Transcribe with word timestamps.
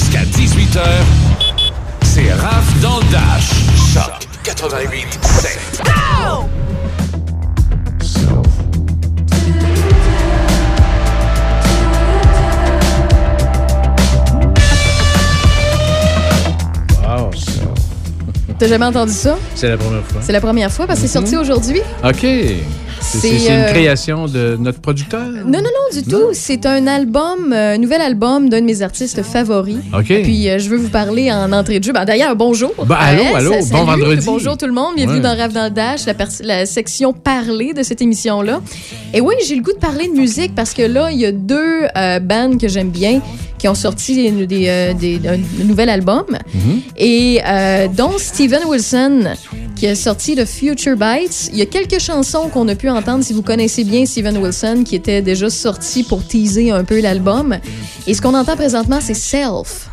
jusqu'à 0.00 0.22
18h, 0.22 0.80
c'est 2.02 2.32
Raph 2.32 2.80
dans 2.80 2.98
le 2.98 3.04
Dash. 3.12 3.50
Choc 3.92 4.26
88 4.44 5.18
7. 5.22 5.82
Wow. 5.84 6.48
T'as 18.58 18.68
jamais 18.68 18.84
entendu 18.84 19.12
ça? 19.12 19.38
C'est 19.54 19.68
la 19.68 19.78
première 19.78 20.04
fois. 20.04 20.20
C'est 20.22 20.32
la 20.32 20.40
première 20.40 20.70
fois 20.70 20.86
parce 20.86 21.00
que 21.00 21.06
c'est 21.06 21.12
sorti 21.12 21.36
aujourd'hui? 21.36 21.80
OK. 22.04 22.26
C'est- 23.18 23.38
c'est 23.38 23.50
euh, 23.52 23.66
une 23.66 23.72
création 23.72 24.26
de 24.26 24.56
notre 24.58 24.80
producteur? 24.80 25.20
Non, 25.44 25.58
non, 25.58 25.62
non, 25.64 26.00
du 26.00 26.02
tout. 26.04 26.28
C'est 26.32 26.64
un 26.66 26.86
album, 26.86 27.52
euh, 27.52 27.74
un 27.74 27.78
nouvel 27.78 28.00
album 28.00 28.48
d'un 28.48 28.60
de 28.60 28.66
mes 28.66 28.82
artistes 28.82 29.22
favoris. 29.22 29.78
OK. 29.92 30.06
Puis 30.22 30.48
euh, 30.48 30.58
je 30.58 30.68
veux 30.68 30.76
vous 30.76 30.88
parler 30.90 31.30
en 31.32 31.52
entrée 31.52 31.78
de 31.80 31.84
jeu. 31.84 31.92
Ben, 31.92 32.04
D'ailleurs, 32.04 32.36
bonjour. 32.36 32.72
Ben, 32.86 32.94
allô, 32.98 33.22
Ouais, 33.22 33.34
allô, 33.34 33.50
ça- 33.52 33.58
bon 33.58 33.64
salut. 33.86 33.86
vendredi. 34.02 34.24
Bonjour 34.26 34.56
tout 34.56 34.66
le 34.66 34.72
monde. 34.72 34.94
Bienvenue 34.96 35.16
Ouais. 35.18 35.22
dans 35.22 35.36
Rêve 35.36 35.52
dans 35.52 35.64
le 35.64 35.70
Dash, 35.70 36.02
la, 36.42 36.66
section 36.66 37.12
parler 37.12 37.72
de 37.72 37.82
cette 37.82 38.00
émission-là. 38.00 38.60
Et 39.12 39.20
oui, 39.20 39.34
j'ai 39.46 39.56
le 39.56 39.62
goût 39.62 39.72
de 39.72 39.78
parler 39.78 40.06
de 40.08 40.12
musique 40.14 40.54
parce 40.54 40.72
que 40.72 40.82
là, 40.82 41.10
il 41.10 41.18
y 41.18 41.26
a 41.26 41.32
deux 41.32 41.86
euh, 41.96 42.20
bands 42.20 42.56
que 42.58 42.68
j'aime 42.68 42.90
bien 42.90 43.20
qui 43.58 43.68
ont 43.68 43.74
sorti 43.74 44.14
des, 44.14 44.46
des, 44.46 44.68
euh, 44.68 44.94
des- 44.94 45.20
un 45.28 45.64
nouvel 45.64 45.88
album. 45.90 46.24
Mhm. 46.54 46.80
Et 46.96 47.40
euh, 47.46 47.88
dont 47.94 48.12
Steven 48.16 48.60
Wilson, 48.66 49.24
qui 49.76 49.86
a 49.86 49.94
sorti 49.94 50.34
le 50.34 50.44
Future 50.44 50.94
Bites. 50.96 51.48
Il 51.52 51.58
y 51.58 51.62
a 51.62 51.66
quelques 51.66 51.98
chansons 52.00 52.48
qu'on 52.52 52.68
a 52.68 52.74
pu 52.74 52.88
entendre 52.90 52.99
si 53.22 53.32
vous 53.32 53.42
connaissez 53.42 53.84
bien 53.84 54.04
Steven 54.04 54.36
Wilson, 54.36 54.82
qui 54.84 54.94
était 54.94 55.22
déjà 55.22 55.48
sorti 55.48 56.02
pour 56.02 56.24
teaser 56.24 56.70
un 56.70 56.84
peu 56.84 57.00
l'album. 57.00 57.56
Et 58.06 58.14
ce 58.14 58.20
qu'on 58.20 58.34
entend 58.34 58.56
présentement, 58.56 58.98
c'est 59.00 59.14
Self. 59.14 59.88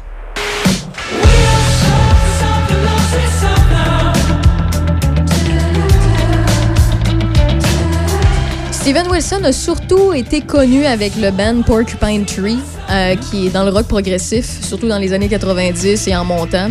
Steven 8.72 9.08
Wilson 9.10 9.44
a 9.44 9.52
surtout 9.52 10.14
été 10.14 10.42
connu 10.42 10.86
avec 10.86 11.16
le 11.18 11.32
band 11.32 11.62
Porcupine 11.64 12.26
Tree, 12.26 12.60
euh, 12.90 13.16
qui 13.16 13.48
est 13.48 13.50
dans 13.50 13.64
le 13.64 13.72
rock 13.72 13.88
progressif, 13.88 14.46
surtout 14.62 14.88
dans 14.88 15.00
les 15.00 15.12
années 15.14 15.28
90 15.28 16.08
et 16.08 16.16
en 16.16 16.24
montant. 16.24 16.70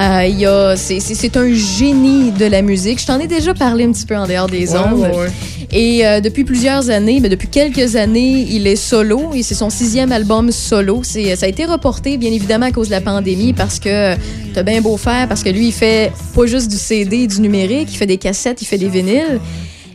Euh, 0.00 0.74
c'est- 0.76 1.36
un 1.36 1.52
génie 1.52 2.30
de 2.32 2.46
la 2.46 2.62
musique. 2.62 3.00
Je 3.00 3.06
t'en 3.06 3.18
ai 3.20 3.26
déjà 3.26 3.52
parlé 3.54 3.84
un 3.84 3.92
petit 3.92 4.06
peu 4.06 4.16
en 4.16 4.26
dehors 4.26 4.48
des 4.48 4.70
Ouais, 4.72 4.78
ondes. 4.78 5.00
ouais, 5.00 5.08
ouais. 5.16 5.28
Et 5.72 6.04
euh, 6.06 6.20
depuis 6.20 6.42
plusieurs 6.44 6.90
années, 6.90 7.20
ben, 7.20 7.30
depuis 7.30 7.48
quelques 7.48 7.94
années, 7.96 8.46
il 8.50 8.66
est 8.66 8.76
solo 8.76 9.30
et 9.34 9.42
c'est 9.42 9.54
son 9.54 9.70
sixième 9.70 10.10
album 10.10 10.50
solo. 10.50 11.02
Ça 11.04 11.18
a 11.44 11.48
été 11.48 11.64
reporté, 11.66 12.16
bien 12.16 12.32
évidemment, 12.32 12.66
à 12.66 12.72
cause 12.72 12.88
de 12.88 12.92
la 12.92 13.00
pandémie 13.00 13.52
parce 13.52 13.78
que 13.78 14.14
t'as 14.54 14.62
bien 14.62 14.80
beau 14.80 14.96
faire, 14.96 15.28
parce 15.28 15.42
que 15.44 15.50
lui, 15.50 15.66
il 15.68 15.72
fait 15.72 16.10
pas 16.34 16.46
juste 16.46 16.70
du 16.70 16.76
CD 16.76 17.18
et 17.18 17.26
du 17.26 17.40
numérique, 17.40 17.88
il 17.92 17.96
fait 17.96 18.06
des 18.06 18.16
cassettes, 18.18 18.62
il 18.62 18.64
fait 18.64 18.78
des 18.78 18.88
vinyles. 18.88 19.38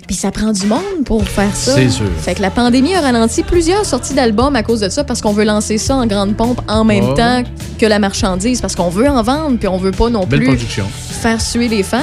Puis 0.08 0.16
ça 0.16 0.32
prend 0.32 0.52
du 0.52 0.66
monde 0.68 1.04
pour 1.06 1.28
faire 1.28 1.56
ça. 1.56 1.74
C'est 1.76 1.90
sûr. 1.90 2.06
Fait 2.20 2.36
que 2.36 2.42
la 2.42 2.52
pandémie 2.52 2.94
a 2.96 3.02
ralenti 3.02 3.42
plusieurs 3.44 3.86
sorties 3.86 4.14
d'albums 4.14 4.56
à 4.56 4.62
cause 4.64 4.82
de 4.82 4.90
ça 4.90 5.04
parce 5.04 5.22
qu'on 5.22 5.34
veut 5.34 5.46
lancer 5.46 5.78
ça 5.80 5.96
en 5.96 6.06
grande 6.06 6.36
pompe 6.36 6.62
en 6.68 6.84
même 6.84 7.16
temps 7.16 7.44
que 7.80 7.86
la 7.88 7.98
marchandise 8.00 8.62
parce 8.62 8.76
qu'on 8.76 8.90
veut 8.90 9.10
en 9.10 9.24
vendre 9.24 9.58
puis 9.58 9.68
on 9.68 9.78
veut 9.78 9.92
pas 9.92 10.10
non 10.10 10.26
Belle 10.26 10.40
plus 10.42 10.48
production. 10.50 10.86
faire 11.10 11.42
suer 11.42 11.68
les 11.68 11.82
fans. 11.84 12.00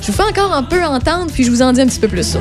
Je 0.00 0.06
vous 0.08 0.12
fais 0.12 0.22
encore 0.22 0.52
un 0.52 0.62
peu 0.62 0.82
entendre 0.84 1.26
puis 1.32 1.44
je 1.44 1.50
vous 1.50 1.62
en 1.62 1.72
dis 1.72 1.80
un 1.80 1.86
petit 1.86 1.98
peu 1.98 2.08
plus 2.08 2.22
ça. 2.24 2.38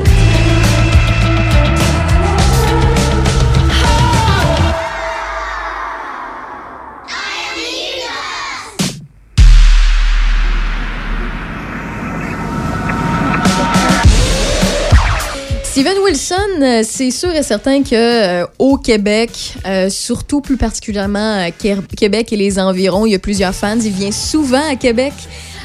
Steven 15.74 15.98
Wilson, 16.04 16.36
euh, 16.62 16.84
c'est 16.88 17.10
sûr 17.10 17.32
et 17.34 17.42
certain 17.42 17.82
que 17.82 17.96
euh, 17.96 18.46
au 18.60 18.78
Québec, 18.78 19.56
euh, 19.66 19.90
surtout 19.90 20.40
plus 20.40 20.56
particulièrement 20.56 21.50
Qué- 21.58 21.78
Québec 21.98 22.32
et 22.32 22.36
les 22.36 22.60
environs, 22.60 23.08
il 23.08 23.14
y 23.14 23.16
a 23.16 23.20
plusieurs 23.20 23.56
fans. 23.56 23.80
Il 23.84 23.92
vient 23.92 24.12
souvent 24.12 24.62
à 24.72 24.76
Québec. 24.76 25.14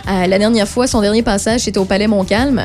Euh, 0.09 0.27
la 0.27 0.39
dernière 0.39 0.67
fois, 0.67 0.87
son 0.87 1.03
dernier 1.03 1.23
passage, 1.23 1.61
c'était 1.63 1.79
au 1.79 1.85
Palais 1.85 2.07
Montcalm. 2.07 2.63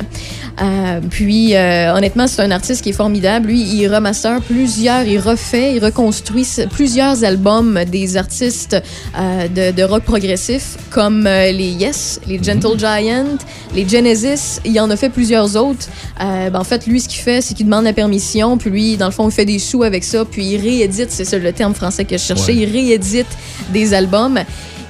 Euh, 0.62 1.00
puis, 1.10 1.56
euh, 1.56 1.94
honnêtement, 1.94 2.28
c'est 2.28 2.42
un 2.42 2.52
artiste 2.52 2.82
qui 2.82 2.90
est 2.90 2.94
formidable. 2.94 3.48
Lui, 3.48 3.62
il 3.62 3.88
remaster 3.94 4.40
plusieurs, 4.42 5.04
il 5.04 5.20
refait, 5.20 5.76
il 5.76 5.84
reconstruit 5.84 6.48
plusieurs 6.72 7.24
albums 7.24 7.80
des 7.86 8.16
artistes 8.18 8.78
de, 9.18 9.72
de 9.72 9.84
rock 9.84 10.04
progressif, 10.04 10.78
comme 10.90 11.24
les 11.26 11.72
Yes, 11.80 12.22
les 12.28 12.42
Gentle 12.42 12.78
Giant, 12.80 13.38
les 13.76 13.88
Genesis. 13.88 14.60
Il 14.64 14.80
en 14.80 14.90
a 14.90 14.96
fait 14.96 15.10
plusieurs 15.10 15.56
autres. 15.56 15.88
Ben, 16.20 16.56
en 16.56 16.64
fait, 16.64 16.86
lui, 16.88 17.02
ce 17.02 17.10
qu'il 17.10 17.20
fait, 17.22 17.42
c'est 17.42 17.54
qu'il 17.56 17.66
demande 17.66 17.84
la 17.84 17.94
permission, 17.94 18.58
puis 18.58 18.70
lui, 18.70 18.98
dans 18.98 19.08
le 19.08 19.12
fond, 19.12 19.28
il 19.28 19.34
fait 19.34 19.46
des 19.46 19.60
sous 19.60 19.84
avec 19.84 20.04
ça, 20.04 20.24
puis 20.24 20.46
il 20.46 20.62
réédite, 20.62 21.12
c'est 21.12 21.26
ça 21.26 21.38
le 21.38 21.52
terme 21.52 21.74
français 21.74 22.06
que 22.06 22.18
je 22.18 22.24
cherchais, 22.24 22.54
Ouais. 22.54 22.60
il 22.68 22.72
réédite 22.72 23.28
des 23.72 23.94
albums. 23.94 24.40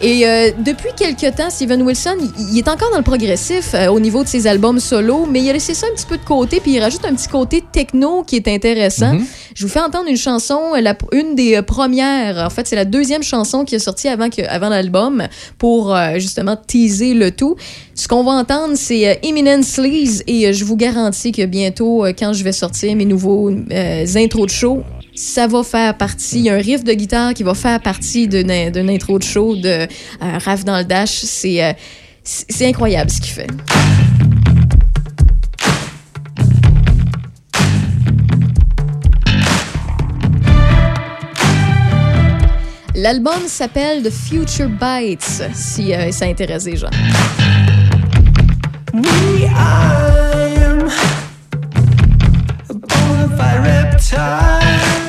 Et 0.06 0.28
euh, 0.28 0.52
depuis 0.60 0.90
quelques 0.98 1.34
temps, 1.38 1.50
Steven 1.50 1.82
Wilson, 1.82 2.18
il, 2.52 2.58
est 2.58 2.68
encore 2.68 2.92
dans 2.92 2.98
le 2.98 3.04
progressif 3.04 3.74
euh, 3.74 3.88
au 3.88 4.02
niveau 4.02 4.22
de 4.24 4.28
ses 4.28 4.48
albums 4.48 4.82
solo, 4.82 5.26
mais 5.32 5.42
il 5.42 5.50
a 5.50 5.54
laissé 5.54 5.74
ça 5.74 5.88
un 5.90 5.96
petit 5.96 6.06
peu 6.06 6.18
de 6.18 6.26
côté, 6.26 6.60
puis 6.60 6.74
il 6.74 6.80
rajoute 6.82 7.06
un 7.06 7.16
petit 7.16 7.30
côté 7.30 7.64
techno 7.72 8.22
qui 8.24 8.36
est 8.36 8.48
intéressant. 8.50 9.14
Mhm. 9.14 9.26
Je 9.56 9.64
vous 9.66 9.72
fais 9.72 9.80
entendre 9.80 10.10
une 10.10 10.18
chanson, 10.18 10.60
la- 10.78 10.98
une 11.14 11.36
des 11.36 11.56
euh, 11.56 11.62
premières, 11.62 12.38
en 12.46 12.50
fait, 12.50 12.68
c'est 12.68 12.76
la 12.76 12.84
deuxième 12.84 13.24
chanson 13.24 13.64
qui 13.64 13.76
est 13.76 13.80
sortie 13.80 14.10
avant, 14.10 14.30
que, 14.30 14.42
avant 14.42 14.68
l'album 14.68 15.24
pour 15.58 15.96
euh, 15.96 16.16
justement 16.16 16.58
teaser 16.58 17.14
le 17.14 17.32
tout. 17.32 17.56
Ce 17.96 18.10
qu'on 18.10 18.26
va 18.26 18.32
entendre, 18.34 18.74
c'est 18.76 19.08
euh, 19.08 19.14
Imminent 19.24 19.64
Sleaze 19.64 20.22
et 20.28 20.48
euh, 20.48 20.52
je 20.52 20.66
vous 20.66 20.76
garantis 20.76 21.32
que 21.32 21.46
bientôt, 21.46 22.04
euh, 22.04 22.12
quand 22.18 22.34
je 22.34 22.44
vais 22.44 22.52
sortir 22.52 22.94
mes 22.98 23.06
nouveaux 23.06 23.50
euh, 23.50 24.06
intros 24.18 24.48
de 24.48 24.52
show, 24.52 24.84
ça 25.16 25.48
va 25.48 25.64
faire 25.64 25.98
partie. 25.98 26.40
Il 26.40 26.46
y 26.46 26.50
a 26.50 26.56
un 26.56 26.58
riff 26.58 26.84
de 26.84 26.94
guitare 26.94 27.34
qui 27.34 27.44
va 27.44 27.54
faire 27.54 27.80
partie 27.80 28.28
d'une 28.28 28.52
intro 28.90 29.20
de 29.20 29.24
show 29.24 29.56
de 29.56 29.68
euh, 29.68 29.88
Raph 30.20 30.64
dans 30.64 30.78
le 30.78 30.84
Dash. 30.84 31.12
C'est 31.12 31.64
euh, 31.64 31.74
c'est 32.24 32.46
c'est 32.50 32.68
incroyable 32.68 33.10
ce 33.12 33.22
qu'il 33.22 33.34
fait. 33.34 33.48
L'album 42.96 43.48
s'appelle 43.48 44.04
The 44.04 44.12
Future 44.12 44.70
Bites, 44.70 45.44
si 45.54 45.94
euh, 45.94 46.12
ça 46.12 46.26
intéresse 46.26 46.66
les 46.66 46.78
gens. 46.78 46.90
I 48.96 49.46
am 50.64 50.88
a 53.40 53.62
reptile. 53.62 55.03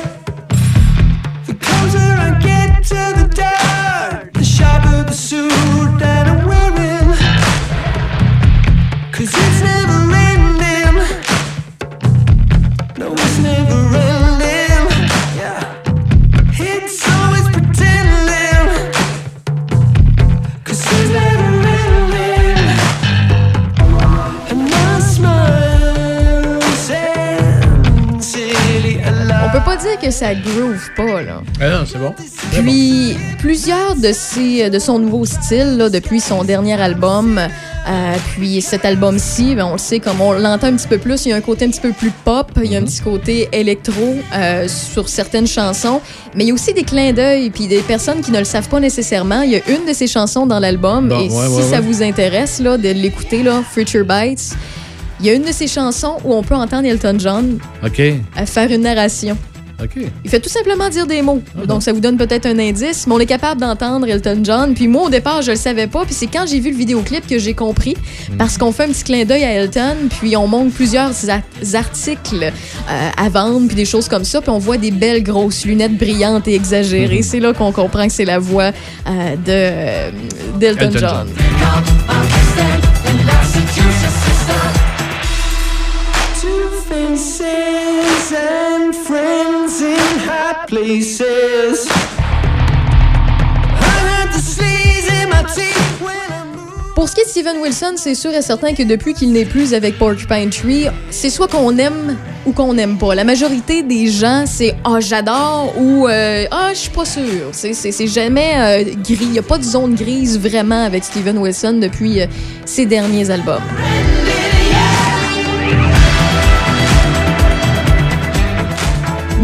Suit 5.15 5.97
that 5.97 6.27
I'm 6.27 6.45
wearing. 6.45 7.15
Cause 9.13 9.31
it's 9.33 9.61
never 9.63 10.11
ending. 10.11 10.95
No, 12.97 13.13
it's 13.13 13.37
never 13.39 13.79
ending. 13.95 14.87
Yeah. 15.39 15.61
It's 16.59 17.07
always 17.07 17.47
pretending. 17.55 18.67
Cause 20.65 20.83
it's 20.83 21.09
never 21.15 21.51
ending. 21.79 22.59
And 24.51 24.61
my 24.69 24.99
smile 24.99 26.61
sincerely 27.71 28.95
On 29.45 29.49
peut 29.49 29.63
pas 29.63 29.77
dire 29.77 29.97
que 29.97 30.11
ça 30.11 30.35
groove 30.35 30.89
pas, 30.97 31.21
là. 31.21 31.41
Ah 31.61 31.69
non, 31.69 31.85
c'est 31.85 31.99
bon. 31.99 32.13
Puis 32.61 33.15
plusieurs 33.39 33.95
de, 33.95 34.11
ses, 34.13 34.69
de 34.69 34.79
son 34.79 34.97
nouveau 34.97 35.25
style, 35.25 35.75
là, 35.77 35.89
depuis 35.89 36.19
son 36.19 36.43
dernier 36.43 36.79
album, 36.81 37.37
euh, 37.37 38.13
puis 38.33 38.61
cet 38.61 38.85
album-ci, 38.85 39.55
ben, 39.55 39.65
on 39.65 39.73
le 39.73 39.77
sait, 39.77 39.99
comme 39.99 40.21
on 40.21 40.31
l'entend 40.31 40.67
un 40.67 40.75
petit 40.75 40.87
peu 40.87 40.97
plus, 40.97 41.25
il 41.25 41.29
y 41.29 41.33
a 41.33 41.35
un 41.35 41.41
côté 41.41 41.65
un 41.65 41.69
petit 41.69 41.81
peu 41.81 41.91
plus 41.91 42.11
pop, 42.23 42.51
il 42.63 42.71
y 42.71 42.75
a 42.75 42.79
un 42.79 42.83
petit 42.83 43.01
côté 43.01 43.49
électro 43.51 44.15
euh, 44.33 44.67
sur 44.67 45.09
certaines 45.09 45.47
chansons, 45.47 45.99
mais 46.33 46.45
il 46.45 46.47
y 46.47 46.51
a 46.51 46.53
aussi 46.53 46.73
des 46.73 46.83
clins 46.83 47.11
d'œil, 47.11 47.49
puis 47.49 47.67
des 47.67 47.79
personnes 47.81 48.21
qui 48.21 48.31
ne 48.31 48.39
le 48.39 48.45
savent 48.45 48.69
pas 48.69 48.79
nécessairement. 48.79 49.41
Il 49.41 49.51
y 49.51 49.55
a 49.57 49.69
une 49.69 49.85
de 49.85 49.93
ses 49.93 50.07
chansons 50.07 50.45
dans 50.47 50.59
l'album, 50.59 51.09
Bon, 51.09 51.19
et 51.19 51.23
ouais, 51.23 51.29
si 51.29 51.35
ouais, 51.55 51.61
ça 51.61 51.75
ouais. 51.75 51.81
vous 51.81 52.01
intéresse 52.03 52.59
là, 52.61 52.77
de 52.77 52.89
l'écouter, 52.89 53.43
là, 53.43 53.61
Future 53.69 54.05
Bites, 54.05 54.55
il 55.19 55.25
y 55.25 55.29
a 55.29 55.33
une 55.33 55.43
de 55.43 55.51
ses 55.51 55.67
chansons 55.67 56.17
où 56.23 56.33
on 56.33 56.41
peut 56.41 56.55
entendre 56.55 56.85
Elton 56.87 57.17
John 57.19 57.59
OK. 57.85 57.99
euh, 57.99 58.45
faire 58.45 58.71
une 58.71 58.81
narration. 58.81 59.37
Il 60.23 60.29
fait 60.29 60.39
tout 60.39 60.49
simplement 60.49 60.89
dire 60.89 61.05
des 61.05 61.21
mots. 61.21 61.41
Donc, 61.65 61.83
ça 61.83 61.91
vous 61.91 61.99
donne 61.99 62.17
peut-être 62.17 62.45
un 62.45 62.57
indice, 62.59 63.05
mais 63.07 63.13
on 63.13 63.19
est 63.19 63.25
capable 63.25 63.59
d'entendre 63.59 64.07
Elton 64.07 64.39
John. 64.43 64.73
Puis 64.73 64.87
moi, 64.87 65.03
au 65.03 65.09
départ, 65.09 65.41
je 65.41 65.51
le 65.51 65.57
savais 65.57 65.87
pas. 65.87 66.05
Puis 66.05 66.13
c'est 66.13 66.27
quand 66.27 66.45
j'ai 66.47 66.59
vu 66.59 66.71
le 66.71 66.77
vidéoclip 66.77 67.27
que 67.27 67.37
j'ai 67.37 67.53
compris. 67.53 67.95
Parce 68.37 68.57
qu'on 68.57 68.71
fait 68.71 68.83
un 68.85 68.89
petit 68.89 69.03
clin 69.03 69.25
d'œil 69.25 69.43
à 69.43 69.51
Elton, 69.51 69.95
puis 70.19 70.37
on 70.37 70.47
montre 70.47 70.73
plusieurs 70.73 71.13
articles 71.73 72.43
euh, 72.43 73.09
à 73.17 73.29
vendre, 73.29 73.67
puis 73.67 73.75
des 73.75 73.85
choses 73.85 74.07
comme 74.07 74.23
ça. 74.23 74.41
Puis 74.41 74.49
on 74.49 74.59
voit 74.59 74.77
des 74.77 74.91
belles 74.91 75.23
grosses 75.23 75.65
lunettes 75.65 75.97
brillantes 75.97 76.47
et 76.47 76.55
exagérées. 76.55 77.21
C'est 77.21 77.39
là 77.39 77.53
qu'on 77.53 77.71
comprend 77.71 78.07
que 78.07 78.13
c'est 78.13 78.25
la 78.25 78.39
voix 78.39 78.71
euh, 79.07 79.35
de, 79.35 79.47
euh, 79.47 80.11
d'Elton 80.57 80.85
Elton 80.87 80.99
John. 80.99 81.27
And 88.35 88.93
friends 88.93 89.81
in 89.81 90.19
high 90.19 90.65
places. 90.67 91.87
Pour 96.95 97.09
ce 97.09 97.15
qui 97.15 97.21
est 97.21 97.25
de 97.25 97.29
Steven 97.29 97.57
Wilson, 97.57 97.95
c'est 97.97 98.15
sûr 98.15 98.31
et 98.31 98.41
certain 98.41 98.73
que 98.73 98.81
depuis 98.81 99.13
qu'il 99.13 99.31
n'est 99.33 99.45
plus 99.45 99.73
avec 99.73 99.97
Porcupine 99.99 100.49
Tree, 100.49 100.87
c'est 101.09 101.29
soit 101.29 101.49
qu'on 101.49 101.77
aime 101.77 102.17
ou 102.45 102.53
qu'on 102.53 102.73
n'aime 102.73 102.97
pas. 102.97 103.13
La 103.13 103.25
majorité 103.25 103.83
des 103.83 104.07
gens, 104.07 104.45
c'est 104.47 104.75
ah 104.85 104.99
j'adore 105.01 105.73
ou 105.77 106.07
euh, 106.07 106.45
ah 106.51 106.69
je 106.73 106.79
suis 106.79 106.89
pas 106.89 107.03
sûr. 107.03 107.49
C'est 107.51 108.07
jamais 108.07 108.53
euh, 108.55 108.83
gris. 109.03 109.19
Il 109.21 109.31
n'y 109.31 109.39
a 109.39 109.43
pas 109.43 109.57
de 109.57 109.63
zone 109.63 109.93
grise 109.93 110.39
vraiment 110.39 110.85
avec 110.85 111.03
Steven 111.03 111.37
Wilson 111.37 111.79
depuis 111.81 112.21
euh, 112.21 112.27
ses 112.65 112.85
derniers 112.85 113.29
albums. 113.29 113.61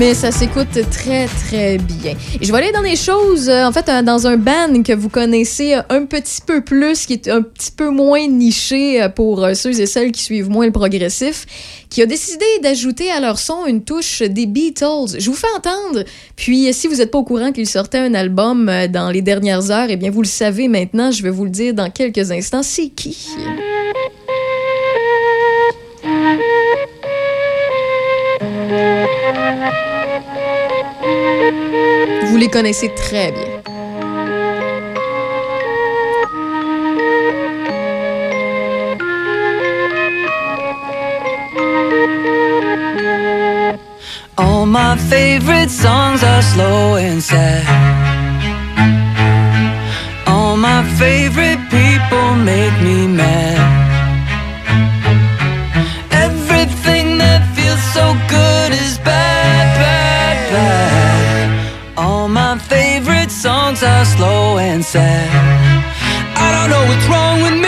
Mais 0.01 0.15
ça 0.15 0.31
s'écoute 0.31 0.79
très, 0.89 1.27
très 1.27 1.77
bien. 1.77 2.15
Et 2.41 2.43
je 2.43 2.51
vais 2.51 2.57
aller 2.57 2.71
dans 2.71 2.81
des 2.81 2.95
choses, 2.95 3.47
euh, 3.47 3.65
en 3.65 3.71
fait, 3.71 3.87
euh, 3.87 4.01
dans 4.01 4.25
un 4.25 4.35
band 4.35 4.81
que 4.83 4.93
vous 4.93 5.09
connaissez 5.09 5.75
euh, 5.75 5.83
un 5.89 6.05
petit 6.05 6.41
peu 6.43 6.61
plus, 6.61 7.05
qui 7.05 7.13
est 7.13 7.27
un 7.27 7.43
petit 7.43 7.69
peu 7.69 7.91
moins 7.91 8.27
niché 8.27 9.07
pour 9.15 9.47
ceux 9.53 9.79
et 9.79 9.85
celles 9.85 10.11
qui 10.11 10.23
suivent 10.23 10.49
moins 10.49 10.65
le 10.65 10.71
progressif, 10.71 11.45
qui 11.91 12.01
a 12.01 12.07
décidé 12.07 12.45
d'ajouter 12.63 13.11
à 13.11 13.19
leur 13.19 13.37
son 13.37 13.67
une 13.67 13.83
touche 13.83 14.23
des 14.23 14.47
Beatles. 14.47 15.19
Je 15.19 15.29
vous 15.29 15.35
fais 15.35 15.45
entendre, 15.55 16.03
puis 16.35 16.73
si 16.73 16.87
vous 16.87 16.95
n'êtes 16.95 17.11
pas 17.11 17.19
au 17.19 17.23
courant 17.23 17.51
qu'ils 17.51 17.69
sortaient 17.69 17.99
un 17.99 18.15
album 18.15 18.71
dans 18.89 19.11
les 19.11 19.21
dernières 19.21 19.69
heures, 19.69 19.89
eh 19.91 19.97
bien, 19.97 20.09
vous 20.09 20.23
le 20.23 20.27
savez 20.27 20.67
maintenant, 20.67 21.11
je 21.11 21.21
vais 21.21 21.29
vous 21.29 21.43
le 21.43 21.51
dire 21.51 21.75
dans 21.75 21.91
quelques 21.91 22.31
instants. 22.31 22.63
C'est 22.63 22.89
qui? 22.89 23.27
Vous 28.71 29.90
les 32.41 32.49
connaissez 32.49 32.89
très 32.95 33.31
bien. 33.31 33.61
All 44.37 44.65
my 44.65 44.97
favorite 44.97 45.69
songs 45.69 46.23
are 46.23 46.41
slow 46.41 46.95
and 46.95 47.21
sad. 47.21 47.63
All 50.25 50.57
my 50.57 50.83
favorite 50.97 51.61
people 51.69 52.35
make 52.43 52.75
me 52.81 53.05
mad. 53.05 53.60
Slow 64.91 65.01
and 65.01 65.05
sad. 65.05 65.29
I 66.35 66.51
don't 66.55 66.69
know 66.69 66.83
what's 66.87 67.07
wrong 67.07 67.41
with 67.41 67.59
me. 67.61 67.67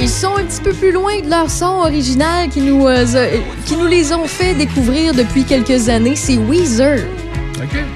Ils 0.00 0.08
sont 0.10 0.36
un 0.36 0.44
petit 0.44 0.60
peu 0.60 0.72
plus 0.72 0.92
loin 0.92 1.20
de 1.24 1.30
leur 1.30 1.48
son 1.50 1.80
original 1.86 2.48
qui 2.50 2.60
nous, 2.60 2.86
euh, 2.86 3.04
a- 3.04 3.64
qui 3.66 3.76
nous 3.76 3.86
les 3.86 4.12
ont 4.12 4.26
fait 4.26 4.54
découvrir 4.54 5.14
depuis 5.14 5.44
quelques 5.44 5.88
années. 5.88 6.16
C'est 6.16 6.36
Weezer. 6.36 6.98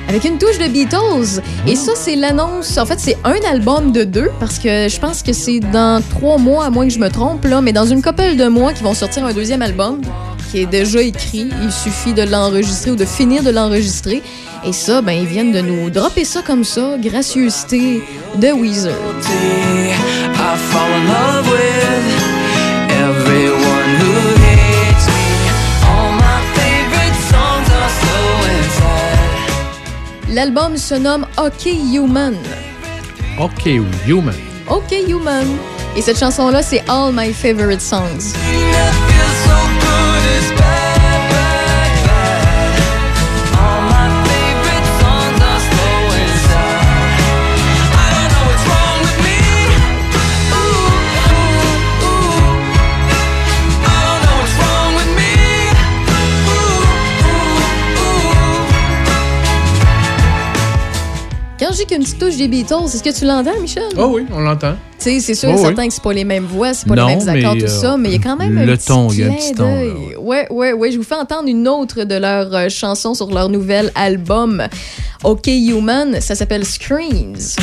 Avec 0.08 0.24
une 0.24 0.38
touche 0.38 0.56
de 0.58 0.66
Beatles. 0.68 1.42
Et 1.66 1.76
ça, 1.76 1.92
c'est 1.94 2.16
l'annonce. 2.16 2.78
En 2.78 2.86
fait, 2.86 2.98
c'est 2.98 3.18
un 3.24 3.36
album 3.52 3.92
de 3.92 4.04
deux, 4.04 4.30
parce 4.40 4.58
que 4.58 4.88
je 4.88 4.98
pense 4.98 5.22
que 5.22 5.34
c'est 5.34 5.60
dans 5.60 6.02
trois 6.02 6.38
mois, 6.38 6.64
à 6.64 6.70
moins 6.70 6.86
que 6.88 6.94
je 6.94 6.98
me 6.98 7.10
trompe, 7.10 7.44
là, 7.44 7.60
mais 7.60 7.72
dans 7.74 7.84
une 7.84 8.00
couple 8.00 8.36
de 8.36 8.48
mois, 8.48 8.72
qu'ils 8.72 8.84
vont 8.84 8.94
sortir 8.94 9.26
un 9.26 9.34
deuxième 9.34 9.60
album 9.60 10.00
qui 10.50 10.60
est 10.60 10.66
déjà 10.66 11.02
écrit. 11.02 11.50
Il 11.62 11.70
suffit 11.70 12.14
de 12.14 12.22
l'enregistrer 12.22 12.92
ou 12.92 12.96
de 12.96 13.04
finir 13.04 13.42
de 13.42 13.50
l'enregistrer. 13.50 14.22
Et 14.64 14.72
ça, 14.72 15.00
ben, 15.00 15.12
ils 15.12 15.26
viennent 15.26 15.52
de 15.52 15.60
nous 15.60 15.90
dropper 15.90 16.24
ça 16.24 16.42
comme 16.42 16.64
ça, 16.64 16.96
gracieuseté 16.98 18.02
de 18.36 18.52
Weezer. 18.52 18.92
I 18.92 20.56
fall 20.70 20.90
in 20.92 21.06
love 21.06 21.48
with 21.50 22.28
everyone 22.90 23.88
who 24.00 24.12
hates 24.42 25.06
me. 25.06 25.28
All 25.86 26.12
my 26.12 26.40
favorite 26.54 27.16
songs 27.30 27.68
are 27.70 27.90
slow 28.00 28.30
and 28.50 28.70
sad. 28.78 30.34
L'album 30.34 30.76
se 30.76 30.94
nomme 30.94 31.26
OK 31.36 31.66
Human. 31.66 32.34
OK, 33.38 33.66
Human. 34.06 34.34
OK 34.68 34.92
Human. 35.08 35.46
Et 35.96 36.02
cette 36.02 36.18
chanson-là, 36.18 36.62
c'est 36.62 36.82
All 36.88 37.12
My 37.12 37.32
Favorite 37.32 37.80
Songs. 37.80 38.34
J'ai 61.78 61.84
qu'une 61.84 62.02
petite 62.02 62.18
touche 62.18 62.36
des 62.36 62.48
Beatles, 62.48 62.74
est-ce 62.86 63.02
que 63.04 63.16
tu 63.16 63.24
l'entends, 63.24 63.60
Michel? 63.60 63.84
Oh 63.96 64.10
oui, 64.14 64.26
on 64.32 64.40
l'entend. 64.40 64.72
Tu 64.98 65.04
sais, 65.04 65.20
c'est 65.20 65.34
sûr 65.34 65.48
Oh 65.50 65.52
et 65.52 65.60
oui. 65.60 65.62
certain 65.66 65.86
que 65.86 65.94
c'est 65.94 66.02
pas 66.02 66.12
les 66.12 66.24
mêmes 66.24 66.44
voix, 66.46 66.74
c'est 66.74 66.88
pas 66.88 66.96
Non, 66.96 67.06
les 67.06 67.16
mêmes 67.16 67.28
accords, 67.28 67.56
tout 67.56 67.64
euh, 67.66 67.68
ça, 67.68 67.96
mais 67.96 68.08
il 68.08 68.12
y 68.14 68.18
a 68.18 68.20
quand 68.20 68.36
même 68.36 68.58
un 68.58 68.64
le 68.64 68.76
petit 68.76 68.86
ton, 68.88 69.08
il 69.10 69.20
y 69.20 69.22
a 69.22 69.26
un 69.28 69.34
petit 69.34 69.52
ton, 69.54 69.64
là. 69.64 70.18
Ouais, 70.18 70.46
ouais, 70.50 70.72
ouais. 70.72 70.90
Je 70.90 70.96
vous 70.98 71.04
fais 71.04 71.14
entendre 71.14 71.48
une 71.48 71.68
autre 71.68 72.02
de 72.02 72.16
leurs 72.16 72.52
euh, 72.52 72.68
chansons 72.68 73.14
sur 73.14 73.30
leur 73.32 73.48
nouvel 73.48 73.92
album, 73.94 74.66
OK 75.22 75.46
Human. 75.46 76.20
Ça 76.20 76.34
s'appelle 76.34 76.64
Screens. 76.64 77.54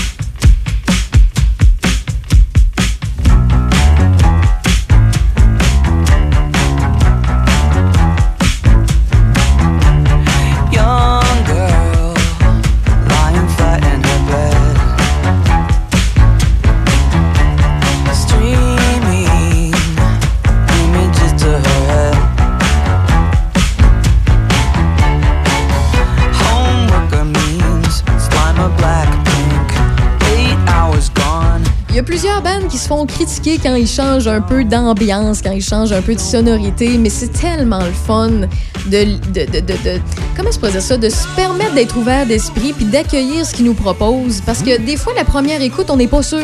Qui 32.75 32.81
se 32.81 32.87
font 32.89 33.05
critiquer 33.05 33.57
quand 33.63 33.75
ils 33.75 33.87
changent 33.87 34.27
un 34.27 34.41
peu 34.41 34.65
d'ambiance, 34.65 35.41
quand 35.41 35.51
ils 35.53 35.63
changent 35.63 35.93
un 35.93 36.01
peu 36.01 36.13
de 36.13 36.19
sonorité, 36.19 36.97
mais 36.97 37.09
c'est 37.09 37.29
tellement 37.31 37.79
le 37.79 37.93
fun 37.93 38.29
de, 38.29 38.47
de, 38.87 39.45
de, 39.49 39.59
de, 39.61 39.61
de- 39.61 40.01
comment 40.35 40.51
je 40.51 40.59
pourrais 40.59 40.73
dire 40.73 40.81
ça, 40.81 40.97
de 40.97 41.07
se 41.07 41.25
permettre 41.37 41.73
d'être 41.73 41.95
ouvert 41.95 42.25
d'esprit 42.25 42.73
puis 42.73 42.83
d'accueillir 42.83 43.45
ce 43.45 43.53
qu'ils 43.53 43.63
nous 43.65 43.75
proposent. 43.75 44.41
Parce 44.45 44.61
que 44.61 44.77
des 44.77 44.97
fois, 44.97 45.13
la 45.15 45.23
première 45.23 45.61
écoute, 45.61 45.85
on 45.89 45.95
n'est 45.95 46.09
pas 46.09 46.21
sûr. 46.21 46.37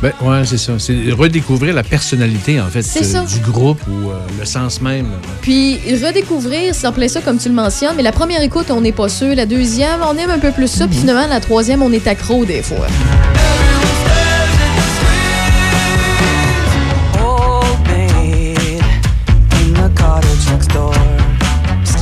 Ben, 0.00 0.12
ouais, 0.22 0.42
c'est 0.44 0.56
ça. 0.58 0.74
C'est 0.78 0.94
redécouvrir 1.10 1.74
la 1.74 1.82
personnalité, 1.82 2.60
en 2.60 2.68
fait, 2.68 2.78
euh, 2.78 3.02
ça. 3.02 3.24
du 3.24 3.40
groupe 3.40 3.80
ou 3.88 4.10
euh, 4.10 4.14
le 4.38 4.44
sens 4.44 4.80
même. 4.80 5.06
là. 5.06 5.16
Puis 5.40 5.78
redécouvrir, 6.04 6.74
en 6.84 6.92
plein 6.92 7.08
ça 7.08 7.20
comme 7.22 7.38
tu 7.38 7.48
le 7.48 7.54
mentionnes, 7.56 7.94
mais 7.96 8.04
la 8.04 8.12
première 8.12 8.40
écoute, 8.42 8.66
on 8.70 8.80
n'est 8.80 8.92
pas 8.92 9.08
sûr. 9.08 9.34
La 9.34 9.46
deuxième, 9.46 9.98
on 10.08 10.16
aime 10.16 10.30
un 10.30 10.38
peu 10.38 10.52
plus 10.52 10.68
ça. 10.68 10.86
Puis 10.86 10.98
finalement, 10.98 11.26
la 11.28 11.40
troisième, 11.40 11.82
on 11.82 11.90
est 11.92 12.06
accro 12.06 12.44
des 12.44 12.62
fois. 12.62 12.86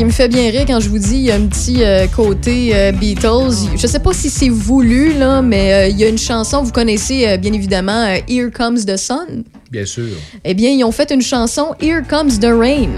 Qui 0.00 0.06
me 0.06 0.10
fait 0.10 0.28
bien 0.28 0.50
rire 0.50 0.64
quand 0.66 0.80
je 0.80 0.88
vous 0.88 0.98
dis 0.98 1.16
il 1.16 1.22
y 1.24 1.30
a 1.30 1.34
un 1.34 1.46
petit 1.46 1.84
euh, 1.84 2.06
côté 2.06 2.70
euh, 2.74 2.90
Beatles. 2.90 3.68
Je 3.76 3.86
sais 3.86 3.98
pas 3.98 4.14
si 4.14 4.30
c'est 4.30 4.48
voulu 4.48 5.12
là, 5.12 5.42
mais 5.42 5.74
euh, 5.74 5.88
il 5.88 5.98
y 5.98 6.04
a 6.04 6.08
une 6.08 6.16
chanson 6.16 6.62
vous 6.62 6.72
connaissez 6.72 7.36
bien 7.36 7.52
évidemment 7.52 8.06
Here 8.26 8.50
Comes 8.50 8.78
the 8.86 8.96
Sun? 8.96 9.44
Bien 9.70 9.84
sûr. 9.84 10.16
Eh 10.42 10.54
bien, 10.54 10.70
ils 10.70 10.84
ont 10.84 10.92
fait 10.92 11.10
une 11.10 11.20
chanson 11.20 11.74
Here 11.82 12.00
Comes 12.08 12.38
the 12.40 12.46
Rain. 12.46 12.96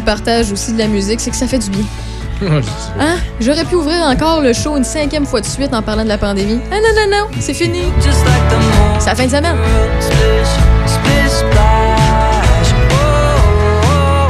Partage 0.00 0.52
aussi 0.52 0.72
de 0.72 0.78
la 0.78 0.86
musique, 0.88 1.20
c'est 1.20 1.30
que 1.30 1.36
ça 1.36 1.46
fait 1.46 1.58
du 1.58 1.70
bien. 1.70 1.84
Hein? 2.98 3.16
J'aurais 3.40 3.64
pu 3.64 3.74
ouvrir 3.74 4.00
encore 4.06 4.40
le 4.40 4.54
show 4.54 4.76
une 4.76 4.84
cinquième 4.84 5.26
fois 5.26 5.40
de 5.42 5.46
suite 5.46 5.74
en 5.74 5.82
parlant 5.82 6.04
de 6.04 6.08
la 6.08 6.16
pandémie. 6.16 6.58
Ah 6.72 6.76
non, 6.76 6.88
non, 6.96 7.06
non, 7.18 7.26
c'est 7.38 7.52
fini. 7.52 7.82
C'est 8.98 9.06
la 9.06 9.14
fin 9.14 9.26
de 9.26 9.30
semaine. 9.30 9.56
Oh, 9.56 9.66
oh, 13.72 14.28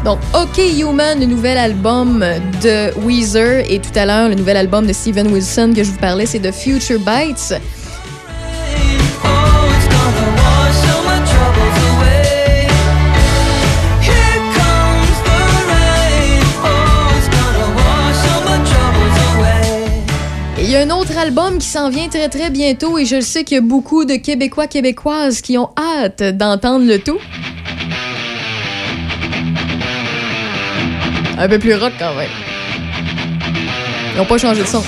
oh. 0.00 0.04
Donc, 0.04 0.18
OK 0.34 0.58
Human, 0.58 1.20
le 1.20 1.26
nouvel 1.26 1.56
album 1.56 2.24
de 2.62 2.92
Weezer, 3.06 3.64
et 3.70 3.78
tout 3.78 3.96
à 3.96 4.06
l'heure, 4.06 4.28
le 4.28 4.34
nouvel 4.34 4.56
album 4.56 4.86
de 4.86 4.92
Steven 4.92 5.32
Wilson 5.32 5.72
que 5.74 5.82
je 5.82 5.90
vous 5.90 5.98
parlais, 5.98 6.26
c'est 6.26 6.40
The 6.40 6.52
Future 6.52 6.98
Bites. 6.98 7.54
Album 21.24 21.56
qui 21.58 21.66
s'en 21.66 21.88
vient 21.88 22.08
très 22.08 22.28
très 22.28 22.50
bientôt, 22.50 22.98
et 22.98 23.06
je 23.06 23.16
le 23.16 23.22
sais 23.22 23.44
qu'il 23.44 23.54
y 23.54 23.58
a 23.58 23.62
beaucoup 23.62 24.04
de 24.04 24.16
Québécois, 24.16 24.66
Québécoises 24.66 25.40
qui 25.40 25.56
ont 25.56 25.70
hâte 25.78 26.22
d'entendre 26.36 26.84
le 26.84 26.98
tout. 26.98 27.18
Un 31.38 31.48
peu 31.48 31.58
plus 31.58 31.74
rock 31.76 31.92
quand 31.98 32.14
même. 32.14 32.28
Ils 34.12 34.18
n'ont 34.18 34.26
pas 34.26 34.36
changé 34.36 34.60
de 34.60 34.66
son. 34.66 34.82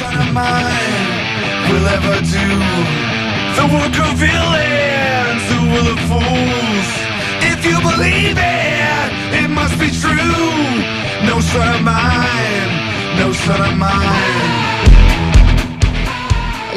No 11.24 11.40
son 11.40 11.58
of 11.58 11.82
mine, 11.82 12.72
no 13.18 13.32
son 13.32 13.52
of 13.52 13.74
mine. 13.74 14.55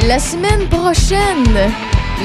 La 0.07 0.17
semaine 0.17 0.67
prochaine, 0.69 1.71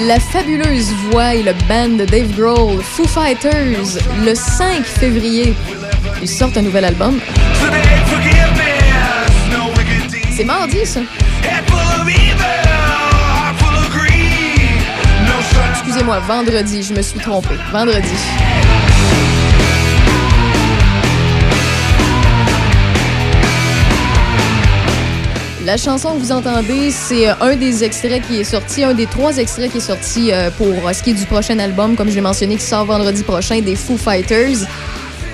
la 0.06 0.20
fabuleuse 0.20 0.92
voix 1.10 1.34
et 1.34 1.42
le 1.42 1.52
band 1.68 1.96
de 1.96 2.04
Dave 2.04 2.32
Grohl, 2.36 2.80
Foo 2.82 3.06
Fighters, 3.06 3.98
le 4.24 4.34
5 4.34 4.84
février, 4.84 5.54
ils 6.22 6.28
sortent 6.28 6.56
un 6.56 6.62
nouvel 6.62 6.84
album. 6.84 7.18
C'est 10.30 10.44
mardi, 10.44 10.86
ça. 10.86 11.00
Excusez-moi, 15.72 16.20
vendredi, 16.20 16.82
je 16.82 16.94
me 16.94 17.02
suis 17.02 17.20
trompée. 17.20 17.56
Vendredi. 17.72 18.08
La 25.64 25.78
chanson 25.78 26.12
que 26.12 26.18
vous 26.18 26.32
entendez, 26.32 26.90
c'est 26.90 27.26
euh, 27.26 27.34
un 27.40 27.56
des 27.56 27.84
extraits 27.84 28.22
qui 28.26 28.40
est 28.40 28.44
sorti, 28.44 28.84
un 28.84 28.92
des 28.92 29.06
trois 29.06 29.38
extraits 29.38 29.72
qui 29.72 29.78
est 29.78 29.80
sorti 29.80 30.30
euh, 30.30 30.50
pour 30.50 30.66
euh, 30.66 30.92
ce 30.92 31.02
qui 31.02 31.10
est 31.10 31.14
du 31.14 31.24
prochain 31.24 31.58
album, 31.58 31.96
comme 31.96 32.10
je 32.10 32.14
l'ai 32.14 32.20
mentionné, 32.20 32.56
qui 32.56 32.62
sort 32.62 32.84
vendredi 32.84 33.22
prochain, 33.22 33.60
des 33.62 33.74
Foo 33.74 33.96
Fighters. 33.96 34.58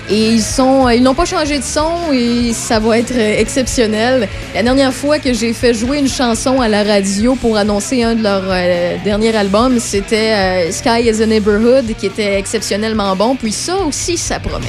Et 0.08 0.30
ils 0.30 0.42
sont, 0.42 0.88
ils 0.88 1.02
n'ont 1.02 1.14
pas 1.14 1.24
changé 1.24 1.58
de 1.58 1.64
son 1.64 2.12
et 2.12 2.52
ça 2.52 2.78
va 2.78 2.98
être 2.98 3.16
exceptionnel. 3.16 4.28
La 4.54 4.62
dernière 4.62 4.92
fois 4.92 5.18
que 5.18 5.32
j'ai 5.32 5.52
fait 5.52 5.74
jouer 5.74 5.98
une 5.98 6.08
chanson 6.08 6.60
à 6.60 6.68
la 6.68 6.84
radio 6.84 7.34
pour 7.34 7.56
annoncer 7.56 8.02
un 8.02 8.14
de 8.14 8.22
leurs 8.22 9.02
derniers 9.04 9.36
albums, 9.36 9.78
c'était 9.78 10.70
Sky 10.72 11.08
is 11.08 11.22
a 11.22 11.26
Neighborhood 11.26 11.94
qui 11.96 12.06
était 12.06 12.38
exceptionnellement 12.38 13.14
bon. 13.14 13.36
Puis 13.36 13.52
ça 13.52 13.76
aussi, 13.76 14.16
ça 14.16 14.40
promet. 14.40 14.66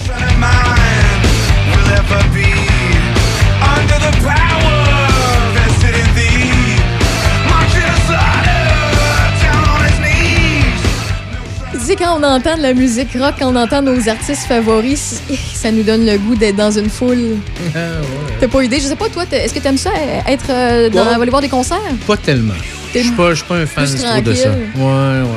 Sais, 11.91 12.03
quand 12.03 12.19
on 12.19 12.23
entend 12.23 12.57
de 12.57 12.61
la 12.61 12.73
musique 12.73 13.13
rock, 13.19 13.35
quand 13.39 13.51
on 13.51 13.55
entend 13.55 13.81
nos 13.81 14.07
artistes 14.09 14.45
favoris, 14.47 15.21
ça 15.53 15.71
nous 15.71 15.83
donne 15.83 16.05
le 16.05 16.17
goût 16.17 16.35
d'être 16.35 16.55
dans 16.55 16.71
une 16.71 16.89
foule. 16.89 17.37
Ah, 17.75 17.77
ouais. 17.77 18.07
T'as 18.39 18.47
pas 18.47 18.63
idée? 18.63 18.77
Je 18.79 18.87
sais 18.87 18.95
pas, 18.95 19.09
toi, 19.09 19.23
est-ce 19.31 19.53
que 19.53 19.59
t'aimes 19.59 19.77
ça, 19.77 19.91
être 20.27 20.45
euh, 20.49 20.89
dans, 20.89 21.05
Ouais. 21.07 21.13
aller 21.15 21.29
voir 21.29 21.41
des 21.41 21.49
concerts? 21.49 21.79
Pas 22.07 22.17
tellement. 22.17 22.53
Je 22.93 22.99
suis 22.99 23.11
pas, 23.11 23.29
je 23.31 23.35
suis 23.35 23.45
pas 23.45 23.55
un 23.55 23.65
fan 23.65 23.85
trop 23.85 24.21
de 24.21 24.33
ça. 24.33 24.49
Ouais, 24.49 24.55
ouais, 24.83 25.21
ouais. 25.21 25.27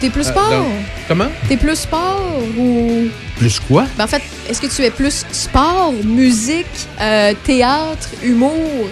T'es 0.00 0.10
plus 0.10 0.26
Euh, 0.26 0.30
sport? 0.30 0.64
comment? 1.06 1.28
T'es 1.48 1.56
plus 1.56 1.76
sport 1.76 2.20
ou... 2.58 3.08
Plus 3.38 3.60
quoi? 3.60 3.84
Ben, 3.96 4.04
en 4.04 4.08
fait, 4.08 4.22
est-ce 4.48 4.60
que 4.60 4.66
tu 4.66 4.82
es 4.82 4.90
plus 4.90 5.24
sport, 5.32 5.92
musique, 6.04 6.66
euh, 7.00 7.32
théâtre, 7.44 8.08
humour? 8.22 8.88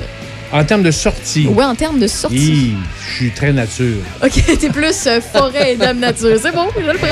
En 0.52 0.64
termes 0.64 0.82
de 0.82 0.90
sortie. 0.90 1.46
Ouais, 1.46 1.64
en 1.64 1.76
termes 1.76 2.00
de 2.00 2.08
sortie. 2.08 2.74
Je 3.08 3.14
suis 3.14 3.30
très 3.30 3.52
nature. 3.52 3.98
Ok, 4.22 4.42
t'es 4.60 4.68
plus 4.68 5.06
euh, 5.06 5.20
forêt 5.20 5.74
et 5.74 5.76
dame 5.76 6.00
nature. 6.00 6.36
C'est 6.42 6.52
bon, 6.52 6.66
je 6.76 6.90
le 6.90 6.98
prends. 6.98 7.06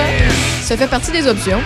Ça 0.63 0.77
fait 0.77 0.89
partie 0.89 1.13
des 1.13 1.27
options. 1.27 1.61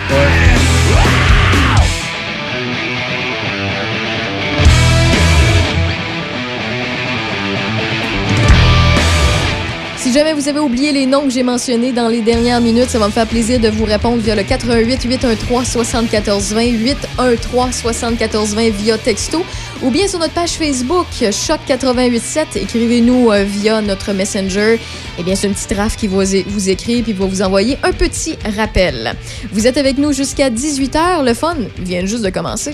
Si 10.03 10.11
jamais 10.11 10.33
vous 10.33 10.49
avez 10.49 10.59
oublié 10.59 10.91
les 10.91 11.05
noms 11.05 11.21
que 11.21 11.29
j'ai 11.29 11.43
mentionnés 11.43 11.93
dans 11.93 12.09
les 12.09 12.21
dernières 12.21 12.59
minutes, 12.59 12.89
ça 12.89 12.99
va 12.99 13.07
me 13.07 13.11
faire 13.11 13.25
plaisir 13.25 13.59
de 13.59 13.69
vous 13.69 13.85
répondre 13.85 14.17
via 14.17 14.35
le 14.35 14.43
88 14.43 15.01
813 15.01 15.65
74 15.65 16.53
20 16.53 16.65
813 16.65 17.73
74 17.73 18.53
20 18.53 18.69
via 18.69 18.97
texto 18.97 19.45
ou 19.83 19.91
bien 19.91 20.07
sur 20.07 20.19
notre 20.19 20.33
page 20.33 20.51
Facebook 20.51 21.07
Choc 21.19 21.59
887. 21.67 22.55
Écrivez-nous 22.55 23.31
euh, 23.31 23.43
via 23.43 23.81
notre 23.81 24.13
Messenger. 24.13 24.79
Eh 25.19 25.23
bien, 25.23 25.35
c'est 25.35 25.47
une 25.47 25.53
petite 25.53 25.73
raf 25.73 25.97
qui 25.97 26.07
va 26.07 26.23
vous 26.23 26.41
vous 26.47 26.69
écrire 26.69 27.03
puis 27.03 27.13
va 27.13 27.25
vous 27.25 27.41
envoyer 27.41 27.77
un 27.83 27.91
petit 27.91 28.37
rappel. 28.57 29.13
Vous 29.51 29.67
êtes 29.67 29.77
avec 29.77 29.97
nous 29.97 30.13
jusqu'à 30.13 30.49
18h. 30.49 31.25
Le 31.25 31.33
fun 31.33 31.57
vient 31.79 32.05
juste 32.05 32.23
de 32.23 32.29
commencer. 32.29 32.73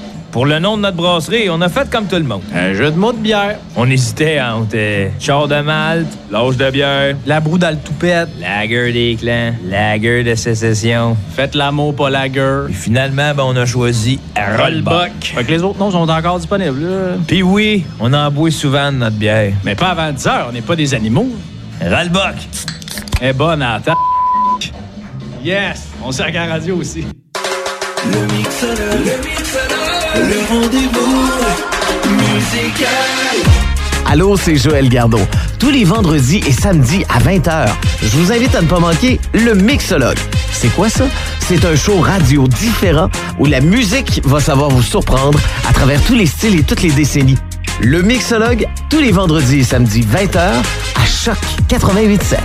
Pour 0.31 0.45
le 0.45 0.59
nom 0.59 0.77
de 0.77 0.83
notre 0.83 0.95
brasserie, 0.95 1.49
on 1.49 1.59
a 1.59 1.67
fait 1.67 1.89
comme 1.89 2.07
tout 2.07 2.15
le 2.15 2.23
monde. 2.23 2.41
Un 2.55 2.73
jeu 2.73 2.89
de 2.89 2.95
mots 2.97 3.11
de 3.11 3.17
bière. 3.17 3.57
On 3.75 3.89
hésitait 3.89 4.39
entre 4.39 4.69
euh, 4.75 5.09
char 5.19 5.49
de 5.49 5.59
malte, 5.59 6.07
l'âge 6.31 6.55
de 6.55 6.71
bière, 6.71 7.15
La 7.25 7.41
broue 7.41 7.57
dans 7.57 7.71
le 7.71 7.75
toupette. 7.77 8.29
lager 8.39 8.93
des 8.93 9.17
clans, 9.19 9.51
lager 9.65 10.23
de 10.23 10.33
sécession. 10.35 11.17
Faites 11.35 11.53
l'amour, 11.53 11.93
pas 11.97 12.09
la 12.09 12.29
gueule. 12.29 12.67
Puis 12.67 12.75
finalement, 12.75 13.33
ben, 13.35 13.43
on 13.45 13.55
a 13.57 13.65
choisi 13.65 14.19
Rollbuck. 14.57 15.11
Fait 15.35 15.43
que 15.43 15.51
les 15.51 15.63
autres 15.63 15.79
noms 15.79 15.91
sont 15.91 16.07
encore 16.09 16.37
disponibles, 16.37 16.81
là. 16.81 17.15
Puis 17.27 17.43
oui, 17.43 17.83
on 17.99 18.13
en 18.13 18.31
boit 18.31 18.51
souvent 18.51 18.89
de 18.93 18.97
notre 18.99 19.17
bière. 19.17 19.51
Mais 19.65 19.75
pas 19.75 19.89
avant 19.89 20.13
10 20.13 20.27
heures, 20.27 20.45
on 20.49 20.53
n'est 20.53 20.61
pas 20.61 20.77
des 20.77 20.93
animaux. 20.93 21.27
Rollbuck. 21.81 22.35
Est 23.21 23.33
bonne 23.33 23.61
à 23.61 23.81
la. 23.85 23.95
Yes! 25.43 25.89
On 26.03 26.11
sert 26.13 26.27
à 26.27 26.31
la 26.31 26.45
radio 26.45 26.77
aussi. 26.77 27.03
Le 28.05 28.19
mixologue, 28.37 28.79
le 29.05 29.27
mixologue, 29.29 29.70
le 30.15 30.39
rendez-vous 30.49 31.29
musical. 32.11 32.89
Allô, 34.09 34.35
c'est 34.35 34.55
Joël 34.55 34.89
Gardot. 34.89 35.21
Tous 35.59 35.69
les 35.69 35.85
vendredis 35.85 36.41
et 36.45 36.51
samedis 36.51 37.05
à 37.07 37.19
20h, 37.19 37.67
je 38.01 38.17
vous 38.17 38.31
invite 38.31 38.53
à 38.55 38.61
ne 38.61 38.67
pas 38.67 38.79
manquer 38.79 39.19
le 39.33 39.53
Mixologue. 39.53 40.17
C'est 40.51 40.73
quoi 40.75 40.89
ça? 40.89 41.05
C'est 41.47 41.63
un 41.65 41.75
show 41.75 41.99
radio 41.99 42.47
différent 42.47 43.09
où 43.39 43.45
la 43.45 43.61
musique 43.61 44.21
va 44.25 44.39
savoir 44.39 44.69
vous 44.69 44.81
surprendre 44.81 45.39
à 45.69 45.73
travers 45.73 46.01
tous 46.03 46.15
les 46.15 46.25
styles 46.25 46.59
et 46.59 46.63
toutes 46.63 46.81
les 46.81 46.91
décennies. 46.91 47.37
Le 47.79 48.01
Mixologue, 48.01 48.67
tous 48.89 48.99
les 48.99 49.11
vendredis 49.11 49.59
et 49.59 49.63
samedis 49.63 50.01
20h 50.01 50.37
à 50.39 51.05
Choc 51.05 51.37
88.7. 51.69 52.37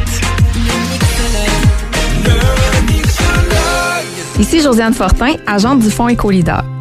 Ici 4.39 4.61
Josiane 4.61 4.95
Fortin, 4.95 5.35
agente 5.47 5.81
du 5.81 5.91
Fonds 5.91 6.09
Écolidar. 6.09 6.65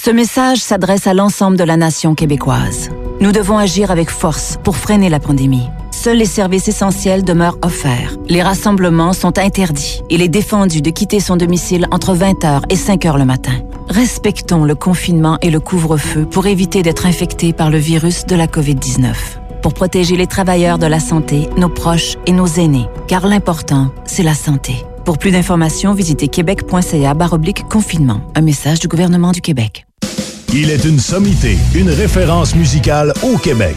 Ce 0.00 0.12
message 0.12 0.58
s'adresse 0.58 1.08
à 1.08 1.12
l'ensemble 1.12 1.56
de 1.56 1.64
la 1.64 1.76
nation 1.76 2.14
québécoise. 2.14 2.88
Nous 3.20 3.32
devons 3.32 3.58
agir 3.58 3.90
avec 3.90 4.10
force 4.10 4.56
pour 4.62 4.76
freiner 4.76 5.08
la 5.08 5.18
pandémie. 5.18 5.66
Seuls 5.90 6.18
les 6.18 6.24
services 6.24 6.68
essentiels 6.68 7.24
demeurent 7.24 7.58
offerts. 7.62 8.14
Les 8.28 8.40
rassemblements 8.40 9.12
sont 9.12 9.38
interdits. 9.38 10.00
Il 10.08 10.22
est 10.22 10.28
défendu 10.28 10.82
de 10.82 10.90
quitter 10.90 11.18
son 11.18 11.36
domicile 11.36 11.88
entre 11.90 12.14
20h 12.14 12.62
et 12.70 12.76
5h 12.76 13.18
le 13.18 13.24
matin. 13.24 13.54
Respectons 13.88 14.64
le 14.64 14.76
confinement 14.76 15.36
et 15.42 15.50
le 15.50 15.58
couvre-feu 15.58 16.26
pour 16.26 16.46
éviter 16.46 16.82
d'être 16.82 17.04
infectés 17.04 17.52
par 17.52 17.68
le 17.68 17.78
virus 17.78 18.24
de 18.24 18.36
la 18.36 18.46
COVID-19. 18.46 19.14
Pour 19.62 19.74
protéger 19.74 20.16
les 20.16 20.28
travailleurs 20.28 20.78
de 20.78 20.86
la 20.86 21.00
santé, 21.00 21.48
nos 21.56 21.68
proches 21.68 22.16
et 22.24 22.32
nos 22.32 22.46
aînés. 22.46 22.86
Car 23.08 23.26
l'important, 23.26 23.90
c'est 24.04 24.22
la 24.22 24.34
santé. 24.34 24.76
Pour 25.04 25.18
plus 25.18 25.32
d'informations, 25.32 25.92
visitez 25.92 26.28
québec.ca 26.28 27.16
confinement. 27.68 28.20
Un 28.36 28.42
message 28.42 28.78
du 28.78 28.86
gouvernement 28.86 29.32
du 29.32 29.40
Québec. 29.40 29.87
Il 30.54 30.70
est 30.70 30.84
une 30.86 30.98
sommité, 30.98 31.58
une 31.74 31.90
référence 31.90 32.54
musicale 32.54 33.12
au 33.22 33.36
Québec. 33.36 33.76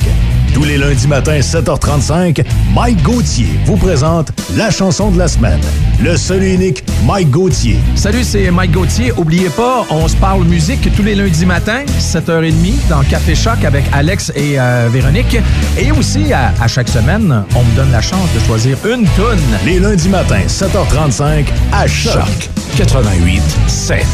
Tous 0.53 0.63
les 0.63 0.77
lundis 0.77 1.07
matins, 1.07 1.39
7h35, 1.39 2.45
Mike 2.73 3.01
Gauthier 3.03 3.47
vous 3.65 3.75
présente 3.75 4.31
la 4.55 4.71
chanson 4.71 5.11
de 5.11 5.17
la 5.17 5.27
semaine. 5.27 5.59
Le 6.01 6.15
seul 6.15 6.43
et 6.43 6.53
unique 6.53 6.83
Mike 7.05 7.29
Gauthier. 7.29 7.77
Salut, 7.95 8.23
c'est 8.23 8.49
Mike 8.51 8.71
Gauthier. 8.71 9.11
Oubliez 9.17 9.49
pas, 9.49 9.85
on 9.89 10.07
se 10.07 10.15
parle 10.15 10.45
musique 10.45 10.89
tous 10.95 11.03
les 11.03 11.15
lundis 11.15 11.45
matins, 11.45 11.83
7h30, 11.99 12.87
dans 12.89 13.01
Café 13.03 13.35
Choc 13.35 13.63
avec 13.65 13.83
Alex 13.91 14.31
et 14.35 14.59
euh, 14.59 14.87
Véronique. 14.91 15.37
Et 15.77 15.91
aussi, 15.91 16.31
à, 16.31 16.53
à 16.61 16.67
chaque 16.67 16.89
semaine, 16.89 17.43
on 17.53 17.63
me 17.63 17.75
donne 17.75 17.91
la 17.91 18.01
chance 18.01 18.29
de 18.33 18.39
choisir 18.45 18.77
une 18.85 19.05
toune. 19.09 19.39
Les 19.65 19.79
lundis 19.79 20.09
matins, 20.09 20.43
7h35, 20.47 21.45
à 21.73 21.85
Choc. 21.87 22.13
Choc 22.13 22.49
88 22.77 23.41
7. 23.67 24.05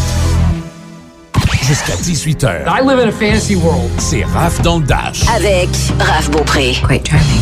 Jusqu'à 1.68 1.96
18h. 1.96 2.64
I 2.66 2.82
live 2.82 2.98
in 2.98 3.10
a 3.10 3.12
fantasy 3.12 3.58
world. 3.58 3.92
C'est 3.98 4.24
Raph 4.24 4.62
dans 4.62 4.80
le 4.80 4.86
Dash. 4.86 5.28
Avec 5.36 5.68
Raph 6.00 6.32
Beaupré. 6.32 6.78
Great 6.82 7.04
driving. 7.04 7.42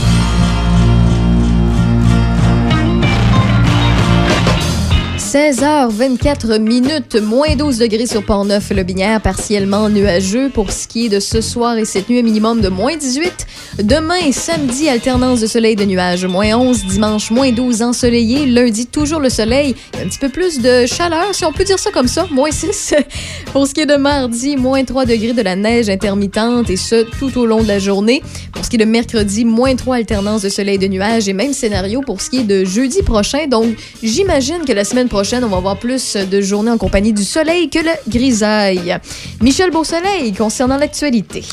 16h24 5.36 6.60
minutes, 6.62 7.18
moins 7.18 7.58
12 7.58 7.80
degrés 7.80 8.06
sur 8.06 8.24
Port-Neuf, 8.24 8.70
le 8.70 8.84
Binière 8.84 9.20
partiellement 9.20 9.90
nuageux. 9.90 10.50
Pour 10.50 10.72
ce 10.72 10.88
qui 10.88 11.08
est 11.08 11.10
de 11.10 11.20
ce 11.20 11.42
soir 11.42 11.78
et 11.78 11.84
cette 11.84 12.08
nuit, 12.08 12.20
un 12.20 12.24
minimum 12.24 12.62
de 12.62 12.70
moins 12.70 12.96
18. 12.96 13.46
Demain, 13.84 14.32
samedi, 14.32 14.88
alternance 14.88 15.42
de 15.42 15.48
soleil 15.48 15.74
et 15.74 15.76
de 15.76 15.84
nuages, 15.84 16.24
moins 16.24 16.54
11. 16.56 16.86
Dimanche, 16.86 17.32
moins 17.32 17.52
12 17.52 17.82
ensoleillé. 17.82 18.46
Lundi, 18.46 18.88
toujours 18.88 19.20
le 19.20 19.28
soleil. 19.28 19.76
Un 20.02 20.08
petit 20.08 20.20
peu 20.20 20.30
plus 20.30 20.62
de 20.62 20.86
chaleur, 20.86 21.36
si 21.36 21.44
on 21.44 21.52
peut 21.52 21.66
dire 21.66 21.80
ça 21.80 21.92
comme 21.92 22.08
ça, 22.08 22.28
moins 22.32 22.52
6. 22.52 22.94
Pour 23.52 23.68
ce 23.68 23.74
qui 23.74 23.82
est 23.82 23.86
de 23.86 23.98
mardi, 23.98 24.56
moins 24.56 24.86
3 24.86 25.04
degrés 25.04 25.34
de 25.34 25.42
la 25.42 25.58
neige 25.58 25.90
intermittente 25.90 26.70
et 26.70 26.78
ce, 26.78 27.04
tout 27.20 27.38
au 27.38 27.46
long 27.46 27.62
de 27.62 27.68
la 27.68 27.80
journée. 27.80 28.24
Pour 28.54 28.64
ce 28.64 28.70
qui 28.70 28.78
est 28.78 28.80
de 28.80 28.86
mercredi, 28.86 29.44
moins 29.44 29.76
3 29.76 29.98
alternance 29.98 30.44
de 30.44 30.50
soleil 30.50 30.76
et 30.76 30.78
de 30.78 30.88
nuages 30.88 31.28
et 31.28 31.34
même 31.34 31.52
scénario 31.52 32.00
pour 32.00 32.22
ce 32.22 32.30
qui 32.30 32.38
est 32.38 32.44
de 32.44 32.64
jeudi 32.64 33.04
prochain. 33.04 33.48
Donc, 33.48 33.76
j'imagine 34.02 34.64
que 34.66 34.72
la 34.72 34.86
semaine 34.86 35.10
prochaine, 35.10 35.25
on 35.34 35.48
va 35.48 35.58
avoir 35.58 35.78
plus 35.80 36.16
de 36.18 36.40
journées 36.40 36.70
en 36.70 36.78
compagnie 36.78 37.12
du 37.12 37.24
soleil 37.24 37.70
que 37.70 37.80
le 37.80 38.12
grisaille. 38.12 38.96
Michel 39.42 39.72
Beausoleil, 39.72 40.34
concernant 40.34 40.78
l'actualité. 40.78 41.44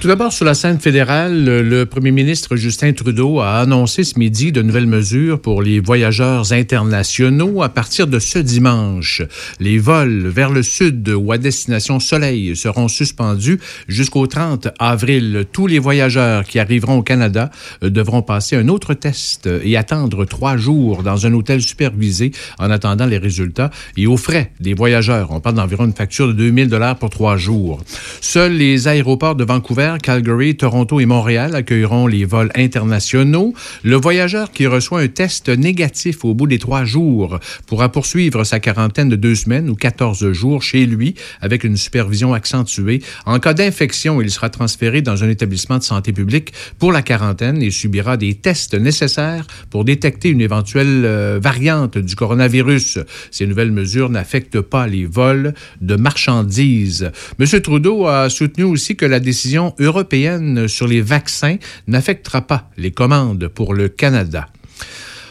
Tout 0.00 0.08
d'abord, 0.08 0.32
sur 0.32 0.46
la 0.46 0.54
scène 0.54 0.80
fédérale, 0.80 1.44
le, 1.44 1.84
premier 1.84 2.10
ministre 2.10 2.56
Justin 2.56 2.92
Trudeau 2.94 3.40
a 3.40 3.58
annoncé 3.58 4.04
ce 4.04 4.18
midi 4.18 4.50
de 4.50 4.62
nouvelles 4.62 4.86
mesures 4.86 5.40
pour 5.40 5.62
les 5.62 5.78
voyageurs 5.78 6.52
internationaux 6.52 7.62
à 7.62 7.68
partir 7.68 8.06
de 8.06 8.18
ce 8.18 8.38
dimanche. 8.38 9.22
Les 9.60 9.78
vols 9.78 10.26
vers 10.28 10.50
le 10.50 10.62
sud 10.62 11.10
ou 11.10 11.30
à 11.30 11.36
destination 11.36 12.00
soleil 12.00 12.56
seront 12.56 12.88
suspendus 12.88 13.60
jusqu'au 13.88 14.26
30 14.26 14.68
avril. 14.78 15.44
Tous 15.52 15.66
les 15.66 15.78
voyageurs 15.78 16.44
qui 16.44 16.58
arriveront 16.58 16.98
au 16.98 17.02
Canada 17.02 17.50
euh, 17.82 17.90
devront 17.90 18.22
passer 18.22 18.56
un 18.56 18.68
autre 18.68 18.94
test 18.94 19.48
et 19.62 19.76
attendre 19.76 20.24
trois 20.24 20.56
jours 20.56 21.02
dans 21.02 21.26
un 21.26 21.34
hôtel 21.34 21.60
supervisé 21.60 22.32
en 22.58 22.70
attendant 22.70 23.04
les 23.04 23.17
résultats 23.18 23.70
et 23.96 24.06
aux 24.06 24.16
frais 24.16 24.52
des 24.60 24.74
voyageurs. 24.74 25.30
On 25.30 25.40
parle 25.40 25.56
d'environ 25.56 25.84
une 25.84 25.92
facture 25.92 26.28
de 26.28 26.32
2000 26.32 26.68
dollars 26.68 26.96
pour 26.96 27.10
trois 27.10 27.36
jours. 27.36 27.82
Seuls 28.20 28.52
les 28.52 28.88
aéroports 28.88 29.36
de 29.36 29.44
Vancouver, 29.44 29.96
Calgary, 30.02 30.56
Toronto 30.56 31.00
et 31.00 31.06
Montréal 31.06 31.54
accueilleront 31.54 32.06
les 32.06 32.24
vols 32.24 32.50
internationaux. 32.54 33.54
Le 33.82 33.96
voyageur 33.96 34.52
qui 34.52 34.66
reçoit 34.66 35.00
un 35.00 35.08
test 35.08 35.48
négatif 35.48 36.24
au 36.24 36.34
bout 36.34 36.46
des 36.46 36.58
trois 36.58 36.84
jours 36.84 37.38
pourra 37.66 37.90
poursuivre 37.90 38.44
sa 38.44 38.60
quarantaine 38.60 39.08
de 39.08 39.16
deux 39.16 39.34
semaines 39.34 39.68
ou 39.70 39.74
14 39.74 40.32
jours 40.32 40.62
chez 40.62 40.86
lui 40.86 41.14
avec 41.40 41.64
une 41.64 41.76
supervision 41.76 42.34
accentuée. 42.34 43.02
En 43.26 43.38
cas 43.38 43.54
d'infection, 43.54 44.20
il 44.20 44.30
sera 44.30 44.50
transféré 44.50 45.02
dans 45.02 45.24
un 45.24 45.28
établissement 45.28 45.78
de 45.78 45.82
santé 45.82 46.12
publique 46.12 46.52
pour 46.78 46.92
la 46.92 47.02
quarantaine 47.02 47.62
et 47.62 47.70
subira 47.70 48.16
des 48.16 48.34
tests 48.34 48.74
nécessaires 48.74 49.46
pour 49.70 49.84
détecter 49.84 50.28
une 50.28 50.40
éventuelle 50.40 51.04
euh, 51.04 51.38
variante 51.42 51.98
du 51.98 52.14
coronavirus. 52.14 52.97
Ces 53.30 53.46
nouvelles 53.46 53.72
mesures 53.72 54.10
n'affectent 54.10 54.60
pas 54.60 54.86
les 54.86 55.06
vols 55.06 55.54
de 55.80 55.96
marchandises. 55.96 57.10
M. 57.38 57.60
Trudeau 57.60 58.06
a 58.06 58.28
soutenu 58.30 58.64
aussi 58.64 58.96
que 58.96 59.06
la 59.06 59.20
décision 59.20 59.74
européenne 59.78 60.68
sur 60.68 60.86
les 60.86 61.00
vaccins 61.00 61.56
n'affectera 61.86 62.42
pas 62.42 62.70
les 62.76 62.90
commandes 62.90 63.48
pour 63.48 63.74
le 63.74 63.88
Canada. 63.88 64.48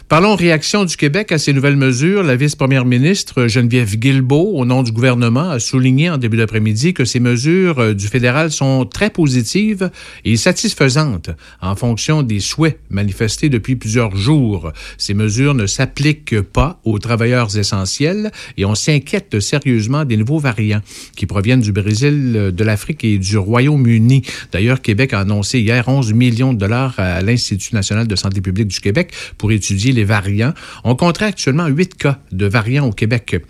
Parlons 0.09 0.37
réaction 0.37 0.85
du 0.85 0.95
Québec 0.95 1.33
à 1.33 1.37
ces 1.37 1.51
nouvelles 1.51 1.75
mesures. 1.75 2.23
La 2.23 2.37
vice-première 2.37 2.85
ministre 2.85 3.47
Geneviève 3.47 3.97
Guilbeault, 3.97 4.53
au 4.55 4.63
nom 4.63 4.81
du 4.81 4.93
gouvernement, 4.93 5.49
a 5.49 5.59
souligné 5.59 6.09
en 6.09 6.17
début 6.17 6.37
d'après-midi 6.37 6.93
que 6.93 7.03
ces 7.03 7.19
mesures 7.19 7.79
euh, 7.79 7.93
du 7.93 8.07
fédéral 8.07 8.49
sont 8.49 8.85
très 8.85 9.09
positives 9.09 9.91
et 10.23 10.37
satisfaisantes 10.37 11.31
en 11.61 11.75
fonction 11.75 12.23
des 12.23 12.39
souhaits 12.39 12.79
manifestés 12.89 13.49
depuis 13.49 13.75
plusieurs 13.75 14.15
jours. 14.15 14.71
Ces 14.97 15.13
mesures 15.13 15.53
ne 15.53 15.65
s'appliquent 15.65 16.39
pas 16.39 16.79
aux 16.85 16.99
travailleurs 16.99 17.57
essentiels 17.57 18.31
et 18.55 18.63
on 18.63 18.75
s'inquiète 18.75 19.41
sérieusement 19.41 20.05
des 20.05 20.15
nouveaux 20.15 20.39
variants 20.39 20.81
qui 21.17 21.25
proviennent 21.25 21.59
du 21.59 21.73
Brésil, 21.73 22.53
de 22.55 22.63
l'Afrique 22.63 23.03
et 23.03 23.17
du 23.17 23.37
Royaume-Uni. 23.37 24.21
D'ailleurs, 24.53 24.81
Québec 24.81 25.11
a 25.11 25.19
annoncé 25.19 25.59
hier 25.59 25.85
11 25.85 26.13
millions 26.13 26.53
de 26.53 26.59
dollars 26.59 26.93
à 26.97 27.21
l'Institut 27.21 27.75
national 27.75 28.07
de 28.07 28.15
santé 28.15 28.39
publique 28.39 28.69
du 28.69 28.79
Québec 28.79 29.11
pour 29.37 29.51
étudier 29.51 29.96
variants. 30.03 30.53
On 30.83 30.95
compterait 30.95 31.27
actuellement 31.27 31.67
8 31.67 31.95
cas 31.95 32.19
de 32.31 32.45
variants 32.45 32.87
au 32.87 32.91
Québec. 32.91 33.41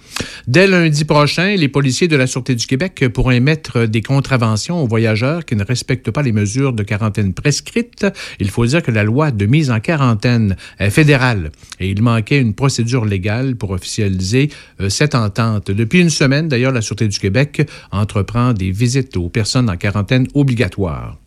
Dès 0.48 0.68
lundi 0.68 1.06
prochain, 1.06 1.56
les 1.56 1.68
policiers 1.68 2.08
de 2.08 2.16
la 2.16 2.28
Sûreté 2.28 2.56
du 2.56 2.66
Québec 2.66 3.06
pourront 3.14 3.32
émettre 3.32 3.88
des 3.88 4.02
contraventions 4.02 4.82
aux 4.82 4.88
voyageurs 4.88 5.46
qui 5.46 5.56
ne 5.56 5.64
respectent 5.64 6.12
pas 6.12 6.22
les 6.22 6.32
mesures 6.32 6.74
de 6.74 6.84
quarantaine 6.84 7.34
prescrites. 7.34 8.06
Il 8.40 8.50
faut 8.50 8.66
dire 8.66 8.82
que 8.82 8.92
la 8.92 9.04
loi 9.04 9.32
de 9.32 9.46
mise 9.46 9.72
en 9.72 9.80
quarantaine 9.80 10.56
est 10.80 10.90
fédérale 10.90 11.52
et 11.80 11.90
il 11.90 12.02
manquait 12.02 12.40
une 12.40 12.54
procédure 12.54 13.06
légale 13.06 13.56
pour 13.56 13.72
officialiser 13.72 14.50
euh, 14.82 14.90
cette 14.90 15.16
entente. 15.16 15.72
Depuis 15.72 16.00
une 16.00 16.10
semaine, 16.10 16.48
d'ailleurs, 16.48 16.72
la 16.72 16.82
Sûreté 16.82 17.08
du 17.08 17.20
Québec 17.20 17.68
entreprend 17.92 18.54
des 18.54 18.72
visites 18.72 19.18
aux 19.18 19.30
personnes 19.30 19.70
en 19.70 19.78
quarantaine 19.78 20.28
obligatoire. 20.34 21.18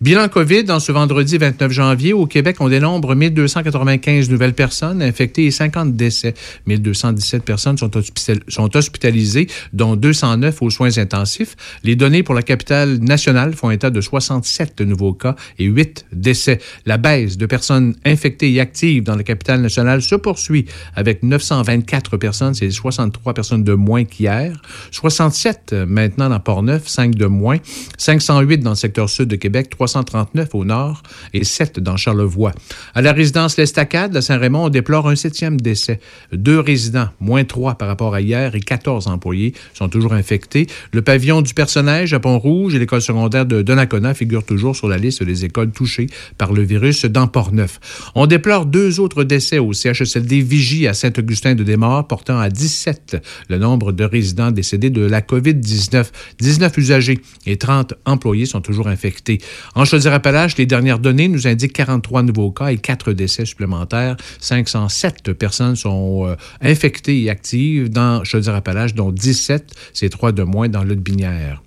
Bilan 0.00 0.28
COVID, 0.28 0.70
en 0.70 0.80
ce 0.80 0.92
vendredi 0.92 1.38
29 1.38 1.72
janvier, 1.72 2.12
au 2.12 2.26
Québec, 2.26 2.56
on 2.60 2.68
dénombre 2.68 3.14
1295 3.14 4.28
nouvelles 4.28 4.52
personnes 4.52 5.02
infectées 5.02 5.46
et 5.46 5.50
50 5.50 5.96
décès. 5.96 6.34
1217 6.66 7.42
personnes 7.44 7.78
sont, 7.78 7.96
hospital- 7.96 8.40
sont 8.48 8.76
hospitalisées, 8.76 9.46
dont 9.72 9.96
209 9.96 10.60
aux 10.62 10.70
soins 10.70 10.98
intensifs. 10.98 11.56
Les 11.82 11.96
données 11.96 12.22
pour 12.22 12.34
la 12.34 12.42
capitale 12.42 12.98
nationale 12.98 13.54
font 13.54 13.70
état 13.70 13.90
de 13.90 14.00
67 14.00 14.80
nouveaux 14.82 15.14
cas 15.14 15.36
et 15.58 15.64
8 15.64 16.06
décès. 16.12 16.58
La 16.84 16.98
baisse 16.98 17.36
de 17.38 17.46
personnes 17.46 17.94
infectées 18.04 18.52
et 18.52 18.60
actives 18.60 19.02
dans 19.04 19.16
la 19.16 19.22
capitale 19.22 19.62
nationale 19.62 20.02
se 20.02 20.14
poursuit 20.14 20.66
avec 20.94 21.22
924 21.22 22.16
personnes, 22.18 22.54
c'est 22.54 22.70
63 22.70 23.32
personnes 23.34 23.64
de 23.64 23.72
moins 23.72 24.04
qu'hier. 24.04 24.60
67 24.90 25.72
maintenant 25.86 26.28
dans 26.28 26.40
Port-Neuf, 26.40 26.86
5 26.86 27.14
de 27.14 27.26
moins. 27.26 27.56
508 27.98 28.58
dans 28.58 28.70
le 28.70 28.76
secteur 28.76 29.08
sud 29.08 29.28
de 29.28 29.36
Québec, 29.36 29.45
339 29.50 30.54
au 30.54 30.64
nord 30.64 31.02
et 31.32 31.44
7 31.44 31.80
dans 31.80 31.96
Charlevoix. 31.96 32.52
À 32.94 33.02
la 33.02 33.12
résidence 33.12 33.56
L'Estacade, 33.56 34.16
à 34.16 34.22
Saint-Raymond, 34.22 34.66
on 34.66 34.68
déplore 34.68 35.08
un 35.08 35.16
septième 35.16 35.60
décès. 35.60 36.00
Deux 36.32 36.60
résidents, 36.60 37.08
moins 37.20 37.44
3 37.44 37.76
par 37.76 37.88
rapport 37.88 38.14
à 38.14 38.20
hier, 38.20 38.54
et 38.54 38.60
14 38.60 39.06
employés 39.08 39.54
sont 39.74 39.88
toujours 39.88 40.14
infectés. 40.14 40.66
Le 40.92 41.02
pavillon 41.02 41.42
du 41.42 41.54
personnage 41.54 42.12
à 42.12 42.20
Pont-Rouge 42.20 42.74
et 42.74 42.78
l'école 42.78 43.02
secondaire 43.02 43.46
de 43.46 43.62
Donnacona 43.62 44.14
figurent 44.14 44.44
toujours 44.44 44.76
sur 44.76 44.88
la 44.88 44.98
liste 44.98 45.22
des 45.22 45.44
écoles 45.44 45.70
touchées 45.70 46.06
par 46.38 46.52
le 46.52 46.62
virus 46.62 47.04
dans 47.04 47.26
Port-Neuf. 47.26 47.80
On 48.14 48.26
déplore 48.26 48.66
deux 48.66 49.00
autres 49.00 49.24
décès 49.24 49.58
au 49.58 49.72
CHSLD 49.72 50.42
Vigie 50.42 50.86
à 50.86 50.94
Saint-Augustin-de-Desmaures, 50.94 52.06
portant 52.06 52.38
à 52.38 52.50
17 52.50 53.16
le 53.48 53.58
nombre 53.58 53.92
de 53.92 54.04
résidents 54.04 54.50
décédés 54.50 54.90
de 54.90 55.02
la 55.02 55.20
COVID-19. 55.20 56.06
19 56.40 56.78
usagers 56.78 57.18
et 57.46 57.56
30 57.56 57.94
employés 58.04 58.46
sont 58.46 58.60
toujours 58.60 58.88
infectés. 58.88 59.35
En 59.74 59.84
Chaudière-Appalaches, 59.84 60.56
les 60.56 60.66
dernières 60.66 60.98
données 60.98 61.28
nous 61.28 61.46
indiquent 61.46 61.74
43 61.74 62.22
nouveaux 62.22 62.50
cas 62.50 62.68
et 62.68 62.78
4 62.78 63.12
décès 63.12 63.44
supplémentaires. 63.44 64.16
507 64.40 65.32
personnes 65.32 65.76
sont 65.76 66.26
euh, 66.26 66.36
infectées 66.60 67.22
et 67.22 67.30
actives 67.30 67.90
dans 67.90 68.24
Chaudière-Appalaches, 68.24 68.94
dont 68.94 69.12
17, 69.12 69.74
c'est 69.92 70.08
3 70.08 70.32
de 70.32 70.42
moins 70.42 70.68
dans 70.68 70.84
l'autre 70.84 71.00
binière. 71.00 71.62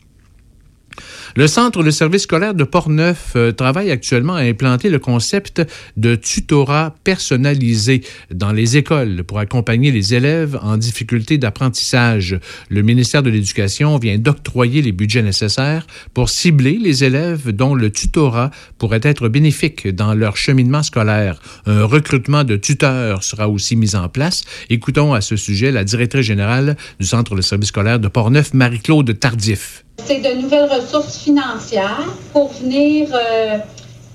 Le 1.36 1.48
Centre 1.48 1.84
de 1.84 1.92
service 1.92 2.24
scolaire 2.24 2.56
de 2.56 2.64
Portneuf 2.64 3.34
euh, 3.36 3.52
travaille 3.52 3.92
actuellement 3.92 4.34
à 4.34 4.42
implanter 4.42 4.90
le 4.90 4.98
concept 4.98 5.62
de 5.96 6.16
tutorat 6.16 6.96
personnalisé 7.04 8.02
dans 8.32 8.52
les 8.52 8.78
écoles 8.78 9.24
pour 9.24 9.40
accompagner 9.40 9.92
les 9.92 10.16
élèves 10.16 10.60
en 10.62 10.78
difficulté 10.78 11.38
d'apprentissage. 11.38 12.40
Le 12.70 12.82
ministère 12.82 13.22
de 13.22 13.30
l'Éducation 13.30 13.98
vient 13.98 14.18
d'octroyer 14.18 14.82
les 14.82 14.92
budgets 14.92 15.22
nécessaires 15.22 15.86
pour 16.14 16.30
cibler 16.30 16.80
les 16.82 17.04
élèves 17.04 17.52
dont 17.52 17.76
le 17.76 17.92
tutorat 17.92 18.50
pourrait 18.80 19.02
être 19.04 19.30
bénéfique 19.30 19.88
dans 19.88 20.16
leur 20.16 20.36
cheminement 20.36 20.84
scolaire. 20.84 21.40
Un 21.68 21.84
recrutement 21.84 22.44
de 22.44 22.56
tuteurs 22.56 23.24
sera 23.24 23.50
aussi 23.50 23.76
mis 23.76 23.96
en 23.96 24.10
place. 24.10 24.44
Écoutons 24.70 25.14
à 25.14 25.22
ce 25.22 25.36
sujet 25.36 25.72
la 25.72 25.84
directrice 25.84 26.26
générale 26.26 26.76
du 27.00 27.06
Centre 27.06 27.36
de 27.36 27.42
service 27.42 27.70
scolaire 27.70 28.00
de 28.00 28.08
Portneuf, 28.08 28.54
Marie-Claude 28.54 29.20
Tardif. 29.20 29.84
C'est 30.06 30.20
de 30.20 30.42
nouvelles 30.42 30.70
ressources 30.70 31.18
financières 31.18 32.04
pour 32.34 32.50
venir 32.50 33.10
euh, 33.14 33.58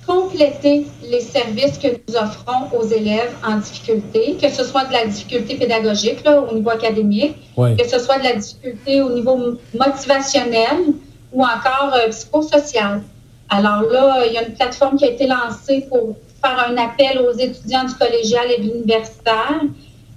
compléter 0.06 0.86
les 1.08 1.20
services 1.20 1.78
que 1.78 1.88
nous 1.88 2.16
offrons 2.16 2.76
aux 2.76 2.86
élèves 2.86 3.32
en 3.46 3.56
difficulté, 3.58 4.36
que 4.40 4.48
ce 4.50 4.64
soit 4.64 4.84
de 4.84 4.92
la 4.92 5.06
difficulté 5.06 5.54
pédagogique 5.56 6.24
là, 6.24 6.40
au 6.40 6.54
niveau 6.54 6.70
académique, 6.70 7.36
Oui. 7.56 7.76
que 7.76 7.88
ce 7.88 7.98
soit 7.98 8.18
de 8.18 8.24
la 8.24 8.34
difficulté 8.34 9.00
au 9.02 9.10
niveau 9.10 9.36
motivationnel 9.78 10.94
ou 11.32 11.42
encore 11.42 11.92
euh, 11.94 12.08
psychosocial. 12.10 13.02
Alors 13.48 13.82
là, 13.90 14.24
il 14.26 14.32
y 14.32 14.38
a 14.38 14.42
une 14.46 14.54
plateforme 14.54 14.96
qui 14.96 15.04
a 15.04 15.10
été 15.10 15.26
lancée 15.26 15.86
pour 15.88 16.16
faire 16.42 16.66
un 16.68 16.76
appel 16.76 17.18
aux 17.20 17.36
étudiants 17.36 17.84
du 17.84 17.94
collégial 17.94 18.46
et 18.50 18.60
de 18.62 18.68
l'universitaire, 18.72 19.60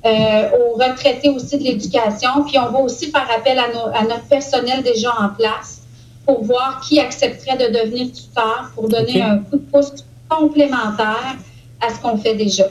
euh, 0.05 0.49
aux 0.57 0.73
retraités 0.75 1.29
aussi 1.29 1.57
de 1.57 1.63
l'éducation, 1.63 2.43
puis 2.45 2.57
on 2.59 2.69
va 2.71 2.79
aussi 2.79 3.09
faire 3.11 3.27
appel 3.35 3.57
à, 3.59 3.67
nos- 3.73 3.93
à 3.93 4.03
notre 4.03 4.27
personnel 4.27 4.83
déjà 4.83 5.11
en 5.19 5.29
place 5.29 5.81
pour 6.25 6.43
voir 6.43 6.81
qui 6.87 6.99
accepterait 6.99 7.57
de 7.57 7.73
devenir 7.73 8.11
tuteur 8.11 8.71
pour 8.75 8.87
donner 8.89 9.21
un 9.21 9.37
coup 9.39 9.57
de 9.57 9.65
pouce 9.71 9.91
complémentaire 10.29 11.35
à 11.81 11.89
ce 11.93 11.99
qu'on 12.01 12.17
fait 12.17 12.35
déjà. 12.35 12.65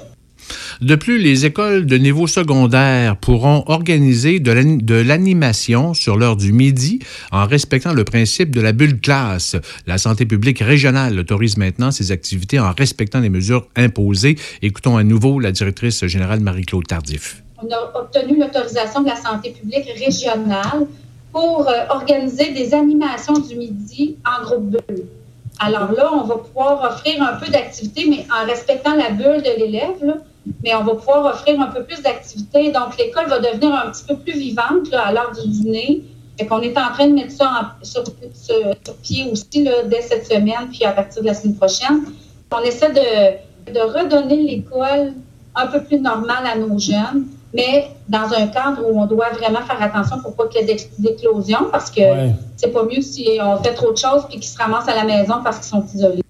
De 0.83 0.95
plus, 0.95 1.19
les 1.19 1.47
écoles 1.47 1.87
de 1.87 1.97
niveau 1.97 2.27
secondaire 2.27 3.17
pourront 3.17 3.65
organiser 3.67 4.41
de 4.41 4.53
l'ani- 4.53 4.83
de 4.83 4.95
l'animation 4.95 5.95
sur 5.95 6.17
l'heure 6.19 6.37
du 6.37 6.53
midi 6.53 6.99
en 7.33 7.47
respectant 7.47 7.95
le 7.95 8.05
principe 8.05 8.55
de 8.55 8.61
la 8.61 8.73
bulle 8.73 9.01
classe. 9.01 9.57
La 9.87 9.97
santé 9.97 10.27
publique 10.27 10.59
régionale 10.59 11.19
autorise 11.19 11.57
maintenant 11.57 11.91
ces 11.91 12.13
activités 12.13 12.61
en 12.61 12.73
respectant 12.73 13.21
les 13.21 13.31
mesures 13.31 13.67
imposées. 13.75 14.37
Écoutons 14.61 14.99
à 14.99 15.05
nouveau 15.05 15.41
la 15.41 15.51
directrice 15.51 16.05
générale 16.07 16.41
Marie-Claude 16.41 16.87
Tardif. 16.87 17.43
On 17.63 17.67
a 17.73 17.99
obtenu 17.99 18.39
l'autorisation 18.39 19.01
de 19.01 19.09
la 19.09 19.17
santé 19.17 19.51
publique 19.59 19.89
régionale 19.99 20.87
pour 21.33 21.67
euh, 21.69 21.73
organiser 21.89 22.53
des 22.53 22.75
animations 22.75 23.39
du 23.39 23.57
midi 23.57 24.17
en 24.27 24.45
groupe 24.45 24.71
bulle. 24.73 25.05
Alors 25.59 25.91
là, 25.93 26.11
on 26.13 26.27
va 26.27 26.37
pouvoir 26.37 26.83
offrir 26.93 27.23
un 27.23 27.37
peu 27.43 27.51
d'activité, 27.51 28.05
mais 28.11 28.27
en 28.31 28.47
respectant 28.47 28.95
la 28.95 29.09
bulle 29.11 29.43
de 29.43 29.59
l'élève, 29.59 30.17
mais 30.63 30.75
on 30.75 30.85
va 30.85 30.95
pouvoir 30.95 31.25
offrir 31.35 31.61
un 31.61 31.67
peu 31.67 31.83
plus 31.85 32.03
d'activité. 32.03 32.71
Donc, 32.73 32.97
l'école 32.99 33.27
va 33.29 33.39
devenir 33.41 33.75
un 33.75 33.91
petit 33.91 34.05
peu 34.07 34.17
plus 34.17 34.33
vivante 34.39 34.91
là, 34.91 35.07
à 35.07 35.13
l'heure 35.13 35.33
du 35.33 35.49
dîner. 35.49 36.03
Fait 36.39 36.47
qu'on 36.47 36.61
est 36.61 36.77
en 36.77 36.93
train 36.93 37.09
de 37.09 37.15
mettre 37.15 37.33
ça 37.33 37.51
en- 37.81 37.85
sur, 37.85 38.05
sur- 38.35 38.75
sur 38.85 38.95
pied 39.03 39.29
aussi 39.31 39.65
là, 39.65 39.83
dès 39.85 40.03
cette 40.03 40.27
semaine, 40.27 40.69
puis 40.71 40.85
à 40.85 40.93
partir 40.93 41.23
de 41.23 41.27
la 41.29 41.35
semaine 41.35 41.57
prochaine. 41.57 42.03
On 42.53 42.61
essaie 42.63 42.91
de, 42.91 43.73
de 43.73 43.81
redonner 43.81 44.37
l'école 44.43 45.15
un 45.55 45.67
peu 45.67 45.83
plus 45.83 45.99
normale 45.99 46.45
à 46.47 46.57
nos 46.57 46.79
jeunes, 46.79 47.27
mais 47.55 47.89
dans 48.09 48.31
un 48.35 48.47
cadre 48.49 48.83
où 48.87 49.01
on 49.01 49.07
doit 49.07 49.31
vraiment 49.31 49.63
faire 49.63 49.81
attention 49.81 50.21
pour 50.21 50.35
pas 50.37 50.47
qu'il 50.49 50.67
y 50.67 50.71
ait 50.71 50.77
d'éclosion, 50.99 51.69
parce 51.73 51.91
que 51.91 52.01
Ouais. 52.01 52.35
c'est 52.57 52.71
pas 52.73 52.85
mieux 52.85 53.01
si 53.01 53.39
on 53.43 53.57
fait 53.63 53.73
trop 53.75 53.93
de 53.93 53.97
choses 53.97 54.25
puis 54.29 54.39
qu'ils 54.39 54.49
se 54.51 54.59
ramassent 54.59 54.89
à 54.89 54.95
la 54.95 55.05
maison 55.05 55.37
parce 55.43 55.57
qu'ils 55.59 55.69
sont 55.69 55.85
isolés. 55.95 56.23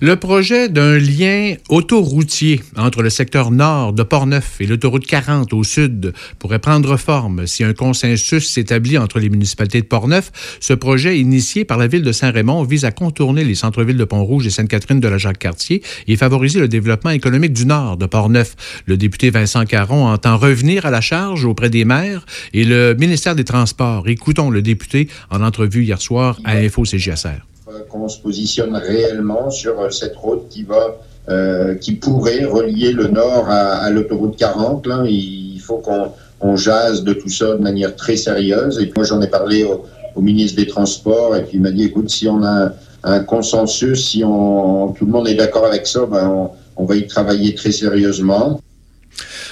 Le 0.00 0.14
projet 0.14 0.68
d'un 0.68 0.96
lien 0.96 1.54
autoroutier 1.68 2.60
entre 2.76 3.02
le 3.02 3.10
secteur 3.10 3.50
nord 3.50 3.92
de 3.92 4.04
Portneuf 4.04 4.60
et 4.60 4.66
l'autoroute 4.66 5.04
40 5.04 5.52
au 5.52 5.64
sud 5.64 6.12
pourrait 6.38 6.60
prendre 6.60 6.96
forme 6.96 7.48
si 7.48 7.64
un 7.64 7.72
consensus 7.72 8.48
s'établit 8.48 8.96
entre 8.96 9.18
les 9.18 9.28
municipalités 9.28 9.80
de 9.80 9.86
Portneuf. 9.86 10.30
Ce 10.60 10.72
projet, 10.72 11.18
initié 11.18 11.64
par 11.64 11.78
la 11.78 11.88
ville 11.88 12.02
de 12.02 12.12
Saint-Raymond, 12.12 12.62
vise 12.62 12.84
à 12.84 12.92
contourner 12.92 13.42
les 13.42 13.56
centres-villes 13.56 13.96
de 13.96 14.04
Pont-Rouge 14.04 14.46
et 14.46 14.50
Sainte-Catherine 14.50 15.00
de 15.00 15.08
la 15.08 15.18
Jacques-Cartier 15.18 15.82
et 16.06 16.16
favoriser 16.16 16.60
le 16.60 16.68
développement 16.68 17.10
économique 17.10 17.52
du 17.52 17.66
nord 17.66 17.96
de 17.96 18.06
Portneuf. 18.06 18.54
Le 18.86 18.96
député 18.96 19.30
Vincent 19.30 19.64
Caron 19.64 20.06
entend 20.06 20.36
revenir 20.36 20.86
à 20.86 20.92
la 20.92 21.00
charge 21.00 21.44
auprès 21.44 21.70
des 21.70 21.84
maires 21.84 22.24
et 22.52 22.62
le 22.62 22.94
ministère 22.94 23.34
des 23.34 23.44
Transports. 23.44 24.08
Écoutons 24.08 24.50
le 24.50 24.62
député 24.62 25.08
en 25.30 25.42
entrevue 25.42 25.82
hier 25.82 26.00
soir 26.00 26.38
à 26.44 26.52
Info 26.52 26.84
CGSR. 26.84 27.47
Qu'on 27.88 28.08
se 28.08 28.20
positionne 28.20 28.74
réellement 28.76 29.50
sur 29.50 29.80
euh, 29.80 29.90
cette 29.90 30.16
route 30.16 30.48
qui 30.48 30.62
va, 30.62 30.96
euh, 31.28 31.74
qui 31.74 31.92
pourrait 31.92 32.44
relier 32.44 32.92
le 32.92 33.08
nord 33.08 33.46
à, 33.48 33.76
à 33.76 33.90
l'autoroute 33.90 34.36
40. 34.36 34.86
Là. 34.86 35.04
Il 35.06 35.60
faut 35.60 35.78
qu'on 35.78 36.12
on 36.40 36.56
jase 36.56 37.04
de 37.04 37.12
tout 37.12 37.28
ça 37.28 37.54
de 37.54 37.62
manière 37.62 37.96
très 37.96 38.16
sérieuse. 38.16 38.78
Et 38.78 38.86
puis 38.86 38.94
moi, 38.96 39.04
j'en 39.04 39.20
ai 39.20 39.28
parlé 39.28 39.64
au, 39.64 39.84
au 40.14 40.20
ministre 40.20 40.56
des 40.56 40.66
Transports 40.66 41.36
et 41.36 41.42
puis 41.42 41.56
il 41.58 41.62
m'a 41.62 41.70
dit, 41.70 41.84
écoute, 41.84 42.10
si 42.10 42.28
on 42.28 42.42
a 42.42 42.66
un, 42.66 42.72
un 43.04 43.20
consensus, 43.20 44.08
si 44.08 44.24
on, 44.24 44.92
tout 44.92 45.06
le 45.06 45.12
monde 45.12 45.28
est 45.28 45.34
d'accord 45.34 45.66
avec 45.66 45.86
ça, 45.86 46.06
ben 46.06 46.28
on, 46.28 46.50
on 46.76 46.84
va 46.84 46.96
y 46.96 47.06
travailler 47.06 47.54
très 47.54 47.72
sérieusement. 47.72 48.60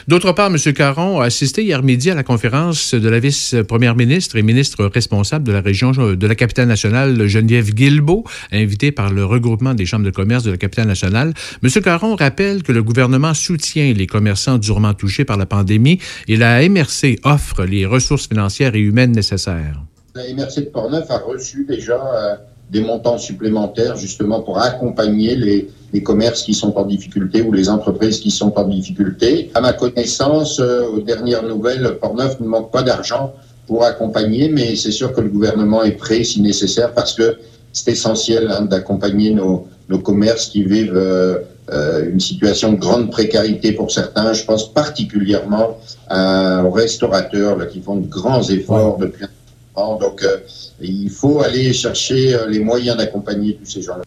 D'autre 0.08 0.30
part, 0.30 0.54
M. 0.54 0.72
Caron 0.72 1.20
a 1.20 1.24
assisté 1.24 1.64
hier 1.64 1.82
midi 1.82 2.12
à 2.12 2.14
la 2.14 2.22
conférence 2.22 2.94
de 2.94 3.08
la 3.08 3.18
vice-première 3.18 3.96
ministre 3.96 4.36
et 4.36 4.42
ministre 4.42 4.84
responsable 4.84 5.44
de 5.44 5.50
la 5.50 5.60
région 5.60 5.90
de 5.90 6.26
la 6.28 6.34
capitale 6.36 6.68
nationale, 6.68 7.26
Geneviève 7.26 7.74
Guilbeault, 7.74 8.22
invitée 8.52 8.92
par 8.92 9.12
le 9.12 9.24
regroupement 9.24 9.74
des 9.74 9.84
chambres 9.84 10.04
de 10.04 10.12
commerce 10.12 10.44
de 10.44 10.52
la 10.52 10.58
capitale 10.58 10.86
nationale. 10.86 11.34
M. 11.60 11.70
Caron 11.82 12.14
rappelle 12.14 12.62
que 12.62 12.70
le 12.70 12.84
gouvernement 12.84 13.34
soutient 13.34 13.92
les 13.92 14.06
commerçants 14.06 14.58
durement 14.58 14.94
touchés 14.94 15.24
par 15.24 15.38
la 15.38 15.46
pandémie 15.46 15.98
et 16.28 16.36
la 16.36 16.68
MRC 16.68 17.18
offre 17.24 17.64
les 17.64 17.84
ressources 17.84 18.28
financières 18.28 18.76
et 18.76 18.80
humaines 18.80 19.10
nécessaires. 19.10 19.82
La 20.14 20.22
MRC 20.32 20.60
de 20.60 20.70
Portneuf 20.70 21.10
a 21.10 21.18
reçu 21.18 21.66
déjà 21.68 21.94
euh, 21.94 22.36
des 22.70 22.80
montants 22.80 23.18
supplémentaires 23.18 23.96
justement 23.96 24.40
pour 24.40 24.58
accompagner 24.60 25.36
les, 25.36 25.68
les 25.92 26.02
commerces 26.02 26.42
qui 26.42 26.52
sont 26.54 26.76
en 26.76 26.84
difficulté 26.84 27.42
ou 27.42 27.52
les 27.52 27.68
entreprises 27.68 28.18
qui 28.20 28.30
sont 28.30 28.52
en 28.58 28.64
difficulté. 28.66 29.50
À 29.54 29.60
ma 29.60 29.72
connaissance, 29.72 30.58
euh, 30.58 30.82
aux 30.94 31.00
dernières 31.00 31.44
nouvelles, 31.44 31.96
Portneuf 32.00 32.40
ne 32.40 32.46
manque 32.46 32.72
pas 32.72 32.82
d'argent 32.82 33.32
pour 33.68 33.84
accompagner, 33.84 34.48
mais 34.48 34.74
c'est 34.76 34.90
sûr 34.90 35.12
que 35.12 35.20
le 35.20 35.28
gouvernement 35.28 35.82
est 35.84 35.92
prêt 35.92 36.22
si 36.24 36.40
nécessaire 36.40 36.92
parce 36.92 37.12
que 37.14 37.38
c'est 37.72 37.92
essentiel 37.92 38.48
hein, 38.50 38.62
d'accompagner 38.62 39.30
nos, 39.32 39.66
nos 39.88 39.98
commerces 39.98 40.46
qui 40.46 40.64
vivent 40.64 40.96
euh, 40.96 41.38
euh, 41.72 42.10
une 42.12 42.20
situation 42.20 42.72
de 42.72 42.78
grande 42.78 43.10
précarité 43.10 43.72
pour 43.72 43.90
certains. 43.90 44.32
Je 44.32 44.44
pense 44.44 44.72
particulièrement 44.72 45.78
à- 46.08 46.64
aux 46.64 46.70
restaurateurs 46.70 47.56
là, 47.56 47.66
qui 47.66 47.80
font 47.80 47.96
de 47.96 48.06
grands 48.06 48.42
efforts 48.42 48.98
depuis 48.98 49.24
un 49.24 49.28
temps. 49.76 49.96
Donc, 49.96 50.22
euh, 50.22 50.38
il 50.80 51.10
faut 51.10 51.40
aller 51.40 51.72
chercher 51.72 52.34
euh, 52.34 52.48
les 52.48 52.58
moyens 52.58 52.96
d'accompagner 52.96 53.54
tous 53.54 53.66
ces 53.66 53.82
gens-là. 53.82 54.02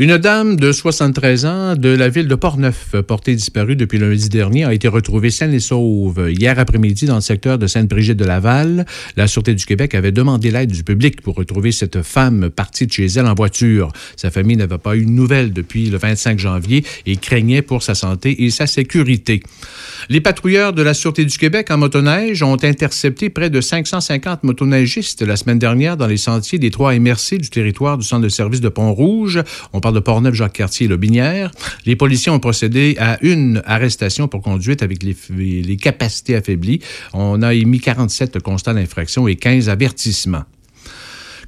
Une 0.00 0.16
dame 0.16 0.54
de 0.54 0.70
73 0.70 1.44
ans 1.44 1.74
de 1.74 1.88
la 1.88 2.08
ville 2.08 2.28
de 2.28 2.36
Portneuf, 2.36 2.94
portée 3.04 3.34
disparue 3.34 3.74
depuis 3.74 3.98
lundi 3.98 4.28
dernier, 4.28 4.64
a 4.64 4.72
été 4.72 4.86
retrouvée 4.86 5.30
saine 5.30 5.52
et 5.52 5.58
sauve 5.58 6.30
hier 6.30 6.56
après-midi 6.56 7.06
dans 7.06 7.16
le 7.16 7.20
secteur 7.20 7.58
de 7.58 7.66
Sainte-Brigitte 7.66 8.16
de 8.16 8.24
Laval. 8.24 8.86
La 9.16 9.26
Sûreté 9.26 9.56
du 9.56 9.66
Québec 9.66 9.96
avait 9.96 10.12
demandé 10.12 10.52
l'aide 10.52 10.70
du 10.70 10.84
public 10.84 11.20
pour 11.20 11.34
retrouver 11.34 11.72
cette 11.72 12.02
femme 12.02 12.48
partie 12.48 12.86
de 12.86 12.92
chez 12.92 13.06
elle 13.06 13.26
en 13.26 13.34
voiture. 13.34 13.90
Sa 14.14 14.30
famille 14.30 14.56
n'avait 14.56 14.78
pas 14.78 14.96
eu 14.96 15.04
de 15.04 15.10
nouvelles 15.10 15.52
depuis 15.52 15.90
le 15.90 15.98
25 15.98 16.38
janvier 16.38 16.84
et 17.04 17.16
craignait 17.16 17.62
pour 17.62 17.82
sa 17.82 17.96
santé 17.96 18.44
et 18.44 18.50
sa 18.50 18.68
sécurité. 18.68 19.42
Les 20.10 20.20
patrouilleurs 20.20 20.72
de 20.72 20.82
la 20.82 20.94
Sûreté 20.94 21.24
du 21.24 21.36
Québec 21.36 21.72
en 21.72 21.78
motoneige 21.78 22.44
ont 22.44 22.62
intercepté 22.62 23.30
près 23.30 23.50
de 23.50 23.60
550 23.60 24.44
motoneigistes 24.44 25.22
la 25.22 25.34
semaine 25.34 25.58
dernière 25.58 25.96
dans 25.96 26.06
les 26.06 26.18
sentiers 26.18 26.60
des 26.60 26.70
trois 26.70 26.96
MRC 26.96 27.38
du 27.38 27.50
territoire 27.50 27.98
du 27.98 28.06
centre 28.06 28.22
de 28.22 28.28
service 28.28 28.60
de 28.60 28.68
Pont-Rouge. 28.68 29.42
On 29.72 29.80
parle 29.88 29.94
de 29.94 30.00
Portneuf, 30.00 30.34
Jacques-Cartier 30.34 30.84
et 30.84 30.88
Le 30.88 30.98
Binière. 30.98 31.50
Les 31.86 31.96
policiers 31.96 32.30
ont 32.30 32.40
procédé 32.40 32.96
à 32.98 33.16
une 33.22 33.62
arrestation 33.64 34.28
pour 34.28 34.42
conduite 34.42 34.82
avec 34.82 35.02
les, 35.02 35.16
les 35.62 35.76
capacités 35.78 36.36
affaiblies. 36.36 36.80
On 37.14 37.40
a 37.40 37.54
émis 37.54 37.80
47 37.80 38.38
constats 38.40 38.74
d'infraction 38.74 39.26
et 39.28 39.36
15 39.36 39.70
avertissements. 39.70 40.44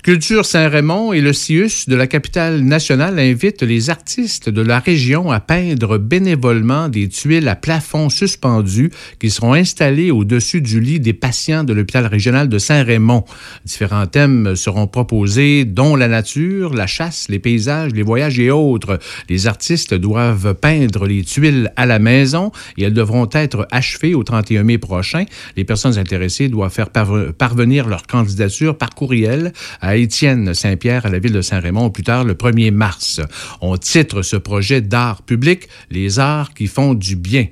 Culture 0.02 0.46
Saint-Raymond 0.46 1.12
et 1.12 1.20
le 1.20 1.34
CIUS 1.34 1.84
de 1.86 1.94
la 1.94 2.06
capitale 2.06 2.62
nationale 2.62 3.18
invitent 3.18 3.62
les 3.62 3.90
artistes 3.90 4.48
de 4.48 4.62
la 4.62 4.78
région 4.78 5.30
à 5.30 5.40
peindre 5.40 5.98
bénévolement 5.98 6.88
des 6.88 7.06
tuiles 7.10 7.46
à 7.48 7.54
plafond 7.54 8.08
suspendus 8.08 8.90
qui 9.18 9.28
seront 9.28 9.52
installées 9.52 10.10
au-dessus 10.10 10.62
du 10.62 10.80
lit 10.80 11.00
des 11.00 11.12
patients 11.12 11.64
de 11.64 11.74
l'hôpital 11.74 12.06
régional 12.06 12.48
de 12.48 12.56
Saint-Raymond. 12.56 13.24
Différents 13.66 14.06
thèmes 14.06 14.56
seront 14.56 14.86
proposés, 14.86 15.66
dont 15.66 15.96
la 15.96 16.08
nature, 16.08 16.72
la 16.72 16.86
chasse, 16.86 17.26
les 17.28 17.38
paysages, 17.38 17.92
les 17.92 18.02
voyages 18.02 18.38
et 18.40 18.50
autres. 18.50 18.98
Les 19.28 19.46
artistes 19.48 19.92
doivent 19.92 20.54
peindre 20.54 21.06
les 21.06 21.24
tuiles 21.24 21.72
à 21.76 21.84
la 21.84 21.98
maison 21.98 22.52
et 22.78 22.84
elles 22.84 22.94
devront 22.94 23.28
être 23.34 23.68
achevées 23.70 24.14
au 24.14 24.24
31 24.24 24.62
mai 24.62 24.78
prochain. 24.78 25.24
Les 25.58 25.64
personnes 25.64 25.98
intéressées 25.98 26.48
doivent 26.48 26.72
faire 26.72 26.88
parve- 26.88 27.32
parvenir 27.32 27.86
leur 27.86 28.06
candidature 28.06 28.78
par 28.78 28.90
courriel 28.90 29.52
Étienne 29.96 30.54
Saint-Pierre 30.54 31.06
à 31.06 31.08
la 31.08 31.18
ville 31.18 31.32
de 31.32 31.42
Saint-Raymond 31.42 31.90
plus 31.90 32.02
tard 32.02 32.24
le 32.24 32.34
1er 32.34 32.70
mars. 32.70 33.20
On 33.60 33.76
titre 33.76 34.22
ce 34.22 34.36
projet 34.36 34.80
d'art 34.80 35.22
public 35.22 35.68
Les 35.90 36.18
arts 36.18 36.54
qui 36.54 36.66
font 36.66 36.94
du 36.94 37.16
bien. 37.16 37.46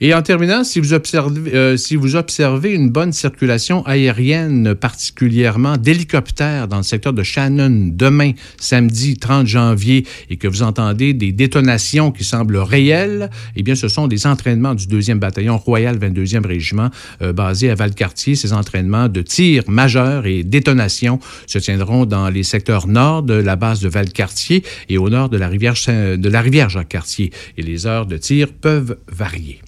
Et 0.00 0.14
en 0.14 0.22
terminant, 0.22 0.64
si 0.64 0.80
vous 0.80 0.94
observez, 0.94 1.54
euh, 1.54 2.74
une 2.74 2.90
bonne 2.90 3.12
circulation 3.12 3.84
aérienne, 3.86 4.74
particulièrement 4.74 5.76
d'hélicoptères 5.76 6.68
dans 6.68 6.78
le 6.78 6.82
secteur 6.82 7.12
de 7.12 7.22
Shannon 7.22 7.90
demain, 7.92 8.32
samedi 8.58 9.16
30 9.16 9.46
janvier, 9.46 10.06
et 10.28 10.36
que 10.36 10.48
vous 10.48 10.62
entendez 10.62 11.14
des 11.14 11.32
détonations 11.32 12.10
qui 12.12 12.24
semblent 12.24 12.58
réelles, 12.58 13.30
eh 13.56 13.62
bien, 13.62 13.74
ce 13.74 13.88
sont 13.88 14.08
des 14.08 14.26
entraînements 14.26 14.74
du 14.74 14.86
2e 14.86 15.18
bataillon 15.18 15.58
Royal 15.58 15.98
22e 15.98 16.46
Régiment 16.46 16.90
euh, 17.22 17.32
basé 17.32 17.70
à 17.70 17.74
Valcartier. 17.74 18.34
Ces 18.34 18.52
entraînements 18.52 19.08
de 19.08 19.22
tir 19.22 19.64
majeurs 19.68 20.26
et 20.26 20.42
détonations 20.42 21.18
se 21.46 21.58
dans 21.78 22.28
les 22.30 22.42
secteurs 22.42 22.86
nord 22.86 23.22
de 23.22 23.34
la 23.34 23.56
base 23.56 23.80
de 23.80 23.88
Valcartier 23.88 24.62
et 24.88 24.98
au 24.98 25.08
nord 25.08 25.28
de 25.28 25.36
la 25.36 25.48
rivière, 25.48 25.74
de 25.86 26.28
la 26.28 26.40
rivière 26.40 26.68
Jacques-Cartier. 26.68 27.32
Et 27.56 27.62
les 27.62 27.86
heures 27.86 28.06
de 28.06 28.16
tir 28.16 28.48
peuvent 28.52 28.98
varier. 29.10 29.60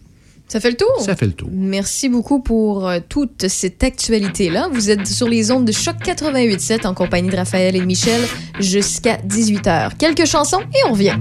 Ça 0.48 0.60
fait 0.60 0.70
le 0.70 0.76
tour? 0.76 1.00
Ça 1.00 1.16
fait 1.16 1.24
le 1.24 1.32
tour. 1.32 1.48
Merci 1.50 2.10
beaucoup 2.10 2.40
pour 2.40 2.86
euh, 2.86 2.98
toute 3.08 3.48
cette 3.48 3.82
actualité-là. 3.82 4.68
Vous 4.70 4.90
êtes 4.90 5.06
sur 5.06 5.26
les 5.26 5.50
ondes 5.50 5.64
de 5.64 5.72
Choc 5.72 5.96
88.7 6.04 6.86
en 6.86 6.92
compagnie 6.92 7.30
de 7.30 7.36
Raphaël 7.36 7.74
et 7.74 7.86
Michel 7.86 8.20
jusqu'à 8.60 9.16
18h. 9.16 9.96
Quelques 9.96 10.26
chansons 10.26 10.60
et 10.60 10.88
on 10.88 10.92
revient. 10.92 11.16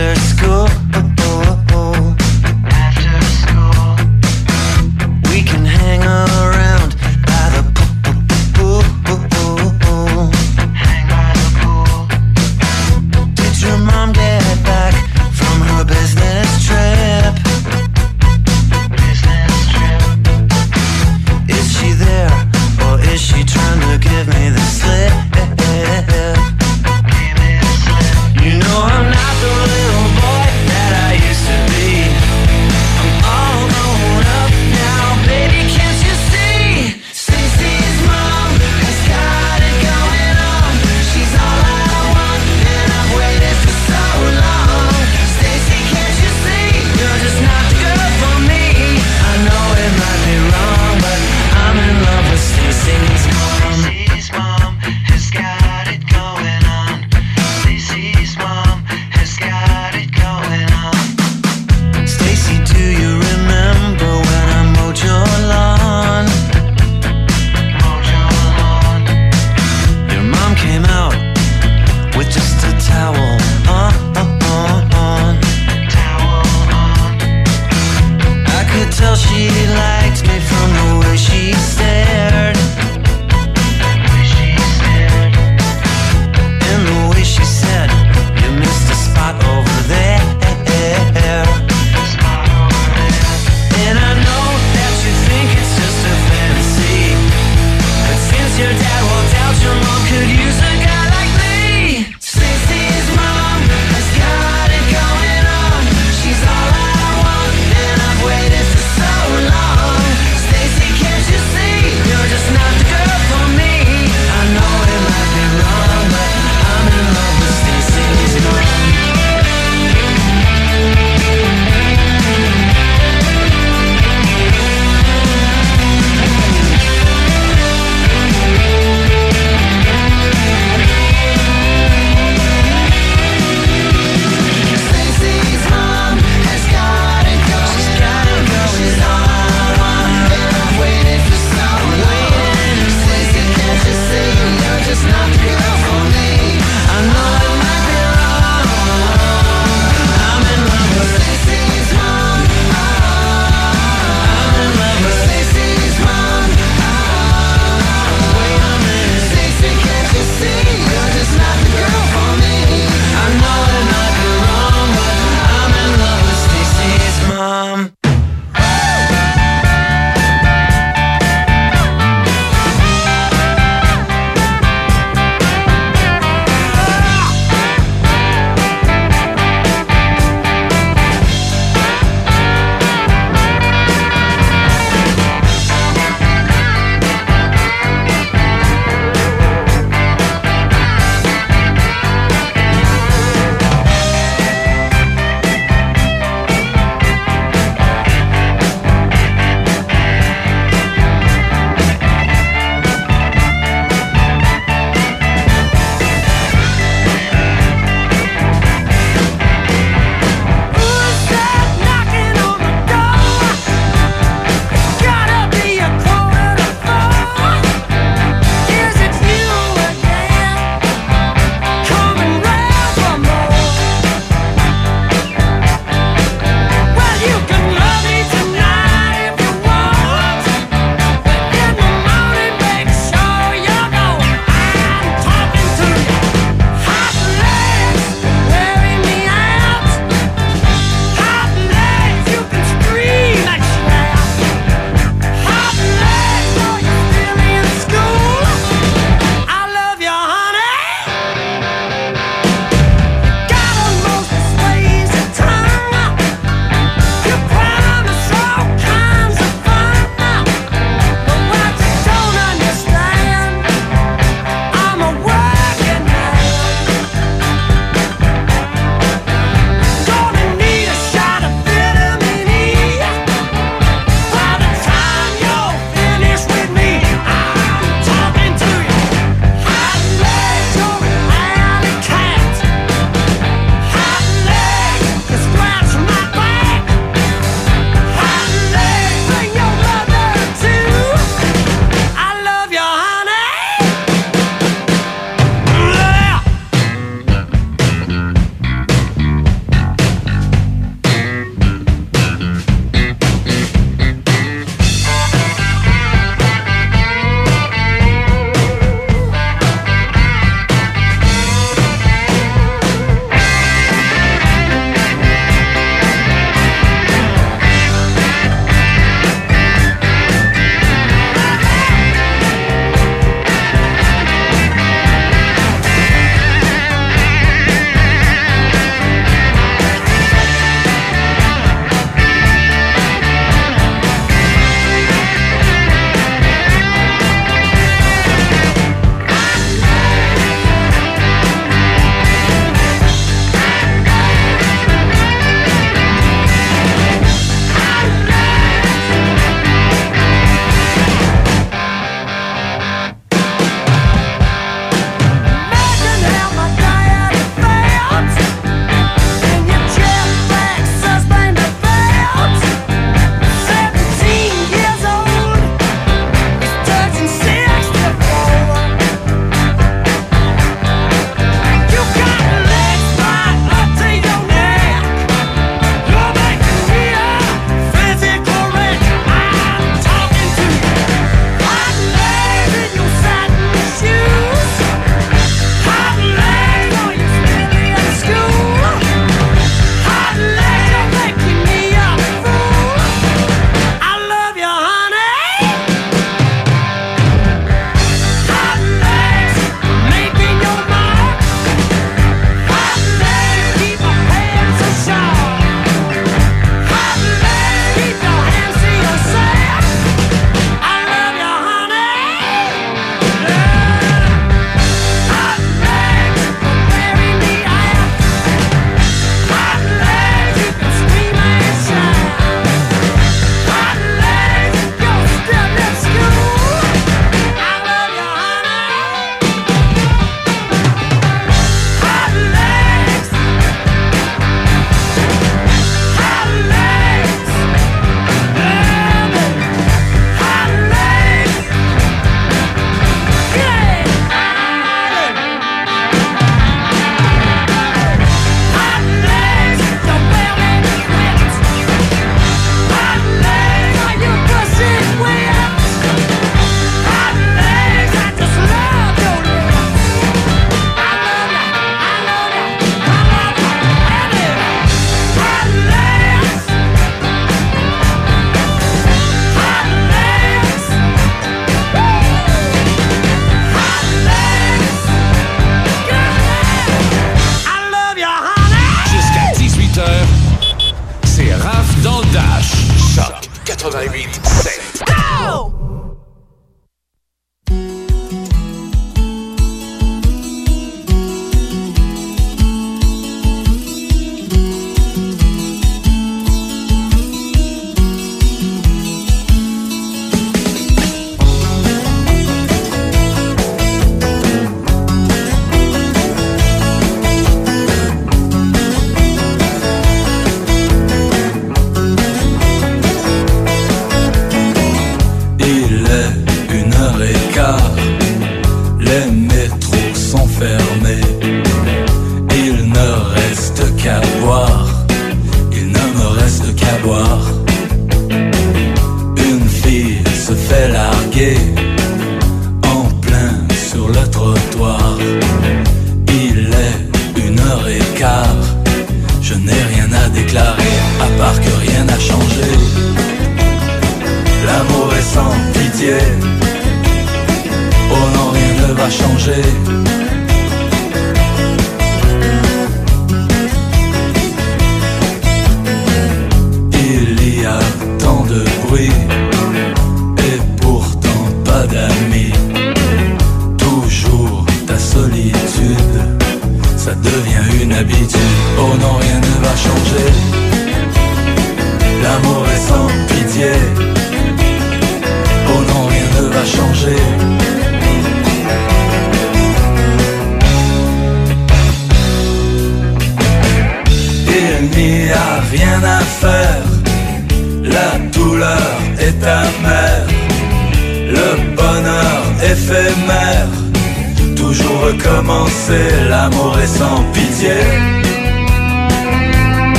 After 0.00 0.20
school. 0.22 0.66
After 2.72 3.20
school. 3.36 3.96
We 5.28 5.42
can 5.42 5.64
hang 5.66 6.00
around 6.00 6.96
by 7.28 7.44
the 7.52 7.62
pool. 8.54 8.80
Hang 10.72 11.06
by 11.06 11.34
the 11.36 11.48
pool. 11.60 12.08
Did 13.34 13.60
your 13.60 13.76
mom 13.76 14.12
get 14.14 14.42
back 14.64 14.94
from 15.34 15.60
her 15.68 15.84
business 15.84 16.48
trip? 16.64 17.34
Business 18.96 19.54
trip. 19.74 20.00
Is 21.50 21.66
she 21.76 21.92
there 21.92 22.32
or 22.86 22.98
is 23.00 23.20
she 23.20 23.44
trying 23.44 23.80
to 23.80 23.98
give 23.98 24.28
me 24.28 24.48
the 24.48 24.59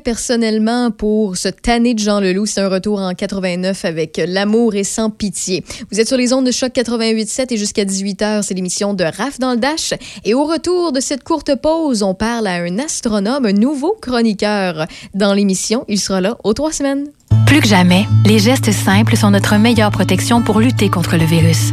personnellement 0.00 0.90
pour 0.90 1.36
se 1.36 1.48
tanner 1.48 1.94
de 1.94 1.98
Jean 1.98 2.20
Leloup. 2.20 2.46
C'est 2.46 2.60
un 2.60 2.68
retour 2.68 3.00
en 3.00 3.14
89 3.14 3.84
avec 3.84 4.20
L'amour 4.26 4.74
et 4.74 4.84
sans 4.84 5.10
pitié. 5.10 5.64
Vous 5.90 6.00
êtes 6.00 6.08
sur 6.08 6.16
les 6.16 6.32
ondes 6.32 6.46
de 6.46 6.50
choc 6.50 6.72
88.7 6.72 7.46
et 7.50 7.56
jusqu'à 7.56 7.84
18h, 7.84 8.42
c'est 8.42 8.54
l'émission 8.54 8.94
de 8.94 9.04
Raph 9.04 9.38
dans 9.38 9.52
le 9.52 9.58
Dash. 9.58 9.94
Et 10.24 10.34
au 10.34 10.44
retour 10.44 10.92
de 10.92 11.00
cette 11.00 11.24
courte 11.24 11.54
pause, 11.56 12.02
on 12.02 12.14
parle 12.14 12.46
à 12.46 12.54
un 12.54 12.78
astronome, 12.78 13.46
un 13.46 13.52
nouveau 13.52 13.96
chroniqueur 14.00 14.86
dans 15.14 15.34
l'émission. 15.34 15.84
Il 15.88 16.00
sera 16.00 16.20
là 16.20 16.36
aux 16.44 16.54
trois 16.54 16.72
semaines. 16.72 17.08
Plus 17.46 17.60
que 17.60 17.68
jamais, 17.68 18.06
les 18.26 18.38
gestes 18.38 18.72
simples 18.72 19.16
sont 19.16 19.30
notre 19.30 19.56
meilleure 19.56 19.90
protection 19.90 20.42
pour 20.42 20.60
lutter 20.60 20.88
contre 20.88 21.16
le 21.16 21.24
virus. 21.24 21.72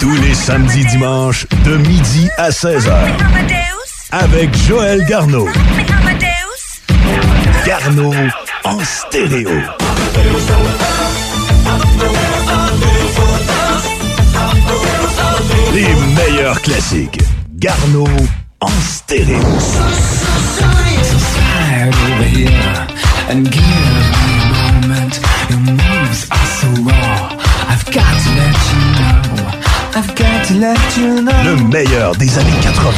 Tous 0.00 0.16
les 0.22 0.34
samedis 0.34 0.86
dimanches, 0.86 1.46
de 1.64 1.76
midi 1.76 2.28
à 2.38 2.48
16h. 2.48 2.90
Avec 4.10 4.56
Joël 4.66 5.04
Garneau. 5.04 5.46
Garneau 7.66 8.14
en 8.64 8.78
stéréo. 8.82 9.50
Les 15.74 15.94
meilleurs 16.16 16.60
classiques. 16.62 17.20
Garneau 17.56 18.08
en 18.60 18.80
stéréo. 18.80 19.38
Slide 21.30 21.94
over 22.08 22.24
here 22.24 22.86
and 23.30 23.44
give 23.52 23.62
me 23.62 24.34
a 24.40 24.60
moment. 24.80 25.20
Your 25.50 25.60
moves 25.60 26.26
are 26.30 26.46
so 26.46 26.68
raw. 26.84 27.09
Le 31.44 31.56
meilleur 31.68 32.14
des 32.14 32.38
années 32.38 32.50
80, 32.62 32.90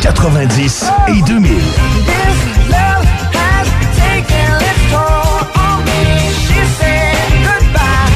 90 0.00 0.84
et 1.08 1.22
2000. 1.22 1.56
This 1.56 1.64
love 2.70 3.04
has 3.34 3.66
taken 3.96 4.54
its 4.60 4.90
toll 4.92 5.42
on 5.56 5.82
me. 5.84 6.30
She 6.46 6.60
said 6.78 7.32
goodbye. 7.42 8.12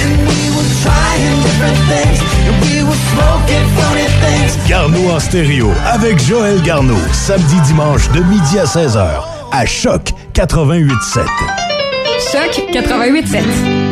And 0.00 0.10
we 0.26 0.50
were 0.50 0.68
trying 0.82 1.42
different 1.42 1.78
things. 1.88 2.18
And 2.48 2.56
we 2.64 2.82
were 2.82 3.00
smoking 3.12 3.66
funny 3.76 4.08
things. 4.20 4.68
Garneau 4.68 5.10
en 5.14 5.20
stéréo 5.20 5.70
avec 5.92 6.18
Joël 6.18 6.60
Garneau. 6.62 6.98
Samedi 7.12 7.60
dimanche 7.66 8.10
de 8.10 8.20
midi 8.24 8.58
à 8.58 8.64
16h 8.64 9.06
à 9.52 9.66
Choc 9.66 10.10
88.7. 10.34 11.24
Choc 12.32 12.64
88.7. 12.72 13.91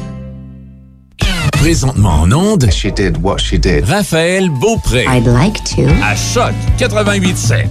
Présentement 1.61 2.21
en 2.23 2.31
onde. 2.31 2.69
She 2.71 2.87
did 2.91 3.17
what 3.21 3.37
she 3.37 3.53
did. 3.59 3.85
Raphaël 3.85 4.49
Beaupré. 4.49 5.05
I'd 5.07 5.27
like 5.27 5.63
to. 5.75 5.83
À 6.03 6.15
Choc 6.15 6.53
88.7. 6.79 7.65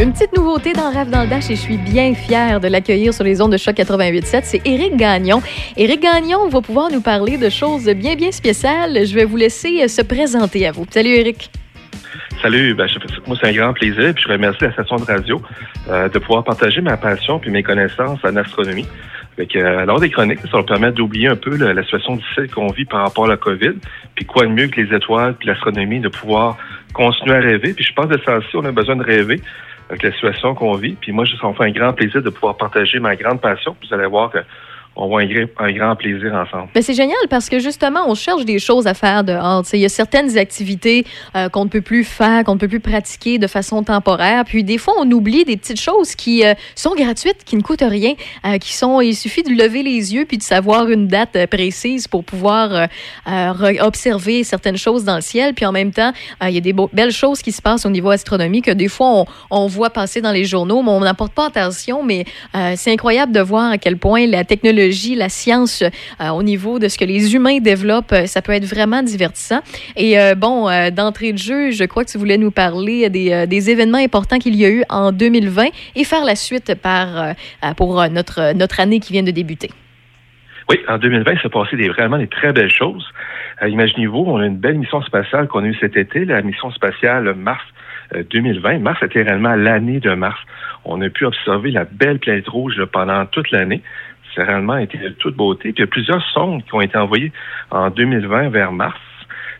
Une 0.00 0.12
petite 0.12 0.36
nouveauté 0.36 0.74
dans 0.74 0.90
Rêve 0.92 1.10
dans 1.10 1.22
le 1.22 1.28
Dash 1.28 1.50
et 1.50 1.56
je 1.56 1.60
suis 1.60 1.76
bien 1.78 2.14
fière 2.14 2.60
de 2.60 2.68
l'accueillir 2.68 3.12
sur 3.14 3.24
les 3.24 3.40
ondes 3.40 3.52
de 3.52 3.56
Choc 3.56 3.76
88.7. 3.76 4.40
C'est 4.44 4.60
Éric 4.66 4.96
Gagnon. 4.96 5.40
Éric 5.76 6.02
Gagnon 6.02 6.48
va 6.48 6.60
pouvoir 6.60 6.90
nous 6.92 7.00
parler 7.00 7.38
de 7.38 7.48
choses 7.48 7.86
bien, 7.86 8.14
bien 8.14 8.30
spéciales. 8.30 9.06
Je 9.06 9.14
vais 9.14 9.24
vous 9.24 9.36
laisser 9.36 9.82
euh, 9.82 9.88
se 9.88 10.02
présenter 10.02 10.66
à 10.66 10.72
vous. 10.72 10.84
Salut, 10.90 11.10
Éric. 11.14 11.50
Salut, 12.42 12.74
ben, 12.74 12.86
je- 12.86 12.98
moi 13.26 13.36
c'est 13.40 13.48
un 13.48 13.52
grand 13.52 13.72
plaisir, 13.72 14.12
puis 14.14 14.22
je 14.24 14.32
remercie 14.32 14.58
la 14.62 14.72
station 14.72 14.96
de 14.96 15.04
radio 15.04 15.42
euh, 15.90 16.08
de 16.08 16.18
pouvoir 16.20 16.44
partager 16.44 16.80
ma 16.80 16.96
passion 16.96 17.40
puis 17.40 17.50
mes 17.50 17.64
connaissances 17.64 18.20
en 18.22 18.36
astronomie. 18.36 18.86
Fait 19.38 19.46
que, 19.46 19.56
euh, 19.56 19.84
lors 19.84 20.00
des 20.00 20.10
chroniques, 20.10 20.40
ça 20.50 20.56
va 20.56 20.64
permettre 20.64 20.96
d'oublier 20.96 21.28
un 21.28 21.36
peu 21.36 21.56
la 21.56 21.80
situation 21.84 22.16
difficile 22.16 22.50
qu'on 22.50 22.66
vit 22.72 22.84
par 22.84 23.04
rapport 23.04 23.26
à 23.26 23.28
la 23.28 23.36
COVID, 23.36 23.74
puis 24.16 24.24
quoi 24.24 24.42
de 24.42 24.48
mieux 24.48 24.66
que 24.66 24.80
les 24.80 24.92
étoiles 24.92 25.34
puis 25.34 25.46
l'astronomie 25.46 26.00
de 26.00 26.08
pouvoir 26.08 26.56
continuer 26.92 27.36
à 27.36 27.38
rêver. 27.38 27.72
Puis 27.72 27.84
je 27.84 27.92
pense 27.92 28.08
de 28.08 28.20
ça 28.26 28.40
on 28.54 28.64
a 28.64 28.72
besoin 28.72 28.96
de 28.96 29.04
rêver 29.04 29.40
avec 29.88 30.02
la 30.02 30.10
situation 30.10 30.56
qu'on 30.56 30.74
vit. 30.74 30.96
Puis 31.00 31.12
moi, 31.12 31.24
je 31.24 31.34
me 31.34 31.52
fait 31.52 31.64
un 31.64 31.70
grand 31.70 31.92
plaisir 31.92 32.20
de 32.20 32.30
pouvoir 32.30 32.56
partager 32.56 32.98
ma 32.98 33.14
grande 33.14 33.40
passion. 33.40 33.76
Vous 33.80 33.94
allez 33.94 34.08
voir 34.08 34.32
qu'on 34.98 35.08
va 35.08 35.22
un, 35.22 35.26
gra- 35.26 35.48
un 35.58 35.72
grand 35.72 35.94
plaisir 35.94 36.34
ensemble. 36.34 36.68
Ben, 36.74 36.82
c'est 36.82 36.94
génial 36.94 37.16
parce 37.30 37.48
que 37.48 37.60
justement, 37.60 38.00
on 38.08 38.16
cherche 38.16 38.44
des 38.44 38.58
choses 38.58 38.88
à 38.88 38.94
faire 38.94 39.22
dehors. 39.22 39.62
Il 39.72 39.78
y 39.78 39.84
a 39.84 39.88
certaines 39.88 40.36
activités 40.36 41.06
euh, 41.36 41.48
qu'on 41.48 41.64
ne 41.64 41.70
peut 41.70 41.82
plus 41.82 42.02
faire, 42.02 42.42
qu'on 42.42 42.54
ne 42.54 42.58
peut 42.58 42.66
plus 42.66 42.80
pratiquer 42.80 43.38
de 43.38 43.46
façon 43.46 43.84
temporaire. 43.84 44.44
Puis 44.44 44.64
des 44.64 44.76
fois, 44.76 44.94
on 44.98 45.08
oublie 45.12 45.44
des 45.44 45.56
petites 45.56 45.80
choses 45.80 46.16
qui 46.16 46.44
euh, 46.44 46.54
sont 46.74 46.94
gratuites, 46.96 47.44
qui 47.44 47.56
ne 47.56 47.62
coûtent 47.62 47.84
rien, 47.86 48.14
euh, 48.44 48.58
qui 48.58 48.74
sont. 48.74 49.00
Il 49.00 49.14
suffit 49.14 49.44
de 49.44 49.50
lever 49.50 49.84
les 49.84 50.14
yeux 50.14 50.24
puis 50.24 50.36
de 50.36 50.42
savoir 50.42 50.88
une 50.88 51.06
date 51.06 51.46
précise 51.46 52.08
pour 52.08 52.24
pouvoir 52.24 52.88
observer 53.80 54.42
certaines 54.42 54.76
choses 54.76 55.04
dans 55.04 55.14
le 55.14 55.20
ciel. 55.20 55.54
Puis 55.54 55.64
en 55.64 55.72
même 55.72 55.92
temps, 55.92 56.12
il 56.42 56.50
y 56.50 56.56
a 56.56 56.60
des 56.60 56.74
belles 56.92 57.12
choses 57.12 57.40
qui 57.40 57.52
se 57.52 57.62
passent 57.62 57.86
au 57.86 57.90
niveau 57.90 58.10
astronomique 58.10 58.64
que 58.64 58.70
des 58.72 58.88
fois 58.88 59.08
on, 59.08 59.26
on 59.50 59.66
voit 59.66 59.90
passer 59.90 60.20
dans 60.20 60.32
les 60.32 60.44
journaux, 60.44 60.82
mais 60.82 60.90
on 60.90 61.00
n'apporte 61.00 61.32
pas 61.32 61.46
attention. 61.46 62.02
Mais 62.02 62.24
c'est 62.74 62.92
incroyable 62.92 63.32
de 63.32 63.40
voir 63.40 63.70
à 63.70 63.78
quel 63.78 63.96
point 63.96 64.26
la 64.26 64.44
technologie, 64.44 64.87
la 65.14 65.28
science, 65.28 65.82
euh, 65.82 66.28
au 66.28 66.42
niveau 66.42 66.78
de 66.78 66.88
ce 66.88 66.98
que 66.98 67.04
les 67.04 67.34
humains 67.34 67.58
développent, 67.58 68.12
euh, 68.12 68.26
ça 68.26 68.42
peut 68.42 68.52
être 68.52 68.64
vraiment 68.64 69.02
divertissant. 69.02 69.60
Et 69.96 70.18
euh, 70.18 70.34
bon, 70.34 70.68
d'entrée 70.90 71.32
de 71.32 71.38
jeu, 71.38 71.70
je 71.70 71.84
crois 71.84 72.04
que 72.04 72.10
tu 72.10 72.18
voulais 72.18 72.38
nous 72.38 72.50
parler 72.50 73.08
des, 73.10 73.70
événements 73.70 73.98
importants 73.98 74.38
qu'il 74.38 74.54
y 74.54 74.64
a 74.64 74.70
eu 74.70 74.84
en 74.88 75.12
2020 75.12 75.66
et 75.96 76.04
faire 76.04 76.24
la 76.24 76.36
suite 76.36 76.74
par, 76.74 77.34
pour 77.76 78.08
notre, 78.08 78.54
notre 78.54 78.80
année 78.80 79.00
qui 79.00 79.12
vient 79.12 79.22
de 79.22 79.30
débuter. 79.30 79.70
Oui, 80.70 80.78
en 80.88 80.98
2020, 80.98 81.32
il 81.32 81.40
s'est 81.40 81.48
passé 81.48 81.76
des, 81.76 81.88
vraiment 81.88 82.18
des 82.18 82.28
très 82.28 82.52
belles 82.52 82.70
choses. 82.70 83.04
Imaginez-vous, 83.66 84.24
on 84.26 84.38
a 84.38 84.46
une 84.46 84.56
belle 84.56 84.78
mission 84.78 85.02
spatiale 85.02 85.48
qu'on 85.48 85.64
a 85.64 85.66
eue 85.66 85.76
cet 85.80 85.96
été, 85.96 86.24
la 86.24 86.42
mission 86.42 86.70
spatiale 86.70 87.34
Mars 87.34 87.64
euh, 88.14 88.22
2020. 88.30 88.78
Mars 88.78 89.02
était 89.02 89.22
réellement 89.22 89.54
l'année 89.54 90.00
de 90.00 90.14
Mars. 90.14 90.38
On 90.84 91.00
a 91.02 91.10
pu 91.10 91.24
observer 91.24 91.70
la 91.70 91.84
belle 91.84 92.18
planète 92.18 92.48
rouge 92.48 92.82
pendant 92.92 93.26
toute 93.26 93.50
l'année. 93.50 93.82
Réellement 94.42 94.76
été 94.76 94.98
de 94.98 95.08
toute 95.10 95.36
beauté. 95.36 95.72
Puis 95.72 95.74
il 95.78 95.80
y 95.80 95.84
a 95.84 95.86
plusieurs 95.86 96.22
sondes 96.30 96.64
qui 96.64 96.74
ont 96.74 96.80
été 96.80 96.96
envoyées 96.96 97.32
en 97.70 97.90
2020 97.90 98.50
vers 98.50 98.72
Mars. 98.72 99.00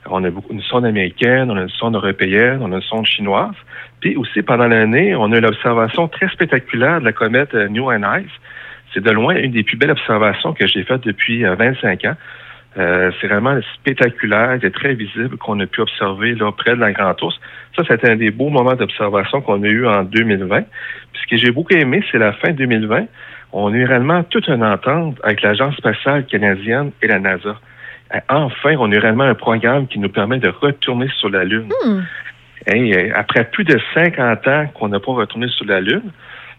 On 0.06 0.24
a 0.24 0.28
une 0.50 0.62
sonde 0.62 0.86
américaine, 0.86 1.50
on 1.50 1.56
a 1.56 1.62
une 1.62 1.68
sonde 1.68 1.94
européenne, 1.94 2.60
on 2.62 2.72
a 2.72 2.76
une 2.76 2.82
sonde 2.82 3.06
chinoise. 3.06 3.54
Puis 4.00 4.16
aussi, 4.16 4.42
pendant 4.42 4.68
l'année, 4.68 5.14
on 5.14 5.32
a 5.32 5.36
eu 5.36 5.40
l'observation 5.40 6.08
très 6.08 6.28
spectaculaire 6.28 7.00
de 7.00 7.04
la 7.04 7.12
comète 7.12 7.54
euh, 7.54 7.68
New 7.68 7.90
Ice. 7.92 8.30
C'est 8.94 9.02
de 9.02 9.10
loin 9.10 9.34
une 9.34 9.52
des 9.52 9.64
plus 9.64 9.76
belles 9.76 9.90
observations 9.90 10.54
que 10.54 10.66
j'ai 10.66 10.84
faites 10.84 11.02
depuis 11.02 11.44
euh, 11.44 11.54
25 11.56 12.04
ans. 12.06 12.16
Euh, 12.78 13.10
c'est 13.20 13.26
vraiment 13.26 13.58
spectaculaire, 13.74 14.58
c'est 14.60 14.72
très 14.72 14.94
visible 14.94 15.36
qu'on 15.36 15.58
a 15.58 15.66
pu 15.66 15.80
observer 15.80 16.34
là, 16.34 16.52
près 16.52 16.76
de 16.76 16.80
la 16.80 16.92
Grande 16.92 17.20
Ourse. 17.22 17.40
Ça, 17.74 17.82
c'était 17.88 18.10
un 18.10 18.16
des 18.16 18.30
beaux 18.30 18.50
moments 18.50 18.74
d'observation 18.74 19.40
qu'on 19.40 19.62
a 19.62 19.66
eu 19.66 19.86
en 19.86 20.04
2020. 20.04 20.60
Puis 20.60 21.22
ce 21.22 21.26
que 21.26 21.36
j'ai 21.36 21.50
beaucoup 21.50 21.74
aimé, 21.74 22.04
c'est 22.12 22.18
la 22.18 22.32
fin 22.34 22.52
2020. 22.52 23.06
On 23.52 23.72
a 23.72 23.76
eu 23.76 23.84
réellement 23.84 24.22
toute 24.24 24.48
une 24.48 24.64
entente 24.64 25.16
avec 25.22 25.42
l'Agence 25.42 25.76
spatiale 25.76 26.26
canadienne 26.26 26.92
et 27.02 27.06
la 27.06 27.18
NASA. 27.18 27.56
Enfin, 28.28 28.74
on 28.78 28.90
a 28.90 28.94
eu 28.94 28.98
réellement 28.98 29.24
un 29.24 29.34
programme 29.34 29.86
qui 29.86 29.98
nous 29.98 30.08
permet 30.08 30.38
de 30.38 30.48
retourner 30.48 31.08
sur 31.18 31.30
la 31.30 31.44
Lune. 31.44 31.70
Hey, 32.66 32.92
euh, 32.92 33.12
après 33.14 33.44
plus 33.44 33.64
de 33.64 33.78
50 33.94 34.48
ans 34.48 34.66
qu'on 34.74 34.88
n'a 34.88 35.00
pas 35.00 35.12
retourné 35.12 35.48
sur 35.48 35.66
la 35.66 35.80
Lune, 35.80 36.10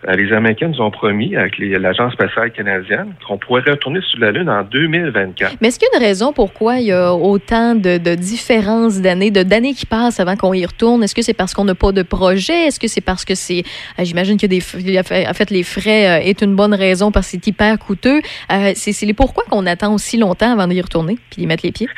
les 0.07 0.31
Américains 0.31 0.69
nous 0.69 0.81
ont 0.81 0.91
promis, 0.91 1.35
avec 1.35 1.57
l'Agence 1.57 2.13
spatiale 2.13 2.51
canadienne, 2.51 3.13
qu'on 3.27 3.37
pourrait 3.37 3.63
retourner 3.69 3.99
sur 4.01 4.19
la 4.19 4.31
Lune 4.31 4.49
en 4.49 4.63
2024. 4.63 5.57
Mais 5.59 5.67
est-ce 5.67 5.79
qu'il 5.79 5.89
y 5.91 5.95
a 5.95 5.99
une 5.99 6.05
raison 6.05 6.31
pourquoi 6.31 6.77
il 6.77 6.87
y 6.87 6.91
a 6.93 7.13
autant 7.13 7.75
de, 7.75 7.97
de 7.97 8.15
différences 8.15 9.01
d'années, 9.01 9.29
de 9.29 9.43
d'années 9.43 9.73
qui 9.73 9.85
passent 9.85 10.19
avant 10.19 10.37
qu'on 10.37 10.53
y 10.53 10.65
retourne? 10.65 11.03
Est-ce 11.03 11.15
que 11.15 11.21
c'est 11.21 11.33
parce 11.33 11.53
qu'on 11.53 11.65
n'a 11.65 11.75
pas 11.75 11.91
de 11.91 12.03
projet? 12.03 12.67
Est-ce 12.67 12.79
que 12.79 12.87
c'est 12.87 13.01
parce 13.01 13.25
que 13.25 13.35
c'est, 13.35 13.63
euh, 13.99 14.05
j'imagine 14.05 14.37
que 14.37 14.47
des, 14.47 14.59
en 14.59 15.33
fait, 15.33 15.49
les 15.49 15.63
frais 15.63 16.21
euh, 16.21 16.23
est 16.23 16.41
une 16.41 16.55
bonne 16.55 16.73
raison 16.73 17.11
parce 17.11 17.27
que 17.27 17.31
c'est 17.31 17.47
hyper 17.47 17.77
coûteux. 17.77 18.21
Euh, 18.51 18.71
c'est 18.75 18.93
c'est 18.93 19.05
les 19.05 19.13
pourquoi 19.13 19.43
qu'on 19.49 19.65
attend 19.65 19.93
aussi 19.93 20.17
longtemps 20.17 20.53
avant 20.53 20.67
d'y 20.67 20.81
retourner 20.81 21.17
puis 21.29 21.41
d'y 21.41 21.47
mettre 21.47 21.65
les 21.65 21.71
pieds? 21.71 21.89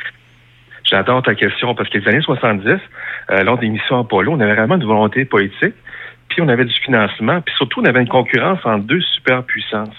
J'adore 0.92 1.22
ta 1.22 1.34
question 1.34 1.74
parce 1.74 1.88
que 1.88 1.98
les 1.98 2.08
années 2.08 2.20
70, 2.20 2.68
euh, 3.30 3.42
lors 3.44 3.58
des 3.58 3.68
missions 3.68 3.98
Apollo, 3.98 4.32
on 4.32 4.40
avait 4.40 4.54
vraiment 4.54 4.74
une 4.74 4.84
volonté 4.84 5.24
politique, 5.24 5.74
puis 6.32 6.40
on 6.42 6.48
avait 6.48 6.64
du 6.64 6.74
financement, 6.74 7.40
puis 7.42 7.54
surtout 7.56 7.80
on 7.80 7.84
avait 7.84 8.00
une 8.00 8.08
concurrence 8.08 8.58
entre 8.64 8.84
deux 8.84 9.00
superpuissances. 9.02 9.94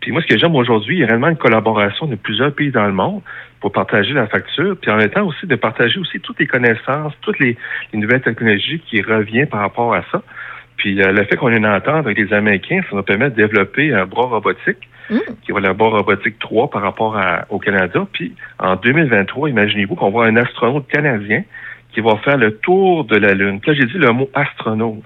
Puis 0.00 0.12
moi, 0.12 0.22
ce 0.22 0.26
que 0.26 0.38
j'aime 0.38 0.54
aujourd'hui, 0.54 0.96
il 0.96 1.00
y 1.00 1.04
a 1.04 1.06
réellement 1.06 1.28
une 1.28 1.36
collaboration 1.36 2.06
de 2.06 2.14
plusieurs 2.14 2.52
pays 2.54 2.70
dans 2.70 2.86
le 2.86 2.92
monde 2.92 3.22
pour 3.60 3.72
partager 3.72 4.12
la 4.12 4.26
facture, 4.26 4.76
puis 4.80 4.90
en 4.90 4.96
même 4.96 5.08
temps 5.10 5.24
aussi 5.26 5.46
de 5.46 5.56
partager 5.56 5.98
aussi 5.98 6.20
toutes 6.20 6.38
les 6.38 6.46
connaissances, 6.46 7.12
toutes 7.22 7.38
les, 7.38 7.56
les 7.92 7.98
nouvelles 7.98 8.20
technologies 8.20 8.80
qui 8.80 9.00
reviennent 9.02 9.48
par 9.48 9.60
rapport 9.60 9.94
à 9.94 10.02
ça. 10.12 10.22
Puis 10.76 11.00
euh, 11.02 11.12
le 11.12 11.24
fait 11.24 11.36
qu'on 11.36 11.50
ait 11.50 11.56
une 11.56 11.66
entente 11.66 12.04
avec 12.06 12.18
les 12.18 12.32
Américains, 12.32 12.80
ça 12.90 12.96
nous 12.96 13.02
permet 13.02 13.30
de 13.30 13.34
développer 13.36 13.92
un 13.94 14.04
bras 14.06 14.26
robotique 14.26 14.88
qui 15.44 15.52
va 15.52 15.60
le 15.60 15.72
bras 15.72 15.88
robotique 15.90 16.38
3 16.38 16.70
par 16.70 16.82
rapport 16.82 17.16
à- 17.16 17.46
au 17.50 17.58
Canada. 17.58 18.06
Puis 18.12 18.34
en 18.58 18.76
2023, 18.76 19.48
imaginez-vous 19.50 19.94
qu'on 19.96 20.10
voit 20.10 20.26
un 20.26 20.36
astronaute 20.36 20.86
canadien 20.88 21.42
qui 21.92 22.00
va 22.00 22.16
faire 22.24 22.36
le 22.38 22.56
tour 22.58 23.04
de 23.04 23.16
la 23.16 23.34
Lune. 23.34 23.60
Puis 23.60 23.70
là, 23.70 23.76
j'ai 23.80 23.86
dit 23.86 23.98
le 23.98 24.10
mot 24.12 24.28
astronaute. 24.34 25.02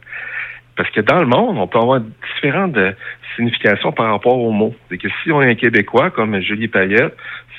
Parce 0.78 0.90
que 0.90 1.00
dans 1.00 1.18
le 1.18 1.26
monde, 1.26 1.58
on 1.58 1.66
peut 1.66 1.78
avoir 1.78 2.00
différentes 2.00 2.76
euh, 2.76 2.92
significations 3.34 3.90
par 3.90 4.12
rapport 4.12 4.38
au 4.38 4.52
mot. 4.52 4.72
C'est 4.88 4.96
que 4.96 5.08
si 5.22 5.32
on 5.32 5.42
est 5.42 5.50
un 5.50 5.54
Québécois, 5.56 6.10
comme 6.10 6.40
Julie 6.40 6.68
Payette, 6.68 7.16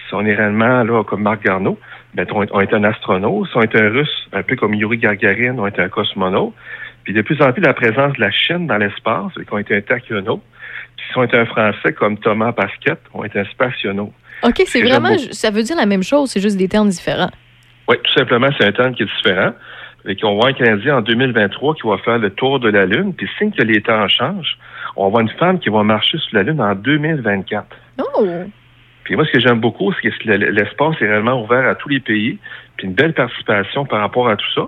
si 0.08 0.14
on 0.14 0.26
est 0.26 0.34
réellement 0.34 0.84
là, 0.84 1.04
comme 1.04 1.24
Marc 1.24 1.44
Garneau, 1.44 1.78
ben, 2.14 2.26
on, 2.32 2.44
est, 2.44 2.50
on 2.54 2.62
est 2.62 2.74
un 2.74 2.86
astronaute. 2.86 3.50
Si 3.50 3.58
on 3.58 3.62
est 3.62 3.76
un 3.76 3.90
Russe, 3.90 4.30
un 4.32 4.42
peu 4.42 4.56
comme 4.56 4.74
Yuri 4.74 5.00
Gagarin, 5.00 5.58
on 5.58 5.68
est 5.68 5.78
un 5.80 5.90
cosmonaute. 5.90 6.54
Puis 7.04 7.14
de 7.14 7.22
plus 7.22 7.42
en 7.42 7.52
plus, 7.52 7.62
la 7.62 7.74
présence 7.74 8.14
de 8.14 8.22
la 8.22 8.32
Chine 8.32 8.68
dans 8.68 8.78
l'espace, 8.78 9.34
c'est 9.36 9.46
qu'on 9.46 9.58
est 9.58 9.70
un 9.70 9.82
tachyonaute. 9.82 10.42
Puis 10.96 11.06
si 11.12 11.18
on 11.18 11.24
est 11.24 11.36
un 11.36 11.46
Français 11.46 11.92
comme 11.92 12.18
Thomas 12.20 12.54
Pasquet, 12.54 12.96
on 13.14 13.26
est 13.26 13.36
un 13.36 13.44
spationaute. 13.44 14.14
OK, 14.44 14.64
c'est 14.66 14.82
vraiment, 14.82 15.18
ça 15.32 15.52
veut 15.52 15.64
dire 15.64 15.76
la 15.76 15.86
même 15.86 16.04
chose, 16.04 16.32
c'est 16.32 16.40
juste 16.40 16.56
des 16.56 16.70
termes 16.70 16.88
différents. 16.88 17.32
Oui, 17.90 17.98
tout 18.02 18.14
simplement, 18.14 18.48
c'est 18.58 18.66
un 18.66 18.72
terme 18.72 18.96
qui 18.96 19.04
est 19.04 19.10
différent. 19.18 19.52
Et 20.06 20.16
qu'on 20.16 20.36
voit 20.36 20.50
un 20.50 20.54
Canadien 20.54 20.98
en 20.98 21.02
2023 21.02 21.76
qui 21.76 21.88
va 21.88 21.98
faire 21.98 22.18
le 22.18 22.30
tour 22.30 22.60
de 22.60 22.70
la 22.70 22.86
Lune. 22.86 23.14
Puis, 23.14 23.30
signe 23.38 23.52
que 23.52 23.64
les 23.64 23.82
temps 23.82 24.08
changent, 24.08 24.58
on 24.96 25.10
va 25.10 25.22
une 25.22 25.30
femme 25.30 25.60
qui 25.60 25.70
va 25.70 25.84
marcher 25.84 26.18
sur 26.18 26.38
la 26.38 26.44
Lune 26.44 26.62
en 26.62 26.74
2024. 26.76 27.66
Oh! 28.16 28.26
Puis 29.04 29.16
moi, 29.16 29.26
ce 29.26 29.32
que 29.32 29.40
j'aime 29.40 29.60
beaucoup, 29.60 29.92
c'est 29.94 30.10
que 30.10 30.28
le- 30.30 30.52
l'espace 30.52 30.96
est 31.02 31.08
réellement 31.08 31.44
ouvert 31.44 31.68
à 31.68 31.76
tous 31.76 31.90
les 31.90 32.00
pays, 32.00 32.38
puis 32.78 32.88
une 32.88 32.94
belle 32.94 33.14
participation 33.14 33.86
par 33.86 34.00
rapport 34.02 34.30
à 34.30 34.36
tout 34.36 34.52
ça. 34.56 34.62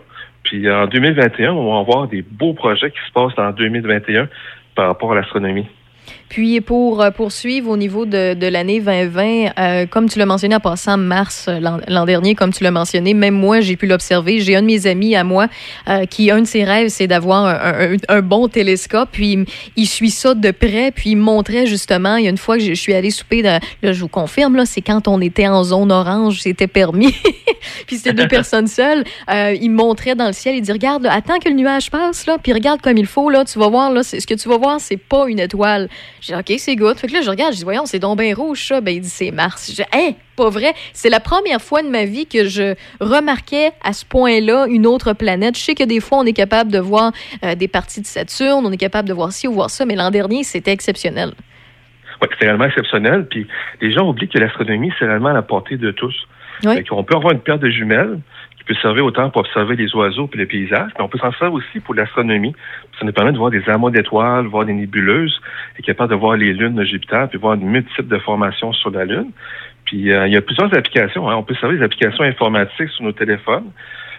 Puis 0.43 0.69
en 0.69 0.87
2021, 0.87 1.51
on 1.53 1.73
va 1.73 1.79
avoir 1.79 2.07
des 2.07 2.23
beaux 2.23 2.53
projets 2.53 2.89
qui 2.91 2.99
se 3.07 3.11
passent 3.13 3.37
en 3.37 3.51
2021 3.51 4.27
par 4.75 4.87
rapport 4.87 5.11
à 5.11 5.15
l'astronomie. 5.15 5.67
Puis 6.31 6.61
pour 6.61 7.01
euh, 7.01 7.11
poursuivre 7.11 7.69
au 7.69 7.75
niveau 7.75 8.05
de, 8.05 8.35
de 8.35 8.47
l'année 8.47 8.79
2020, 8.79 9.49
euh, 9.59 9.85
comme 9.85 10.07
tu 10.07 10.17
l'as 10.17 10.25
mentionné 10.25 10.55
en 10.55 10.61
passant 10.61 10.95
mars 10.95 11.47
euh, 11.49 11.59
l'an 11.89 12.05
dernier, 12.05 12.35
comme 12.35 12.53
tu 12.53 12.63
l'as 12.63 12.71
mentionné, 12.71 13.13
même 13.13 13.33
moi 13.33 13.59
j'ai 13.59 13.75
pu 13.75 13.85
l'observer. 13.85 14.39
J'ai 14.39 14.55
un 14.55 14.61
de 14.61 14.67
mes 14.67 14.87
amis 14.87 15.13
à 15.13 15.25
moi 15.25 15.47
euh, 15.89 16.05
qui 16.05 16.31
un 16.31 16.39
de 16.39 16.47
ses 16.47 16.63
rêves 16.63 16.87
c'est 16.87 17.07
d'avoir 17.07 17.45
un, 17.47 17.91
un- 17.91 17.97
un 18.07 18.21
bon 18.21 18.47
télescope. 18.47 19.09
Puis 19.11 19.43
il, 19.75 19.87
suit 19.87 20.09
ça 20.09 20.33
de 20.33 20.51
près. 20.51 20.91
Puis 20.95 21.09
il 21.09 21.15
montrait 21.17 21.65
justement. 21.65 22.15
Il 22.15 22.23
y 22.23 22.27
a 22.27 22.29
une 22.29 22.37
fois 22.37 22.55
que 22.57 22.63
je, 22.63 22.69
je 22.75 22.79
suis 22.79 22.93
allée 22.93 23.11
souper. 23.11 23.41
Dans, 23.41 23.59
là 23.83 23.91
je 23.91 23.99
vous 23.99 24.07
confirme 24.07 24.55
là, 24.55 24.65
c'est 24.65 24.79
quand 24.79 25.09
on 25.09 25.19
était 25.19 25.49
en 25.49 25.65
zone 25.65 25.91
orange, 25.91 26.39
c'était 26.39 26.67
permis. 26.67 27.13
puis 27.87 27.97
c'était 27.97 28.13
deux 28.13 28.27
personnes 28.29 28.67
seules. 28.67 29.03
Euh, 29.29 29.53
il 29.61 29.69
montrait 29.71 30.15
dans 30.15 30.27
le 30.27 30.33
ciel. 30.33 30.55
Il 30.55 30.61
dit 30.61 30.71
regarde, 30.71 31.03
là, 31.03 31.11
attends 31.13 31.39
que 31.39 31.49
le 31.49 31.55
nuage 31.55 31.91
passe 31.91 32.25
là, 32.25 32.37
puis 32.41 32.53
regarde 32.53 32.79
comme 32.79 32.95
il 32.97 33.05
faut 33.05 33.29
là. 33.29 33.43
Tu 33.43 33.59
vas 33.59 33.67
voir 33.67 33.91
là, 33.91 34.01
ce 34.03 34.25
que 34.25 34.33
tu 34.35 34.47
vas 34.47 34.57
voir, 34.57 34.79
c'est 34.79 34.95
pas 34.95 35.25
une 35.27 35.39
étoile. 35.39 35.89
J'ai 36.21 36.33
dit 36.33 36.39
ok, 36.39 36.59
c'est 36.59 36.75
good. 36.75 36.97
Fait 36.97 37.07
que 37.07 37.13
là 37.13 37.21
je 37.21 37.29
regarde, 37.29 37.53
je 37.53 37.57
dis 37.57 37.63
voyons, 37.63 37.85
c'est 37.85 37.99
donc 37.99 38.19
bien 38.19 38.33
rouge 38.35 38.67
ça. 38.67 38.79
Ben 38.79 38.93
il 38.93 39.01
dit 39.01 39.09
c'est 39.09 39.31
Mars. 39.31 39.71
Je 39.71 39.81
dis 39.81 39.89
hein, 39.91 40.11
pas 40.37 40.49
vrai. 40.49 40.73
C'est 40.93 41.09
la 41.09 41.19
première 41.19 41.61
fois 41.61 41.81
de 41.81 41.89
ma 41.89 42.05
vie 42.05 42.27
que 42.27 42.47
je 42.47 42.75
remarquais 42.99 43.71
à 43.83 43.93
ce 43.93 44.05
point-là 44.05 44.67
une 44.69 44.85
autre 44.85 45.13
planète. 45.13 45.57
Je 45.57 45.61
sais 45.61 45.75
que 45.75 45.83
des 45.83 45.99
fois 45.99 46.19
on 46.19 46.25
est 46.25 46.33
capable 46.33 46.71
de 46.71 46.79
voir 46.79 47.11
euh, 47.43 47.55
des 47.55 47.67
parties 47.67 48.01
de 48.01 48.05
Saturne, 48.05 48.65
on 48.65 48.71
est 48.71 48.77
capable 48.77 49.07
de 49.07 49.13
voir 49.13 49.31
ci 49.31 49.47
ou 49.47 49.53
voir 49.53 49.71
ça, 49.71 49.85
mais 49.85 49.95
l'an 49.95 50.11
dernier 50.11 50.43
c'était 50.43 50.71
exceptionnel. 50.71 51.31
Oui, 52.21 52.27
c'est 52.39 52.45
réellement 52.45 52.65
exceptionnel. 52.65 53.25
Puis 53.27 53.47
les 53.81 53.91
gens 53.91 54.07
oublient 54.07 54.29
que 54.29 54.37
l'astronomie, 54.37 54.93
c'est 54.99 55.05
réellement 55.05 55.29
à 55.29 55.33
la 55.33 55.41
portée 55.41 55.77
de 55.77 55.91
tous. 55.91 56.15
Oui. 56.63 56.83
on 56.91 57.03
peut 57.03 57.15
avoir 57.15 57.33
une 57.33 57.39
paire 57.39 57.57
de 57.57 57.69
jumelles 57.69 58.19
qui 58.61 58.65
peut 58.73 58.79
servir 58.79 59.03
autant 59.05 59.31
pour 59.31 59.41
observer 59.41 59.75
les 59.75 59.93
oiseaux 59.95 60.29
et 60.33 60.37
les 60.37 60.45
paysages, 60.45 60.91
mais 60.95 61.03
on 61.03 61.07
peut 61.07 61.17
s'en 61.17 61.31
servir 61.33 61.53
aussi 61.53 61.79
pour 61.79 61.95
l'astronomie. 61.95 62.53
Ça 62.99 63.05
nous 63.05 63.11
permet 63.11 63.31
de 63.31 63.37
voir 63.37 63.49
des 63.49 63.67
amas 63.67 63.89
d'étoiles, 63.89 64.45
voir 64.45 64.65
des 64.65 64.73
nébuleuses, 64.73 65.41
et 65.79 65.81
capable 65.81 66.11
de 66.11 66.15
voir 66.15 66.37
les 66.37 66.53
lunes 66.53 66.75
de 66.75 66.83
Jupiter, 66.83 67.27
puis 67.27 67.39
voir 67.39 67.57
de 67.57 67.63
multiples 67.63 68.07
de 68.07 68.19
formations 68.19 68.71
sur 68.71 68.91
la 68.91 69.05
Lune. 69.05 69.31
Puis 69.85 70.11
euh, 70.11 70.27
il 70.27 70.33
y 70.33 70.37
a 70.37 70.41
plusieurs 70.41 70.71
applications. 70.77 71.27
hein. 71.27 71.35
On 71.35 71.43
peut 71.43 71.55
servir 71.55 71.79
des 71.79 71.85
applications 71.85 72.23
informatiques 72.23 72.89
sur 72.89 73.03
nos 73.03 73.13
téléphones. 73.13 73.71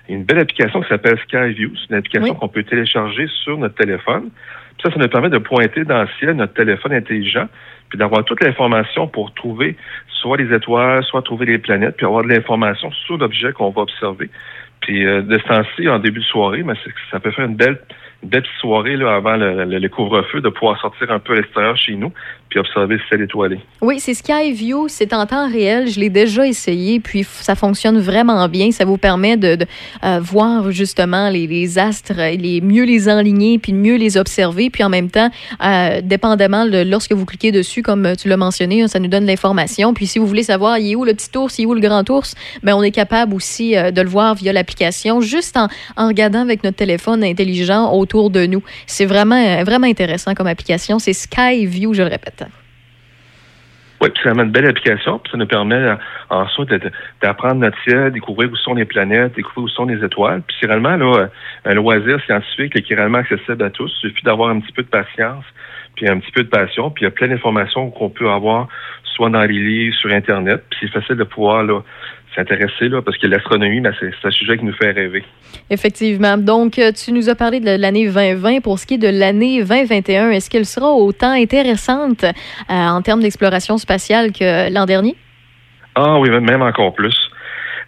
Il 0.08 0.12
y 0.12 0.14
a 0.14 0.18
une 0.18 0.24
belle 0.24 0.40
application 0.40 0.82
qui 0.82 0.88
s'appelle 0.88 1.16
Skyview. 1.20 1.70
C'est 1.76 1.90
une 1.90 1.96
application 1.96 2.34
qu'on 2.34 2.48
peut 2.48 2.64
télécharger 2.64 3.28
sur 3.44 3.56
notre 3.56 3.76
téléphone. 3.76 4.30
Puis 4.76 4.82
ça, 4.82 4.90
ça 4.90 4.98
nous 4.98 5.08
permet 5.08 5.30
de 5.30 5.38
pointer 5.38 5.84
dans 5.84 6.02
le 6.02 6.08
ciel 6.18 6.32
notre 6.32 6.54
téléphone 6.54 6.92
intelligent, 6.92 7.46
puis 7.92 7.98
d'avoir 7.98 8.24
toute 8.24 8.42
l'information 8.42 9.06
pour 9.06 9.34
trouver 9.34 9.76
soit 10.08 10.38
les 10.38 10.50
étoiles, 10.56 11.04
soit 11.04 11.20
trouver 11.20 11.44
les 11.44 11.58
planètes, 11.58 11.94
puis 11.98 12.06
avoir 12.06 12.22
de 12.24 12.28
l'information 12.28 12.90
sur 12.90 13.18
l'objet 13.18 13.52
qu'on 13.52 13.68
va 13.68 13.82
observer. 13.82 14.30
Puis 14.80 15.04
euh, 15.04 15.20
de 15.20 15.36
ce 15.36 15.44
temps-ci, 15.44 15.86
en 15.90 15.98
début 15.98 16.20
de 16.20 16.24
soirée, 16.24 16.62
mais 16.62 16.72
ça 17.10 17.20
peut 17.20 17.30
faire 17.32 17.44
une 17.44 17.54
belle, 17.56 17.78
belle 18.22 18.46
soirée 18.60 18.96
là, 18.96 19.14
avant 19.14 19.36
le, 19.36 19.64
le- 19.66 19.78
le 19.78 19.88
couvre-feu, 19.90 20.40
de 20.40 20.48
pouvoir 20.48 20.80
sortir 20.80 21.10
un 21.10 21.18
peu 21.18 21.34
à 21.34 21.36
l'extérieur 21.36 21.76
chez 21.76 21.96
nous, 21.96 22.14
puis 22.52 22.60
observer 22.60 22.96
le 22.96 23.00
ciel 23.08 23.22
étoilé. 23.22 23.58
Oui, 23.80 23.98
c'est 23.98 24.12
Skyview, 24.12 24.86
c'est 24.88 25.14
en 25.14 25.24
temps 25.24 25.50
réel. 25.50 25.88
Je 25.88 25.98
l'ai 25.98 26.10
déjà 26.10 26.46
essayé, 26.46 27.00
puis 27.00 27.24
ça 27.24 27.54
fonctionne 27.54 27.98
vraiment 27.98 28.46
bien. 28.46 28.70
Ça 28.72 28.84
vous 28.84 28.98
permet 28.98 29.38
de, 29.38 29.56
euh, 30.04 30.20
voir 30.20 30.70
justement 30.70 31.30
les, 31.30 31.78
astres, 31.78 32.12
les 32.18 32.60
mieux 32.60 32.84
les 32.84 33.08
enligner, 33.08 33.58
puis 33.58 33.72
mieux 33.72 33.96
les 33.96 34.18
observer. 34.18 34.68
Puis 34.68 34.84
en 34.84 34.90
même 34.90 35.08
temps, 35.08 35.30
euh, 35.64 36.02
dépendamment 36.02 36.66
de 36.66 36.82
lorsque 36.82 37.12
vous 37.12 37.24
cliquez 37.24 37.52
dessus, 37.52 37.80
comme 37.80 38.12
tu 38.16 38.28
l'as 38.28 38.36
mentionné, 38.36 38.82
hein, 38.82 38.88
ça 38.88 38.98
nous 38.98 39.08
donne 39.08 39.24
l'information. 39.24 39.94
Puis 39.94 40.06
si 40.06 40.18
vous 40.18 40.26
voulez 40.26 40.42
savoir, 40.42 40.76
il 40.76 40.92
est 40.92 40.94
où 40.94 41.06
le 41.06 41.14
petit 41.14 41.30
ours, 41.38 41.58
il 41.58 41.62
est 41.62 41.66
où 41.66 41.72
le 41.72 41.80
grand 41.80 42.08
ours, 42.10 42.34
ben 42.62 42.74
on 42.74 42.82
est 42.82 42.90
capable 42.90 43.34
aussi 43.34 43.78
euh, 43.78 43.90
de 43.90 44.02
le 44.02 44.10
voir 44.10 44.34
via 44.34 44.52
l'application, 44.52 45.22
juste 45.22 45.56
en, 45.56 45.68
regardant 45.96 46.40
avec 46.40 46.64
notre 46.64 46.76
téléphone 46.76 47.24
intelligent 47.24 47.90
autour 47.94 48.28
de 48.28 48.44
nous. 48.44 48.62
C'est 48.86 49.06
vraiment, 49.06 49.64
vraiment 49.64 49.86
intéressant 49.86 50.34
comme 50.34 50.48
application. 50.48 50.98
C'est 50.98 51.14
Skyview, 51.14 51.94
je 51.94 52.02
le 52.02 52.08
répète. 52.08 52.41
Oui, 54.02 54.08
puis 54.10 54.20
c'est 54.20 54.30
vraiment 54.30 54.42
une 54.42 54.50
belle 54.50 54.66
application, 54.68 55.20
puis 55.20 55.30
ça 55.30 55.38
nous 55.38 55.46
permet 55.46 55.76
euh, 55.76 55.94
de- 56.58 56.76
de- 56.76 56.90
d'apprendre 57.20 57.54
notre 57.60 57.80
ciel, 57.84 58.10
découvrir 58.10 58.50
où 58.50 58.56
sont 58.56 58.74
les 58.74 58.84
planètes, 58.84 59.36
découvrir 59.36 59.64
où 59.66 59.68
sont 59.68 59.84
les 59.84 60.04
étoiles. 60.04 60.42
Puis 60.44 60.56
c'est 60.60 60.66
réellement 60.66 60.96
là, 60.96 61.18
euh, 61.20 61.26
un 61.66 61.74
loisir 61.74 62.20
scientifique 62.24 62.82
qui 62.82 62.92
est 62.92 62.96
réellement 62.96 63.18
accessible 63.18 63.62
à 63.62 63.70
tous. 63.70 63.92
Il 64.02 64.08
suffit 64.10 64.24
d'avoir 64.24 64.50
un 64.50 64.58
petit 64.58 64.72
peu 64.72 64.82
de 64.82 64.88
patience, 64.88 65.44
puis 65.94 66.08
un 66.08 66.18
petit 66.18 66.32
peu 66.32 66.42
de 66.42 66.48
passion, 66.48 66.90
puis 66.90 67.02
il 67.02 67.04
y 67.04 67.08
a 67.08 67.12
plein 67.12 67.28
d'informations 67.28 67.90
qu'on 67.92 68.10
peut 68.10 68.28
avoir 68.28 68.66
soit 69.04 69.30
dans 69.30 69.42
les 69.42 69.48
livres, 69.58 69.94
sur 69.94 70.10
Internet. 70.10 70.64
Puis 70.70 70.80
c'est 70.82 71.00
facile 71.00 71.16
de 71.16 71.24
pouvoir 71.24 71.62
là, 71.62 71.80
s'intéresser 72.34 72.88
là, 72.88 73.02
parce 73.02 73.18
que 73.18 73.26
l'astronomie, 73.26 73.80
ben, 73.80 73.94
c'est 73.98 74.12
un 74.24 74.30
sujet 74.30 74.58
qui 74.58 74.64
nous 74.64 74.74
fait 74.74 74.90
rêver. 74.90 75.24
Effectivement. 75.70 76.36
Donc, 76.38 76.78
euh, 76.78 76.92
tu 76.92 77.12
nous 77.12 77.28
as 77.28 77.34
parlé 77.34 77.60
de 77.60 77.76
l'année 77.76 78.06
2020. 78.06 78.60
Pour 78.60 78.78
ce 78.78 78.86
qui 78.86 78.94
est 78.94 78.98
de 78.98 79.08
l'année 79.08 79.62
2021, 79.62 80.30
est-ce 80.30 80.50
qu'elle 80.50 80.66
sera 80.66 80.92
autant 80.92 81.32
intéressante 81.32 82.24
euh, 82.24 82.32
en 82.68 83.02
termes 83.02 83.20
d'exploration 83.20 83.78
spatiale 83.78 84.32
que 84.32 84.72
l'an 84.72 84.86
dernier? 84.86 85.16
Ah 85.94 86.18
oui, 86.18 86.30
même 86.30 86.62
encore 86.62 86.94
plus. 86.94 87.14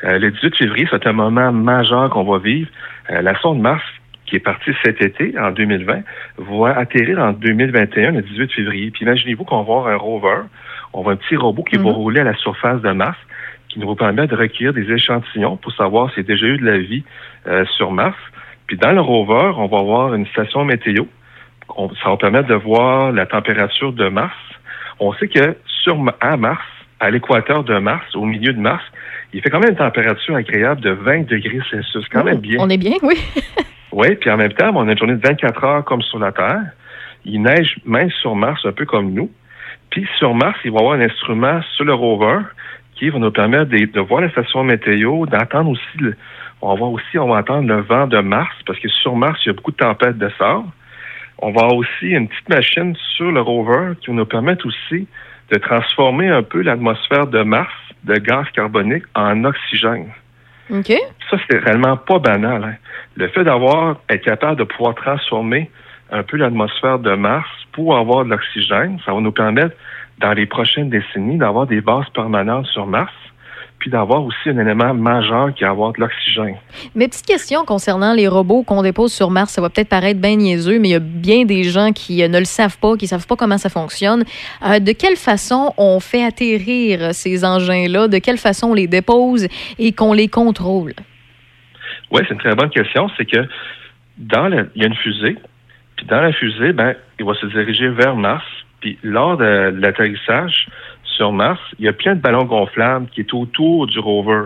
Euh, 0.05 0.19
le 0.19 0.31
18 0.31 0.57
février, 0.57 0.87
c'est 0.91 1.07
un 1.07 1.13
moment 1.13 1.53
majeur 1.53 2.11
qu'on 2.11 2.25
va 2.25 2.39
vivre. 2.39 2.69
Euh, 3.11 3.23
la 3.23 3.39
sonde 3.41 3.61
Mars, 3.61 3.83
qui 4.27 4.37
est 4.37 4.41
partie 4.41 4.73
cet 4.85 5.01
été, 5.01 5.35
en 5.39 5.51
2020, 5.53 6.03
va 6.39 6.77
atterrir 6.77 7.19
en 7.19 7.33
2021, 7.33 8.13
le 8.13 8.23
18 8.23 8.53
février. 8.53 8.91
Puis 8.91 9.05
imaginez-vous 9.05 9.45
qu'on 9.45 9.63
va 9.63 9.63
avoir 9.63 9.87
un 9.89 9.97
rover, 9.97 10.43
on 10.93 11.03
va 11.03 11.13
un 11.13 11.17
petit 11.17 11.37
robot 11.37 11.63
qui 11.63 11.77
va 11.77 11.91
rouler 11.91 12.21
à 12.21 12.25
la 12.25 12.35
surface 12.37 12.81
de 12.83 12.93
Mars, 12.93 13.19
qui 13.75 13.81
nous 13.81 13.95
permet 13.97 14.27
de 14.29 14.37
recueillir 14.37 14.73
des 14.73 14.91
échantillons 14.91 15.57
pour 15.57 15.73
savoir 15.73 16.09
s'il 16.11 16.23
y 16.23 16.27
a 16.27 16.29
déjà 16.35 16.47
eu 16.47 16.59
de 16.59 16.65
la 16.65 16.79
vie 16.79 17.03
euh, 17.49 17.65
sur 17.77 17.91
Mars. 17.91 18.17
Puis 18.69 18.77
dans 18.79 18.93
le 18.93 19.01
rover, 19.01 19.51
on 19.57 19.67
va 19.67 19.79
avoir 19.79 20.15
une 20.15 20.27
station 20.29 20.65
météo. 20.65 21.05
On- 21.77 21.91
ça 21.97 22.09
va 22.11 22.17
permettre 22.17 22.49
de 22.49 22.55
voir 22.55 23.11
la 23.13 23.27
température 23.27 23.93
de 23.93 24.09
Mars. 24.09 24.37
On 25.01 25.13
sait 25.15 25.27
que 25.29 25.57
sur 25.83 25.97
à 26.21 26.37
Mars, 26.37 26.63
à 27.01 27.11
l'équateur 27.11 27.65
de 27.65 27.77
Mars, 27.79 28.07
au 28.15 28.25
milieu 28.25 28.53
de 28.53 28.61
Mars, 28.61 28.85
il 29.33 29.43
fait 29.43 29.51
quand 29.51 29.59
même 29.59 29.71
une 29.71 29.77
température 29.77 30.37
agréable 30.37 30.81
de 30.81 30.91
20 30.91 31.27
degrés 31.29 31.61
Celsius. 31.69 32.07
Quand 32.13 32.23
même 32.25 32.39
bien. 32.39 32.59
On 32.61 32.71
est 32.71 32.79
bien, 32.79 32.97
oui. 33.03 33.17
Oui, 33.93 34.17
puis 34.17 34.29
en 34.29 34.37
même 34.37 34.53
temps, 34.53 34.73
on 34.75 34.89
a 34.89 34.93
une 34.93 34.99
journée 34.99 35.15
de 35.15 35.25
24 35.25 35.65
heures 35.65 35.85
comme 35.85 36.03
sur 36.03 36.19
la 36.19 36.33
Terre. 36.33 36.63
Il 37.25 37.43
neige 37.43 37.77
même 37.87 38.11
sur 38.11 38.35
Mars, 38.35 38.61
un 38.67 38.73
peu 38.73 38.85
comme 38.87 39.13
nous. 39.13 39.31
Puis 39.91 40.05
sur 40.19 40.35
Mars, 40.35 40.59
il 40.65 40.73
va 40.73 40.79
y 40.79 40.81
avoir 40.81 40.99
un 40.99 41.01
instrument 41.01 41.61
sur 41.77 41.85
le 41.85 41.95
rover 41.95 42.39
qui 42.97 43.09
va 43.11 43.19
nous 43.19 43.31
permettre 43.31 43.71
de, 43.71 43.85
de 43.85 44.01
voir 44.01 44.21
la 44.23 44.31
station 44.31 44.65
météo, 44.65 45.27
d'entendre 45.27 45.71
aussi, 45.71 45.99
le- 45.99 46.17
on 46.63 46.71
va 46.71 46.75
voir 46.77 46.91
aussi, 46.93 47.19
on 47.19 47.29
va 47.29 47.39
entendre 47.41 47.69
le 47.69 47.81
vent 47.83 48.07
de 48.07 48.19
Mars, 48.21 48.55
parce 48.67 48.79
que 48.79 48.89
sur 48.89 49.17
Mars, 49.17 49.39
il 49.45 49.49
y 49.49 49.51
a 49.51 49.53
beaucoup 49.55 49.73
de 49.73 49.77
tempêtes 49.77 50.19
de 50.19 50.31
sable. 50.39 50.65
On 51.39 51.51
va 51.53 51.63
avoir 51.63 51.75
aussi 51.75 52.09
une 52.09 52.29
petite 52.29 52.49
machine 52.49 52.97
sur 53.17 53.31
le 53.33 53.41
rover 53.41 53.95
qui 54.01 54.07
va 54.09 54.15
nous 54.15 54.25
permettre 54.25 54.67
aussi 54.67 55.07
de 55.53 55.59
transformer 55.59 56.29
un 56.29 56.43
peu 56.43 56.63
l'atmosphère 56.63 57.27
de 57.27 57.43
Mars 57.43 57.73
de 58.05 58.15
gaz 58.15 58.47
carbonique 58.55 59.05
en 59.15 59.45
oxygène. 59.45 60.09
OK. 60.71 60.93
Ça, 61.31 61.37
c'est 61.49 61.59
réellement 61.59 61.97
pas 61.97 62.19
banal. 62.19 62.65
hein. 62.65 62.75
Le 63.17 63.29
fait 63.29 63.45
d'avoir, 63.45 63.97
être 64.09 64.25
capable 64.25 64.57
de 64.59 64.65
pouvoir 64.65 64.95
transformer 64.95 65.71
un 66.11 66.23
peu 66.23 66.37
l'atmosphère 66.37 66.99
de 66.99 67.15
Mars 67.15 67.49
pour 67.73 67.97
avoir 67.97 68.25
de 68.25 68.31
l'oxygène, 68.31 68.99
ça 69.05 69.13
va 69.13 69.21
nous 69.21 69.33
permettre, 69.33 69.75
dans 70.19 70.33
les 70.33 70.47
prochaines 70.47 70.91
décennies, 70.91 71.39
d'avoir 71.39 71.67
des 71.67 71.81
bases 71.81 72.09
permanentes 72.15 72.67
sur 72.67 72.87
Mars, 72.87 73.13
puis 73.79 73.91
d'avoir 73.91 74.25
aussi 74.25 74.49
un 74.49 74.59
élément 74.59 74.95
majeur 74.95 75.53
qui 75.53 75.65
est 75.65 75.67
avoir 75.67 75.93
de 75.93 76.01
l'oxygène. 76.01 76.57
Mes 76.95 77.07
petites 77.07 77.27
questions 77.27 77.65
concernant 77.67 78.15
les 78.15 78.29
robots 78.29 78.63
qu'on 78.63 78.83
dépose 78.83 79.13
sur 79.13 79.31
Mars, 79.31 79.51
ça 79.51 79.61
va 79.61 79.69
peut-être 79.69 79.91
paraître 79.91 80.21
bien 80.21 80.37
niaiseux, 80.37 80.79
mais 80.79 80.89
il 80.89 80.93
y 80.93 80.95
a 80.95 81.01
bien 81.01 81.45
des 81.45 81.65
gens 81.65 81.93
qui 81.93 82.23
euh, 82.23 82.29
ne 82.29 82.39
le 82.39 82.47
savent 82.47 82.79
pas, 82.79 82.97
qui 82.97 83.05
ne 83.05 83.09
savent 83.09 83.27
pas 83.27 83.37
comment 83.37 83.59
ça 83.59 83.69
fonctionne. 83.69 84.25
Euh, 84.65 84.79
de 84.79 84.93
quelle 84.93 85.17
façon 85.17 85.75
on 85.77 86.01
fait 86.01 86.25
atterrir 86.25 87.13
ces 87.13 87.45
engins-là? 87.45 88.09
De 88.09 88.19
quelle 88.19 88.39
façon 88.39 88.69
on 88.69 88.75
les 88.75 88.87
dépose 88.87 89.49
et 89.79 89.93
qu'on 89.93 90.15
les 90.15 90.29
contrôle? 90.29 90.95
Oui, 92.11 92.23
c'est 92.27 92.35
une 92.35 92.41
très 92.41 92.55
bonne 92.55 92.71
question. 92.71 93.11
C'est 93.19 93.27
que 93.27 93.47
dans 94.17 94.49
le, 94.49 94.71
il 94.77 94.83
y 94.83 94.85
a 94.85 94.89
une 94.89 94.95
fusée, 94.95 95.37
puis 95.97 96.07
dans 96.07 96.21
la 96.21 96.33
fusée, 96.33 96.73
ben, 96.73 96.95
il 97.19 97.27
va 97.27 97.35
se 97.35 97.47
diriger 97.47 97.89
vers 97.89 98.17
Mars. 98.17 98.45
Puis 98.85 98.99
lors 99.03 99.39
de 99.39 99.73
l'atterrissage 99.81 100.69
sur 101.05 101.33
Mars, 101.33 101.59
il 101.79 101.87
y 101.87 101.89
a 101.89 101.95
plein 101.95 102.15
de 102.15 102.21
ballons 102.21 102.45
gonflables 102.45 103.07
qui 103.15 103.21
est 103.21 103.33
autour 103.33 103.87
du 103.87 103.99
rover. 103.99 104.43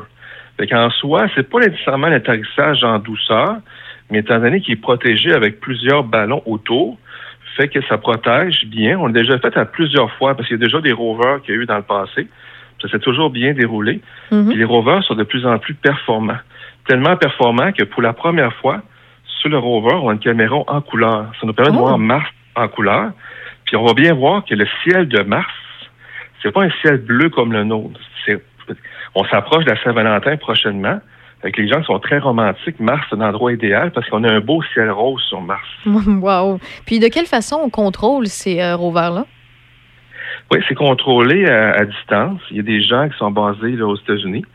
Fait 0.56 0.68
qu'en 0.68 0.90
soi, 0.90 1.26
c'est 1.34 1.50
pas 1.50 1.58
nécessairement 1.58 2.06
l'atterrissage 2.06 2.84
en 2.84 3.00
douceur, 3.00 3.56
mais 4.10 4.20
étant 4.20 4.38
donné 4.38 4.60
qu'il 4.60 4.74
est 4.74 4.80
protégé 4.80 5.32
avec 5.32 5.58
plusieurs 5.58 6.04
ballons 6.04 6.40
autour, 6.46 6.98
fait 7.56 7.66
que 7.66 7.82
ça 7.88 7.98
protège 7.98 8.64
bien. 8.66 8.96
On 9.00 9.06
l'a 9.08 9.12
déjà 9.12 9.40
fait 9.40 9.56
à 9.56 9.64
plusieurs 9.64 10.12
fois 10.12 10.36
parce 10.36 10.46
qu'il 10.46 10.56
y 10.56 10.62
a 10.62 10.64
déjà 10.64 10.80
des 10.80 10.92
rovers 10.92 11.42
qu'il 11.42 11.56
y 11.56 11.58
a 11.58 11.60
eu 11.62 11.66
dans 11.66 11.78
le 11.78 11.82
passé. 11.82 12.28
Ça 12.80 12.88
s'est 12.88 13.00
toujours 13.00 13.30
bien 13.30 13.54
déroulé. 13.54 14.00
Puis 14.50 14.56
les 14.56 14.64
rovers 14.64 15.02
sont 15.02 15.16
de 15.16 15.24
plus 15.24 15.44
en 15.46 15.58
plus 15.58 15.74
performants. 15.74 16.38
Tellement 16.86 17.16
performants 17.16 17.72
que 17.72 17.82
pour 17.82 18.02
la 18.02 18.12
première 18.12 18.52
fois, 18.54 18.82
sur 19.40 19.48
le 19.48 19.58
rover, 19.58 19.96
on 20.00 20.10
a 20.10 20.12
une 20.12 20.20
caméra 20.20 20.58
en 20.68 20.80
couleur. 20.80 21.26
Ça 21.40 21.46
nous 21.48 21.52
permet 21.54 21.72
de 21.72 21.76
Oh. 21.76 21.80
voir 21.80 21.98
Mars 21.98 22.30
en 22.54 22.68
couleur. 22.68 23.10
Puis 23.68 23.76
on 23.76 23.84
va 23.84 23.92
bien 23.92 24.14
voir 24.14 24.46
que 24.46 24.54
le 24.54 24.66
ciel 24.82 25.08
de 25.08 25.20
Mars, 25.20 25.52
c'est 26.42 26.50
pas 26.52 26.62
un 26.62 26.70
ciel 26.80 26.96
bleu 26.96 27.28
comme 27.28 27.52
le 27.52 27.64
nôtre. 27.64 28.00
On 29.14 29.24
s'approche 29.24 29.66
de 29.66 29.70
la 29.70 29.82
Saint-Valentin 29.82 30.38
prochainement. 30.38 31.00
Avec 31.42 31.58
les 31.58 31.68
gens 31.68 31.80
qui 31.80 31.86
sont 31.86 31.98
très 31.98 32.18
romantiques, 32.18 32.80
Mars, 32.80 33.06
c'est 33.10 33.16
un 33.16 33.20
endroit 33.20 33.52
idéal 33.52 33.92
parce 33.92 34.08
qu'on 34.08 34.24
a 34.24 34.32
un 34.32 34.40
beau 34.40 34.62
ciel 34.72 34.90
rose 34.90 35.22
sur 35.28 35.42
Mars. 35.42 35.68
wow. 35.84 36.58
Puis 36.86 36.98
de 36.98 37.08
quelle 37.08 37.26
façon 37.26 37.60
on 37.62 37.68
contrôle 37.68 38.26
ces 38.26 38.60
euh, 38.62 38.74
rovers-là? 38.74 39.26
Oui, 40.50 40.60
c'est 40.66 40.74
contrôlé 40.74 41.46
à, 41.46 41.72
à 41.72 41.84
distance. 41.84 42.40
Il 42.50 42.56
y 42.56 42.60
a 42.60 42.62
des 42.62 42.80
gens 42.80 43.06
qui 43.08 43.18
sont 43.18 43.30
basés 43.30 43.72
là, 43.72 43.86
aux 43.86 43.96
États-Unis. 43.96 44.46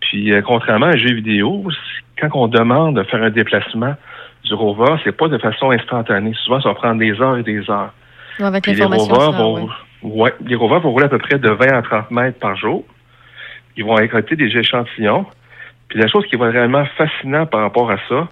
Puis, 0.00 0.32
euh, 0.32 0.40
contrairement 0.40 0.86
à 0.86 0.90
un 0.90 0.96
jeu 0.96 1.14
vidéo, 1.14 1.64
quand 2.20 2.28
on 2.34 2.46
demande 2.46 2.96
de 2.96 3.02
faire 3.02 3.22
un 3.22 3.30
déplacement 3.30 3.94
du 4.44 4.54
rover, 4.54 4.94
c'est 5.02 5.16
pas 5.16 5.26
de 5.26 5.38
façon 5.38 5.72
instantanée. 5.72 6.32
Souvent, 6.44 6.60
ça 6.60 6.68
va 6.68 6.74
prendre 6.76 7.00
des 7.00 7.20
heures 7.20 7.38
et 7.38 7.42
des 7.42 7.68
heures. 7.68 7.92
Avec 8.38 8.66
les 8.66 8.82
rovers 8.82 9.32
vont, 9.32 9.64
ouais. 9.64 9.70
ouais, 10.02 10.34
les 10.44 10.54
rovers 10.54 10.80
vont 10.80 10.90
rouler 10.90 11.06
à 11.06 11.08
peu 11.08 11.18
près 11.18 11.38
de 11.38 11.50
20 11.50 11.66
à 11.66 11.82
30 11.82 12.10
mètres 12.10 12.38
par 12.38 12.56
jour. 12.56 12.84
Ils 13.76 13.84
vont 13.84 13.94
récolter 13.94 14.36
des 14.36 14.56
échantillons. 14.56 15.26
Puis 15.88 15.98
la 15.98 16.08
chose 16.08 16.24
qui 16.26 16.36
va 16.36 16.48
être 16.48 16.52
réellement 16.54 16.86
fascinant 16.96 17.46
par 17.46 17.60
rapport 17.60 17.90
à 17.90 17.98
ça, 18.08 18.28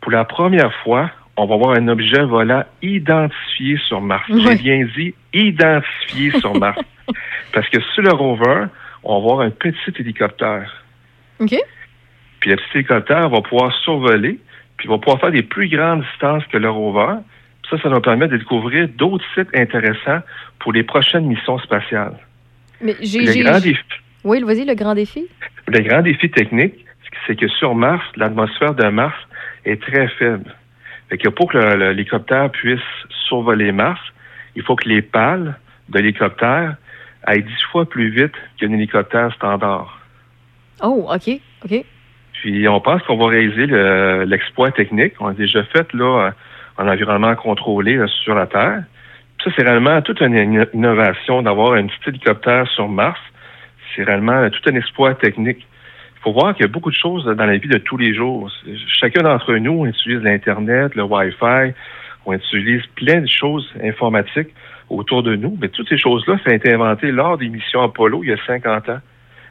pour 0.00 0.12
la 0.12 0.24
première 0.24 0.72
fois, 0.82 1.10
on 1.36 1.46
va 1.46 1.56
voir 1.56 1.76
un 1.76 1.88
objet 1.88 2.22
volant 2.22 2.64
identifié 2.82 3.78
sur 3.88 4.00
Mars. 4.00 4.26
J'ai 4.28 4.56
bien 4.56 4.86
dit 4.96 5.14
identifié 5.32 6.38
sur 6.38 6.54
Mars. 6.58 6.80
Parce 7.52 7.68
que 7.68 7.80
sur 7.94 8.02
le 8.02 8.12
rover, 8.12 8.66
on 9.02 9.14
va 9.14 9.20
voir 9.20 9.40
un 9.40 9.50
petit 9.50 9.92
hélicoptère. 9.98 10.84
OK. 11.40 11.54
Puis 12.40 12.50
le 12.50 12.56
petit 12.56 12.78
hélicoptère 12.78 13.28
va 13.28 13.40
pouvoir 13.40 13.74
survoler, 13.84 14.38
puis 14.76 14.86
il 14.86 14.90
va 14.90 14.98
pouvoir 14.98 15.20
faire 15.20 15.30
des 15.30 15.42
plus 15.42 15.68
grandes 15.68 16.02
distances 16.02 16.44
que 16.46 16.58
le 16.58 16.70
rover. 16.70 17.16
Ça, 17.70 17.80
ça 17.80 17.88
nous 17.88 18.00
permet 18.00 18.26
de 18.28 18.36
découvrir 18.36 18.88
d'autres 18.88 19.24
sites 19.34 19.48
intéressants 19.54 20.20
pour 20.58 20.72
les 20.72 20.82
prochaines 20.82 21.26
missions 21.26 21.58
spatiales. 21.60 22.16
Mais 22.82 22.96
j'ai. 23.00 23.20
Le 23.20 23.44
grand, 23.44 23.60
défi, 23.60 23.78
Oui, 24.24 24.42
vas-y, 24.42 24.64
le 24.64 24.74
grand 24.74 24.94
défi. 24.94 25.26
le 25.68 25.80
grand 25.80 26.02
défi 26.02 26.30
technique, 26.30 26.84
c'est 27.26 27.36
que 27.36 27.46
sur 27.48 27.74
Mars, 27.74 28.04
l'atmosphère 28.16 28.74
de 28.74 28.88
Mars 28.88 29.16
est 29.64 29.80
très 29.80 30.08
faible. 30.08 30.54
Fait 31.08 31.18
que 31.18 31.28
pour 31.28 31.50
que 31.52 31.58
l'hélicoptère 31.58 32.50
puisse 32.50 32.80
survoler 33.28 33.70
Mars, 33.72 34.00
il 34.56 34.62
faut 34.62 34.74
que 34.76 34.88
les 34.88 35.02
pales 35.02 35.56
de 35.90 35.98
l'hélicoptère 35.98 36.76
aillent 37.24 37.42
dix 37.44 37.62
fois 37.70 37.88
plus 37.88 38.10
vite 38.10 38.32
qu'un 38.58 38.72
hélicoptère 38.72 39.32
standard. 39.34 40.00
Oh, 40.82 41.06
OK. 41.12 41.40
OK. 41.64 41.84
Puis 42.32 42.66
on 42.68 42.80
pense 42.80 43.02
qu'on 43.02 43.16
va 43.18 43.26
réaliser 43.28 43.66
le- 43.66 44.24
l'exploit 44.24 44.70
technique. 44.72 45.12
On 45.20 45.26
a 45.26 45.34
déjà 45.34 45.62
fait 45.64 45.92
là 45.92 46.30
en 46.80 46.88
environnement 46.88 47.34
contrôlé 47.36 47.96
là, 47.96 48.06
sur 48.06 48.34
la 48.34 48.46
Terre. 48.46 48.82
Ça, 49.44 49.50
c'est 49.56 49.64
réellement 49.64 50.00
toute 50.02 50.20
une 50.20 50.36
in- 50.36 50.66
innovation 50.72 51.42
d'avoir 51.42 51.74
un 51.74 51.86
petit 51.86 52.08
hélicoptère 52.08 52.66
sur 52.68 52.88
Mars. 52.88 53.20
C'est 53.94 54.02
réellement 54.02 54.32
euh, 54.32 54.48
tout 54.48 54.70
un 54.70 54.74
exploit 54.74 55.14
technique. 55.14 55.66
Il 56.16 56.22
faut 56.22 56.32
voir 56.32 56.54
qu'il 56.54 56.66
y 56.66 56.68
a 56.68 56.72
beaucoup 56.72 56.90
de 56.90 56.96
choses 56.96 57.24
dans 57.24 57.46
la 57.46 57.56
vie 57.56 57.68
de 57.68 57.78
tous 57.78 57.96
les 57.96 58.14
jours. 58.14 58.50
Chacun 58.88 59.22
d'entre 59.22 59.54
nous, 59.54 59.72
on 59.72 59.86
utilise 59.86 60.22
l'Internet, 60.22 60.94
le 60.94 61.02
Wi-Fi, 61.02 61.72
on 62.26 62.32
utilise 62.34 62.82
plein 62.94 63.20
de 63.22 63.26
choses 63.28 63.70
informatiques 63.82 64.50
autour 64.90 65.22
de 65.22 65.34
nous. 65.36 65.56
Mais 65.60 65.68
toutes 65.68 65.88
ces 65.88 65.98
choses-là, 65.98 66.36
ça 66.44 66.50
a 66.50 66.54
été 66.54 66.74
inventé 66.74 67.10
lors 67.10 67.38
des 67.38 67.48
missions 67.48 67.82
Apollo 67.82 68.22
il 68.24 68.30
y 68.30 68.32
a 68.32 68.36
50 68.46 68.88
ans. 68.90 69.00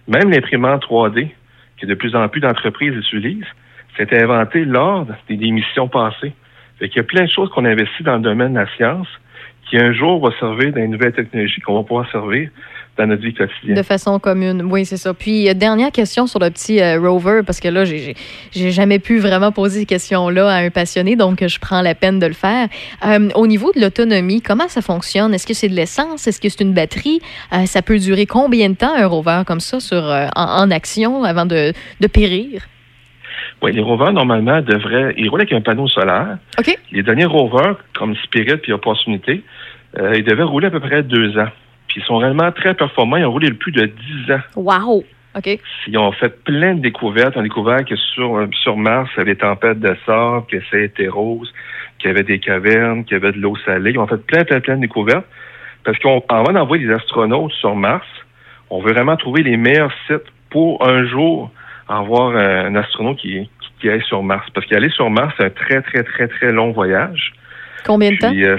Même 0.07 0.30
l'imprimante 0.30 0.84
3D, 0.84 1.30
que 1.82 1.86
de 1.88 1.93
plus 1.95 2.15
en 2.15 2.27
plus 2.27 2.41
d'entreprises 2.41 2.93
utilisent, 2.95 3.45
c'était 3.97 4.21
inventé 4.21 4.65
lors 4.65 5.07
des 5.27 5.51
missions 5.51 5.88
passées. 5.88 6.34
Fait 6.80 6.88
qu'il 6.88 6.97
y 6.97 7.01
a 7.01 7.03
plein 7.03 7.25
de 7.25 7.30
choses 7.30 7.49
qu'on 7.49 7.65
investit 7.65 8.03
dans 8.03 8.15
le 8.15 8.21
domaine 8.21 8.53
de 8.53 8.59
la 8.59 8.67
science 8.77 9.07
qui 9.69 9.77
un 9.77 9.93
jour 9.93 10.19
va 10.19 10.34
servir 10.39 10.71
dans 10.71 10.80
les 10.82 10.88
nouvelles 10.88 11.13
technologies 11.13 11.61
qu'on 11.61 11.75
va 11.75 11.84
pouvoir 11.84 12.09
servir 12.11 12.49
dans 12.97 13.05
notre 13.05 13.21
vie 13.21 13.34
quotidienne. 13.34 13.75
De 13.77 13.84
façon 13.84 14.19
commune. 14.19 14.63
Oui, 14.63 14.84
c'est 14.84 14.97
ça. 14.97 15.13
Puis, 15.13 15.47
euh, 15.47 15.53
dernière 15.53 15.91
question 15.91 16.27
sur 16.27 16.39
le 16.39 16.49
petit 16.49 16.82
euh, 16.82 16.99
rover, 16.99 17.41
parce 17.45 17.59
que 17.59 17.67
là, 17.69 17.86
j'ai- 17.86 18.15
jamais 18.51 18.99
pu 18.99 19.19
vraiment 19.19 19.51
poser 19.51 19.82
ces 19.82 19.86
questions-là 19.86 20.49
à 20.49 20.57
un 20.57 20.69
passionné, 20.69 21.15
donc 21.15 21.45
je 21.45 21.59
prends 21.59 21.82
la 21.82 21.95
peine 21.95 22.19
de 22.19 22.25
le 22.25 22.34
faire. 22.34 22.67
Euh, 23.05 23.30
au 23.36 23.47
niveau 23.47 23.71
de 23.73 23.80
l'autonomie, 23.80 24.41
comment 24.41 24.67
ça 24.67 24.82
fonctionne? 24.82 25.34
Est-ce 25.34 25.47
que 25.47 25.53
c'est 25.53 25.69
de 25.69 25.75
l'essence? 25.75 26.27
Est-ce 26.27 26.41
que 26.41 26.49
c'est 26.49 26.61
une 26.61 26.73
batterie? 26.73 27.21
Ça 27.65 27.82
peut 27.82 27.99
durer 27.99 28.25
combien 28.25 28.69
de 28.69 28.75
temps, 28.75 28.93
un 28.95 29.07
rover 29.07 29.43
comme 29.45 29.59
ça, 29.61 29.80
sur, 29.80 30.03
en, 30.36 30.71
action 30.71 31.23
avant 31.23 31.45
de 31.45 31.73
périr? 32.11 32.63
Oui, 33.62 33.74
les 33.74 33.82
rovers, 33.82 34.14
normalement, 34.14 34.62
devraient. 34.62 35.14
Ils 35.18 35.30
roulent 35.30 35.41
avec 35.41 35.53
un 35.53 35.62
panneau 35.62 35.88
solaire. 35.88 36.38
OK. 36.57 36.78
Les 36.91 37.03
derniers 37.03 37.26
rovers, 37.26 37.76
comme 37.93 38.16
Spirit 38.16 38.57
puis 38.57 38.72
Opportunité, 38.72 39.43
euh, 39.97 40.14
ils 40.16 40.24
devaient 40.24 40.43
rouler 40.43 40.68
à 40.68 40.72
peu 40.72 40.80
près 40.80 41.03
deux 41.03 41.38
ans. 41.38 41.49
Puis 41.88 42.01
ils 42.01 42.05
sont 42.05 42.18
réellement 42.18 42.51
très 42.51 42.74
performants. 42.74 43.18
Ils 43.18 43.26
ont 43.26 43.32
roulé 43.32 43.51
plus 43.51 43.72
de 43.72 43.86
dix 43.86 44.32
ans. 44.32 44.41
Wow! 44.55 45.03
OK. 45.36 45.60
Ils 45.88 45.97
ont 45.97 46.12
fait 46.14 46.43
plein 46.43 46.76
de 46.76 46.82
découvertes. 46.82 47.34
Ils 47.36 47.39
ont 47.39 47.43
découvert 47.43 47.84
que 47.84 47.95
sur, 47.95 48.38
euh, 48.38 48.47
sur 48.64 48.78
Mars, 48.78 49.10
il 49.16 49.20
y 49.20 49.22
avait 49.22 49.34
des 49.34 49.39
tempêtes 49.39 49.80
de 49.80 49.95
sable, 50.05 50.45
que 50.47 50.57
c'était 50.72 51.07
rose, 51.07 51.53
qu'il 51.99 52.10
y 52.10 52.12
avait 52.12 52.24
des 52.24 52.39
cavernes, 52.39 53.03
qu'il 53.03 53.14
y 53.14 53.16
avait 53.18 53.34
de 53.34 53.39
l'eau 53.39 53.55
salée. 53.66 53.91
Ils 53.91 53.99
ont 53.99 54.07
fait 54.07 54.24
plein, 54.26 54.43
plein, 54.45 54.60
plein 54.60 54.76
de 54.78 54.82
découvertes. 54.82 55.26
Parce 55.84 55.97
qu'avant 55.99 56.53
d'envoyer 56.53 56.88
des 56.88 56.93
astronautes 56.93 57.51
sur 57.53 57.76
Mars, 57.76 58.07
on 58.70 58.82
veut 58.82 58.93
vraiment 58.93 59.18
trouver 59.18 59.43
les 59.43 59.57
meilleurs 59.57 59.93
sites 60.07 60.26
pour 60.49 60.88
un 60.88 61.05
jour 61.05 61.51
avoir 61.89 62.35
euh, 62.35 62.65
un 62.67 62.75
astronaute 62.75 63.17
qui, 63.17 63.49
qui, 63.61 63.69
qui 63.81 63.89
aille 63.89 64.03
sur 64.03 64.21
Mars. 64.23 64.47
Parce 64.53 64.65
qu'aller 64.67 64.89
sur 64.89 65.09
Mars, 65.09 65.33
c'est 65.37 65.45
un 65.45 65.49
très, 65.49 65.81
très, 65.81 66.03
très, 66.03 66.27
très 66.27 66.51
long 66.51 66.71
voyage. 66.71 67.33
Combien 67.85 68.11
de 68.11 68.17
temps? 68.17 68.31
Puis, 68.31 68.45
euh, 68.45 68.57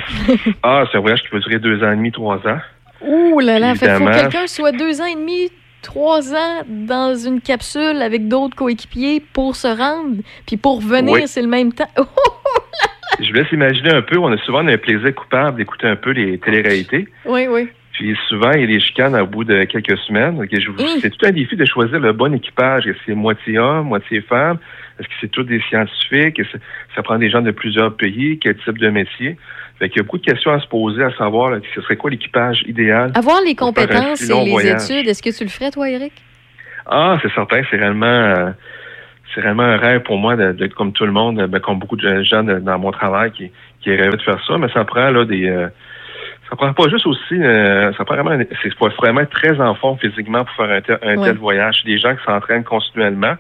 ah, 0.63 0.85
c'est 0.91 0.99
un 0.99 1.01
voyage 1.01 1.23
qui 1.23 1.29
peut 1.29 1.41
durer 1.41 1.59
deux 1.59 1.83
ans 1.85 1.93
et 1.93 1.97
demi, 1.97 2.11
trois 2.13 2.37
ans. 2.47 2.59
Ouh 3.03 3.39
là 3.41 3.59
là, 3.59 3.73
qu'il 3.75 3.89
faut 3.89 4.05
que 4.05 4.21
quelqu'un 4.23 4.47
soit 4.47 4.73
deux 4.73 5.01
ans 5.01 5.07
et 5.07 5.15
demi, 5.15 5.51
trois 5.83 6.35
ans 6.35 6.63
dans 6.69 7.15
une 7.15 7.41
capsule 7.41 8.03
avec 8.03 8.29
d'autres 8.29 8.55
coéquipiers 8.57 9.23
pour 9.33 9.57
se 9.57 9.69
rendre, 9.69 10.17
puis 10.47 10.57
pour 10.59 10.77
revenir, 10.83 11.15
Oui. 11.15 11.23
c'est 11.27 11.41
le 11.43 11.49
même 11.49 11.73
temps. 11.73 11.89
Je 13.21 13.29
vous 13.29 13.35
laisse 13.35 13.53
imaginer 13.53 13.93
un 13.95 14.03
peu, 14.03 14.19
on 14.19 14.33
a 14.33 14.39
souvent 14.39 14.67
un 14.67 14.77
plaisir 14.79 15.15
coupable 15.15 15.59
d'écouter 15.59 15.87
un 15.87 15.97
peu 15.97 16.11
les 16.11 16.39
téléréalités. 16.39 17.07
oui, 17.27 17.47
oui. 17.49 17.69
Puis 17.93 18.17
souvent, 18.29 18.53
il 18.53 18.61
y 18.61 18.65
a 18.65 18.67
des 18.67 18.81
chicanes 18.81 19.15
au 19.17 19.27
bout 19.27 19.45
de 19.45 19.65
quelques 19.65 19.99
semaines. 19.99 20.37
Vous- 20.37 20.87
C'est 21.01 21.11
tout 21.17 21.27
un 21.27 21.33
défi 21.33 21.57
de 21.57 21.65
choisir 21.65 21.99
le 22.01 22.13
bon 22.13 22.33
équipage. 22.35 22.87
Est-ce 22.87 22.97
que 22.99 23.03
c'est 23.07 23.15
moitié 23.15 23.59
homme, 23.59 23.89
moitié 23.89 24.21
femme? 24.23 24.59
Est-ce 24.99 25.09
que 25.09 25.15
c'est 25.21 25.31
tous 25.31 25.43
des 25.43 25.61
scientifiques? 25.69 26.39
Est-ce 26.39 26.53
que 26.53 26.59
ça 26.95 27.03
prend 27.03 27.19
des 27.19 27.29
gens 27.31 27.43
de 27.43 27.51
plusieurs 27.51 27.95
pays? 27.97 28.39
Quel 28.39 28.57
type 28.57 28.79
de 28.79 28.89
métier? 28.91 29.37
Fait 29.79 29.89
qu'il 29.89 29.99
y 29.99 30.01
a 30.01 30.03
beaucoup 30.05 30.19
de 30.19 30.25
questions 30.25 30.53
à 30.53 30.61
se 30.61 30.67
poser, 30.69 31.03
à 31.03 31.11
savoir 31.17 31.51
là, 31.51 31.59
ce 31.75 31.81
serait 31.81 31.97
quoi 31.97 32.11
l'équipage 32.11 32.63
idéal. 32.67 33.13
Avoir 33.15 33.41
les 33.45 33.55
compétences 33.55 34.21
et 34.31 34.45
les 34.45 34.51
voyage? 34.51 34.83
études, 34.91 35.09
est-ce 35.09 35.23
que 35.23 35.37
tu 35.37 35.43
le 35.45 35.51
ferais, 35.51 35.71
toi, 35.71 35.89
Eric? 35.89 36.13
Ah, 36.87 37.19
c'est 37.23 37.33
certain, 37.33 37.63
c'est 37.71 37.77
réellement, 37.79 38.07
euh, 38.07 38.51
c'est 39.35 39.41
réellement 39.41 39.63
un 39.63 39.77
rêve 39.79 40.03
pour 40.03 40.19
moi 40.19 40.37
d'être 40.37 40.75
comme 40.75 40.93
tout 40.93 41.07
le 41.07 41.13
monde, 41.13 41.43
ben, 41.47 41.61
comme 41.61 41.79
beaucoup 41.79 41.97
de 41.97 42.23
gens 42.23 42.43
de- 42.43 42.59
dans 42.59 42.79
mon 42.79 42.91
travail 42.93 43.33
qui, 43.33 43.51
qui 43.81 43.91
rêvent 43.95 44.17
de 44.17 44.23
faire 44.23 44.43
ça, 44.47 44.59
mais 44.59 44.69
ça 44.73 44.85
prend 44.85 45.11
là 45.11 45.25
des, 45.25 45.49
euh, 45.49 45.69
ça 46.51 46.57
prend 46.57 46.73
pas 46.73 46.89
juste 46.89 47.07
aussi, 47.07 47.35
euh, 47.41 47.93
ça 47.95 48.05
prend 48.05 48.17
vraiment, 48.23 48.37
c'est 48.63 48.75
faut 48.77 48.89
vraiment 48.99 49.21
être 49.21 49.31
très 49.31 49.61
en 49.61 49.75
forme 49.77 49.99
physiquement 49.99 50.45
pour 50.45 50.55
faire 50.57 50.71
un, 50.71 50.81
tel- 50.81 50.99
un 51.03 51.17
Ouais. 51.17 51.29
tel 51.29 51.37
voyage. 51.39 51.81
C'est 51.83 51.89
des 51.89 51.99
gens 51.99 52.15
qui 52.17 52.23
s'entraînent 52.25 52.65
continuellement, 52.65 53.35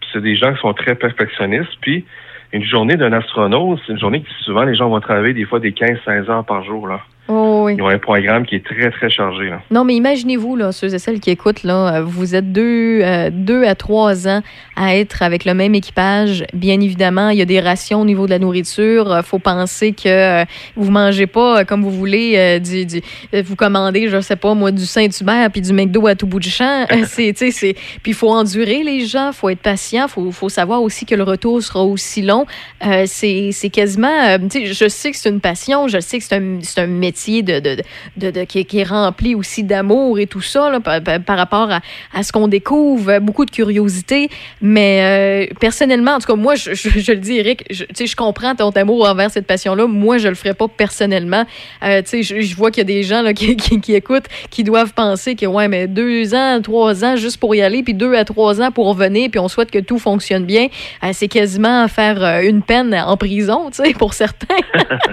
puis 0.00 0.08
c'est 0.12 0.22
des 0.22 0.34
gens 0.34 0.52
qui 0.54 0.60
sont 0.60 0.72
très 0.72 0.94
perfectionnistes, 0.94 1.76
puis 1.82 2.04
une 2.52 2.64
journée 2.64 2.96
d'un 2.96 3.12
astronaute, 3.12 3.80
c'est 3.86 3.92
une 3.92 3.98
journée 3.98 4.22
qui 4.22 4.32
souvent 4.44 4.62
les 4.64 4.74
gens 4.76 4.88
vont 4.88 5.00
travailler 5.00 5.34
des 5.34 5.44
fois 5.44 5.60
des 5.60 5.72
15-16 5.72 6.30
heures 6.30 6.44
par 6.44 6.62
jour 6.64 6.88
là. 6.88 7.00
Oh, 7.26 7.62
oui. 7.64 7.74
Ils 7.78 7.82
ont 7.82 7.88
un 7.88 7.98
programme 7.98 8.44
qui 8.44 8.56
est 8.56 8.64
très 8.64 8.90
très 8.90 9.08
chargé 9.08 9.48
là. 9.48 9.62
Non, 9.70 9.82
mais 9.84 9.94
imaginez-vous, 9.94 10.56
là, 10.56 10.72
ceux 10.72 10.92
et 10.94 10.98
celles 10.98 11.20
qui 11.20 11.30
écoutent, 11.30 11.62
là, 11.62 11.94
euh, 11.96 12.02
vous 12.02 12.34
êtes 12.34 12.52
deux, 12.52 13.00
euh, 13.02 13.30
deux 13.32 13.64
à 13.64 13.74
trois 13.74 14.28
ans 14.28 14.42
à 14.76 14.94
être 14.96 15.22
avec 15.22 15.46
le 15.46 15.54
même 15.54 15.74
équipage. 15.74 16.44
Bien 16.52 16.78
évidemment, 16.82 17.30
il 17.30 17.38
y 17.38 17.42
a 17.42 17.46
des 17.46 17.60
rations 17.60 18.02
au 18.02 18.04
niveau 18.04 18.26
de 18.26 18.30
la 18.30 18.38
nourriture. 18.38 19.14
Il 19.16 19.22
faut 19.22 19.38
penser 19.38 19.92
que 19.92 20.42
euh, 20.42 20.44
vous 20.76 20.90
mangez 20.90 21.26
pas 21.26 21.60
euh, 21.60 21.64
comme 21.64 21.82
vous 21.82 21.90
voulez, 21.90 22.34
euh, 22.36 22.58
du, 22.58 22.84
du- 22.84 23.00
euh, 23.32 23.42
vous 23.42 23.56
commandez, 23.56 24.08
je 24.08 24.20
sais 24.20 24.36
pas, 24.36 24.52
moi, 24.52 24.70
du 24.70 24.84
Saint-Hubert 24.84 25.50
puis 25.50 25.62
du 25.62 25.72
McDo 25.72 26.06
à 26.06 26.14
tout 26.16 26.26
bout 26.26 26.40
du 26.40 26.50
champ. 26.50 26.84
Euh, 26.94 27.04
c'est, 27.06 27.32
c'est, 27.36 27.72
puis 28.02 28.12
il 28.12 28.14
faut 28.14 28.30
endurer 28.30 28.82
les 28.82 29.06
gens, 29.06 29.32
faut 29.32 29.48
être 29.48 29.60
patient, 29.60 30.08
faut, 30.08 30.30
faut 30.30 30.50
savoir 30.50 30.82
aussi 30.82 31.06
que 31.06 31.14
le 31.14 31.22
retour 31.22 31.62
sera 31.62 31.82
aussi 31.82 32.20
long. 32.20 32.44
Euh, 32.86 33.04
c'est, 33.06 33.50
c'est 33.52 33.70
quasiment, 33.70 34.08
euh, 34.28 34.38
je 34.52 34.88
sais 34.88 35.10
que 35.10 35.16
c'est 35.16 35.30
une 35.30 35.40
passion, 35.40 35.88
je 35.88 35.98
sais 36.00 36.18
que 36.18 36.24
c'est 36.24 36.36
un, 36.36 36.58
c'est 36.60 36.82
un 36.82 36.86
métier 36.86 37.13
de, 37.42 37.60
de, 37.60 37.76
de, 38.16 38.30
de- 38.30 38.44
qui, 38.44 38.60
est- 38.60 38.64
qui 38.64 38.80
est 38.80 38.84
rempli 38.84 39.34
aussi 39.34 39.62
d'amour 39.62 40.18
et 40.18 40.26
tout 40.26 40.40
ça 40.40 40.70
là, 40.70 40.80
par, 40.80 41.00
par- 41.02 41.36
rapport 41.38 41.70
à, 41.70 41.80
à 42.12 42.22
ce 42.22 42.32
qu'on 42.32 42.48
découvre, 42.48 43.10
euh, 43.12 43.20
beaucoup 43.20 43.44
de 43.44 43.50
curiosité. 43.50 44.28
Mais 44.60 45.48
euh, 45.50 45.54
personnellement, 45.60 46.12
en 46.12 46.18
tout 46.18 46.26
cas, 46.26 46.34
moi, 46.36 46.54
je, 46.54 46.74
je, 46.74 46.88
je 46.98 47.12
le 47.12 47.18
dis, 47.18 47.38
Eric, 47.38 47.64
je, 47.70 47.84
je 48.04 48.16
comprends 48.16 48.54
ton 48.54 48.70
amour 48.70 49.08
envers 49.08 49.30
cette 49.30 49.46
passion-là. 49.46 49.86
Moi, 49.86 50.18
je 50.18 50.28
le 50.28 50.34
ferais 50.34 50.54
pas 50.54 50.68
personnellement. 50.68 51.44
Euh, 51.82 52.02
je, 52.12 52.40
je 52.40 52.56
vois 52.56 52.70
qu'il 52.70 52.80
y 52.80 52.82
a 52.82 52.84
des 52.94 53.02
gens 53.02 53.22
là, 53.22 53.32
qui, 53.32 53.56
qui, 53.56 53.80
qui 53.80 53.94
écoutent, 53.94 54.26
qui 54.50 54.64
doivent 54.64 54.92
penser 54.92 55.34
que, 55.36 55.46
ouais, 55.46 55.68
mais 55.68 55.86
deux 55.86 56.34
ans, 56.34 56.60
trois 56.62 57.04
ans 57.04 57.16
juste 57.16 57.38
pour 57.38 57.54
y 57.54 57.62
aller, 57.62 57.82
puis 57.82 57.94
deux 57.94 58.14
à 58.14 58.24
trois 58.24 58.60
ans 58.60 58.70
pour 58.70 58.88
revenir, 58.88 59.30
puis 59.30 59.38
on 59.40 59.48
souhaite 59.48 59.70
que 59.70 59.78
tout 59.78 59.98
fonctionne 59.98 60.44
bien. 60.44 60.68
Euh, 61.02 61.10
c'est 61.12 61.28
quasiment 61.28 61.86
faire 61.88 62.40
une 62.42 62.62
peine 62.62 62.94
en 62.94 63.16
prison, 63.16 63.70
tu 63.70 63.82
sais, 63.84 63.92
pour 63.92 64.14
certains. 64.14 64.56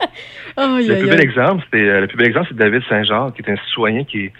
Le 0.80 0.94
plus 1.00 1.08
bel 1.10 1.20
exemple, 1.20 1.64
c'est 1.72 1.82
euh, 1.82 2.00
le 2.00 2.06
plus 2.06 2.16
bel 2.16 2.26
exemple, 2.28 2.46
c'est 2.50 2.56
David 2.56 2.82
Saint-Jean, 2.88 3.30
qui 3.30 3.42
est 3.42 3.50
un 3.50 3.56
citoyen 3.68 4.04
qui, 4.04 4.30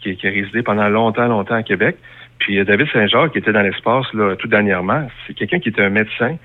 qui, 0.00 0.16
qui 0.16 0.26
a 0.26 0.30
résidé 0.30 0.62
pendant 0.62 0.88
longtemps, 0.88 1.26
longtemps 1.26 1.54
à 1.56 1.62
Québec. 1.62 1.96
Puis 2.38 2.58
euh, 2.58 2.64
David 2.64 2.88
Saint-Jean, 2.92 3.28
qui 3.28 3.38
était 3.38 3.52
dans 3.52 3.62
l'espace 3.62 4.06
là, 4.14 4.34
tout 4.36 4.48
dernièrement, 4.48 5.06
c'est 5.26 5.34
quelqu'un 5.34 5.58
qui 5.60 5.68
était 5.68 5.82
un 5.82 5.90
médecin, 5.90 6.36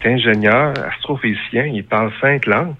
qui 0.00 0.08
ingénieur, 0.08 0.74
astrophysicien, 0.88 1.66
il 1.66 1.84
parle 1.84 2.10
cinq 2.20 2.46
langues. 2.46 2.74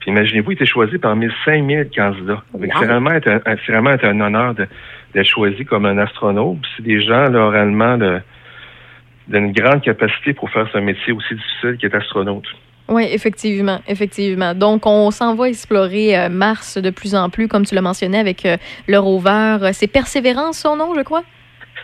Puis 0.00 0.10
imaginez-vous, 0.10 0.52
il 0.52 0.54
était 0.54 0.66
choisi 0.66 0.98
parmi 0.98 1.28
5000 1.44 1.88
candidats. 1.94 2.42
C'est 2.80 2.86
vraiment, 2.86 3.10
un- 3.10 3.56
c'est 3.66 3.72
vraiment 3.72 3.90
un 4.02 4.20
honneur 4.20 4.54
de- 4.54 4.66
d'être 5.14 5.26
choisi 5.26 5.64
comme 5.64 5.84
un 5.86 5.98
astronaute. 5.98 6.60
Puis 6.62 6.70
C'est 6.76 6.82
des 6.84 7.00
gens 7.02 7.28
là, 7.28 7.48
réellement 7.50 7.98
de- 7.98 8.20
d'une 9.28 9.52
grande 9.52 9.82
capacité 9.82 10.32
pour 10.32 10.50
faire 10.50 10.68
ce 10.72 10.78
métier 10.78 11.12
aussi 11.12 11.34
difficile 11.34 11.76
qui 11.78 11.86
est 11.86 11.94
astronaute. 11.94 12.46
Oui, 12.90 13.06
effectivement, 13.12 13.80
effectivement. 13.86 14.52
Donc, 14.52 14.84
on 14.84 15.12
s'en 15.12 15.36
va 15.36 15.48
explorer 15.48 16.18
euh, 16.18 16.28
Mars 16.28 16.76
de 16.76 16.90
plus 16.90 17.14
en 17.14 17.30
plus, 17.30 17.46
comme 17.46 17.64
tu 17.64 17.76
l'as 17.76 17.82
mentionné, 17.82 18.18
avec 18.18 18.44
euh, 18.44 18.56
le 18.88 18.98
rover. 18.98 19.58
Euh, 19.62 19.70
C'est 19.72 19.86
Persévérance, 19.86 20.58
son 20.58 20.76
nom, 20.76 20.92
je 20.96 21.02
crois? 21.02 21.22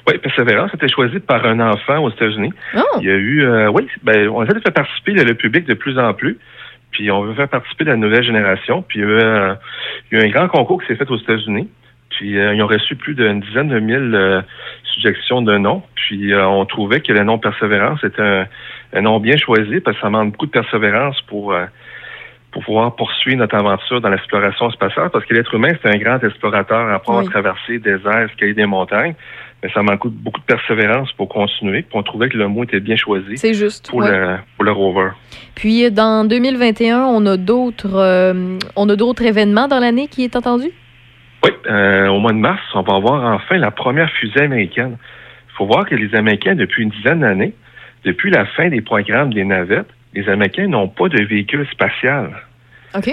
Oui, 0.08 0.18
Persévérance 0.18 0.72
a 0.72 0.76
été 0.76 0.88
choisi 0.88 1.20
par 1.20 1.46
un 1.46 1.60
enfant 1.60 1.98
aux 1.98 2.10
États-Unis. 2.10 2.52
Oh. 2.76 2.80
Il 3.00 3.06
y 3.06 3.10
a 3.10 3.14
eu, 3.14 3.44
euh, 3.44 3.70
oui, 3.70 3.86
ben, 4.02 4.28
on 4.28 4.42
essaie 4.42 4.54
de 4.54 4.60
faire 4.60 4.72
participer 4.72 5.12
le, 5.12 5.34
public 5.34 5.64
de 5.66 5.74
plus 5.74 5.96
en 5.96 6.12
plus. 6.12 6.38
Puis 6.90 7.08
on 7.10 7.22
veut 7.22 7.34
faire 7.34 7.48
participer 7.48 7.84
la 7.84 7.96
nouvelle 7.96 8.24
génération. 8.24 8.82
Puis 8.82 8.98
il 8.98 9.02
y 9.02 9.04
a 9.04 9.08
eu, 9.08 9.56
il 10.10 10.18
y 10.18 10.20
a 10.20 10.24
eu 10.24 10.28
un 10.28 10.30
grand 10.30 10.48
concours 10.48 10.80
qui 10.82 10.88
s'est 10.88 10.96
fait 10.96 11.10
aux 11.10 11.18
États-Unis. 11.18 11.68
Puis 12.16 12.38
euh, 12.38 12.54
ils 12.54 12.62
ont 12.62 12.66
reçu 12.66 12.96
plus 12.96 13.14
d'une 13.14 13.40
dizaine 13.40 13.68
de 13.68 13.78
mille 13.78 14.14
euh, 14.14 14.40
suggestions 14.84 15.42
de 15.42 15.58
noms. 15.58 15.82
Puis 15.94 16.32
euh, 16.32 16.46
on 16.46 16.64
trouvait 16.64 17.00
que 17.00 17.12
le 17.12 17.24
nom 17.24 17.38
Persévérance 17.38 18.02
était 18.04 18.22
un, 18.22 18.46
un 18.96 19.02
nom 19.02 19.20
bien 19.20 19.36
choisi 19.36 19.80
parce 19.80 19.96
que 19.96 20.00
ça 20.02 20.08
demande 20.08 20.32
beaucoup 20.32 20.46
de 20.46 20.50
persévérance 20.50 21.20
pour 21.22 21.52
euh, 21.52 21.66
pour 22.52 22.64
pouvoir 22.64 22.96
poursuivre 22.96 23.36
notre 23.38 23.54
aventure 23.56 24.00
dans 24.00 24.08
l'exploration 24.08 24.70
spatiale, 24.70 25.10
parce 25.12 25.26
que 25.26 25.34
l'être 25.34 25.52
humain, 25.52 25.72
c'est 25.82 25.94
un 25.94 25.98
grand 25.98 26.18
explorateur 26.24 26.88
après 26.90 27.12
avoir 27.12 27.24
Oui. 27.24 27.30
traversé 27.30 27.78
des 27.78 27.96
airs, 28.06 28.30
escalader 28.30 28.54
des 28.54 28.64
montagnes, 28.64 29.14
mais 29.62 29.68
ça 29.74 29.82
manque 29.82 30.06
beaucoup 30.06 30.40
de 30.40 30.46
persévérance 30.46 31.12
pour 31.12 31.28
continuer, 31.28 31.82
puis 31.82 31.90
on 31.98 32.02
trouvait 32.02 32.30
que 32.30 32.38
le 32.38 32.48
mot 32.48 32.64
était 32.64 32.80
bien 32.80 32.96
choisi 32.96 33.36
C'est 33.36 33.52
juste. 33.52 33.90
pour, 33.90 33.98
ouais. 33.98 34.10
le, 34.10 34.36
pour 34.56 34.64
le 34.64 34.72
rover. 34.72 35.10
Puis, 35.54 35.90
dans 35.90 36.24
2021, 36.26 37.00
on 37.04 37.26
a 37.26 37.36
d'autres 37.36 37.94
euh, 37.96 38.56
on 38.74 38.88
a 38.88 38.96
d'autres 38.96 39.24
événements 39.26 39.68
dans 39.68 39.78
l'année 39.78 40.08
qui 40.08 40.24
est 40.24 40.34
entendu? 40.34 40.68
Oui, 41.44 41.50
euh, 41.68 42.06
au 42.08 42.20
mois 42.20 42.32
de 42.32 42.38
mars, 42.38 42.62
on 42.74 42.80
va 42.80 42.94
avoir 42.94 43.34
enfin 43.34 43.58
la 43.58 43.70
première 43.70 44.08
fusée 44.12 44.40
américaine. 44.40 44.96
Il 45.50 45.56
faut 45.58 45.66
voir 45.66 45.84
que 45.84 45.94
les 45.94 46.14
Américains, 46.14 46.54
depuis 46.54 46.84
une 46.84 46.90
dizaine 46.90 47.20
d'années, 47.20 47.52
depuis 48.06 48.30
la 48.30 48.46
fin 48.46 48.68
des 48.68 48.80
programmes 48.80 49.34
des 49.34 49.44
navettes, 49.44 49.90
les 50.14 50.28
Américains 50.28 50.68
n'ont 50.68 50.88
pas 50.88 51.08
de 51.08 51.22
véhicule 51.24 51.66
spatial. 51.70 52.30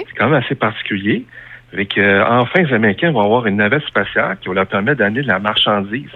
C'est 0.08 0.16
quand 0.16 0.30
même 0.30 0.40
assez 0.42 0.54
particulier. 0.54 1.26
Avec, 1.72 1.98
euh, 1.98 2.24
enfin, 2.26 2.62
les 2.62 2.72
Américains 2.72 3.10
vont 3.10 3.20
avoir 3.20 3.46
une 3.46 3.56
navette 3.56 3.82
spatiale 3.82 4.38
qui 4.40 4.48
va 4.48 4.54
leur 4.54 4.66
permettre 4.66 5.00
d'amener 5.00 5.22
de 5.22 5.26
la 5.26 5.40
marchandise 5.40 6.12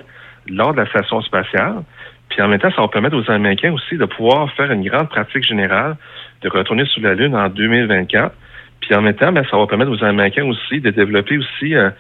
lors 0.47 0.73
de 0.73 0.79
la 0.79 0.87
station 0.87 1.21
spatiale. 1.23 1.83
Puis 2.29 2.41
en 2.41 2.47
même 2.47 2.61
temps, 2.61 2.71
ça 2.71 2.81
va 2.81 2.89
permettre 2.89 3.17
aux 3.17 3.31
Américains 3.31 3.73
aussi 3.73 3.97
de 3.97 4.05
pouvoir 4.05 4.51
faire 4.53 4.71
une 4.71 4.89
grande 4.89 5.09
pratique 5.09 5.43
générale 5.43 5.97
de 6.43 6.49
retourner 6.49 6.85
sur 6.87 7.03
la 7.03 7.15
Lune 7.15 7.35
en 7.35 7.49
2024. 7.49 8.33
Puis 8.81 8.95
en 8.95 9.03
même 9.03 9.15
temps, 9.15 9.33
ben, 9.33 9.45
ça 9.51 9.57
va 9.57 9.67
permettre 9.67 9.91
aux 9.91 10.05
Américains 10.05 10.45
aussi 10.45 10.81
de 10.81 10.91
développer 10.91 11.37
aussi 11.39 11.75
euh, 11.75 11.91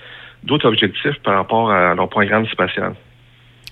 d'autres 0.44 0.68
objectifs 0.68 1.18
par 1.24 1.34
rapport 1.34 1.72
à 1.72 1.96
leur 1.96 2.08
programme 2.08 2.46
spatial. 2.46 2.92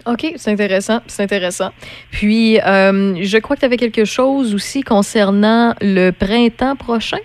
OK, 0.06 0.32
c'est 0.36 0.52
intéressant, 0.52 1.00
c'est 1.06 1.22
intéressant. 1.24 1.70
Puis, 2.10 2.60
euh, 2.60 3.16
je 3.22 3.38
crois 3.38 3.56
que 3.56 3.60
tu 3.60 3.66
avais 3.66 3.76
quelque 3.76 4.04
chose 4.04 4.54
aussi 4.54 4.82
concernant 4.82 5.74
le 5.80 6.10
printemps 6.12 6.76
prochain? 6.76 7.18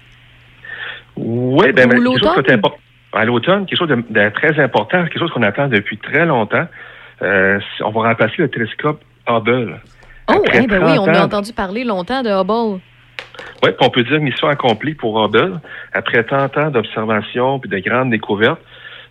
Oui, 1.16 1.70
Ou 1.70 1.74
ben, 1.74 1.90
quelque 1.90 2.04
chose 2.20 2.34
qui 2.44 2.52
est 2.52 2.56
impor- 2.56 2.78
à 3.14 3.26
l'automne, 3.26 3.66
quelque 3.66 3.78
chose 3.78 3.90
de, 3.90 4.04
de 4.10 4.30
très 4.30 4.60
important, 4.60 5.04
quelque 5.04 5.20
chose 5.20 5.32
qu'on 5.32 5.44
attend 5.44 5.68
depuis 5.68 5.98
très 5.98 6.26
longtemps. 6.26 6.66
Euh, 7.22 7.60
on 7.84 7.92
va 7.92 8.02
remplacer 8.10 8.36
le 8.40 8.50
télescope 8.50 9.02
Hubble. 9.28 9.80
Oh, 10.30 10.42
eh 10.54 10.66
ben 10.66 10.84
oui, 10.84 10.96
30 10.96 11.08
on 11.08 11.14
a 11.14 11.20
ans- 11.20 11.26
entendu 11.26 11.54
parler 11.54 11.84
longtemps 11.84 12.24
de 12.24 12.30
Hubble. 12.30 12.80
Oui, 13.64 13.70
on 13.80 13.90
peut 13.90 14.04
dire 14.04 14.20
mission 14.20 14.48
accomplie 14.48 14.96
pour 14.96 15.24
Hubble. 15.24 15.60
Après 15.94 16.24
tant 16.24 16.44
de 16.44 16.48
temps 16.48 16.70
d'observation 16.72 17.60
puis 17.60 17.70
de 17.70 17.78
grandes 17.78 18.10
découvertes, 18.10 18.62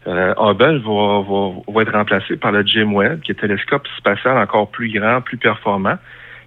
euh, 0.06 0.34
Hubble 0.38 0.78
va, 0.78 1.20
va, 1.20 1.50
va 1.68 1.82
être 1.82 1.92
remplacé 1.92 2.36
par 2.36 2.52
le 2.52 2.64
James 2.66 2.92
Webb, 2.94 3.20
qui 3.20 3.32
est 3.32 3.38
un 3.38 3.48
télescope 3.48 3.86
spatial 3.98 4.38
encore 4.38 4.70
plus 4.70 4.90
grand, 4.90 5.20
plus 5.20 5.36
performant, 5.36 5.96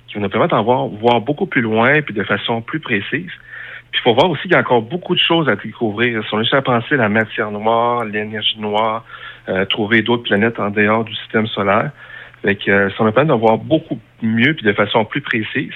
qui 0.08 0.16
va 0.16 0.22
nous 0.22 0.30
permettre 0.30 0.56
d'en 0.56 0.64
voir, 0.64 0.88
voir 0.88 1.22
beaucoup 1.22 1.46
plus 1.46 1.62
loin 1.62 2.02
puis 2.02 2.14
de 2.14 2.24
façon 2.24 2.62
plus 2.62 2.80
précise. 2.80 3.32
Puis 3.92 4.02
il 4.02 4.04
faut 4.04 4.16
voir 4.16 4.30
aussi 4.32 4.44
qu'il 4.44 4.54
y 4.54 4.56
a 4.56 4.60
encore 4.60 4.82
beaucoup 4.82 5.14
de 5.14 5.20
choses 5.20 5.48
à 5.48 5.56
découvrir. 5.56 6.24
Si 6.24 6.34
on 6.34 6.42
essaie 6.42 6.56
à 6.56 6.64
penser 6.64 6.96
la 6.98 7.10
matière 7.10 7.52
noire, 7.52 8.04
l'énergie 8.06 8.60
noire, 8.60 9.06
euh, 9.50 9.66
trouver 9.66 10.02
d'autres 10.02 10.24
planètes 10.24 10.60
en 10.60 10.72
dehors 10.72 11.04
du 11.04 11.14
système 11.16 11.46
solaire. 11.48 11.92
Fait 12.42 12.56
que, 12.56 12.72
euh, 12.72 12.90
ça 12.98 13.04
me 13.04 13.12
permet 13.12 13.28
d'en 13.28 13.38
voir 13.38 13.60
beaucoup 13.60 14.00
mieux 14.22 14.56
puis 14.56 14.66
de 14.66 14.74
façon 14.74 15.06
plus 15.06 15.22
précise. 15.22 15.74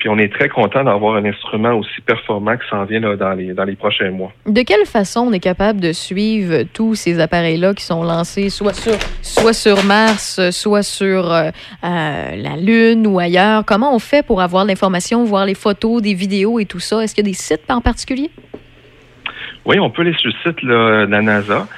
Puis 0.00 0.08
on 0.08 0.18
est 0.18 0.32
très 0.32 0.48
content 0.48 0.82
d'avoir 0.82 1.16
un 1.16 1.24
instrument 1.26 1.74
aussi 1.74 2.00
performant 2.06 2.56
qui 2.56 2.66
s'en 2.70 2.84
vient 2.84 3.00
là, 3.00 3.16
dans, 3.16 3.34
les, 3.34 3.52
dans 3.52 3.64
les 3.64 3.76
prochains 3.76 4.10
mois. 4.10 4.32
De 4.46 4.62
quelle 4.62 4.86
façon 4.86 5.26
on 5.28 5.32
est 5.32 5.40
capable 5.40 5.78
de 5.78 5.92
suivre 5.92 6.62
tous 6.72 6.94
ces 6.94 7.20
appareils-là 7.20 7.74
qui 7.74 7.84
sont 7.84 8.02
lancés 8.02 8.48
soit 8.48 8.72
sur, 8.72 8.94
soit 9.20 9.52
sur 9.52 9.84
Mars, 9.84 10.40
soit 10.52 10.82
sur 10.82 11.30
euh, 11.30 11.50
euh, 11.84 12.30
la 12.34 12.56
Lune 12.56 13.06
ou 13.06 13.18
ailleurs? 13.18 13.62
Comment 13.66 13.94
on 13.94 13.98
fait 13.98 14.24
pour 14.26 14.40
avoir 14.40 14.64
l'information, 14.64 15.22
voir 15.24 15.44
les 15.44 15.54
photos, 15.54 16.00
des 16.00 16.14
vidéos 16.14 16.58
et 16.58 16.64
tout 16.64 16.80
ça? 16.80 17.02
Est-ce 17.02 17.14
qu'il 17.14 17.26
y 17.26 17.28
a 17.28 17.30
des 17.30 17.36
sites 17.36 17.70
en 17.70 17.82
particulier? 17.82 18.30
Oui, 19.66 19.78
on 19.78 19.90
peut 19.90 20.00
aller 20.00 20.14
sur 20.14 20.30
le 20.30 20.50
site 20.50 20.62
là, 20.62 21.04
de 21.04 21.10
la 21.10 21.20
NASA. 21.20 21.68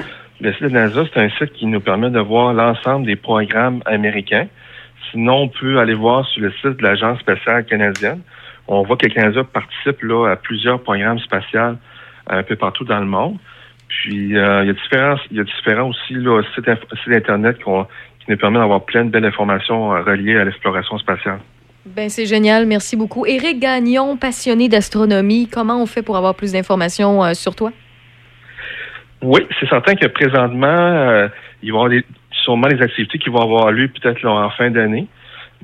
Le 0.40 0.52
site 0.52 0.62
de 0.62 0.68
la 0.68 0.86
NASA, 0.86 1.02
c'est 1.12 1.20
un 1.20 1.30
site 1.30 1.52
qui 1.54 1.66
nous 1.66 1.80
permet 1.80 2.10
de 2.10 2.20
voir 2.20 2.54
l'ensemble 2.54 3.04
des 3.04 3.16
programmes 3.16 3.82
américains. 3.84 4.46
Sinon, 5.12 5.42
on 5.42 5.48
peut 5.48 5.78
aller 5.78 5.94
voir 5.94 6.26
sur 6.28 6.42
le 6.42 6.50
site 6.52 6.78
de 6.78 6.82
l'Agence 6.82 7.20
spatiale 7.20 7.64
canadienne. 7.64 8.20
On 8.66 8.82
voit 8.82 8.96
que 8.96 9.06
le 9.06 9.14
Canada 9.14 9.44
participe 9.44 10.02
là, 10.02 10.30
à 10.30 10.36
plusieurs 10.36 10.82
programmes 10.82 11.18
spatials 11.18 11.76
un 12.28 12.42
peu 12.42 12.56
partout 12.56 12.84
dans 12.84 13.00
le 13.00 13.06
monde. 13.06 13.36
Puis, 13.88 14.36
euh, 14.36 14.62
il 14.62 14.68
y 14.68 14.70
a 14.70 14.72
différents, 14.72 15.16
il 15.30 15.36
y 15.36 15.40
a 15.40 15.44
différents 15.44 15.88
aussi 15.88 16.14
là, 16.14 16.42
sites, 16.54 16.68
Internet 17.08 17.58
qui 17.58 18.30
nous 18.30 18.36
permettent 18.36 18.62
d'avoir 18.62 18.84
plein 18.84 19.04
de 19.04 19.10
belles 19.10 19.24
informations 19.24 19.94
euh, 19.94 20.02
reliées 20.02 20.38
à 20.38 20.44
l'exploration 20.44 20.96
spatiale. 20.98 21.40
Ben, 21.84 22.08
c'est 22.08 22.26
génial. 22.26 22.66
Merci 22.66 22.96
beaucoup. 22.96 23.26
Éric 23.26 23.58
Gagnon, 23.58 24.16
passionné 24.16 24.68
d'astronomie, 24.68 25.48
comment 25.48 25.82
on 25.82 25.86
fait 25.86 26.02
pour 26.02 26.16
avoir 26.16 26.34
plus 26.34 26.52
d'informations 26.52 27.24
euh, 27.24 27.34
sur 27.34 27.56
toi? 27.56 27.72
Oui, 29.20 29.40
c'est 29.58 29.68
certain 29.68 29.94
que 29.94 30.06
présentement, 30.06 30.66
euh, 30.66 31.28
il 31.62 31.72
va 31.72 31.78
y 31.78 31.80
avoir 31.80 31.88
des, 31.88 32.04
sûrement 32.42 32.68
des 32.68 32.82
activités 32.82 33.18
qui 33.18 33.30
vont 33.30 33.42
avoir 33.42 33.72
lieu 33.72 33.88
peut-être 33.88 34.24
en 34.26 34.50
fin 34.50 34.70
d'année. 34.70 35.06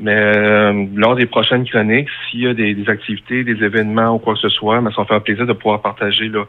Mais 0.00 0.14
euh, 0.14 0.86
lors 0.94 1.16
des 1.16 1.26
prochaines 1.26 1.68
chroniques, 1.68 2.08
s'il 2.30 2.40
y 2.40 2.46
a 2.46 2.54
des, 2.54 2.74
des 2.74 2.88
activités, 2.88 3.42
des 3.42 3.64
événements 3.64 4.14
ou 4.14 4.18
quoi 4.18 4.34
que 4.34 4.40
ce 4.40 4.48
soit, 4.48 4.80
ben, 4.80 4.90
ça 4.92 5.02
va 5.02 5.06
faire 5.06 5.22
plaisir 5.22 5.44
de 5.44 5.52
pouvoir 5.52 5.82
partager 5.82 6.28
là, 6.28 6.44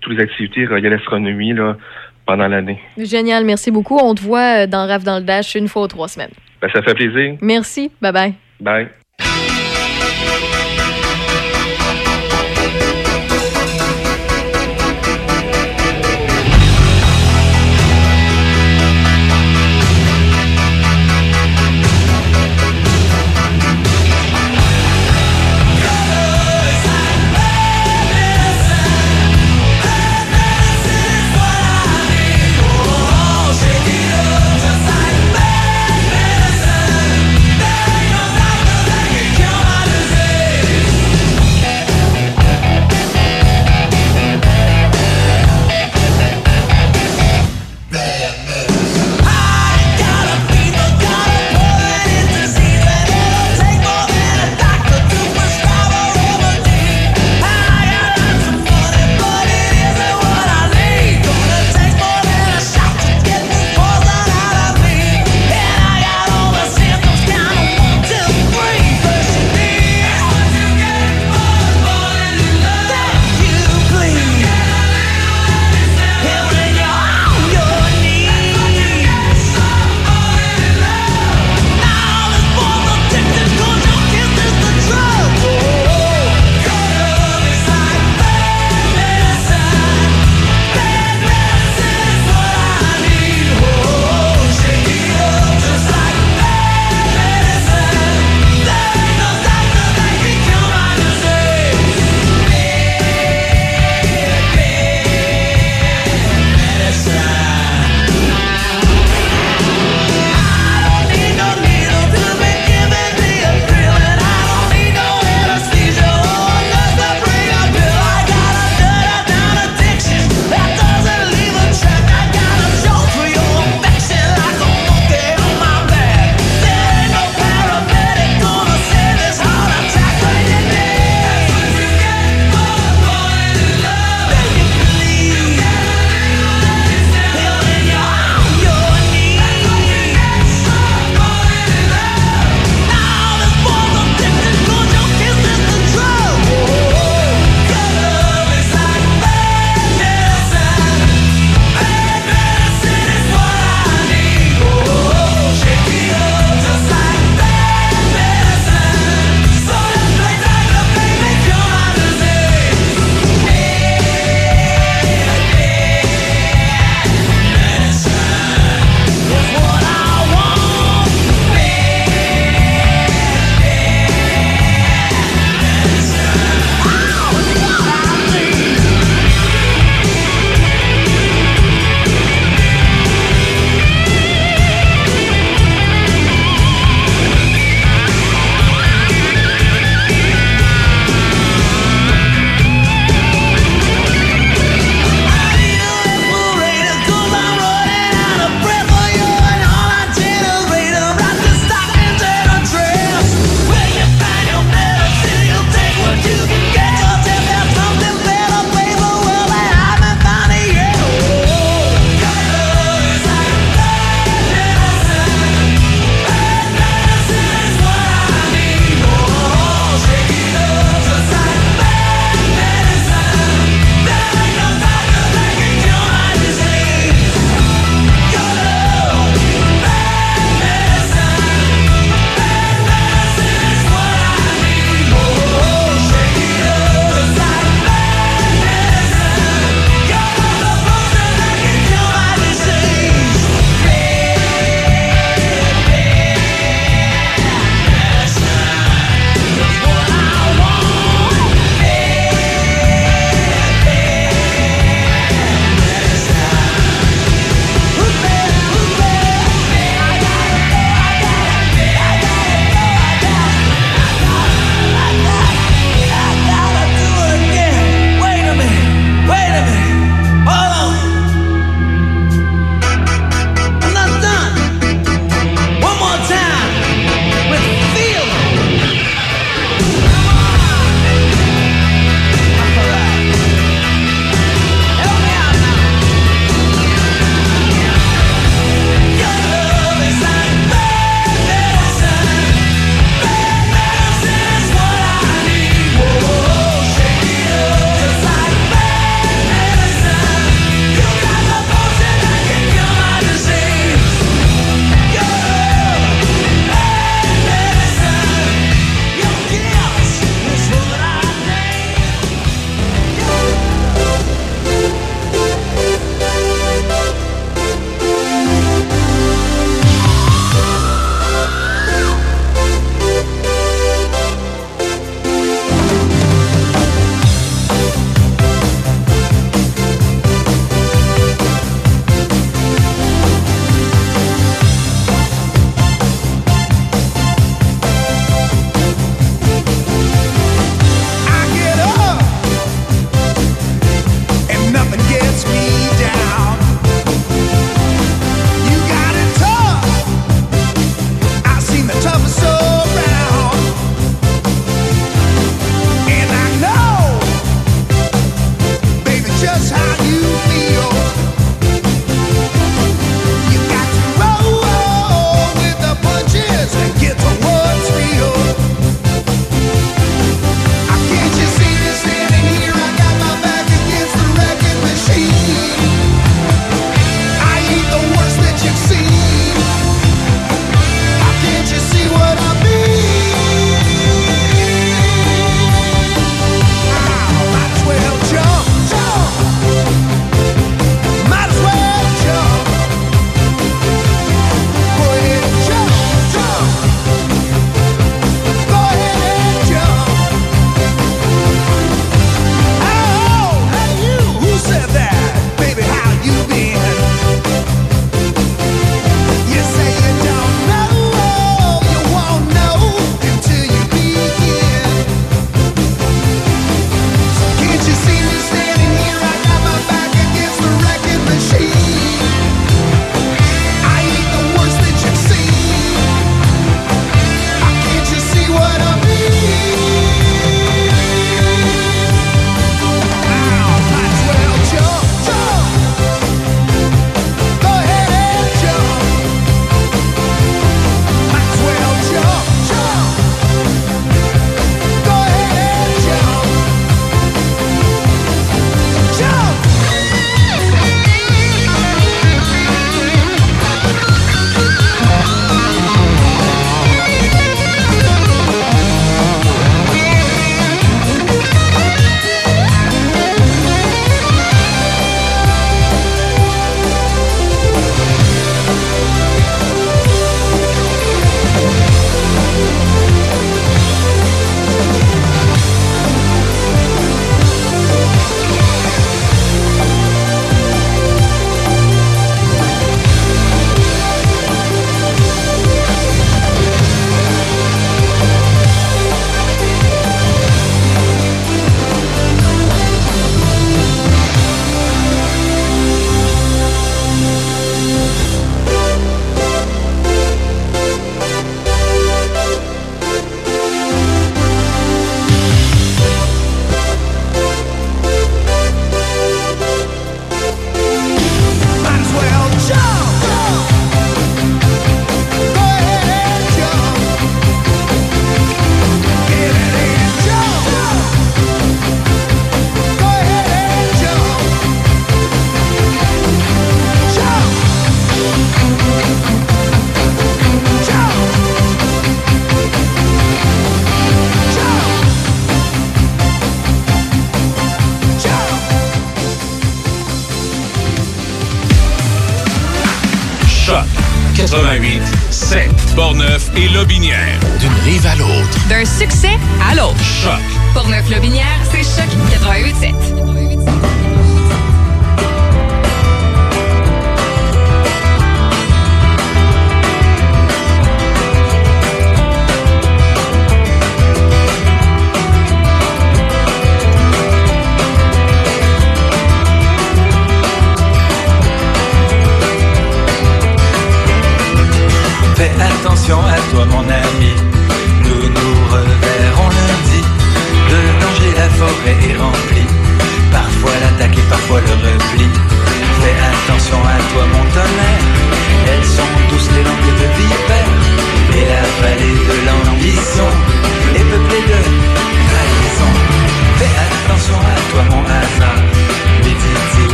toutes 0.00 0.14
les 0.14 0.22
activités 0.22 0.64
reliées 0.64 0.86
à 0.86 0.90
l'astronomie 0.90 1.52
là, 1.52 1.76
pendant 2.24 2.48
l'année. 2.48 2.80
Génial. 2.96 3.44
Merci 3.44 3.70
beaucoup. 3.70 3.98
On 3.98 4.14
te 4.14 4.22
voit 4.22 4.62
euh, 4.62 4.66
dans 4.66 4.86
RAF 4.86 5.04
dans 5.04 5.18
le 5.18 5.24
Dash 5.24 5.54
une 5.54 5.68
fois 5.68 5.82
aux 5.82 5.88
trois 5.88 6.08
semaines. 6.08 6.32
Ben, 6.62 6.70
ça 6.72 6.82
fait 6.82 6.94
plaisir. 6.94 7.36
Merci. 7.42 7.90
Bye 8.00 8.12
bye. 8.12 8.34
Bye. 8.60 9.03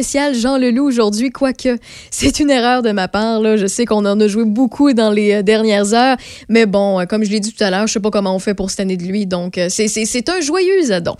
Spécial 0.00 0.34
Jean 0.34 0.56
Leloup 0.56 0.86
aujourd'hui, 0.86 1.30
quoique 1.30 1.76
c'est 2.10 2.40
une 2.40 2.48
erreur 2.48 2.80
de 2.80 2.90
ma 2.90 3.06
part. 3.06 3.40
Là. 3.40 3.58
Je 3.58 3.66
sais 3.66 3.84
qu'on 3.84 4.06
en 4.06 4.18
a 4.18 4.28
joué 4.28 4.44
beaucoup 4.46 4.94
dans 4.94 5.10
les 5.10 5.34
euh, 5.34 5.42
dernières 5.42 5.92
heures, 5.92 6.16
mais 6.48 6.64
bon, 6.64 6.98
euh, 7.00 7.04
comme 7.04 7.22
je 7.22 7.30
l'ai 7.30 7.38
dit 7.38 7.52
tout 7.52 7.62
à 7.62 7.68
l'heure, 7.70 7.86
je 7.86 7.92
sais 7.92 8.00
pas 8.00 8.08
comment 8.10 8.34
on 8.34 8.38
fait 8.38 8.54
pour 8.54 8.70
cette 8.70 8.80
année 8.80 8.96
de 8.96 9.02
lui, 9.04 9.26
donc 9.26 9.58
euh, 9.58 9.66
c'est- 9.68 9.88
c'est 9.88 10.06
c'est 10.06 10.30
un 10.30 10.40
joyeux 10.40 10.90
adon. 10.90 11.16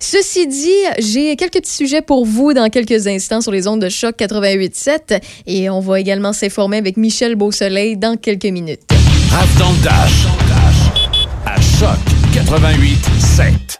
Ceci 0.00 0.48
dit, 0.48 0.68
j'ai 0.98 1.36
quelques 1.36 1.52
petits 1.60 1.70
sujets 1.76 2.02
pour 2.02 2.26
vous 2.26 2.52
dans 2.54 2.68
quelques 2.70 3.06
instants 3.06 3.40
sur 3.40 3.52
les 3.52 3.68
ondes 3.68 3.80
de 3.80 3.88
choc 3.88 4.16
88.7 4.18 5.20
et 5.46 5.70
on 5.70 5.78
va 5.78 6.00
également 6.00 6.32
s'informer 6.32 6.78
avec 6.78 6.96
Michel 6.96 7.36
Beausoleil 7.36 7.96
dans 7.96 8.16
quelques 8.16 8.46
minutes. 8.46 8.82
Raph 9.30 9.58
dans 9.60 9.70
le 9.70 9.84
Dash. 9.84 10.26
À 11.46 11.60
Choc 11.60 11.98
88 12.34 12.98
7. 13.20 13.78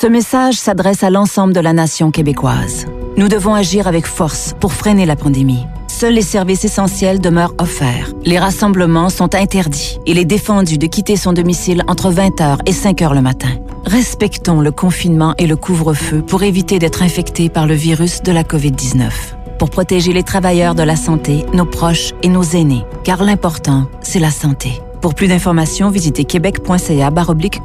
Ce 0.00 0.06
message 0.06 0.54
s'adresse 0.54 1.02
à 1.02 1.10
l'ensemble 1.10 1.52
de 1.52 1.58
la 1.60 1.72
nation 1.72 2.12
québécoise. 2.12 2.86
Nous 3.18 3.26
devons 3.26 3.56
agir 3.56 3.88
avec 3.88 4.06
force 4.06 4.54
pour 4.60 4.72
freiner 4.72 5.04
la 5.04 5.16
pandémie. 5.16 5.66
Seuls 5.88 6.14
les 6.14 6.22
services 6.22 6.64
essentiels 6.64 7.20
demeurent 7.20 7.54
offerts. 7.58 8.12
Les 8.24 8.38
rassemblements 8.38 9.10
sont 9.10 9.34
interdits. 9.34 9.98
Il 10.06 10.18
est 10.18 10.24
défendu 10.24 10.78
de 10.78 10.86
quitter 10.86 11.16
son 11.16 11.32
domicile 11.32 11.82
entre 11.88 12.12
20h 12.12 12.58
et 12.66 12.70
5h 12.70 13.12
le 13.12 13.20
matin. 13.20 13.48
Respectons 13.84 14.60
le 14.60 14.70
confinement 14.70 15.34
et 15.36 15.48
le 15.48 15.56
couvre-feu 15.56 16.22
pour 16.22 16.44
éviter 16.44 16.78
d'être 16.78 17.02
infectés 17.02 17.48
par 17.48 17.66
le 17.66 17.74
virus 17.74 18.22
de 18.22 18.30
la 18.30 18.44
COVID-19. 18.44 19.10
Pour 19.58 19.70
protéger 19.70 20.12
les 20.12 20.22
travailleurs 20.22 20.76
de 20.76 20.84
la 20.84 20.94
santé, 20.94 21.44
nos 21.52 21.66
proches 21.66 22.12
et 22.22 22.28
nos 22.28 22.44
aînés. 22.44 22.84
Car 23.02 23.24
l'important, 23.24 23.88
c'est 24.00 24.20
la 24.20 24.30
santé. 24.30 24.80
Pour 25.02 25.16
plus 25.16 25.26
d'informations, 25.26 25.90
visitez 25.90 26.24
québec.ca 26.24 27.10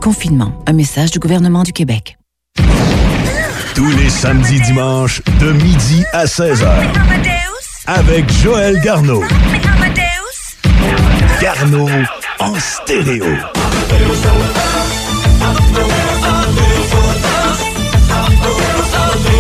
confinement. 0.02 0.54
Un 0.66 0.74
message 0.74 1.12
du 1.12 1.20
gouvernement 1.20 1.62
du 1.62 1.74
Québec. 1.74 2.18
Tous 3.76 3.90
les 3.90 4.10
samedis 4.10 4.62
dimanches, 4.62 5.22
de 5.40 5.52
midi 5.52 6.04
à 6.14 6.26
16h. 6.26 6.68
Avec 7.88 8.32
Joël 8.32 8.80
Garneau. 8.82 9.24
Garneau 11.42 11.90
en 12.40 12.54
stéréo. 12.60 13.26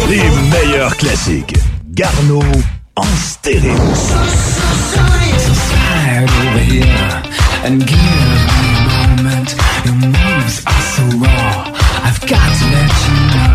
Les 0.09 0.29
meilleurs 0.51 0.97
classiques. 0.97 1.55
Garneau 1.91 2.43
en 2.95 3.03
stéréo. 3.03 3.75
I've 12.05 12.19
got 12.27 12.57
to 12.59 12.65
let 12.65 13.47
you. 13.47 13.52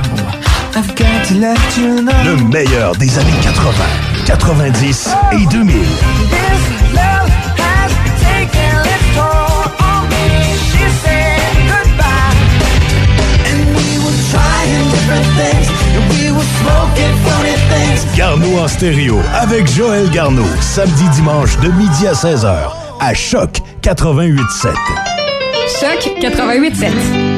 I've 0.78 0.94
got 0.94 1.26
to 1.26 1.34
let 1.34 1.59
you 1.76 2.02
know. 2.02 2.12
Le 2.24 2.36
meilleur 2.52 2.94
des 2.94 3.18
années 3.18 3.32
80, 3.42 3.84
90 4.26 5.09
et 5.32 5.46
2000. 5.50 5.66
This 5.66 6.94
love 6.94 7.28
has 7.59 7.90
taken 8.22 8.78
its 8.86 9.16
toll 9.16 9.72
on 9.80 10.06
me. 10.06 10.55
She 10.70 10.86
said 11.02 11.50
goodbye. 11.66 12.30
And 13.50 13.59
we 13.74 13.98
were 13.98 14.18
trying 14.30 14.84
different 14.92 15.26
things. 15.34 15.66
And 15.96 16.05
we 16.14 16.30
were 16.30 16.46
smoking 16.62 17.14
funny 17.26 17.56
things. 17.70 18.06
Garneau 18.16 18.60
en 18.60 18.68
stéréo 18.68 19.18
avec 19.34 19.66
Joël 19.66 20.09
Garneau. 20.10 20.46
Samedi 20.60 21.09
dimanche 21.09 21.59
de 21.59 21.70
midi 21.72 22.06
à 22.06 22.12
16h 22.12 22.70
à 23.00 23.14
Choc 23.14 23.59
88.7. 23.82 24.74
Choc 25.80 26.09
88.7. 26.22 27.38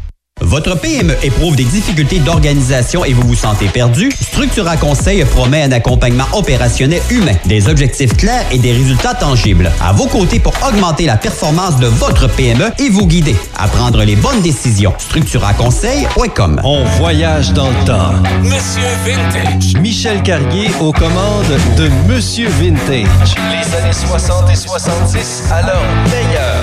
Votre 0.41 0.75
PME 0.75 1.15
éprouve 1.21 1.55
des 1.55 1.63
difficultés 1.63 2.19
d'organisation 2.19 3.05
et 3.05 3.13
vous 3.13 3.27
vous 3.27 3.35
sentez 3.35 3.67
perdu? 3.67 4.11
Structura 4.19 4.75
Conseil 4.75 5.23
promet 5.23 5.63
un 5.63 5.71
accompagnement 5.71 6.25
opérationnel 6.33 7.01
humain, 7.11 7.35
des 7.45 7.69
objectifs 7.69 8.17
clairs 8.17 8.45
et 8.51 8.57
des 8.57 8.71
résultats 8.71 9.13
tangibles. 9.13 9.71
À 9.81 9.93
vos 9.93 10.07
côtés 10.07 10.39
pour 10.39 10.53
augmenter 10.67 11.05
la 11.05 11.15
performance 11.15 11.77
de 11.77 11.85
votre 11.85 12.27
PME 12.27 12.71
et 12.79 12.89
vous 12.89 13.05
guider 13.05 13.35
à 13.57 13.67
prendre 13.67 14.03
les 14.03 14.15
bonnes 14.15 14.41
décisions. 14.41 14.93
StructuraConseil.com 14.97 16.61
On 16.63 16.83
voyage 16.97 17.53
dans 17.53 17.69
le 17.69 17.85
temps. 17.85 18.13
Monsieur 18.41 18.81
Vintage. 19.05 19.75
Michel 19.79 20.23
Carrier 20.23 20.71
aux 20.79 20.91
commandes 20.91 21.45
de 21.77 21.89
Monsieur 22.11 22.49
Vintage. 22.49 23.35
Les 23.51 23.75
années 23.75 23.93
60 23.93 24.49
et 24.51 24.55
70 24.55 25.43
à 25.51 25.61
leur 25.61 25.83
meilleur. 26.09 26.60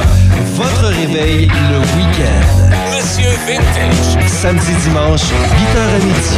Votre 0.59 0.89
réveil 0.89 1.47
le 1.47 1.78
week-end. 1.78 2.68
Monsieur 2.90 3.30
Vintage. 3.47 4.26
Samedi, 4.26 4.72
dimanche, 4.82 5.22
8h 5.22 5.78
à 5.78 5.98
midi. 6.05 6.36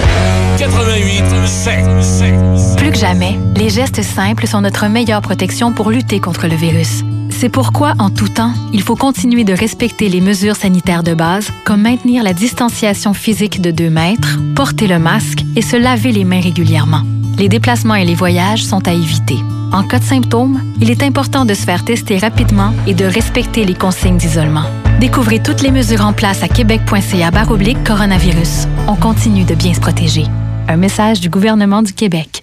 88 0.59 1.25
7. 1.47 2.77
Plus 2.77 2.91
que 2.91 2.99
jamais, 2.99 3.39
les 3.57 3.71
gestes 3.71 4.03
simples 4.03 4.47
sont 4.47 4.61
notre 4.61 4.89
meilleure 4.89 5.23
protection 5.23 5.73
pour 5.73 5.91
lutter 5.91 6.21
contre 6.21 6.49
le 6.49 6.55
virus. 6.55 7.03
C'est 7.31 7.49
pourquoi, 7.49 7.95
en 7.99 8.11
tout 8.11 8.29
temps, 8.29 8.53
il 8.75 8.83
faut 8.83 8.95
continuer 8.95 9.45
de 9.45 9.55
respecter 9.55 10.11
les 10.11 10.21
mesures 10.21 10.57
sanitaires 10.57 11.03
de 11.03 11.15
base, 11.15 11.51
comme 11.65 11.81
maintenir 11.81 12.23
la 12.23 12.35
distanciation 12.35 13.15
physique 13.15 13.63
de 13.63 13.71
2 13.71 13.89
mètres, 13.89 14.39
porter 14.55 14.87
le 14.87 14.99
masque 14.99 15.47
et 15.57 15.63
se 15.63 15.77
laver 15.77 16.13
les 16.13 16.25
mains 16.25 16.43
régulièrement. 16.43 17.05
Les 17.39 17.49
déplacements 17.49 17.95
et 17.95 18.05
les 18.05 18.15
voyages 18.15 18.63
sont 18.65 18.87
à 18.87 18.93
éviter. 18.93 19.39
En 19.73 19.83
cas 19.85 19.99
de 19.99 20.05
symptômes, 20.05 20.61
il 20.81 20.91
est 20.91 21.03
important 21.03 21.45
de 21.45 21.55
se 21.55 21.63
faire 21.65 21.85
tester 21.85 22.19
rapidement 22.19 22.73
et 22.87 22.95
de 22.95 23.05
respecter 23.05 23.65
les 23.65 23.75
consignes 23.75 24.17
d'isolement. 24.19 24.65
Découvrez 25.01 25.41
toutes 25.43 25.63
les 25.63 25.71
mesures 25.71 26.05
en 26.05 26.13
place 26.13 26.43
à 26.43 26.49
québec.ca 26.49 27.31
baroblique 27.31 27.83
coronavirus. 27.85 28.67
On 28.89 28.97
continue 28.97 29.45
de 29.45 29.55
bien 29.55 29.73
se 29.73 29.81
protéger. 29.81 30.25
Un 30.69 30.77
message 30.77 31.21
du 31.21 31.31
gouvernement 31.31 31.83
du 31.83 31.93
Québec. 31.95 32.43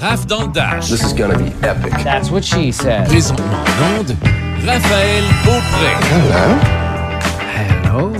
Raph 0.00 0.26
dans 0.26 0.42
le 0.42 0.48
Dash. 0.48 0.86
This 0.90 1.02
is 1.02 1.14
gonna 1.14 1.36
be 1.36 1.48
epic. 1.64 2.04
That's 2.04 2.30
what 2.30 2.42
she 2.42 2.72
said. 2.72 3.04
Présentement 3.08 3.46
en 3.46 4.00
onde, 4.00 4.14
Raphaël 4.66 5.24
Beaupré. 5.44 5.92
Hello. 7.84 8.12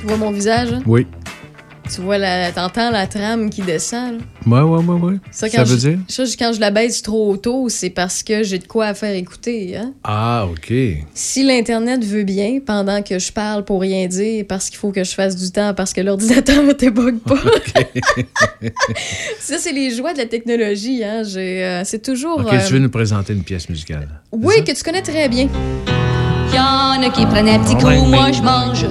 Tu 0.00 0.06
vois 0.06 0.16
mon 0.16 0.32
visage? 0.32 0.68
hein? 0.72 0.80
Oui. 0.86 1.06
Tu 1.94 2.00
vois, 2.00 2.16
la, 2.16 2.50
t'entends 2.52 2.90
la 2.90 3.06
trame 3.06 3.50
qui 3.50 3.60
descend. 3.60 4.20
là? 4.46 4.64
Ouais, 4.64 4.78
ouais, 4.78 4.84
ouais, 4.84 5.00
ouais. 5.00 5.16
Ça, 5.30 5.48
Ça, 5.50 5.62
veut 5.64 5.76
je, 5.76 5.88
dire? 5.88 5.98
ça, 6.08 6.22
quand 6.38 6.52
je 6.54 6.60
la 6.60 6.70
baisse 6.70 7.02
trop 7.02 7.36
tôt, 7.36 7.68
c'est 7.68 7.90
parce 7.90 8.22
que 8.22 8.42
j'ai 8.42 8.58
de 8.58 8.66
quoi 8.66 8.86
à 8.86 8.94
faire 8.94 9.14
écouter. 9.14 9.76
Hein? 9.76 9.92
Ah, 10.02 10.46
OK. 10.50 10.72
Si 11.12 11.44
l'Internet 11.44 12.02
veut 12.02 12.22
bien, 12.24 12.60
pendant 12.64 13.02
que 13.02 13.18
je 13.18 13.30
parle 13.30 13.64
pour 13.64 13.82
rien 13.82 14.06
dire, 14.06 14.44
parce 14.48 14.70
qu'il 14.70 14.78
faut 14.78 14.90
que 14.90 15.04
je 15.04 15.12
fasse 15.12 15.36
du 15.36 15.50
temps, 15.50 15.74
parce 15.74 15.92
que 15.92 16.00
l'ordinateur 16.00 16.62
ne 16.62 16.72
débug 16.72 17.18
pas. 17.18 17.36
ça, 19.38 19.58
c'est 19.58 19.72
les 19.72 19.90
joies 19.94 20.14
de 20.14 20.18
la 20.18 20.26
technologie. 20.26 21.04
Hein? 21.04 21.24
Euh, 21.36 21.82
c'est 21.84 22.02
toujours... 22.02 22.40
OK, 22.40 22.52
euh, 22.54 22.66
tu 22.66 22.72
veux 22.72 22.78
nous 22.78 22.90
présenter 22.90 23.34
une 23.34 23.44
pièce 23.44 23.68
musicale? 23.68 24.08
Oui, 24.32 24.64
que 24.64 24.72
tu 24.72 24.82
connais 24.82 25.02
très 25.02 25.28
bien. 25.28 25.48
Y 26.52 26.58
en 26.58 27.02
a 27.02 27.10
qui 27.10 27.24
prennent 27.26 27.48
un 27.48 27.58
petit 27.60 27.74
coup, 27.76 27.86
Ouais, 27.86 27.98
mais- 28.02 28.16
moi 28.16 28.32
je 28.32 28.42
mange. 28.42 28.86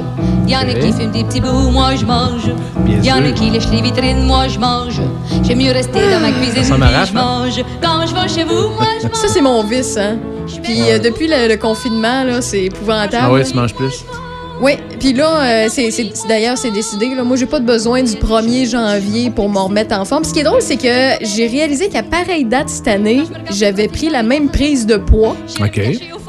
Y 0.48 0.56
en 0.56 0.60
a 0.62 0.74
qui 0.74 0.92
fument 0.92 1.12
des 1.12 1.24
petits 1.24 1.40
bouts, 1.42 1.70
moi 1.72 1.96
je 1.96 2.06
mange. 2.06 2.52
Bien 2.86 3.02
Y 3.02 3.12
en 3.14 3.26
a 3.26 3.32
qui 3.32 3.50
lèchent 3.50 3.70
les 3.72 3.82
vitrines, 3.82 4.24
moi 4.24 4.48
je 4.48 4.60
mange. 4.60 5.00
J'aime 5.44 5.60
mieux 5.60 5.72
rester 5.72 6.00
dans 6.12 6.20
ma 6.20 6.32
cuisine, 6.32 6.64
je 6.64 7.14
mange. 7.14 7.64
Quand 7.82 8.06
je 8.08 8.14
vais 8.14 8.28
chez 8.28 8.44
vous, 8.44 8.70
moi 8.70 8.88
je 9.02 9.08
mange. 9.08 9.16
Ça, 9.16 9.28
c'est 9.30 9.42
mon 9.42 9.64
vice. 9.64 9.98
Hein? 9.98 10.18
Puis 10.64 10.82
euh, 10.90 11.00
depuis 11.00 11.28
le, 11.28 11.48
le 11.48 11.56
confinement, 11.58 12.24
là, 12.24 12.42
c'est 12.42 12.64
épouvantable. 12.66 13.18
Ah 13.28 13.32
ouais, 13.32 13.44
tu 13.44 13.54
manges 13.56 13.74
plus? 13.74 14.04
Oui, 14.60 14.74
puis 15.00 15.14
là, 15.14 15.42
euh, 15.42 15.68
c'est, 15.70 15.90
d'ailleurs, 16.28 16.58
c'est 16.58 16.70
décidé. 16.72 17.16
Là. 17.16 17.24
Moi, 17.24 17.36
j'ai 17.38 17.48
pas 17.48 17.60
de 17.60 17.66
besoin 17.66 18.04
du 18.04 18.14
1er 18.14 18.70
janvier 18.70 19.32
pour 19.32 19.50
me 19.50 19.58
remettre 19.58 19.98
en 19.98 20.06
forme. 20.06 20.24
Ce 20.24 20.34
qui 20.34 20.40
est 20.42 20.44
drôle, 20.44 20.62
c'est 20.62 20.78
que 20.78 21.26
j'ai 21.26 21.48
réalisé 21.48 21.90
qu'à 21.90 22.04
pareille 22.04 22.46
date 22.46 22.70
cette 22.70 22.88
année, 22.88 23.24
j'avais 23.52 23.88
pris 23.88 24.10
la 24.10 24.22
même 24.22 24.50
prise 24.50 24.86
de 24.86 24.98
poids. 24.98 25.36
OK. 25.60 25.82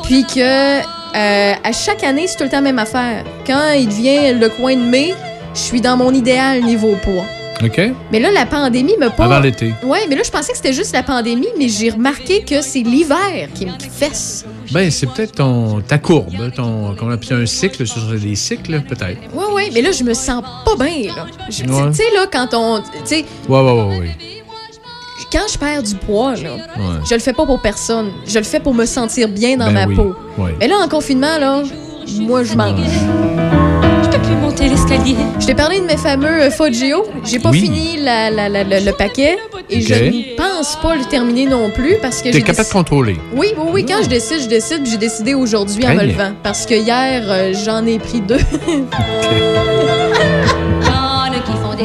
Puis 0.05 0.25
que 0.25 0.81
euh, 1.15 1.53
à 1.63 1.73
chaque 1.73 2.05
année, 2.05 2.27
c'est 2.27 2.37
tout 2.37 2.45
le 2.45 2.51
temps 2.51 2.57
la 2.57 2.63
même 2.63 2.79
affaire. 2.79 3.25
Quand 3.47 3.73
il 3.73 3.89
devient 3.89 4.35
le 4.39 4.49
coin 4.49 4.75
de 4.77 4.83
mai, 4.83 5.15
je 5.55 5.61
suis 5.61 5.81
dans 5.81 5.97
mon 5.97 6.13
idéal 6.13 6.63
niveau 6.63 6.97
poids. 7.03 7.25
OK. 7.65 7.81
Mais 8.11 8.19
là, 8.19 8.31
la 8.33 8.47
pandémie 8.47 8.97
me 8.99 9.09
pas. 9.09 9.25
Avant 9.25 9.39
l'été. 9.41 9.73
Ouais, 9.85 10.07
mais 10.09 10.17
là, 10.17 10.23
je 10.25 10.31
pensais 10.31 10.51
que 10.53 10.57
c'était 10.57 10.73
juste 10.73 10.93
la 10.93 11.03
pandémie, 11.03 11.49
mais 11.59 11.69
j'ai 11.69 11.91
remarqué 11.91 12.43
que 12.43 12.61
c'est 12.61 12.81
l'hiver 12.81 13.49
qui 13.55 13.67
me 13.67 13.73
fesse. 13.79 14.45
Ben, 14.73 14.91
c'est 14.91 15.07
peut-être 15.07 15.33
ton, 15.33 15.81
ta 15.81 15.99
courbe, 15.99 16.51
ton, 16.55 16.97
qu'on 16.97 17.11
appelle 17.11 17.43
un 17.43 17.47
cycle, 17.47 17.87
sur 17.87 18.01
les 18.13 18.35
cycles, 18.35 18.81
peut-être. 18.81 19.21
Ouais, 19.35 19.53
ouais, 19.53 19.71
mais 19.73 19.83
là, 19.83 19.93
je 19.93 20.03
me 20.03 20.15
sens 20.15 20.43
pas 20.65 20.77
bien, 20.77 21.13
là. 21.15 21.27
Tu 21.49 21.63
sais, 21.63 22.03
là, 22.15 22.27
quand 22.33 22.49
on. 22.55 22.81
Tu 22.81 22.87
sais, 23.05 23.25
Ouais, 23.49 23.61
ouais, 23.61 23.73
ouais, 23.73 23.99
ouais. 23.99 24.42
Quand 25.31 25.47
je 25.53 25.59
perds 25.59 25.83
du 25.83 25.95
poids, 25.95 26.35
là, 26.37 26.55
Ouais. 26.55 27.01
je 27.09 27.15
le 27.15 27.21
fais 27.21 27.33
pas 27.33 27.45
pour 27.47 27.61
personne. 27.61 28.11
Je 28.27 28.39
le 28.39 28.45
fais 28.45 28.61
pour 28.61 28.75
me 28.75 28.87
sentir 28.87 29.29
bien 29.29 29.57
dans 29.57 29.67
Ben 29.67 29.73
ma 29.73 29.87
oui. 29.87 29.95
peau. 29.97 30.15
Ouais. 30.39 30.55
Mais 30.61 30.69
là, 30.69 30.77
en 30.83 30.89
confinement, 30.89 31.39
là, 31.39 31.63
moi, 32.21 32.43
je 32.45 32.55
mange. 32.55 32.79
Je 34.05 34.09
peux 34.09 34.23
plus 34.23 34.35
monter 34.37 34.69
l'escalier. 34.69 35.17
Je 35.41 35.47
t'ai 35.47 35.55
parlé 35.55 35.81
de 35.81 35.85
mes 35.87 35.97
fameux 35.97 36.43
euh, 36.43 36.51
Foggio. 36.51 37.05
J'ai 37.25 37.39
pas 37.39 37.51
Oui. 37.51 37.61
fini 37.61 37.97
la- 38.01 38.31
la- 38.31 38.49
la- 38.49 38.65
le, 38.65 38.85
le 38.85 38.93
paquet 38.93 39.37
et 39.71 39.81
je 39.81 39.95
ne 39.95 40.37
pense 40.37 40.77
pas 40.83 40.97
le 40.97 41.05
terminer 41.05 41.47
non 41.47 41.71
plus 41.71 41.97
parce 42.03 42.19
que 42.19 42.25
T'es 42.25 42.33
j'ai 42.33 42.43
capable 42.43 42.69
de 42.69 42.73
contrôler. 42.73 43.17
Oui, 43.35 43.49
oui, 43.57 43.67
oui. 43.73 43.87
Quand 43.87 44.03
je 44.03 44.09
décide, 44.09 44.41
je 44.43 44.49
décide. 44.49 44.85
J'ai 44.87 44.99
décidé 44.99 45.35
aujourd'hui 45.35 45.87
en 45.87 45.95
me 45.95 46.03
levant. 46.05 46.33
Parce 46.43 46.67
que 46.67 46.75
hier, 46.75 47.23
euh, 47.29 47.53
j'en 47.65 47.87
ai 47.87 47.99
pris 47.99 48.21
deux. 48.21 48.39
Y 49.33 50.12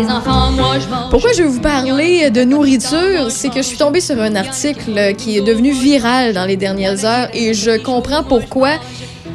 enfants, 0.05 0.51
moi 0.51 0.75
je 0.79 0.87
mange. 0.87 1.09
Pourquoi 1.09 1.31
je 1.33 1.43
vais 1.43 1.47
vous 1.49 1.59
parler 1.59 2.29
de 2.29 2.43
nourriture? 2.43 3.29
C'est 3.29 3.49
que 3.49 3.57
je 3.57 3.61
suis 3.67 3.77
tombée 3.77 4.01
sur 4.01 4.19
un 4.21 4.35
article 4.35 5.15
qui 5.17 5.37
est 5.37 5.41
devenu 5.41 5.71
viral 5.71 6.33
dans 6.33 6.45
les 6.45 6.55
dernières 6.57 7.03
heures 7.05 7.29
et 7.33 7.53
je 7.53 7.77
comprends 7.77 8.23
pourquoi. 8.23 8.71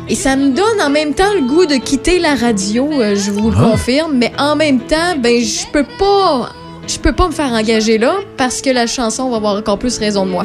Et 0.08 0.14
ça 0.14 0.36
me 0.36 0.50
donne 0.50 0.80
en 0.84 0.90
même 0.90 1.14
temps 1.14 1.32
le 1.34 1.46
goût 1.46 1.64
de 1.66 1.76
quitter 1.76 2.18
la 2.18 2.34
radio, 2.34 2.88
euh, 3.00 3.14
je 3.16 3.30
vous 3.30 3.50
le 3.50 3.56
Ah. 3.58 3.70
confirme, 3.70 4.12
mais 4.14 4.32
en 4.38 4.56
même 4.56 4.80
temps, 4.80 5.14
ben 5.18 5.40
je 5.42 5.64
peux 5.72 5.86
pas 5.98 6.50
je 6.88 6.98
peux 6.98 7.12
pas 7.12 7.28
me 7.28 7.32
faire 7.32 7.52
engager 7.52 7.96
là 7.98 8.14
parce 8.36 8.60
que 8.60 8.68
la 8.68 8.86
chanson 8.88 9.30
va 9.30 9.36
avoir 9.36 9.56
encore 9.56 9.78
plus 9.78 9.98
raison 9.98 10.26
de 10.26 10.30
moi. 10.32 10.44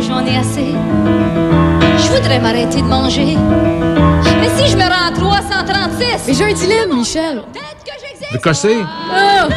J'en 0.00 0.24
ai 0.26 0.36
assez. 0.36 0.72
Je 1.98 2.08
voudrais 2.12 2.40
m'arrêter 2.40 2.78
de 2.78 2.86
manger. 2.86 3.36
Mais 4.40 4.48
si 4.56 4.70
je 4.70 4.76
me 4.76 4.82
rends 4.82 5.08
à 5.08 5.12
336. 5.14 6.06
Mais 6.26 6.34
j'ai 6.34 6.44
un 6.44 6.52
dilemme, 6.54 6.96
Michel. 6.96 7.42
Le 8.34 8.40
cossé? 8.40 8.76
Ah! 9.12 9.48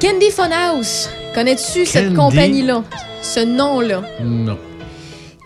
Candy 0.00 0.30
Funhouse. 0.30 1.08
Connais-tu 1.34 1.84
cette 1.84 2.14
compagnie-là? 2.14 2.84
Ce 3.22 3.40
nom-là? 3.40 4.02
Non. 4.22 4.56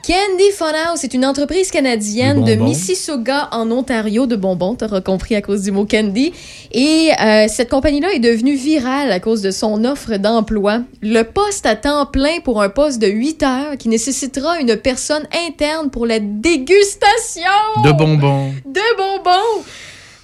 Candy 0.06 0.50
Funhouse 0.54 1.02
est 1.02 1.14
une 1.14 1.24
entreprise 1.24 1.70
canadienne 1.70 2.44
De 2.44 2.54
de. 2.54 2.60
Mississauga 2.60 3.48
en 3.52 3.70
Ontario 3.70 4.26
de 4.26 4.36
bonbons, 4.36 4.74
t'auras 4.74 5.00
compris 5.00 5.34
à 5.34 5.40
cause 5.40 5.62
du 5.62 5.72
mot 5.72 5.86
candy. 5.86 6.34
Et 6.72 7.08
euh, 7.18 7.46
cette 7.48 7.70
compagnie-là 7.70 8.12
est 8.12 8.18
devenue 8.18 8.54
virale 8.54 9.10
à 9.10 9.18
cause 9.18 9.40
de 9.40 9.50
son 9.50 9.82
offre 9.86 10.18
d'emploi. 10.18 10.80
Le 11.00 11.22
poste 11.22 11.64
à 11.64 11.74
temps 11.74 12.04
plein 12.04 12.40
pour 12.44 12.60
un 12.60 12.68
poste 12.68 13.00
de 13.00 13.06
8 13.06 13.42
heures 13.44 13.78
qui 13.78 13.88
nécessitera 13.88 14.60
une 14.60 14.76
personne 14.76 15.26
interne 15.48 15.88
pour 15.88 16.04
la 16.04 16.18
dégustation 16.20 17.50
De 17.82 17.92
bonbons. 17.92 18.52
de 18.66 18.96
bonbons. 18.98 19.64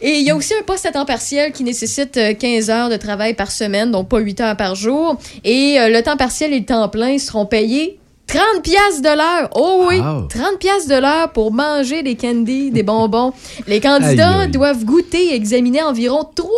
Et 0.03 0.19
il 0.19 0.23
y 0.27 0.31
a 0.31 0.37
aussi 0.37 0.55
un 0.55 0.63
poste 0.63 0.87
à 0.87 0.93
temps 0.93 1.05
partiel 1.05 1.53
qui 1.53 1.63
nécessite 1.65 2.17
euh, 2.17 2.35
15 2.35 2.71
heures 2.71 2.89
de 2.89 2.97
travail 2.97 3.35
par 3.35 3.51
semaine, 3.51 3.91
donc 3.91 4.09
pas 4.09 4.19
8 4.19 4.41
heures 4.41 4.57
par 4.57 4.75
jour. 4.75 5.17
Et 5.45 5.79
euh, 5.79 5.89
le 5.89 6.03
temps 6.03 6.17
partiel 6.17 6.53
et 6.55 6.61
le 6.61 6.65
temps 6.65 6.89
plein 6.89 7.19
seront 7.19 7.45
payés 7.47 7.99
30 8.27 8.63
pièces 8.63 9.03
de 9.03 9.09
l'heure. 9.09 9.51
Oh 9.57 9.87
oui, 9.89 9.99
Wow. 9.99 10.29
30 10.29 10.59
pièces 10.61 10.87
de 10.87 10.95
l'heure 10.95 11.33
pour 11.33 11.53
manger 11.53 12.03
des 12.03 12.15
candies, 12.17 12.71
des 12.71 12.83
bonbons. 12.85 13.33
Les 13.67 13.81
candidats 13.81 14.35
Aïe, 14.39 14.41
aïe. 14.45 14.51
doivent 14.51 14.85
goûter 14.85 15.33
et 15.33 15.35
examiner 15.35 15.83
environ 15.83 16.25
3000 16.35 16.49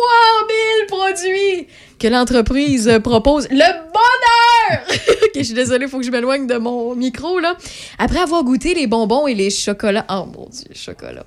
produits 0.87 1.67
que 1.99 2.07
l'entreprise 2.07 2.87
euh, 2.87 2.99
propose. 2.99 3.47
Le 3.49 3.57
bonheur! 3.57 4.83
ok, 5.23 5.31
je 5.35 5.41
suis 5.43 5.53
désolée, 5.53 5.87
faut 5.87 5.97
que 5.97 6.05
je 6.05 6.11
m'éloigne 6.11 6.45
de 6.47 6.57
mon 6.57 6.95
micro, 6.95 7.39
là. 7.39 7.57
Après 7.97 8.19
avoir 8.19 8.43
goûté 8.43 8.73
les 8.75 8.85
bonbons 8.87 9.25
et 9.27 9.33
les 9.33 9.49
chocolats... 9.49 10.05
Oh 10.09 10.25
mon 10.33 10.47
Dieu, 10.49 10.69
chocolat. 10.75 11.25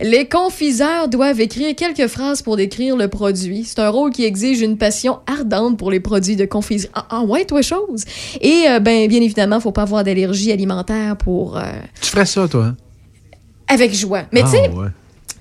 Les 0.00 0.28
confiseurs 0.28 1.08
doivent 1.08 1.40
écrire 1.40 1.74
quelques 1.74 2.06
phrases 2.08 2.42
pour 2.42 2.56
décrire 2.56 2.96
le 2.96 3.08
produit. 3.08 3.64
C'est 3.64 3.78
un 3.78 3.88
rôle 3.88 4.10
qui 4.10 4.24
exige 4.24 4.60
une 4.60 4.76
passion 4.76 5.18
ardente 5.26 5.78
pour 5.78 5.90
les 5.90 6.00
produits 6.00 6.36
de 6.36 6.44
confiserie. 6.44 6.90
Ah, 6.94 7.06
ah 7.10 7.20
ouais, 7.22 7.44
toi, 7.44 7.62
chose. 7.62 8.04
Et, 8.40 8.64
euh, 8.68 8.80
ben, 8.80 9.08
bien 9.08 9.20
évidemment, 9.20 9.60
faut 9.60 9.72
pas 9.72 9.82
avoir 9.82 10.04
d'allergie 10.04 10.52
alimentaire 10.52 11.16
pour... 11.16 11.56
euh, 11.56 11.62
Tu 12.00 12.10
ferais 12.10 12.26
ça, 12.26 12.46
toi? 12.48 12.64
hein? 12.66 12.76
Avec 13.68 13.94
joie. 13.94 14.24
Mais 14.32 14.40
Ah, 14.44 14.50
tu 14.50 14.56
sais, 14.56 14.68
ouais. 14.70 14.88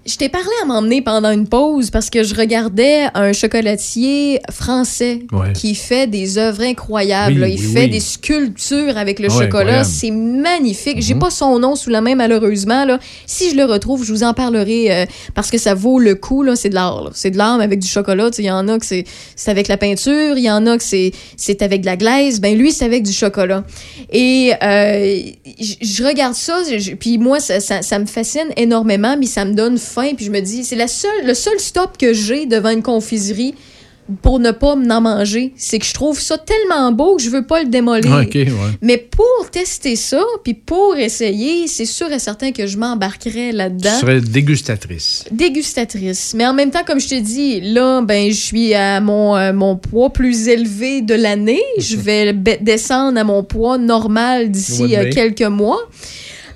Je 0.05 0.15
t'ai 0.17 0.27
parlé 0.30 0.47
à 0.61 0.65
m'emmener 0.65 1.01
pendant 1.01 1.31
une 1.31 1.47
pause 1.47 1.89
parce 1.89 2.09
que 2.09 2.23
je 2.23 2.35
regardais 2.35 3.05
un 3.13 3.31
chocolatier 3.31 4.41
français 4.51 5.19
Ouais. 5.31 5.53
qui 5.53 5.75
fait 5.75 6.07
des 6.07 6.38
œuvres 6.38 6.61
incroyables. 6.63 7.35
Oui, 7.35 7.39
là. 7.39 7.47
Il 7.47 7.59
oui, 7.59 7.73
fait 7.73 7.80
oui. 7.85 7.89
des 7.89 7.99
sculptures 7.99 8.97
avec 8.97 9.19
le 9.19 9.30
Ouais, 9.31 9.43
chocolat. 9.45 9.84
C'est 9.84 10.11
magnifique. 10.11 11.01
J'ai 11.01 11.13
Mhm. 11.13 11.19
pas 11.21 11.30
son 11.30 11.57
nom 11.59 11.75
sous 11.75 11.89
la 11.89 12.01
main, 12.01 12.15
malheureusement. 12.15 12.85
Là. 12.85 12.99
Si 13.25 13.49
je 13.49 13.55
le 13.55 13.63
retrouve, 13.65 14.03
je 14.05 14.11
vous 14.11 14.23
en 14.23 14.34
parlerai 14.34 14.91
euh, 14.91 15.05
parce 15.35 15.49
que 15.49 15.57
ça 15.57 15.73
vaut 15.73 15.99
le 15.99 16.15
coup. 16.15 16.43
C'est 16.55 16.69
de 16.69 16.75
l'art. 16.75 17.11
C'est 17.13 17.31
de 17.31 17.38
l'art 17.38 17.61
avec 17.61 17.80
du 17.80 17.88
chocolat. 17.88 18.30
Il 18.38 18.45
y 18.45 18.51
en 18.51 18.67
a 18.67 18.77
que 18.80 18.85
c'est 18.85 19.05
avec 19.47 19.67
la 19.67 19.77
peinture. 19.77 20.38
Il 20.38 20.43
y 20.43 20.51
en 20.51 20.65
a 20.67 20.77
que 20.77 20.84
c'est 20.84 21.61
avec 21.61 21.81
de 21.81 21.85
la 21.85 21.95
glaise. 21.95 22.41
Ben 22.41 22.57
lui, 22.57 22.71
c'est 22.71 22.85
avec 22.85 23.03
du 23.03 23.13
chocolat. 23.13 23.63
Et 24.11 24.51
euh, 24.61 25.21
je 25.81 26.03
regarde 26.03 26.34
ça, 26.35 26.59
puis 26.99 27.17
moi, 27.17 27.39
ça, 27.39 27.59
ça- 27.59 27.81
ça 27.81 27.99
me 27.99 28.05
fascine 28.05 28.47
énormément, 28.57 29.15
mais 29.17 29.25
ça 29.27 29.45
me 29.45 29.53
donne 29.53 29.77
faim. 29.94 30.14
Puis 30.15 30.26
je 30.26 30.32
me 30.32 30.40
dis, 30.41 30.64
c'est 30.64 30.76
la 30.76 30.88
seule, 30.88 31.26
le 31.26 31.34
seul 31.34 31.60
stop 31.60 31.98
que 31.98 32.14
j'ai 32.14 32.45
devant 32.45 32.70
une 32.72 32.84
confiserie 32.84 33.56
pour 34.22 34.38
ne 34.40 34.52
pas 34.52 34.76
m'en 34.76 34.99
manger. 34.99 35.53
C'est 35.56 35.80
que 35.80 35.86
je 35.86 35.94
trouve 35.94 36.20
ça 36.20 36.38
tellement 36.38 36.91
beau 36.91 37.15
que 37.15 37.22
je 37.24 37.30
veux 37.30 37.45
pas 37.45 37.64
le 37.64 37.70
démolir. 37.70 38.11
Ouais. 38.34 38.52
Mais 38.82 38.98
pour 38.98 39.49
tester 39.49 39.95
ça, 39.95 40.22
puis 40.44 40.53
pour 40.53 40.98
essayer, 40.98 41.68
c'est 41.68 41.86
sûr 41.86 42.11
et 42.11 42.20
certain 42.20 42.52
que 42.52 42.68
je 42.68 42.78
m'embarquerais 42.78 43.52
Tu 43.52 43.56
là-dedans 43.56 43.99
serais 43.99 44.20
dégustatrice. 44.20 45.24
dégustatrice. 45.32 46.34
Mais 46.36 46.45
en 46.45 46.53
même 46.53 46.72
temps, 46.72 46.84
comme 46.86 46.99
je 46.99 47.07
te 47.07 47.20
dis, 47.20 47.61
là, 47.61 48.02
ben, 48.02 48.30
je 48.30 48.36
suis 48.40 48.74
à 48.74 48.99
mon, 48.99 49.36
euh, 49.38 49.53
mon 49.53 49.78
poids 49.78 50.10
plus 50.10 50.48
élevé 50.49 51.02
de 51.02 51.14
l'année. 51.15 51.61
Je 51.78 51.95
vais 51.95 52.34
descendre 52.34 53.18
à 53.20 53.24
mon 53.24 53.44
poids 53.44 53.78
normal 53.78 54.52
d'ici 54.52 54.95
euh, 54.95 55.10
quelques 55.11 55.41
mois. 55.44 55.80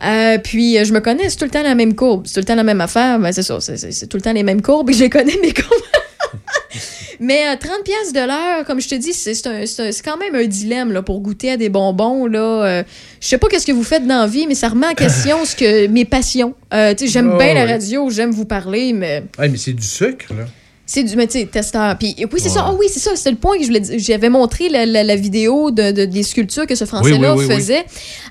Euh, 0.03 0.37
puis 0.37 0.77
euh, 0.77 0.83
je 0.83 0.93
me 0.93 0.99
connais, 0.99 1.29
c'est 1.29 1.37
tout 1.37 1.45
le 1.45 1.51
temps 1.51 1.63
la 1.63 1.75
même 1.75 1.95
courbe, 1.95 2.23
c'est 2.27 2.33
tout 2.35 2.39
le 2.41 2.45
temps 2.45 2.55
la 2.55 2.63
même 2.63 2.81
affaire, 2.81 3.19
ben, 3.19 3.31
c'est 3.31 3.43
ça, 3.43 3.59
c'est- 3.59 4.07
tout 4.07 4.17
le 4.17 4.21
temps 4.21 4.33
les 4.33 4.43
mêmes 4.43 4.61
courbes, 4.61 4.89
et 4.89 4.93
je 4.93 4.99
les 4.99 5.09
connais 5.09 5.37
mes 5.41 5.53
courbes. 5.53 5.81
Mais 7.19 7.47
euh, 7.47 7.55
30 7.59 7.83
pièces 7.83 8.13
de 8.13 8.19
l'heure, 8.19 8.63
comme 8.65 8.79
je 8.79 8.87
te 8.89 8.93
dis, 8.95 9.11
c'est 9.13 9.33
c'est 9.33 9.47
un- 9.47 9.65
c'est 9.65 9.87
un- 9.87 9.91
c'est 9.91 10.03
quand 10.05 10.17
même 10.17 10.35
un 10.35 10.45
dilemme 10.45 10.91
là, 10.91 11.01
pour 11.01 11.19
goûter 11.19 11.51
à 11.51 11.57
des 11.57 11.69
bonbons. 11.69 12.27
Là, 12.27 12.39
euh, 12.65 12.83
je 13.19 13.27
sais 13.27 13.39
pas 13.39 13.47
qu'est-ce 13.47 13.65
que 13.65 13.71
vous 13.71 13.83
faites 13.83 14.05
dans 14.05 14.19
la 14.21 14.27
vie, 14.27 14.45
mais 14.45 14.53
ça 14.53 14.69
remet 14.69 14.85
en 14.87 14.93
question 14.93 15.43
ce 15.43 15.55
que 15.55 15.87
mes 15.87 16.05
passions. 16.05 16.53
Euh, 16.75 16.93
j'aime 17.01 17.31
Oh, 17.33 17.37
bien 17.39 17.55
la 17.55 17.65
radio, 17.65 18.09
j'aime 18.11 18.29
vous 18.31 18.45
parler, 18.45 18.93
mais 18.93 19.23
Ah, 19.39 19.47
mais 19.47 19.57
c'est 19.57 19.73
du 19.73 19.85
sucre, 19.85 20.27
là. 20.37 20.45
C'est 20.89 21.03
du, 21.03 21.13
sais, 21.29 21.45
testeur. 21.45 21.97
Puis, 21.97 22.15
oui, 22.19 22.39
c'est 22.41 22.47
ça. 22.49 22.63
Ah 22.67 22.73
oui, 22.79 22.85
c'est 22.89 23.01
ça. 23.01 23.11
C'est 23.15 23.29
le 23.29 23.35
point 23.35 23.57
que 23.57 23.61
je 23.61 23.67
voulais 23.67 23.81
dire. 23.81 23.99
J'avais 23.99 24.29
montré 24.29 24.69
la, 24.69 24.85
la- 24.85 25.03
la 25.03 25.15
vidéo 25.17 25.69
de, 25.69 25.91
de- 25.91 26.05
des 26.05 26.23
sculptures 26.23 26.65
que 26.65 26.75
ce 26.75 26.85
Français-là 26.85 27.17
Oui, 27.35 27.39
oui, 27.39 27.45
oui, 27.45 27.45
oui. 27.49 27.55
faisait. 27.55 27.85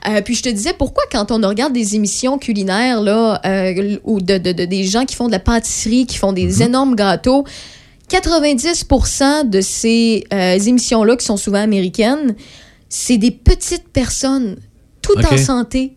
Euh, 0.08 0.22
puis 0.22 0.34
je 0.34 0.42
te 0.42 0.48
disais, 0.48 0.72
pourquoi 0.72 1.04
quand 1.12 1.30
on 1.30 1.46
regarde 1.46 1.74
des 1.74 1.96
émissions 1.96 2.38
culinaires, 2.38 3.02
là, 3.02 3.40
euh, 3.44 3.98
ou 4.04 4.20
de, 4.22 4.38
de- 4.38 4.52
de- 4.52 4.64
des 4.64 4.84
gens 4.84 5.04
qui 5.04 5.14
font 5.14 5.26
de 5.26 5.32
la 5.32 5.38
pâtisserie, 5.38 6.06
qui 6.06 6.16
font 6.16 6.32
des 6.32 6.46
Mhm. 6.46 6.62
énormes 6.62 6.96
gâteaux, 6.96 7.44
90% 8.08 9.44
de 9.50 9.60
ces 9.60 10.24
euh, 10.32 10.58
émissions-là, 10.58 11.16
qui 11.16 11.24
sont 11.26 11.36
souvent 11.36 11.60
américaines, 11.60 12.34
c'est 12.88 13.18
des 13.18 13.30
petites 13.30 13.88
personnes, 13.88 14.56
toutes 15.02 15.24
en 15.24 15.36
santé, 15.36 15.96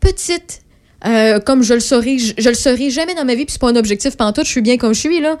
petites. 0.00 0.62
Euh, 1.06 1.40
comme 1.40 1.62
je 1.62 1.72
le 1.74 1.80
saurais, 1.80 2.18
je, 2.18 2.34
je 2.36 2.48
le 2.50 2.54
saurais 2.54 2.90
jamais 2.90 3.14
dans 3.14 3.24
ma 3.24 3.34
vie, 3.34 3.46
puis 3.46 3.52
c'est 3.52 3.60
pas 3.60 3.70
un 3.70 3.76
objectif 3.76 4.16
pantoute, 4.16 4.44
je 4.44 4.50
suis 4.50 4.60
bien 4.60 4.76
comme 4.76 4.92
je 4.94 5.00
suis, 5.00 5.20
là. 5.20 5.38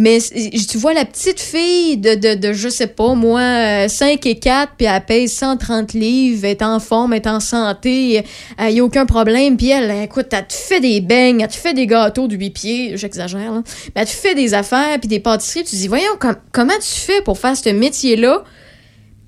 Mais 0.00 0.18
tu 0.20 0.78
vois 0.78 0.94
la 0.94 1.04
petite 1.04 1.40
fille 1.40 1.96
de, 1.96 2.14
de, 2.14 2.34
de 2.36 2.52
je 2.52 2.68
sais 2.68 2.86
pas, 2.86 3.14
moi, 3.14 3.40
euh, 3.40 3.88
5 3.88 4.24
et 4.26 4.38
4, 4.38 4.74
puis 4.78 4.86
elle 4.86 5.04
pèse 5.04 5.32
130 5.32 5.92
livres, 5.92 6.44
elle 6.44 6.52
est 6.52 6.62
en 6.62 6.78
forme, 6.78 7.14
elle 7.14 7.22
est 7.22 7.26
en 7.26 7.40
santé, 7.40 8.22
il 8.60 8.72
n'y 8.72 8.78
a 8.78 8.84
aucun 8.84 9.06
problème. 9.06 9.56
Puis 9.56 9.70
elle, 9.70 9.90
écoute, 10.04 10.26
elle 10.30 10.46
te 10.46 10.52
fait 10.54 10.80
des 10.80 11.00
beignes, 11.00 11.40
elle 11.40 11.48
te 11.48 11.56
fait 11.56 11.74
des 11.74 11.88
gâteaux 11.88 12.28
de 12.28 12.36
8 12.36 12.50
pieds, 12.50 12.96
j'exagère, 12.96 13.52
là. 13.52 13.62
Mais 13.96 14.02
elle 14.02 14.06
te 14.06 14.12
fait 14.12 14.36
des 14.36 14.54
affaires, 14.54 15.00
puis 15.00 15.08
des 15.08 15.18
pâtisseries. 15.18 15.64
Tu 15.64 15.72
te 15.72 15.76
dis, 15.76 15.88
voyons, 15.88 16.16
com- 16.20 16.36
comment 16.52 16.78
tu 16.80 17.00
fais 17.00 17.20
pour 17.22 17.36
faire 17.36 17.56
ce 17.56 17.68
métier-là? 17.70 18.44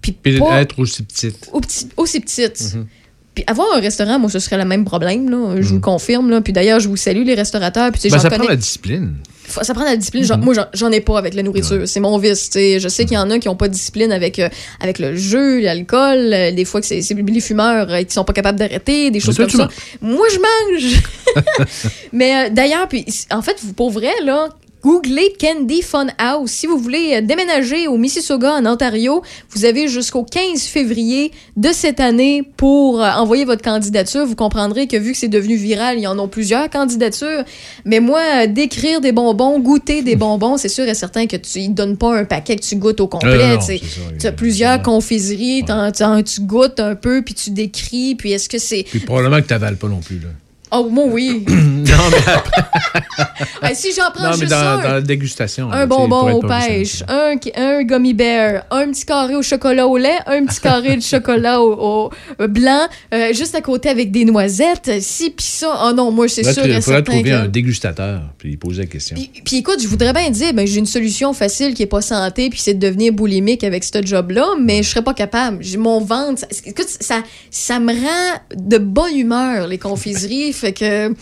Puis 0.01 0.17
être 0.61 0.79
aussi 0.79 1.03
petite. 1.03 1.49
au 1.53 1.61
petit- 1.61 1.89
aussi 1.97 2.21
petite. 2.21 2.61
Mhm. 2.75 2.87
Puis 3.35 3.45
avoir 3.47 3.67
un 3.77 3.81
restaurant, 3.81 4.19
moi, 4.19 4.31
ce 4.31 4.39
serait 4.39 4.57
le 4.57 4.65
même 4.65 4.85
problème, 4.85 5.29
là. 5.31 5.57
Je 5.61 5.67
vous 5.69 5.75
le 5.75 5.81
confirme, 5.81 6.31
là. 6.31 6.41
Puis 6.41 6.53
d'ailleurs, 6.53 6.81
je 6.81 6.89
vous 6.89 6.97
salue, 6.97 7.25
les 7.25 7.35
restaurateurs. 7.35 7.91
Puis 7.93 8.01
tu 8.03 8.09
sais, 8.09 8.15
Ben, 8.15 8.21
ça 8.21 8.29
prend 8.29 8.39
connais- 8.39 8.51
la 8.51 8.57
discipline. 8.57 9.17
Ça 9.63 9.75
prend 9.75 9.85
de 9.85 9.89
la 9.91 9.97
discipline. 9.97 10.25
J'en- 10.25 10.39
Moi, 10.39 10.55
j'en- 10.75 10.91
ai 10.91 11.01
pas 11.01 11.19
avec 11.19 11.35
la 11.35 11.43
nourriture. 11.43 11.83
C'est 11.87 12.01
mon 12.01 12.17
vice. 12.19 12.51
Je 12.55 12.89
sais 12.89 13.05
qu'il 13.05 13.15
y 13.15 13.19
en 13.19 13.31
a 13.31 13.39
qui 13.39 13.49
ont 13.49 13.57
pas 13.57 13.69
de 13.69 13.73
discipline 13.75 14.13
avec, 14.13 14.39
euh, 14.39 14.49
avec 14.81 14.99
le 14.99 15.17
jeu, 15.17 15.61
l'alcool. 15.61 16.33
euh, 16.33 16.51
des 16.53 16.65
fois, 16.65 16.81
que 16.81 16.87
c'est 16.87 17.01
les 17.01 17.41
fumeurs 17.41 17.91
euh, 17.91 18.03
qui 18.03 18.13
sont 18.15 18.25
pas 18.25 18.33
capables 18.33 18.59
d'arrêter, 18.59 19.11
des 19.11 19.21
choses 19.21 19.37
comme 19.37 19.51
ça. 19.51 19.69
Moi, 20.01 20.27
je 20.33 20.39
mange. 20.39 21.03
Mais 22.13 22.35
euh, 22.47 22.51
d'ailleurs, 22.51 22.89
puis 22.89 23.05
en 23.31 23.43
fait, 23.43 23.57
vous, 23.63 23.73
pour 23.73 23.91
vrai, 23.91 24.13
là, 24.25 24.49
googlez 24.83 25.33
Candy 25.41 25.83
Fun 25.83 26.09
House. 26.19 26.51
Si 26.51 26.67
vous 26.67 26.79
voulez 26.79 27.17
euh, 27.17 27.21
déménager 27.21 27.89
au 27.89 27.97
Mississauga, 27.97 28.55
en 28.55 28.67
Ontario, 28.67 29.23
vous 29.51 29.65
avez 29.65 29.89
jusqu'au 29.89 30.25
15 30.25 30.63
février 30.63 31.33
de 31.57 31.69
cette 31.73 32.01
année 32.01 32.43
pour 32.57 33.03
euh, 33.03 33.11
envoyer 33.11 33.45
votre 33.45 33.63
candidature. 33.63 34.27
Vous 34.27 34.37
comprendrez 34.37 34.87
que 34.87 34.97
vu 34.97 35.13
que 35.13 35.19
c'est 35.19 35.29
devenu 35.29 35.57
viral, 35.57 35.99
il 35.99 36.03
y 36.03 36.07
en 36.07 36.19
a 36.19 36.27
plusieurs 36.29 36.69
candidatures. 36.71 37.45
Mais 37.85 38.01
moi, 38.01 38.21
euh, 38.21 38.47
décrire 38.47 39.01
des 39.01 39.13
bonbons, 39.13 39.59
goûter 39.61 40.03
des 40.03 40.17
bonbons, 40.17 40.57
c'est 40.57 40.69
sûr 40.69 40.89
et 40.89 40.95
certain 40.95 41.27
que 41.27 41.37
tu 41.37 41.69
ne 41.69 41.75
donnes 41.75 41.97
pas 41.97 42.17
un 42.17 42.25
paquet 42.25 42.57
que 42.57 42.63
tu 42.63 42.77
goûtes 42.77 43.01
au 43.01 43.07
complet. 43.07 43.57
Euh, 43.57 43.79
tu 44.19 44.27
as 44.27 44.33
plusieurs 44.33 44.83
confiseries, 44.83 45.65
tu 45.65 46.41
goûtes 46.43 46.81
un 46.81 46.95
peu, 46.95 47.23
puis 47.23 47.35
tu 47.35 47.51
décris, 47.51 48.15
puis 48.15 48.33
est-ce 48.33 48.49
que 48.49 48.59
c'est... 48.59 48.85
Puis 48.85 49.01
probablement 49.01 49.41
que 49.41 49.47
tu 49.47 49.53
n'avales 49.53 49.77
pas 49.77 49.89
non 49.89 50.01
plus, 50.01 50.19
là. 50.19 50.29
Oh, 50.73 50.89
moi, 50.91 51.05
oui. 51.09 51.45
non, 51.49 51.85
mais 52.11 52.33
après, 52.33 53.75
si 53.75 53.93
j'en 53.93 54.11
prends 54.13 54.31
non, 54.31 54.37
mais 54.39 54.47
dans, 54.47 54.57
un, 54.57 54.77
dans 54.83 54.93
la 54.95 55.01
dégustation. 55.01 55.71
un 55.73 55.87
bonbon 55.87 56.33
aux 56.33 56.41
pas 56.41 56.61
pêches, 56.67 57.03
un, 57.09 57.35
un 57.57 57.83
gummy 57.83 58.15
bear, 58.15 58.65
un 58.71 58.91
petit 58.91 59.05
carré 59.05 59.35
au 59.35 59.43
chocolat 59.43 59.87
au 59.87 59.97
lait, 59.97 60.19
un 60.27 60.45
petit 60.47 60.61
carré 60.61 60.97
de 60.97 61.03
chocolat 61.03 61.61
au, 61.61 61.73
au- 62.07 62.11
euh, 62.41 62.47
blanc, 62.49 62.87
euh, 63.15 63.33
juste 63.33 63.55
à 63.55 63.61
côté 63.61 63.89
avec 63.89 64.11
des 64.11 64.25
noisettes, 64.25 64.91
ci 65.01 65.31
puis 65.31 65.45
ça. 65.47 65.87
Oh 65.87 65.93
non, 65.93 66.11
moi, 66.11 66.29
c'est 66.29 66.43
Il 66.43 66.53
sûr 66.53 66.65
et 66.67 66.81
faudrait 66.81 67.03
trouver 67.03 67.23
que... 67.31 67.35
un 67.35 67.49
dégustateur 67.49 68.23
puis 68.39 68.57
poser 68.57 68.83
la 68.83 68.87
question. 68.89 69.17
Puis 69.45 69.57
écoute, 69.57 69.81
je 69.83 69.89
voudrais 69.89 70.13
bien 70.13 70.31
dire, 70.31 70.53
ben, 70.55 70.67
j'ai 70.67 70.79
une 70.79 70.87
solution 70.87 71.33
facile 71.33 71.75
qui 71.75 71.83
est 71.83 71.87
pas 71.87 72.01
santé, 72.03 72.49
puis 72.51 72.61
c'est 72.61 72.75
de 72.75 72.79
devenir 72.87 73.13
boulimique 73.13 73.65
avec 73.65 73.85
ce 73.85 74.05
job-là, 74.05 74.47
mais 74.61 74.83
je 74.83 74.89
serais 74.91 75.03
pas 75.03 75.15
capable. 75.15 75.65
Mon 75.79 76.01
ventre. 76.01 76.41
ça- 76.41 76.47
écoute, 76.65 76.87
ça, 76.89 77.23
ça 77.51 77.79
me 77.81 77.93
rend 77.93 78.41
de 78.57 78.79
bonne 78.79 79.17
humeur, 79.17 79.67
les 79.67 79.79
confiseries. 79.79 80.53
Fait 80.61 80.73
que 80.73 81.13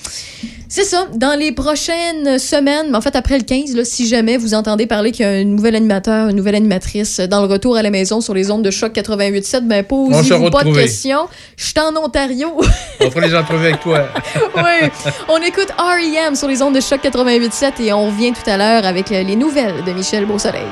c'est 0.69 0.85
ça. 0.85 1.07
Dans 1.15 1.39
les 1.39 1.53
prochaines 1.53 2.39
semaines, 2.39 2.95
en 2.95 3.01
fait, 3.01 3.17
après 3.17 3.39
le 3.39 3.45
15, 3.45 3.75
là, 3.75 3.85
si 3.85 4.07
jamais 4.07 4.37
vous 4.37 4.53
entendez 4.53 4.87
parler 4.87 5.13
qu'il 5.13 5.25
y 5.25 5.29
a 5.29 5.33
un 5.33 5.45
nouvel 5.45 5.75
animateur, 5.75 6.29
une 6.29 6.37
nouvelle 6.37 6.57
animatrice 6.57 7.21
dans 7.21 7.41
le 7.41 7.47
retour 7.47 7.77
à 7.77 7.83
la 7.83 7.91
maison 7.91 8.21
sur 8.21 8.35
les 8.35 8.51
ondes 8.51 8.63
de 8.63 8.71
choc 8.71 8.93
88.7, 8.93 9.61
ben, 9.63 9.83
posez-vous 9.83 10.51
pas 10.51 10.65
de 10.65 10.75
questions. 10.75 11.27
Je 11.57 11.65
suis 11.65 11.81
en 11.81 11.97
Ontario. 11.97 12.61
On 13.01 13.11
fera 13.11 13.27
les 13.27 13.35
entrevues 13.35 13.69
avec 13.69 13.81
toi. 13.81 14.09
oui. 14.57 14.89
On 15.29 15.39
écoute 15.39 15.69
R.E.M. 15.79 16.35
sur 16.35 16.49
les 16.49 16.61
ondes 16.61 16.75
de 16.75 16.81
choc 16.81 17.01
88.7 17.03 17.83
et 17.83 17.93
on 17.93 18.07
revient 18.07 18.33
tout 18.33 18.51
à 18.51 18.57
l'heure 18.57 18.85
avec 18.85 19.11
euh, 19.11 19.23
les 19.23 19.37
nouvelles 19.37 19.85
de 19.87 19.93
Michel 19.93 20.27
Beausoleil. 20.27 20.67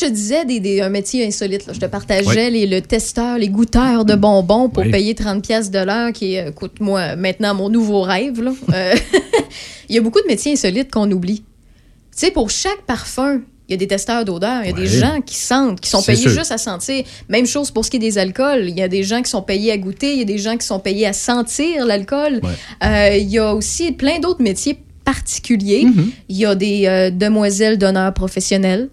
Je 0.00 0.06
te 0.06 0.10
disais 0.10 0.44
des, 0.44 0.60
des- 0.60 0.80
un 0.80 0.88
métier 0.88 1.26
insolite. 1.26 1.66
là. 1.66 1.72
Je 1.72 1.80
te 1.80 1.86
partageais 1.86 2.46
Oui. 2.46 2.50
les, 2.52 2.66
le 2.66 2.80
testeur, 2.80 3.38
les 3.38 3.48
goûteurs 3.48 4.04
de 4.04 4.14
bonbons 4.14 4.68
pour 4.68 4.82
Oui. 4.84 4.90
payer 4.90 5.14
30 5.14 5.42
pièces 5.44 5.70
de 5.70 5.78
l'heure, 5.78 6.12
qui 6.12 6.34
est, 6.34 6.48
écoute, 6.48 6.80
moi, 6.80 7.16
maintenant, 7.16 7.54
mon 7.54 7.68
nouveau 7.68 8.02
rêve. 8.02 8.40
là. 8.42 8.52
Euh, 8.74 8.94
Il 9.88 9.94
y 9.96 9.98
a 9.98 10.02
beaucoup 10.02 10.20
de 10.20 10.26
métiers 10.28 10.52
insolites 10.52 10.90
qu'on 10.90 11.10
oublie. 11.10 11.40
Tu 11.40 12.26
sais, 12.26 12.30
pour 12.30 12.48
chaque 12.50 12.82
parfum, 12.86 13.40
il 13.68 13.72
y 13.72 13.74
a 13.74 13.76
des 13.76 13.86
testeurs 13.86 14.24
d'odeur, 14.24 14.62
il 14.64 14.70
y 14.70 14.72
a 14.72 14.76
des 14.76 14.86
gens 14.88 15.20
qui 15.20 15.36
sentent, 15.36 15.80
qui 15.80 15.88
sont 15.88 16.02
payés 16.02 16.16
sûr. 16.22 16.30
juste 16.30 16.50
à 16.52 16.58
sentir. 16.58 17.04
Même 17.28 17.46
chose 17.46 17.70
pour 17.70 17.84
ce 17.84 17.90
qui 17.90 17.96
est 17.98 18.00
des 18.00 18.18
alcools. 18.18 18.68
Il 18.68 18.76
y 18.76 18.82
a 18.82 18.88
des 18.88 19.04
gens 19.04 19.22
qui 19.22 19.30
sont 19.30 19.42
payés 19.42 19.70
à 19.72 19.78
goûter, 19.78 20.12
il 20.12 20.18
y 20.18 20.22
a 20.22 20.24
des 20.24 20.38
gens 20.38 20.56
qui 20.56 20.66
sont 20.66 20.80
payés 20.80 21.06
à 21.06 21.12
sentir 21.12 21.86
l'alcool. 21.86 22.40
Euh, 22.84 23.16
il 23.16 23.28
y 23.28 23.38
a 23.38 23.54
aussi 23.54 23.92
plein 23.92 24.18
d'autres 24.18 24.42
métiers 24.42 24.76
particuliers. 25.04 25.84
Mm-hmm. 25.84 26.04
Il 26.30 26.36
y 26.36 26.46
a 26.46 26.54
des 26.56 26.86
euh, 26.86 27.10
demoiselles 27.10 27.78
d'honneur 27.78 28.12
professionnelles. 28.12 28.88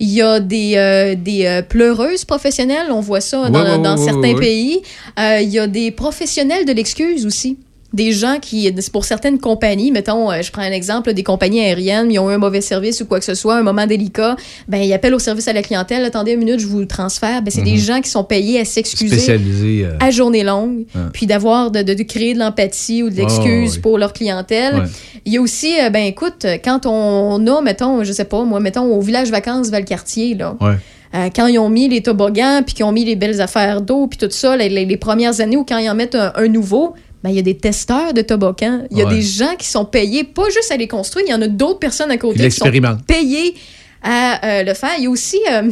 Il 0.00 0.08
y 0.10 0.22
a 0.22 0.40
des, 0.40 0.74
euh, 0.76 1.14
des 1.14 1.46
euh, 1.46 1.62
pleureuses 1.62 2.24
professionnelles, 2.24 2.88
on 2.90 3.00
voit 3.00 3.20
ça 3.20 3.48
dans, 3.50 3.96
Ouais, 3.96 3.96
certains 4.04 4.36
pays. 4.36 4.80
Euh, 5.18 5.40
il 5.40 5.48
y 5.48 5.58
a 5.58 5.66
des 5.66 5.90
professionnels 5.90 6.64
de 6.64 6.72
l'excuse 6.72 7.26
aussi. 7.26 7.58
Des 7.94 8.12
gens 8.12 8.36
qui, 8.38 8.70
pour 8.92 9.06
certaines 9.06 9.38
compagnies, 9.38 9.90
mettons, 9.92 10.30
euh, 10.30 10.42
je 10.42 10.52
prends 10.52 10.60
un 10.60 10.72
exemple, 10.72 11.14
des 11.14 11.22
compagnies 11.22 11.60
aériennes, 11.60 12.12
ils 12.12 12.18
ont 12.18 12.30
eu 12.30 12.34
un 12.34 12.38
mauvais 12.38 12.60
service 12.60 13.00
ou 13.00 13.06
quoi 13.06 13.18
que 13.18 13.24
ce 13.24 13.34
soit, 13.34 13.56
un 13.56 13.62
moment 13.62 13.86
délicat, 13.86 14.36
ben 14.68 14.76
ils 14.82 14.92
appellent 14.92 15.14
au 15.14 15.18
service 15.18 15.48
à 15.48 15.54
la 15.54 15.62
clientèle, 15.62 16.04
attendez 16.04 16.32
une 16.32 16.40
minute, 16.40 16.60
je 16.60 16.66
vous 16.66 16.80
le 16.80 16.86
transfère. 16.86 17.40
Ben, 17.40 17.50
c'est 17.50 17.62
des 17.62 17.72
Mhm. 17.72 17.78
gens 17.78 18.00
qui 18.02 18.10
sont 18.10 18.24
payés 18.24 18.60
à 18.60 18.66
s'excuser 18.66 19.86
euh, 19.86 19.96
à 20.00 20.10
journée 20.10 20.44
longue, 20.44 20.84
puis 21.14 21.24
d'avoir 21.26 21.70
de, 21.70 21.80
de- 21.82 21.94
de 21.94 22.02
créer 22.02 22.34
de 22.34 22.38
l'empathie 22.40 23.02
ou 23.02 23.08
de 23.08 23.16
l'excuse 23.16 23.70
Oh, 23.70 23.74
oui. 23.76 23.80
pour 23.80 23.96
leur 23.98 24.12
clientèle. 24.12 24.74
Ouais. 24.74 24.86
Il 25.24 25.32
y 25.32 25.38
a 25.38 25.40
aussi, 25.40 25.72
euh, 25.80 25.88
ben 25.88 26.04
écoute, 26.04 26.44
quand 26.62 26.84
on 26.84 27.46
a, 27.46 27.62
mettons, 27.62 28.04
je 28.04 28.12
sais 28.12 28.24
pas, 28.26 28.44
moi, 28.44 28.60
mettons 28.60 28.84
au 28.84 29.00
village 29.00 29.30
vacances 29.30 29.70
Valcartier, 29.70 30.34
là. 30.34 30.56
Ouais. 30.60 30.74
Euh, 31.14 31.30
quand 31.34 31.46
ils 31.46 31.58
ont 31.58 31.70
mis 31.70 31.88
les 31.88 32.02
toboggans, 32.02 32.60
puis 32.66 32.74
qu'ils 32.74 32.84
ont 32.84 32.92
mis 32.92 33.06
les 33.06 33.16
belles 33.16 33.40
affaires 33.40 33.80
d'eau, 33.80 34.08
puis 34.08 34.18
tout 34.18 34.28
ça, 34.30 34.58
les, 34.58 34.68
les- 34.68 34.84
les 34.84 34.96
premières 34.98 35.40
années, 35.40 35.56
ou 35.56 35.64
quand 35.64 35.78
ils 35.78 35.88
en 35.88 35.94
mettent 35.94 36.14
un, 36.16 36.32
un 36.34 36.48
nouveau, 36.48 36.92
ben, 37.22 37.30
il 37.30 37.36
y 37.36 37.38
a 37.38 37.42
des 37.42 37.56
testeurs 37.56 38.14
de 38.14 38.22
toboggans. 38.22 38.86
Il 38.90 38.98
y 38.98 39.02
a 39.02 39.06
Ouais. 39.06 39.14
des 39.14 39.22
gens 39.22 39.54
qui 39.58 39.66
sont 39.66 39.84
payés, 39.84 40.24
pas 40.24 40.48
juste 40.50 40.70
à 40.70 40.76
les 40.76 40.88
construire, 40.88 41.26
il 41.26 41.30
y 41.30 41.34
en 41.34 41.42
a 41.42 41.48
d'autres 41.48 41.78
personnes 41.80 42.10
à 42.10 42.16
côté 42.18 42.38
qui 42.48 42.50
sont 42.52 42.70
payées 43.06 43.54
à 44.02 44.60
euh, 44.60 44.62
le 44.64 44.74
faire. 44.74 44.92
Il 44.98 45.04
y 45.04 45.06
a 45.06 45.10
aussi... 45.10 45.38
euh, 45.50 45.70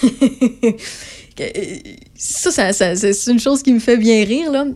que- 1.36 1.44
ça, 2.14 2.50
ça- 2.50 2.72
ça- 2.72 2.96
c'est 2.96 3.30
une 3.30 3.40
chose 3.40 3.62
qui 3.62 3.72
me 3.72 3.78
fait 3.80 3.96
bien 3.96 4.24
rire. 4.24 4.50
Là. 4.50 4.66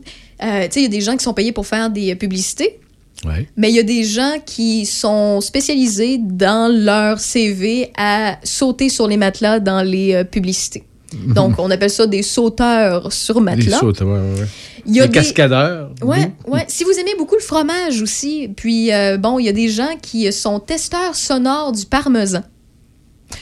Euh, 0.42 0.68
il 0.76 0.82
y 0.82 0.84
a 0.86 0.88
des 0.88 1.00
gens 1.00 1.16
qui 1.16 1.24
sont 1.24 1.34
payés 1.34 1.52
pour 1.52 1.66
faire 1.66 1.90
des 1.90 2.12
euh, 2.12 2.14
publicités. 2.16 2.80
Ouais. 3.24 3.48
Mais 3.56 3.70
il 3.70 3.74
y 3.76 3.78
a 3.78 3.82
des 3.84 4.04
gens 4.04 4.34
qui 4.44 4.84
sont 4.86 5.40
spécialisés 5.40 6.18
dans 6.20 6.70
leur 6.70 7.20
CV 7.20 7.90
à 7.96 8.38
sauter 8.44 8.88
sur 8.88 9.06
les 9.08 9.16
matelas 9.16 9.60
dans 9.60 9.82
les 9.82 10.14
euh, 10.14 10.24
publicités. 10.24 10.84
Donc, 11.34 11.58
on 11.58 11.70
appelle 11.70 11.90
ça 11.90 12.06
des 12.06 12.22
sauteurs 12.22 13.12
sur 13.12 13.40
matelas. 13.40 13.78
sautes, 13.78 14.00
ouais, 14.00 14.06
ouais, 14.06 14.40
ouais. 14.40 14.46
Il 14.86 14.94
y 14.96 15.00
a 15.00 15.04
Les 15.04 15.08
des- 15.08 15.14
cascadeurs. 15.14 15.90
Ouais, 16.02 16.32
ouais. 16.46 16.64
Si 16.68 16.84
vous 16.84 16.90
aimez 16.92 17.14
beaucoup 17.16 17.36
le 17.36 17.40
fromage 17.40 18.02
aussi, 18.02 18.48
puis 18.54 18.92
euh, 18.92 19.16
bon, 19.16 19.38
il 19.38 19.46
y 19.46 19.48
a 19.48 19.52
des 19.52 19.68
gens 19.68 19.96
qui 20.02 20.30
sont 20.32 20.60
testeurs 20.60 21.14
sonores 21.14 21.72
du 21.72 21.86
parmesan. 21.86 22.42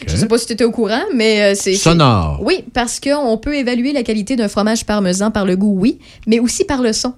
Je 0.06 0.16
sais 0.16 0.26
pas 0.26 0.38
si 0.38 0.46
tu 0.46 0.52
étais 0.54 0.64
au 0.64 0.70
courant, 0.70 1.02
mais 1.14 1.42
euh, 1.42 1.54
c'est. 1.54 1.74
Sonore. 1.74 2.40
Oui, 2.42 2.64
parce 2.72 2.98
qu'on 3.00 3.36
peut 3.38 3.54
évaluer 3.56 3.92
la 3.92 4.02
qualité 4.02 4.36
d'un 4.36 4.48
fromage 4.48 4.86
parmesan 4.86 5.30
par 5.30 5.44
le 5.44 5.56
goût, 5.56 5.76
oui, 5.78 5.98
mais 6.26 6.38
aussi 6.38 6.64
par 6.64 6.80
le 6.82 6.92
son. 6.92 7.14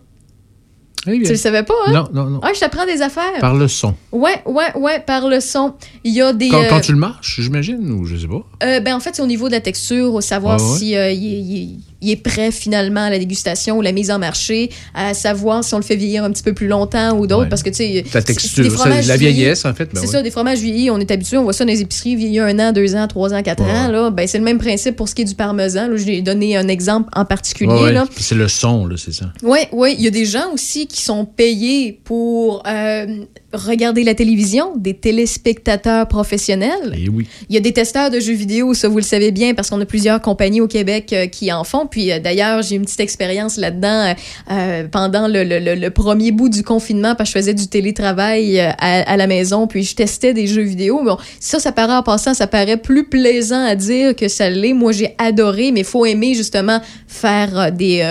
Eh. 1.06 1.22
Tu 1.22 1.30
le 1.30 1.36
savais 1.36 1.62
pas, 1.62 1.74
hein? 1.86 1.92
Non, 1.92 2.08
non, 2.12 2.30
non. 2.30 2.40
Ah, 2.42 2.50
je 2.54 2.60
t'apprends 2.60 2.86
des 2.86 3.02
affaires. 3.02 3.38
Par 3.40 3.54
le 3.54 3.68
son. 3.68 3.94
Ouais, 4.12 4.42
ouais, 4.46 4.74
ouais, 4.76 5.00
par 5.00 5.28
le 5.28 5.40
son. 5.40 5.74
Il 6.04 6.14
y 6.14 6.22
a 6.22 6.32
des. 6.32 6.48
Quand, 6.48 6.62
euh, 6.62 6.68
quand 6.68 6.80
tu 6.80 6.92
le 6.92 6.98
marches, 6.98 7.40
j'imagine, 7.40 7.90
ou 7.92 8.04
je 8.06 8.16
sais 8.16 8.26
pas. 8.28 8.42
euh, 8.66 8.80
ben, 8.80 8.94
en 8.94 9.00
fait, 9.00 9.10
c'est 9.14 9.22
au 9.22 9.26
niveau 9.26 9.48
de 9.48 9.52
la 9.52 9.60
texture, 9.60 10.14
au 10.14 10.20
savoir 10.20 10.58
Ah 10.60 10.62
ouais? 10.72 10.78
si 10.78 10.96
euh, 10.96 11.10
il, 11.10 11.26
est- 11.26 11.40
il 11.40 11.62
est- 11.62 11.68
il 12.06 12.10
est 12.10 12.16
prêt 12.16 12.50
finalement 12.50 13.00
à 13.04 13.08
la 13.10 13.18
dégustation 13.18 13.78
ou 13.78 13.80
la 13.80 13.92
mise 13.92 14.10
en 14.10 14.18
marché, 14.18 14.68
à 14.94 15.14
savoir 15.14 15.64
si 15.64 15.72
on 15.72 15.78
le 15.78 15.82
fait 15.82 15.96
vieillir 15.96 16.22
un 16.24 16.30
petit 16.30 16.42
peu 16.42 16.52
plus 16.52 16.66
longtemps 16.68 17.16
ou 17.16 17.26
d'autres, 17.26 17.44
Ouais. 17.44 17.48
parce 17.48 17.62
que 17.62 17.70
tu 17.70 17.76
sais. 17.76 18.04
La 18.12 18.20
texture, 18.20 18.78
ça, 18.78 18.88
la 19.00 19.16
vieillesse, 19.16 19.64
en 19.64 19.72
fait. 19.72 19.86
ben 19.86 19.92
c'est 19.94 20.00
ouais. 20.08 20.12
ça, 20.12 20.22
des 20.22 20.30
fromages 20.30 20.58
vieillis, 20.58 20.90
on 20.90 20.98
est 20.98 21.10
habitué, 21.10 21.38
on 21.38 21.44
voit 21.44 21.54
ça 21.54 21.64
dans 21.64 21.70
les 21.72 21.80
épiceries, 21.80 22.14
vieillis 22.16 22.40
un 22.40 22.58
an, 22.58 22.72
deux 22.72 22.94
ans, 22.94 23.08
trois 23.08 23.32
ans, 23.32 23.42
quatre 23.42 23.62
ans. 23.62 23.88
Là, 23.88 24.10
ben, 24.10 24.26
c'est 24.28 24.36
le 24.38 24.44
même 24.44 24.58
principe 24.58 24.96
pour 24.96 25.08
ce 25.08 25.14
qui 25.14 25.22
est 25.22 25.24
du 25.24 25.34
parmesan. 25.34 25.88
Là, 25.88 25.96
je 25.96 26.04
l'ai 26.04 26.20
donné 26.20 26.56
un 26.58 26.68
exemple 26.68 27.08
en 27.16 27.24
particulier. 27.24 27.92
Là. 27.92 28.04
C'est 28.18 28.34
le 28.34 28.48
son, 28.48 28.86
là, 28.86 28.96
c'est 28.98 29.14
ça. 29.14 29.26
Oui, 29.42 29.60
oui. 29.72 29.94
Il 29.98 30.04
y 30.04 30.08
a 30.08 30.10
des 30.10 30.26
gens 30.26 30.52
aussi 30.52 30.86
qui 30.86 30.93
sont 31.00 31.24
payés 31.24 31.92
pour 31.92 32.62
euh, 32.66 33.24
regarder 33.54 34.04
la 34.04 34.14
télévision, 34.14 34.72
des 34.76 34.94
téléspectateurs 34.94 36.06
professionnels. 36.08 36.94
Et 36.94 37.04
Eh 37.06 37.08
oui. 37.08 37.26
Il 37.48 37.54
y 37.54 37.58
a 37.58 37.60
des 37.60 37.72
testeurs 37.72 38.10
de 38.10 38.20
jeux 38.20 38.32
vidéo, 38.34 38.74
ça 38.74 38.88
vous 38.88 38.96
le 38.98 39.02
savez 39.02 39.30
bien, 39.30 39.54
parce 39.54 39.70
qu'on 39.70 39.80
a 39.80 39.84
plusieurs 39.86 40.20
compagnies 40.20 40.60
au 40.60 40.66
Québec 40.68 41.10
euh, 41.12 41.26
qui 41.26 41.52
en 41.52 41.64
font. 41.64 41.86
Puis 41.86 42.12
euh, 42.12 42.18
d'ailleurs, 42.18 42.62
j'ai 42.62 42.76
une 42.76 42.82
petite 42.84 43.00
expérience 43.00 43.56
là-dedans 43.56 43.88
euh, 44.10 44.14
euh, 44.50 44.88
pendant 44.90 45.28
le, 45.28 45.44
le- 45.44 45.58
le- 45.60 45.74
le 45.74 45.90
premier 45.90 46.32
bout 46.32 46.48
du 46.48 46.62
confinement, 46.62 47.14
parce 47.14 47.30
que 47.30 47.38
je 47.38 47.42
faisais 47.42 47.54
du 47.54 47.68
télétravail 47.68 48.60
à, 48.60 48.74
à 48.78 49.16
la 49.16 49.26
maison, 49.26 49.66
puis 49.66 49.82
je 49.84 49.94
testais 49.94 50.34
des 50.34 50.46
jeux 50.46 50.62
vidéo. 50.62 51.02
Bon, 51.04 51.16
ça, 51.40 51.58
ça 51.58 51.72
paraît 51.72 51.94
en 51.96 52.02
passant, 52.02 52.34
ça 52.34 52.46
paraît 52.46 52.76
plus 52.76 53.04
plaisant 53.08 53.64
à 53.64 53.74
dire 53.74 54.14
que 54.16 54.28
ça 54.28 54.50
l'est. 54.50 54.72
Moi, 54.74 54.92
j'ai 54.92 55.14
adoré, 55.18 55.72
mais 55.72 55.80
il 55.80 55.86
faut 55.86 56.06
aimer 56.06 56.34
justement 56.34 56.80
faire 57.06 57.70
des 57.72 58.02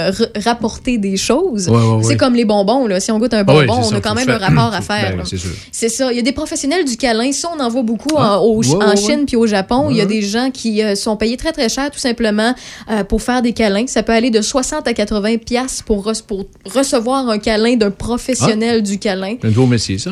rapporter 0.43 0.97
des 0.97 1.17
choses. 1.17 1.67
Ouais, 1.69 1.75
ouais, 1.75 2.03
C'est 2.03 2.07
ouais. 2.09 2.17
comme 2.17 2.35
les 2.35 2.45
bonbons 2.45 2.87
là. 2.87 2.99
Si 2.99 3.11
on 3.11 3.19
goûte 3.19 3.33
un 3.33 3.39
Ah 3.39 3.43
bonbon, 3.43 3.81
c'est 3.83 3.93
on 3.93 3.97
a 3.97 4.01
quand 4.01 4.15
même 4.15 4.25
faire- 4.25 4.41
un 4.43 4.47
rapport 4.47 4.73
à 4.73 4.81
faire. 4.81 5.11
ben, 5.11 5.17
là. 5.17 5.23
C'est 5.37 5.47
sûr. 5.47 5.51
C'est 5.71 5.89
ça. 5.89 6.11
Il 6.11 6.15
y 6.15 6.19
a 6.19 6.21
des 6.21 6.31
professionnels 6.31 6.85
du 6.85 6.97
câlin. 6.97 7.31
Ça, 7.31 7.49
on 7.55 7.59
en 7.59 7.69
voit 7.69 7.83
beaucoup 7.83 8.15
Ah. 8.17 8.39
en, 8.39 8.43
au- 8.43 8.57
Ouais, 8.63 8.67
ouais, 8.67 8.75
en 8.85 8.89
ouais. 8.89 8.95
Chine 8.97 9.25
puis 9.25 9.35
au 9.35 9.47
Japon. 9.47 9.87
Il 9.89 9.97
y 9.97 10.01
a 10.01 10.05
des 10.05 10.21
gens 10.21 10.51
qui 10.51 10.81
euh, 10.83 10.95
sont 10.95 11.17
payés 11.17 11.37
très, 11.37 11.51
très 11.51 11.69
cher 11.69 11.89
tout 11.91 11.99
simplement 11.99 12.53
euh, 12.91 13.03
pour 13.03 13.21
faire 13.21 13.41
des 13.41 13.53
câlins. 13.53 13.87
Ça 13.87 14.03
peut 14.03 14.13
aller 14.13 14.29
de 14.29 14.41
60 14.41 14.87
à 14.87 14.93
80 14.93 15.37
piastres 15.37 15.83
pour, 15.85 16.05
re- 16.05 16.23
pour 16.23 16.45
recevoir 16.73 17.27
un 17.29 17.37
câlin 17.39 17.75
d'un 17.75 17.91
professionnel 17.91 18.81
du 18.83 18.99
câlin. 18.99 19.35
C'est 19.41 19.47
un 19.47 19.49
nouveau 19.51 19.67
métier, 19.67 19.97
ça? 19.97 20.11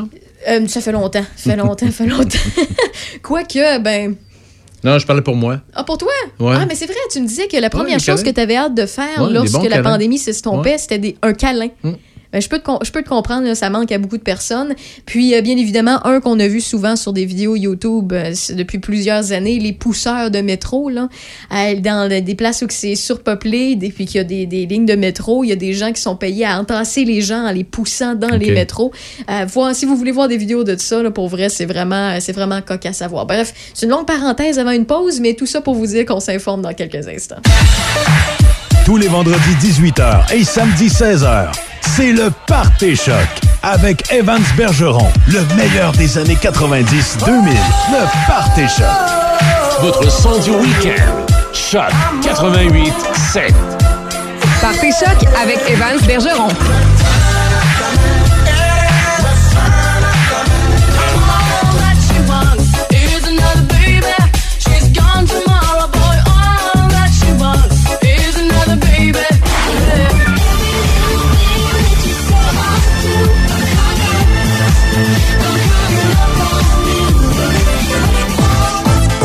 Euh, 0.50 0.68
ça 0.68 0.82
fait 0.82 0.92
longtemps. 0.92 1.26
Ça 1.36 1.52
fait 1.52 1.56
longtemps, 1.58 1.86
ça 1.86 1.92
fait 1.92 2.08
longtemps. 2.08 2.40
Quoique, 3.22 3.80
ben... 3.80 4.16
Non, 4.84 4.98
je 4.98 5.06
parlais 5.06 5.22
pour 5.22 5.36
moi. 5.36 5.60
Ah, 5.76 5.84
pour 5.84 5.98
toi? 6.00 6.12
Ouais. 6.40 6.56
Ah, 6.58 6.66
mais 6.68 6.74
c'est 6.74 6.88
vrai, 6.88 6.96
tu 7.12 7.22
me 7.22 7.28
disais 7.28 7.48
que 7.48 7.56
la 7.58 7.70
première 7.70 8.00
chose 8.00 8.24
câlins. 8.24 8.32
que 8.32 8.36
tu 8.36 8.42
avais 8.42 8.56
hâte 8.56 8.74
de 8.74 8.88
faire 8.88 9.22
Ouais, 9.22 9.32
lorsque 9.32 9.62
la 9.64 9.70
câlins. 9.70 9.84
pandémie 9.84 10.18
s'estompait, 10.18 10.80
c'était 10.80 11.16
un 11.22 11.34
câlin. 11.34 11.68
Mm. 11.84 11.92
Ben, 12.34 12.42
je, 12.42 12.48
peux 12.50 12.60
te, 12.60 12.70
je 12.84 12.92
peux 12.92 13.04
te 13.04 13.10
comprendre, 13.10 13.46
là, 13.46 13.56
ça 13.56 13.70
manque 13.70 13.92
à 13.92 13.98
beaucoup 13.98 14.18
de 14.18 14.24
personnes. 14.24 14.74
Puis, 15.06 15.36
euh, 15.36 15.42
bien 15.42 15.58
évidemment, 15.58 16.06
un 16.06 16.20
qu'on 16.22 16.40
a 16.40 16.48
vu 16.48 16.62
souvent 16.62 16.96
sur 16.96 17.12
des 17.14 17.26
vidéos 17.26 17.56
YouTube 17.56 18.14
euh, 18.14 18.34
depuis 18.54 18.80
plusieurs 18.80 19.32
années, 19.34 19.60
les 19.60 19.74
pousseurs 19.74 20.32
de 20.32 20.40
métro, 20.40 20.90
là, 20.90 21.10
Euh, 21.54 21.76
dans 21.76 22.08
des 22.10 22.36
places 22.36 22.62
où 22.62 22.68
c'est 22.70 22.96
surpeuplé, 22.96 23.76
des- 23.76 23.90
puis 23.90 24.06
qu'il 24.06 24.18
y 24.18 24.20
a 24.20 24.24
des, 24.24 24.46
des 24.46 24.66
lignes 24.66 24.86
de 24.86 24.96
métro, 24.96 25.44
il 25.44 25.50
y 25.50 25.52
a 25.52 25.56
des 25.58 25.74
gens 25.74 25.92
qui 25.92 26.02
sont 26.02 26.16
payés 26.16 26.46
à 26.46 26.60
entasser 26.60 27.04
les 27.06 27.22
gens 27.22 27.46
en 27.48 27.52
les 27.52 27.64
poussant 27.64 28.16
dans 28.16 28.30
les 28.30 28.52
métros. 28.52 28.92
Euh, 29.30 29.46
voir, 29.46 29.76
si 29.76 29.86
vous 29.86 29.96
voulez 29.98 30.12
voir 30.12 30.28
des 30.28 30.38
vidéos 30.38 30.64
de 30.64 30.76
ça, 30.78 31.04
là, 31.04 31.12
pour 31.12 31.28
vrai, 31.28 31.50
c'est 31.50 31.66
vraiment, 31.66 32.18
c'est 32.20 32.32
vraiment 32.32 32.62
cocasse 32.62 33.02
à 33.02 33.08
voir. 33.08 33.26
Bref, 33.26 33.54
c'est 33.74 33.86
une 33.86 33.92
longue 33.92 34.06
parenthèse 34.08 34.58
avant 34.60 34.72
une 34.72 34.86
pause, 34.86 35.20
mais 35.20 35.34
tout 35.34 35.46
ça 35.46 35.62
pour 35.62 35.76
vous 35.76 35.88
dire 35.88 36.06
qu'on 36.06 36.20
s'informe 36.20 36.62
dans 36.62 36.74
quelques 36.74 37.08
instants. 37.08 37.42
Tous 38.92 38.98
les 38.98 39.08
vendredis 39.08 39.56
18h 39.62 40.34
et 40.34 40.44
samedi 40.44 40.90
16h, 40.90 41.48
c'est 41.96 42.12
le 42.12 42.30
Party 42.46 42.98
Choc 42.98 43.26
avec 43.64 44.12
Evans 44.12 44.44
Bergeron, 44.58 45.08
le 45.30 45.46
meilleur 45.56 45.94
des 45.94 46.18
années 46.18 46.36
90-2000. 46.36 46.84
Le 47.26 48.28
Party 48.28 48.68
Choc. 48.68 49.80
Votre 49.80 50.12
son 50.12 50.38
du 50.40 50.50
week-end. 50.50 51.24
Choc 51.54 51.90
88 52.22 52.94
7. 53.32 53.54
Partez 54.60 54.92
choc 54.92 55.26
avec 55.42 55.60
Evans 55.70 56.06
Bergeron. 56.06 56.50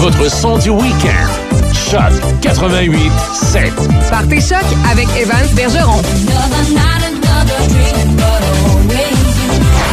Votre 0.09 0.31
son 0.31 0.57
du 0.59 0.71
week-end. 0.71 1.75
Choc 1.75 2.13
88 2.41 3.11
7. 3.33 3.73
Partez 4.09 4.41
choc 4.41 4.63
avec 4.89 5.09
Evans 5.21 5.49
Bergeron. 5.57 6.01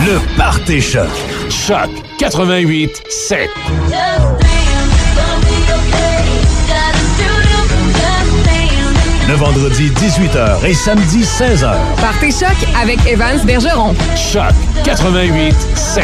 Le 0.06 0.38
Party 0.38 0.80
Choc. 0.80 1.10
Choc 1.50 1.90
88 2.20 2.92
7. 3.10 3.50
Le 9.28 9.34
vendredi 9.34 9.90
18h 9.90 10.64
et 10.64 10.76
samedi 10.76 11.24
16h. 11.24 11.74
Partez 12.00 12.30
choc 12.30 12.56
avec 12.80 13.00
Evans 13.08 13.44
Bergeron. 13.44 13.96
Choc 14.16 14.54
88 14.84 15.56
7. 15.76 16.04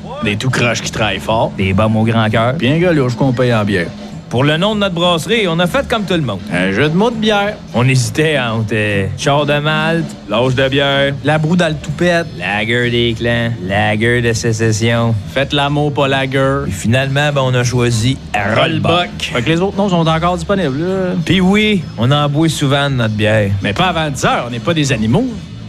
Des 0.23 0.37
tout 0.37 0.49
croches 0.49 0.81
qui 0.81 0.91
travaillent 0.91 1.19
fort. 1.19 1.51
Des 1.57 1.73
bombes 1.73 1.95
au 1.95 2.03
grand 2.03 2.29
cœur. 2.29 2.53
Bien 2.53 2.77
galouche 2.77 3.15
qu'on 3.15 3.33
paye 3.33 3.53
en 3.53 3.63
bière. 3.65 3.87
Pour 4.29 4.43
le 4.45 4.55
nom 4.55 4.75
de 4.75 4.79
notre 4.79 4.95
brasserie, 4.95 5.45
on 5.49 5.59
a 5.59 5.67
fait 5.67 5.85
comme 5.89 6.05
tout 6.05 6.13
le 6.13 6.21
monde. 6.21 6.39
Un 6.53 6.71
jeu 6.71 6.87
de 6.87 6.95
mots 6.95 7.09
de 7.09 7.17
bière. 7.17 7.55
On 7.73 7.85
hésitait 7.85 8.39
entre 8.39 8.67
euh, 8.71 9.07
char 9.17 9.45
de 9.45 9.59
malte, 9.59 10.05
l'âge 10.29 10.55
de 10.55 10.69
bière, 10.69 11.13
La 11.25 11.37
broue 11.37 11.57
dans 11.57 11.67
le 11.67 11.75
toupette. 11.75 12.27
lager 12.37 12.89
des 12.91 13.13
clans, 13.17 13.49
lager 13.67 14.21
de 14.21 14.31
sécession. 14.31 15.13
Faites 15.33 15.51
l'amour, 15.51 15.93
pas 15.93 16.07
la 16.07 16.27
gueule. 16.27 16.63
Puis 16.65 16.71
finalement, 16.71 17.33
ben, 17.33 17.41
on 17.43 17.53
a 17.55 17.63
choisi 17.65 18.17
Rollbuck. 18.33 19.09
Fait 19.19 19.41
que 19.41 19.49
les 19.49 19.59
autres 19.59 19.75
noms 19.75 19.89
sont 19.89 20.07
encore 20.07 20.37
disponibles. 20.37 20.79
là. 20.79 21.13
Puis 21.25 21.41
oui, 21.41 21.83
on 21.97 22.09
en 22.11 22.29
boit 22.29 22.47
souvent 22.47 22.89
de 22.89 22.95
notre 22.95 23.15
bière. 23.15 23.51
Mais 23.61 23.73
pas 23.73 23.87
avant 23.87 24.09
10 24.09 24.23
heures, 24.23 24.45
on 24.47 24.51
n'est 24.51 24.59
pas 24.59 24.73
des 24.73 24.93
animaux. 24.93 25.25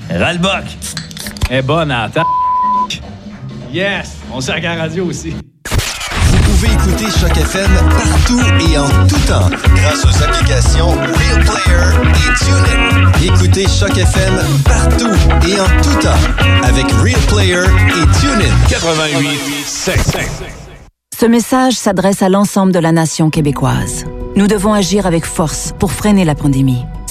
Rollbuck. 0.09 0.66
Est 1.51 1.62
bonne 1.62 1.91
à 1.91 2.09
la 2.15 2.23
Yes! 3.73 4.22
On 4.34 4.40
sert 4.40 4.56
à 4.56 4.60
la 4.60 4.74
radio 4.76 5.04
aussi. 5.06 5.30
Vous 5.30 6.38
pouvez 6.38 6.68
écouter 6.68 7.04
Choc 7.20 7.36
FM 7.36 7.70
partout 7.90 8.40
et 8.70 8.78
en 8.78 8.88
tout 9.06 9.18
temps 9.26 9.50
grâce 9.74 10.04
aux 10.04 10.22
applications 10.22 10.90
Real 10.90 11.44
Player 11.44 12.10
et 12.14 12.34
TuneIn. 12.38 13.34
Écoutez 13.34 13.66
Choc 13.68 13.90
FM 13.90 14.38
partout 14.64 15.10
et 15.46 15.60
en 15.60 15.82
tout 15.82 16.00
temps 16.00 16.62
avec 16.62 16.90
Real 16.92 17.20
Player 17.28 17.64
et 17.88 18.20
TuneIn. 18.20 18.54
88 18.68 19.38
7. 19.66 20.00
Ce 21.18 21.26
message 21.26 21.74
s'adresse 21.74 22.22
à 22.22 22.30
l'ensemble 22.30 22.72
de 22.72 22.78
la 22.78 22.92
nation 22.92 23.28
québécoise. 23.28 24.06
Nous 24.34 24.46
devons 24.46 24.72
agir 24.72 25.06
avec 25.06 25.26
force 25.26 25.72
pour 25.78 25.92
freiner 25.92 26.24
la 26.24 26.34
pandémie. 26.34 26.84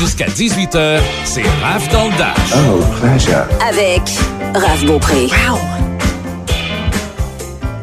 Jusqu'à 0.00 0.24
18h, 0.28 0.98
c'est 1.24 1.42
Raph 1.62 1.86
dans 1.90 2.06
le 2.06 2.16
Dash. 2.16 2.54
Oh, 2.54 2.80
pleasure. 3.02 3.44
Avec 3.68 4.00
Raph 4.54 4.86
Beaupré. 4.86 5.28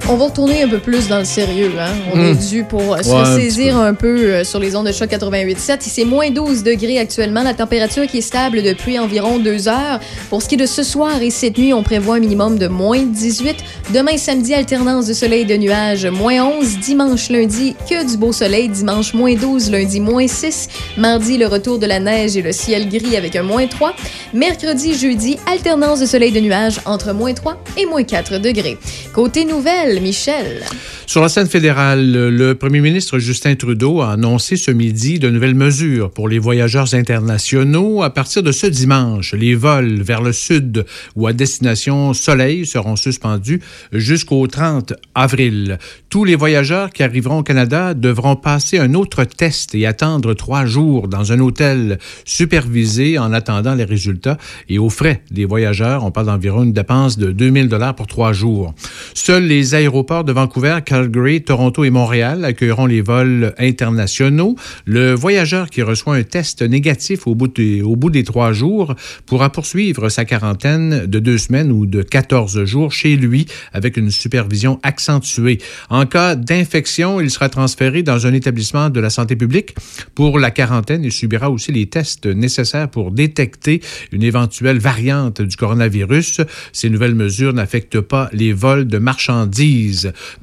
On 0.10 0.16
va 0.16 0.26
retourner 0.28 0.64
un 0.64 0.70
peu 0.70 0.80
plus 0.80 1.10
dans 1.10 1.20
le 1.20 1.26
sérieux. 1.26 1.74
Hein? 1.78 1.92
On 2.14 2.18
Hmm. 2.18 2.26
est 2.32 2.50
dû 2.50 2.64
pour 2.64 2.94
euh, 2.94 3.02
se 3.04 3.10
Ouais, 3.10 3.16
un 3.18 3.36
saisir 3.36 3.76
un 3.78 3.94
peu 3.94 4.08
euh, 4.18 4.44
sur 4.46 4.58
les 4.58 4.74
ondes 4.78 4.88
de 4.88 4.94
choc 4.94 5.10
88.7. 5.10 5.80
C'est 5.82 6.06
moins 6.06 6.30
12 6.30 6.64
degrés 6.64 6.98
actuellement. 6.98 7.44
La 7.44 7.54
température 7.54 8.08
qui 8.08 8.20
est 8.20 8.22
stable 8.22 8.64
depuis 8.64 8.98
environ 9.00 9.38
deux 9.38 9.68
heures. 9.68 10.00
Pour 10.30 10.42
ce 10.42 10.48
qui 10.48 10.56
est 10.56 10.60
de 10.60 10.66
ce 10.66 10.82
soir 10.82 11.22
et 11.22 11.30
cette 11.30 11.58
nuit, 11.58 11.74
on 11.74 11.84
prévoit 11.84 12.16
un 12.16 12.20
minimum 12.20 12.58
de 12.58 12.68
moins 12.70 13.02
18. 13.04 13.58
Demain, 13.94 14.16
samedi, 14.18 14.54
alternance 14.54 15.08
de 15.08 15.14
soleil 15.14 15.42
et 15.42 15.46
de 15.46 15.58
nuages, 15.58 16.06
moins 16.06 16.42
11. 16.42 16.78
Dimanche, 16.80 17.30
lundi, 17.30 17.76
que 17.90 18.10
du 18.10 18.16
beau 18.16 18.32
soleil. 18.32 18.70
Dimanche, 18.70 19.14
moins 19.14 19.36
12. 19.36 19.72
Lundi, 19.72 20.00
moins 20.00 20.28
6. 20.28 20.70
Mardi, 20.98 21.38
le 21.38 21.48
retour 21.48 21.80
de 21.80 21.86
la 21.86 22.00
neige 22.00 22.38
et 22.38 22.42
le 22.42 22.54
ciel 22.54 22.88
gris 22.88 23.18
avec 23.18 23.36
un 23.36 23.44
moins 23.44 23.68
3. 23.68 23.94
Mercredi, 24.34 24.94
jeudi, 24.98 25.38
alternance 25.52 26.00
de 26.00 26.06
soleil 26.06 26.30
et 26.30 26.40
de 26.40 26.46
nuages 26.46 26.80
entre 26.86 27.12
moins 27.12 27.34
3 27.34 27.58
et 27.78 27.86
moins 27.86 28.04
4 28.04 28.38
degrés. 28.38 28.78
Côté 29.14 29.44
nouvelle, 29.44 29.97
Michel. 30.00 30.64
Sur 31.06 31.22
la 31.22 31.30
scène 31.30 31.48
fédérale, 31.48 32.30
le 32.30 32.54
premier 32.54 32.82
ministre 32.82 33.18
Justin 33.18 33.56
Trudeau 33.56 34.02
a 34.02 34.12
annoncé 34.12 34.56
ce 34.58 34.72
midi 34.72 35.20
de 35.20 35.30
nouvelles 35.30 35.56
mesures 35.56 36.12
pour 36.12 36.28
les 36.28 36.38
voyageurs 36.38 36.94
internationaux. 36.94 38.04
À 38.04 38.10
partir 38.10 38.44
de 38.44 38.52
ce 38.52 38.68
dimanche, 38.68 39.34
les 39.34 39.56
vols 39.56 40.02
vers 40.02 40.22
le 40.22 40.34
sud 40.34 40.86
ou 41.16 41.26
à 41.26 41.34
destination 41.34 42.14
Soleil 42.14 42.66
seront 42.66 42.96
suspendus 42.96 43.62
jusqu'au 43.92 44.46
30 44.48 44.94
avril. 45.16 45.80
Tous 46.10 46.26
les 46.26 46.36
voyageurs 46.36 46.92
qui 46.92 47.04
arriveront 47.04 47.40
au 47.40 47.44
Canada 47.44 47.94
devront 47.94 48.36
passer 48.36 48.78
un 48.78 48.94
autre 48.94 49.24
test 49.24 49.74
et 49.76 49.86
attendre 49.86 50.34
trois 50.34 50.66
jours 50.66 51.08
dans 51.08 51.32
un 51.32 51.40
hôtel 51.40 52.00
supervisé 52.26 53.18
en 53.18 53.34
attendant 53.34 53.76
les 53.76 53.86
résultats 53.86 54.38
et 54.70 54.78
aux 54.78 54.90
frais 54.90 55.24
des 55.32 55.46
voyageurs. 55.46 56.04
On 56.04 56.12
parle 56.12 56.28
d'environ 56.28 56.64
une 56.64 56.74
dépense 56.74 57.18
de 57.18 57.32
2000 57.32 57.70
dollars 57.70 57.96
pour 57.96 58.08
trois 58.08 58.34
jours. 58.34 58.74
Seuls 59.14 59.44
les 59.44 59.74
aéroports 59.74 59.87
de 59.88 60.34
Vancouver, 60.34 60.80
Calgary, 60.86 61.42
Toronto 61.42 61.86
et 61.86 61.90
Montréal 61.90 62.44
accueilleront 62.44 62.88
les 62.88 63.00
vols 63.00 63.54
internationaux. 63.58 64.58
Le 64.86 65.14
voyageur 65.14 65.70
qui 65.70 65.82
reçoit 65.82 66.16
un 66.16 66.24
test 66.24 66.62
négatif 66.62 67.26
au 67.26 67.36
bout, 67.36 67.48
des, 67.48 67.82
au 67.82 67.96
bout 67.96 68.10
des 68.10 68.26
trois 68.26 68.52
jours 68.52 68.96
pourra 69.26 69.50
poursuivre 69.50 70.10
sa 70.10 70.26
quarantaine 70.26 71.06
de 71.06 71.20
deux 71.20 71.38
semaines 71.38 71.72
ou 71.72 71.86
de 71.86 72.02
14 72.02 72.66
jours 72.66 72.92
chez 72.92 73.16
lui 73.16 73.46
avec 73.72 73.96
une 73.96 74.12
supervision 74.12 74.78
accentuée. 74.84 75.60
En 75.90 76.06
cas 76.06 76.36
d'infection, 76.36 77.22
il 77.22 77.32
sera 77.32 77.48
transféré 77.48 78.04
dans 78.04 78.28
un 78.28 78.34
établissement 78.34 78.90
de 78.90 79.00
la 79.00 79.10
santé 79.10 79.38
publique 79.38 79.74
pour 80.16 80.38
la 80.38 80.52
quarantaine 80.52 81.06
et 81.06 81.12
subira 81.12 81.50
aussi 81.50 81.72
les 81.72 81.86
tests 81.86 82.26
nécessaires 82.26 82.90
pour 82.90 83.12
détecter 83.12 83.82
une 84.12 84.24
éventuelle 84.24 84.80
variante 84.80 85.42
du 85.42 85.56
coronavirus. 85.56 86.42
Ces 86.74 86.90
nouvelles 86.90 87.16
mesures 87.16 87.54
n'affectent 87.54 88.02
pas 88.02 88.30
les 88.34 88.52
vols 88.52 88.86
de 88.86 88.98
marchandises. 88.98 89.77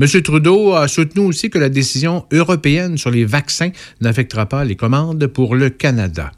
M. 0.01 0.23
Trudeau 0.23 0.75
a 0.75 0.89
soutenu 0.89 1.25
aussi 1.27 1.51
que 1.51 1.59
la 1.59 1.69
décision 1.69 2.27
européenne 2.33 2.99
sur 2.99 3.11
les 3.11 3.25
vaccins 3.25 3.71
n'affectera 4.01 4.47
pas 4.47 4.65
les 4.65 4.77
commandes 4.77 5.27
pour 5.27 5.55
le 5.55 5.71
Canada. 5.71 6.33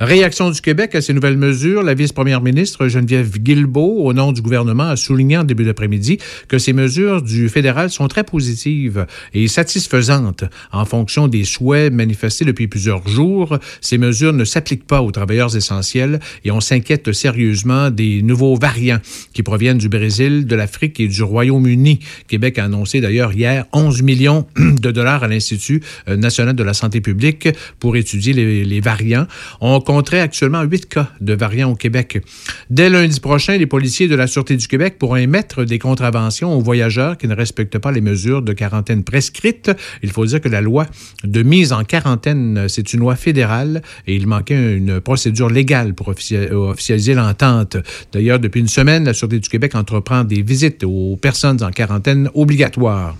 Réaction 0.00 0.50
du 0.50 0.60
Québec 0.60 0.94
à 0.94 1.00
ces 1.00 1.12
nouvelles 1.12 1.36
mesures. 1.36 1.82
La 1.82 1.94
vice-première 1.94 2.40
ministre 2.40 2.88
Geneviève 2.88 3.38
Guilbeault, 3.38 4.04
au 4.04 4.12
nom 4.12 4.32
du 4.32 4.42
gouvernement, 4.42 4.88
a 4.88 4.96
souligné 4.96 5.38
en 5.38 5.44
début 5.44 5.64
d'après-midi 5.64 6.18
que 6.48 6.58
ces 6.58 6.72
mesures 6.72 7.22
du 7.22 7.48
fédéral 7.48 7.90
sont 7.90 8.08
très 8.08 8.24
positives 8.24 9.06
et 9.34 9.48
satisfaisantes 9.48 10.44
en 10.72 10.84
fonction 10.84 11.28
des 11.28 11.44
souhaits 11.44 11.92
manifestés 11.92 12.44
depuis 12.44 12.68
plusieurs 12.68 13.06
jours. 13.08 13.58
Ces 13.80 13.98
mesures 13.98 14.32
ne 14.32 14.44
s'appliquent 14.44 14.86
pas 14.86 15.02
aux 15.02 15.10
travailleurs 15.10 15.56
essentiels 15.56 16.20
et 16.44 16.50
on 16.50 16.60
s'inquiète 16.60 17.12
sérieusement 17.12 17.90
des 17.90 18.22
nouveaux 18.22 18.56
variants 18.56 19.00
qui 19.32 19.42
proviennent 19.42 19.78
du 19.78 19.88
Brésil, 19.88 20.46
de 20.46 20.56
l'Afrique 20.56 21.00
et 21.00 21.08
du 21.08 21.22
Royaume-Uni. 21.22 22.00
Québec 22.28 22.58
a 22.58 22.64
annoncé 22.64 23.00
d'ailleurs 23.00 23.32
hier 23.32 23.66
11 23.72 24.02
millions 24.02 24.46
de 24.56 24.90
dollars 24.90 25.24
à 25.24 25.28
l'Institut 25.28 25.82
euh, 26.08 26.16
national 26.16 26.54
de 26.54 26.62
la 26.62 26.74
santé 26.74 27.00
publique 27.00 27.48
pour 27.78 27.96
étudier 27.96 28.32
les, 28.32 28.64
les 28.64 28.80
variants. 28.80 29.26
On 29.64 29.80
compterait 29.80 30.18
actuellement 30.18 30.62
huit 30.62 30.86
cas 30.88 31.08
de 31.20 31.34
variants 31.34 31.70
au 31.70 31.76
Québec. 31.76 32.20
Dès 32.68 32.90
lundi 32.90 33.20
prochain, 33.20 33.56
les 33.56 33.66
policiers 33.66 34.08
de 34.08 34.16
la 34.16 34.26
Sûreté 34.26 34.56
du 34.56 34.66
Québec 34.66 34.96
pourront 34.98 35.14
émettre 35.14 35.64
des 35.64 35.78
contraventions 35.78 36.52
aux 36.52 36.60
voyageurs 36.60 37.16
qui 37.16 37.28
ne 37.28 37.34
respectent 37.36 37.78
pas 37.78 37.92
les 37.92 38.00
mesures 38.00 38.42
de 38.42 38.52
quarantaine 38.54 39.04
prescrites. 39.04 39.70
Il 40.02 40.10
faut 40.10 40.26
dire 40.26 40.40
que 40.40 40.48
la 40.48 40.60
loi 40.60 40.88
de 41.22 41.44
mise 41.44 41.72
en 41.72 41.84
quarantaine, 41.84 42.66
c'est 42.68 42.92
une 42.92 42.98
loi 42.98 43.14
fédérale 43.14 43.82
et 44.08 44.16
il 44.16 44.26
manquait 44.26 44.76
une 44.76 45.00
procédure 45.00 45.48
légale 45.48 45.94
pour 45.94 46.08
officia- 46.08 46.52
officialiser 46.52 47.14
l'entente. 47.14 47.76
D'ailleurs, 48.12 48.40
depuis 48.40 48.60
une 48.60 48.66
semaine, 48.66 49.04
la 49.04 49.14
Sûreté 49.14 49.38
du 49.38 49.48
Québec 49.48 49.76
entreprend 49.76 50.24
des 50.24 50.42
visites 50.42 50.82
aux 50.82 51.16
personnes 51.22 51.62
en 51.62 51.70
quarantaine 51.70 52.28
obligatoires. 52.34 53.16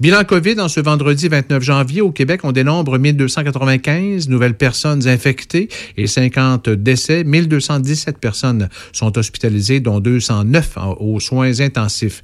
Bilan 0.00 0.24
COVID 0.24 0.60
en 0.60 0.68
ce 0.68 0.80
vendredi 0.80 1.28
29 1.28 1.62
janvier 1.62 2.00
au 2.00 2.10
Québec, 2.10 2.40
on 2.44 2.52
dénombre 2.52 2.98
1295 2.98 4.28
nouvelles 4.28 4.54
personnes 4.56 5.06
infectées 5.08 5.68
et 5.96 6.06
50 6.06 6.68
décès. 6.70 7.24
1217 7.24 8.18
personnes 8.18 8.68
sont 8.92 9.16
hospitalisées, 9.18 9.80
dont 9.80 10.00
209 10.00 10.76
en- 10.76 10.94
aux 11.00 11.20
soins 11.20 11.60
intensifs. 11.60 12.22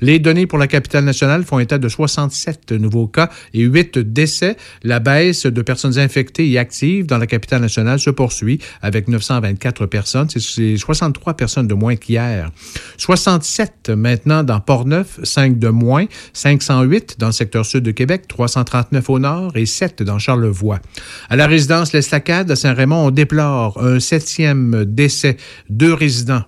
Les 0.00 0.18
données 0.18 0.46
pour 0.46 0.58
la 0.58 0.66
capitale 0.66 1.04
nationale 1.04 1.44
font 1.44 1.58
état 1.58 1.78
de 1.78 1.88
67 1.88 2.72
nouveaux 2.72 3.06
cas 3.06 3.30
et 3.52 3.60
8 3.62 3.98
décès. 3.98 4.56
La 4.82 5.00
baisse 5.00 5.46
de 5.46 5.62
personnes 5.62 5.98
infectées 5.98 6.50
et 6.50 6.58
actives 6.58 7.06
dans 7.06 7.18
la 7.18 7.26
capitale 7.26 7.60
nationale 7.62 7.98
se 7.98 8.10
poursuit 8.10 8.58
avec 8.82 9.08
924 9.08 9.86
personnes. 9.86 10.28
C'est- 10.30 10.40
C'est 10.40 10.76
63 10.76 11.34
personnes 11.34 11.66
de 11.66 11.74
moins 11.74 11.96
qu'hier. 11.96 12.50
67 12.98 13.90
maintenant 13.90 14.42
dans 14.44 14.60
Port-Neuf, 14.60 15.18
5 15.22 15.58
de 15.58 15.68
moins, 15.68 16.04
508 16.74 17.16
dans 17.18 17.26
le 17.26 17.32
secteur 17.32 17.64
sud 17.64 17.84
de 17.84 17.90
Québec, 17.92 18.26
339 18.28 19.10
au 19.10 19.18
nord 19.18 19.56
et 19.56 19.66
7 19.66 20.02
dans 20.02 20.18
Charlevoix. 20.18 20.80
À 21.28 21.36
la 21.36 21.46
résidence 21.46 21.92
L'Estacade 21.92 22.50
à 22.50 22.56
Saint-Raymond, 22.56 23.06
on 23.06 23.10
déplore 23.10 23.82
un 23.82 24.00
septième 24.00 24.84
décès. 24.84 25.36
Deux 25.70 25.94
résidents 25.94 26.42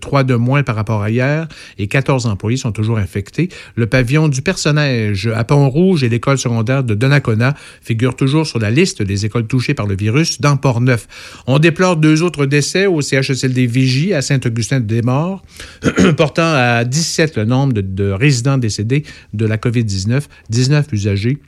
trois 0.00 0.24
de 0.24 0.34
moins 0.34 0.62
par 0.62 0.76
rapport 0.76 1.02
à 1.02 1.10
hier 1.10 1.48
et 1.78 1.86
14 1.86 2.26
employés 2.26 2.56
sont 2.56 2.72
toujours 2.72 2.98
infectés. 2.98 3.48
Le 3.74 3.86
pavillon 3.86 4.28
du 4.28 4.42
Personnage 4.42 5.30
à 5.34 5.44
Pont-Rouge 5.44 6.04
et 6.04 6.08
l'école 6.08 6.38
secondaire 6.38 6.84
de 6.84 6.94
Donnacona 6.94 7.54
figurent 7.82 8.16
toujours 8.16 8.46
sur 8.46 8.58
la 8.58 8.70
liste 8.70 9.02
des 9.02 9.26
écoles 9.26 9.46
touchées 9.46 9.74
par 9.74 9.86
le 9.86 9.96
virus 9.96 10.40
dans 10.40 10.56
Port-Neuf. 10.56 11.06
On 11.46 11.58
déplore 11.58 11.96
deux 11.96 12.22
autres 12.22 12.46
décès 12.46 12.86
au 12.86 13.00
CHSLD 13.00 13.66
Vigie 13.66 14.14
à 14.14 14.22
Saint-Augustin-de-Desmaures, 14.22 15.42
portant 16.16 16.52
à 16.54 16.84
17 16.84 17.36
le 17.36 17.44
nombre 17.44 17.72
de, 17.72 17.80
de 17.80 18.10
résidents 18.10 18.58
décédés 18.58 19.04
de 19.32 19.46
la 19.46 19.56
COVID-19, 19.56 20.22
19 20.50 20.86
usagers 20.92 21.38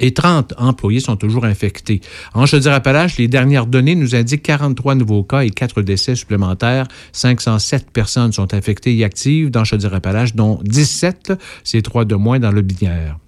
et 0.00 0.12
30 0.12 0.54
employés 0.58 1.00
sont 1.00 1.16
toujours 1.16 1.44
infectés. 1.44 2.00
En 2.34 2.46
Chaudière-Appalaches, 2.46 3.18
les 3.18 3.28
dernières 3.28 3.66
données 3.66 3.94
nous 3.94 4.14
indiquent 4.14 4.42
43 4.42 4.94
nouveaux 4.94 5.22
cas 5.22 5.40
et 5.40 5.50
4 5.50 5.82
décès 5.82 6.14
supplémentaires. 6.14 6.86
507 7.12 7.90
personnes 7.90 8.32
sont 8.32 8.54
infectées 8.54 8.96
et 8.96 9.04
actives 9.04 9.50
dans 9.50 9.64
Chaudière-Appalaches, 9.64 10.34
dont 10.34 10.60
17, 10.62 11.32
c'est 11.62 11.82
3 11.82 12.04
de 12.04 12.14
moins 12.14 12.38
dans 12.38 12.52
le 12.52 12.62
Binière. 12.62 13.18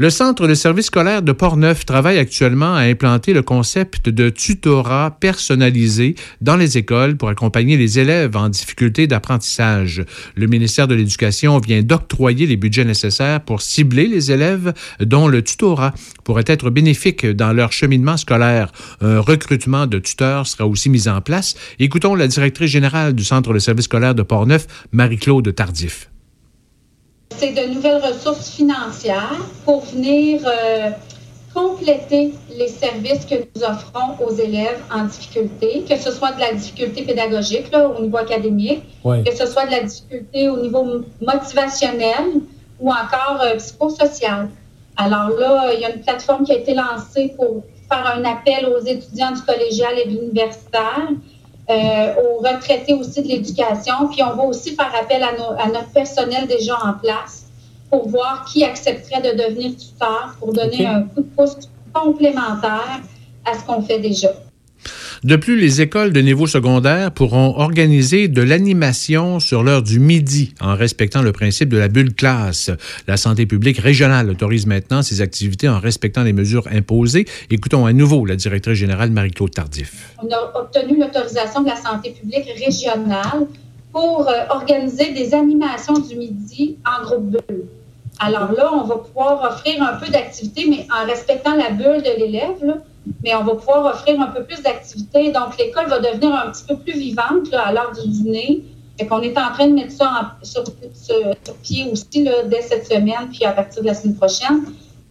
Le 0.00 0.10
Centre 0.10 0.46
de 0.46 0.54
service 0.54 0.86
scolaire 0.86 1.22
de 1.22 1.32
Portneuf 1.32 1.84
travaille 1.84 2.18
actuellement 2.18 2.72
à 2.72 2.82
implanter 2.82 3.32
le 3.32 3.42
concept 3.42 4.08
de 4.08 4.28
tutorat 4.28 5.16
personnalisé 5.18 6.14
dans 6.40 6.54
les 6.54 6.78
écoles 6.78 7.16
pour 7.16 7.30
accompagner 7.30 7.76
les 7.76 7.98
élèves 7.98 8.36
en 8.36 8.48
difficulté 8.48 9.08
d'apprentissage. 9.08 10.04
Le 10.36 10.46
ministère 10.46 10.86
de 10.86 10.94
l'Éducation 10.94 11.58
vient 11.58 11.82
d'octroyer 11.82 12.46
les 12.46 12.56
budgets 12.56 12.84
nécessaires 12.84 13.40
pour 13.40 13.60
cibler 13.60 14.06
les 14.06 14.30
élèves 14.30 14.72
dont 15.00 15.26
le 15.26 15.42
tutorat 15.42 15.92
pourrait 16.22 16.44
être 16.46 16.70
bénéfique 16.70 17.26
dans 17.26 17.52
leur 17.52 17.72
cheminement 17.72 18.16
scolaire. 18.16 18.70
Un 19.00 19.18
recrutement 19.18 19.88
de 19.88 19.98
tuteurs 19.98 20.46
sera 20.46 20.64
aussi 20.64 20.90
mis 20.90 21.08
en 21.08 21.20
place. 21.20 21.56
Écoutons 21.80 22.14
la 22.14 22.28
directrice 22.28 22.70
générale 22.70 23.14
du 23.14 23.24
Centre 23.24 23.52
de 23.52 23.58
service 23.58 23.86
scolaire 23.86 24.14
de 24.14 24.22
Portneuf, 24.22 24.68
Marie-Claude 24.92 25.52
Tardif. 25.56 26.08
C'est 27.36 27.52
de 27.52 27.72
nouvelles 27.72 28.02
ressources 28.02 28.50
financières 28.50 29.36
pour 29.64 29.84
venir 29.84 30.40
euh, 30.44 30.90
compléter 31.54 32.34
les 32.56 32.68
services 32.68 33.24
que 33.26 33.36
nous 33.36 33.62
offrons 33.62 34.24
aux 34.26 34.34
élèves 34.34 34.82
en 34.92 35.04
difficulté, 35.04 35.84
que 35.88 35.96
ce 35.96 36.10
soit 36.10 36.32
de 36.32 36.40
la 36.40 36.52
difficulté 36.52 37.02
pédagogique 37.02 37.70
là, 37.70 37.88
au 37.88 38.00
niveau 38.02 38.16
académique, 38.16 38.82
Oui. 39.04 39.22
que 39.24 39.34
ce 39.34 39.46
soit 39.46 39.66
de 39.66 39.70
la 39.70 39.82
difficulté 39.82 40.48
au 40.48 40.56
niveau 40.60 40.84
motivationnel 41.24 42.40
ou 42.80 42.90
encore 42.90 43.40
euh, 43.42 43.56
psychosocial. 43.56 44.48
Alors 44.96 45.30
là, 45.38 45.72
il 45.74 45.80
y 45.80 45.84
a 45.84 45.94
une 45.94 46.02
plateforme 46.02 46.44
qui 46.44 46.52
a 46.52 46.56
été 46.56 46.74
lancée 46.74 47.32
pour 47.36 47.62
faire 47.90 48.14
un 48.16 48.24
appel 48.24 48.66
aux 48.66 48.84
étudiants 48.84 49.30
du 49.30 49.42
collégial 49.42 49.92
et 49.98 50.06
de 50.08 50.18
l'universitaire, 50.20 51.08
euh, 51.70 52.14
aux 52.22 52.38
retraités 52.38 52.94
aussi 52.94 53.22
de 53.22 53.28
l'éducation, 53.28 54.08
puis 54.10 54.22
on 54.22 54.34
va 54.36 54.42
aussi 54.44 54.74
faire 54.74 54.92
appel 55.00 55.22
à, 55.22 55.32
nos- 55.32 55.58
à 55.58 55.66
notre 55.66 55.90
personnel 55.90 56.46
déjà 56.46 56.76
en 56.84 56.94
place 56.94 57.44
pour 57.90 58.08
voir 58.08 58.44
qui 58.50 58.64
accepterait 58.64 59.20
de 59.22 59.36
devenir 59.42 59.76
tuteur 59.76 60.34
pour 60.38 60.52
donner 60.52 60.86
un 60.86 61.02
coup 61.02 61.20
de 61.22 61.28
pouce 61.36 61.56
complémentaire 61.92 63.00
à 63.44 63.54
ce 63.58 63.64
qu'on 63.64 63.82
fait 63.82 63.98
déjà. 63.98 64.28
De 65.24 65.34
plus, 65.34 65.58
les 65.58 65.80
écoles 65.80 66.12
de 66.12 66.20
niveau 66.20 66.46
secondaire 66.46 67.10
pourront 67.10 67.56
organiser 67.56 68.28
de 68.28 68.40
l'animation 68.40 69.40
sur 69.40 69.64
l'heure 69.64 69.82
du 69.82 69.98
midi 69.98 70.54
en 70.60 70.76
respectant 70.76 71.22
le 71.22 71.32
principe 71.32 71.70
de 71.70 71.76
la 71.76 71.88
bulle 71.88 72.14
classe. 72.14 72.70
La 73.08 73.16
santé 73.16 73.44
publique 73.44 73.78
régionale 73.78 74.30
autorise 74.30 74.66
maintenant 74.66 75.02
ces 75.02 75.20
activités 75.20 75.68
en 75.68 75.80
respectant 75.80 76.22
les 76.22 76.32
mesures 76.32 76.68
imposées. 76.70 77.26
Écoutons 77.50 77.84
à 77.84 77.92
nouveau 77.92 78.26
la 78.26 78.36
directrice 78.36 78.74
générale 78.74 79.10
Marie-Claude 79.10 79.50
Tardif. 79.50 80.14
On 80.22 80.28
a 80.32 80.52
obtenu 80.60 81.00
l'autorisation 81.00 81.62
de 81.62 81.68
la 81.68 81.76
santé 81.76 82.10
publique 82.10 82.48
régionale 82.64 83.48
pour 83.92 84.28
euh, 84.28 84.32
organiser 84.50 85.12
des 85.14 85.34
animations 85.34 85.98
du 85.98 86.14
midi 86.14 86.76
en 86.86 87.04
groupe 87.04 87.30
bulle. 87.30 87.64
Alors 88.20 88.52
là, 88.52 88.70
on 88.72 88.84
va 88.84 88.96
pouvoir 88.96 89.50
offrir 89.50 89.82
un 89.82 89.96
peu 89.96 90.10
d'activités, 90.12 90.66
mais 90.68 90.86
en 90.92 91.06
respectant 91.06 91.56
la 91.56 91.70
bulle 91.70 92.02
de 92.02 92.18
l'élève, 92.18 92.80
mais 93.24 93.34
on 93.34 93.44
va 93.44 93.54
pouvoir 93.54 93.84
offrir 93.86 94.20
un 94.20 94.26
peu 94.26 94.42
plus 94.44 94.62
d'activités. 94.62 95.32
Donc, 95.32 95.56
l'école 95.58 95.86
va 95.88 95.98
devenir 96.00 96.34
un 96.34 96.50
petit 96.50 96.64
peu 96.68 96.76
plus 96.76 96.92
vivante 96.92 97.50
là, 97.50 97.66
à 97.68 97.72
l'heure 97.72 97.92
du 97.92 98.08
dîner. 98.08 98.62
Fait 98.98 99.06
qu'on 99.06 99.20
est 99.22 99.38
en 99.38 99.52
train 99.52 99.68
de 99.68 99.74
mettre 99.74 99.92
ça 99.92 100.06
en- 100.40 100.44
sur, 100.44 100.64
sur- 100.94 101.34
sur 101.44 101.54
pied 101.62 101.88
aussi 101.90 102.24
là, 102.24 102.42
dès 102.44 102.62
cette 102.62 102.86
semaine, 102.86 103.28
puis 103.32 103.44
à 103.44 103.52
partir 103.52 103.82
de 103.82 103.86
la 103.88 103.94
semaine 103.94 104.16
prochaine. 104.16 104.62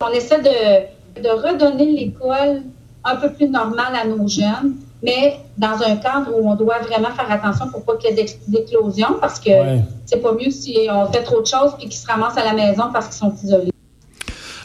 On 0.02 0.10
essaie 0.10 0.40
de, 0.42 1.22
de 1.22 1.30
redonner 1.30 1.86
l'école 1.92 2.64
un 3.04 3.16
peu 3.16 3.32
plus 3.32 3.48
normale 3.50 3.96
à 4.00 4.06
nos 4.06 4.28
jeunes, 4.28 4.76
mais 5.02 5.40
dans 5.58 5.82
un 5.82 5.96
cadre 5.96 6.32
où 6.38 6.50
on 6.50 6.56
doit 6.56 6.80
vraiment 6.80 7.10
faire 7.12 7.32
attention 7.32 7.68
pour 7.70 7.84
pas 7.84 7.96
qu'il 7.96 8.16
y 8.16 8.20
ait 8.20 8.26
d'éclosion, 8.48 9.16
parce 9.22 9.40
que 9.40 9.50
Ouais. 9.50 9.82
c'est 10.06 10.22
pas 10.22 10.34
mieux 10.34 10.52
si 10.52 10.78
on 10.92 11.06
fait 11.12 11.24
trop 11.24 11.42
de 11.42 11.48
choses 11.48 11.72
puis 11.78 11.88
qu'ils 11.88 11.98
se 12.00 12.06
ramassent 12.08 12.38
à 12.38 12.44
la 12.44 12.54
maison 12.54 12.84
parce 12.92 13.08
qu'ils 13.08 13.16
sont 13.16 13.34
isolés. 13.44 13.72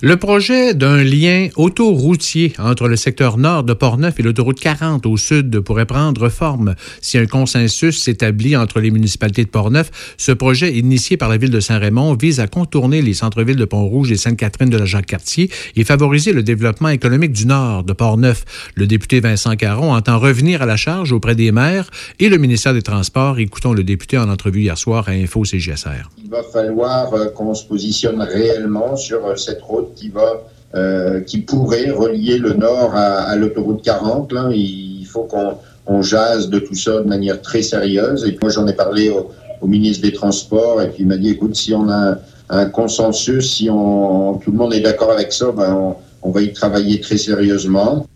Le 0.05 0.17
projet 0.17 0.75
d'un 0.75 1.05
lien 1.05 1.47
autoroutier 1.55 2.55
entre 2.59 2.89
le 2.89 2.97
secteur 2.97 3.39
nord 3.39 3.63
de 3.63 3.73
Portneuf 3.73 4.19
et 4.19 4.25
l'autoroute 4.25 4.59
40 4.59 5.07
au 5.07 5.17
sud 5.17 5.61
pourrait 5.61 5.87
prendre 5.87 6.29
forme 6.29 6.75
si 7.01 7.19
un 7.19 7.27
consensus 7.27 8.03
s'établit 8.03 8.57
entre 8.57 8.81
les 8.81 8.91
municipalités 8.91 9.45
de 9.45 9.49
Portneuf. 9.49 9.93
Ce 10.19 10.33
projet, 10.33 10.77
initié 10.77 11.17
par 11.17 11.29
la 11.29 11.37
ville 11.37 11.53
de 11.53 11.61
Saint-Raymond, 11.61 12.15
vise 12.15 12.41
à 12.41 12.49
contourner 12.49 13.01
les 13.01 13.15
centres-villes 13.15 13.55
de 13.55 13.65
Pont-Rouge 13.65 14.11
et 14.11 14.17
Sainte-Catherine 14.17 14.71
de 14.71 14.77
la 14.77 14.87
Jacques-Cartier 14.87 15.53
et 15.77 15.85
favoriser 15.85 16.33
le 16.33 16.43
développement 16.43 16.89
économique 16.89 17.31
du 17.31 17.47
nord 17.47 17.85
de 17.85 17.93
Portneuf. 17.93 18.45
Le 18.75 18.89
député 18.89 19.21
Vincent 19.21 19.55
Caron 19.55 19.95
entend 19.95 20.19
revenir 20.19 20.63
à 20.63 20.67
la 20.67 20.77
charge 20.77 21.13
auprès 21.13 21.37
des 21.37 21.53
maires 21.53 21.89
et 22.19 22.29
le 22.29 22.39
ministère 22.39 22.75
des 22.75 22.83
Transports. 22.83 23.39
Écoutons 23.39 23.73
le 23.73 23.85
député 23.85 24.19
en 24.19 24.29
entrevue 24.29 24.63
hier 24.63 24.77
soir 24.77 25.09
à 25.09 25.13
Info 25.13 25.45
CGSR. 25.45 26.11
Il 26.25 26.29
va 26.29 26.43
falloir 26.43 27.15
euh, 27.15 27.29
qu'on 27.29 27.55
se 27.55 27.65
positionne 27.65 28.21
réellement 28.21 28.97
sur 28.97 29.25
euh, 29.25 29.37
cette 29.37 29.63
route 29.63 29.92
qui 29.95 30.09
va, 30.09 30.43
euh, 30.75 31.21
qui 31.21 31.39
pourrait 31.39 31.91
relier 31.91 32.39
le 32.39 32.55
nord 32.55 32.95
à, 32.95 33.35
l'autoroute 33.37 33.83
40. 33.83 34.33
Là. 34.33 34.51
Il 34.53 35.07
faut 35.07 35.25
qu'on 35.25 35.59
on 35.87 36.03
jase 36.03 36.49
de 36.49 36.59
tout 36.59 36.75
ça 36.75 37.01
de 37.01 37.09
manière 37.09 37.41
très 37.43 37.63
sérieuse. 37.63 38.25
Et 38.27 38.37
moi, 38.41 38.51
j'en 38.51 38.67
ai 38.67 38.73
parlé 38.73 39.11
au, 39.11 39.31
ministre 39.65 40.03
des 40.03 40.13
Transports 40.13 40.83
et 40.83 40.89
puis 40.89 41.05
il 41.05 41.07
m'a 41.07 41.17
dit, 41.17 41.31
écoute, 41.31 41.55
si 41.55 41.73
on 41.73 41.89
a 41.89 42.19
un, 42.51 42.67
consensus, 42.67 43.55
si 43.55 43.67
tout 43.67 44.51
le 44.51 44.57
monde 44.57 44.75
est 44.75 44.81
d'accord 44.81 45.13
avec 45.13 45.33
ça, 45.33 45.53
ben 45.53 45.95
on 46.23 46.31
va 46.33 46.43
y 46.43 46.53
travailler 46.53 47.01
très 47.01 47.17
sérieusement. 47.17 48.07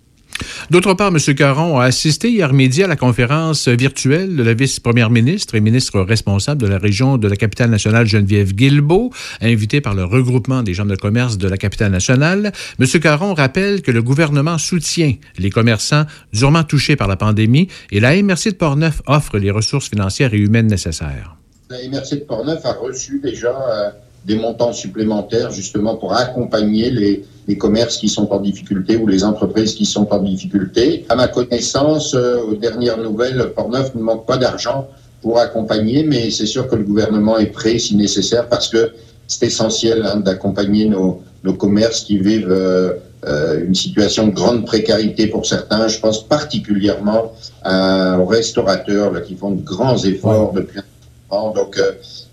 D'autre 0.70 0.94
part, 0.94 1.08
M. 1.08 1.34
Caron 1.34 1.78
a 1.78 1.84
assisté 1.84 2.30
hier 2.30 2.52
midi 2.52 2.82
à 2.82 2.86
la 2.86 2.96
conférence 2.96 3.68
virtuelle 3.68 4.36
de 4.36 4.42
la 4.42 4.54
vice-première 4.54 5.10
ministre 5.10 5.54
et 5.54 5.60
ministre 5.60 6.00
responsable 6.00 6.60
de 6.60 6.66
la 6.66 6.78
région 6.78 7.18
de 7.18 7.28
la 7.28 7.36
capitale 7.36 7.70
nationale 7.70 8.06
Geneviève 8.06 8.52
Guilbeault, 8.52 9.10
invitée 9.40 9.80
par 9.80 9.94
le 9.94 10.04
regroupement 10.04 10.62
des 10.62 10.74
chambres 10.74 10.90
de 10.90 10.96
commerce 10.96 11.38
de 11.38 11.48
la 11.48 11.56
capitale 11.56 11.92
nationale. 11.92 12.52
M. 12.80 12.86
Caron 13.00 13.34
rappelle 13.34 13.82
que 13.82 13.90
le 13.90 14.02
gouvernement 14.02 14.58
soutient 14.58 15.14
les 15.38 15.50
commerçants 15.50 16.04
durement 16.32 16.64
touchés 16.64 16.96
par 16.96 17.08
la 17.08 17.16
pandémie 17.16 17.68
et 17.90 18.00
la 18.00 18.20
MRC 18.20 18.50
de 18.50 18.56
Portneuf 18.56 19.02
offre 19.06 19.38
les 19.38 19.50
ressources 19.50 19.88
financières 19.88 20.34
et 20.34 20.38
humaines 20.38 20.66
nécessaires. 20.66 21.36
La 21.68 21.78
MRC 21.88 22.20
de 22.20 22.66
a 22.66 22.72
reçu 22.74 23.20
déjà 23.20 23.48
euh, 23.48 23.90
des 24.26 24.34
montants 24.34 24.72
supplémentaires 24.72 25.50
justement 25.50 25.94
pour 25.96 26.12
accompagner 26.14 26.90
les, 26.90 27.24
les 27.46 27.56
commerces 27.56 27.96
qui 27.96 28.08
sont 28.08 28.28
en 28.32 28.40
difficulté 28.40 28.96
ou 28.96 29.06
les 29.06 29.22
entreprises 29.22 29.74
qui 29.74 29.86
sont 29.86 30.12
en 30.12 30.18
difficulté. 30.18 31.06
À 31.08 31.14
ma 31.14 31.28
connaissance, 31.28 32.14
euh, 32.14 32.40
aux 32.42 32.56
dernières 32.56 32.98
nouvelles, 32.98 33.52
Portneuf 33.54 33.94
ne 33.94 34.02
manque 34.02 34.26
pas 34.26 34.36
d'argent 34.36 34.88
pour 35.22 35.38
accompagner, 35.38 36.02
mais 36.02 36.30
c'est 36.30 36.46
sûr 36.46 36.66
que 36.68 36.74
le 36.74 36.82
gouvernement 36.82 37.38
est 37.38 37.52
prêt 37.52 37.78
si 37.78 37.94
nécessaire 37.96 38.48
parce 38.48 38.68
que 38.68 38.90
c'est 39.28 39.46
essentiel 39.46 40.04
hein, 40.04 40.16
d'accompagner 40.16 40.86
nos, 40.86 41.22
nos 41.44 41.54
commerces 41.54 42.00
qui 42.00 42.18
vivent 42.18 42.50
euh, 42.50 42.94
euh, 43.26 43.64
une 43.64 43.74
situation 43.74 44.26
de 44.26 44.32
grande 44.32 44.66
précarité 44.66 45.28
pour 45.28 45.46
certains. 45.46 45.86
Je 45.86 46.00
pense 46.00 46.26
particulièrement 46.26 47.32
aux 47.64 48.26
restaurateurs 48.26 49.12
là, 49.12 49.20
qui 49.20 49.34
font 49.34 49.52
de 49.52 49.62
grands 49.62 49.98
efforts 50.04 50.52
depuis 50.52 50.80
Bon, 51.28 51.50
donc, 51.50 51.76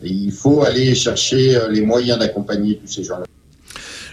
il 0.09 0.31
faut 0.31 0.63
aller 0.63 0.95
chercher 0.95 1.55
euh, 1.55 1.69
les 1.69 1.81
moyens 1.81 2.19
d'accompagner 2.19 2.77
tous 2.77 2.87
ces 2.87 3.03
gens-là. 3.03 3.25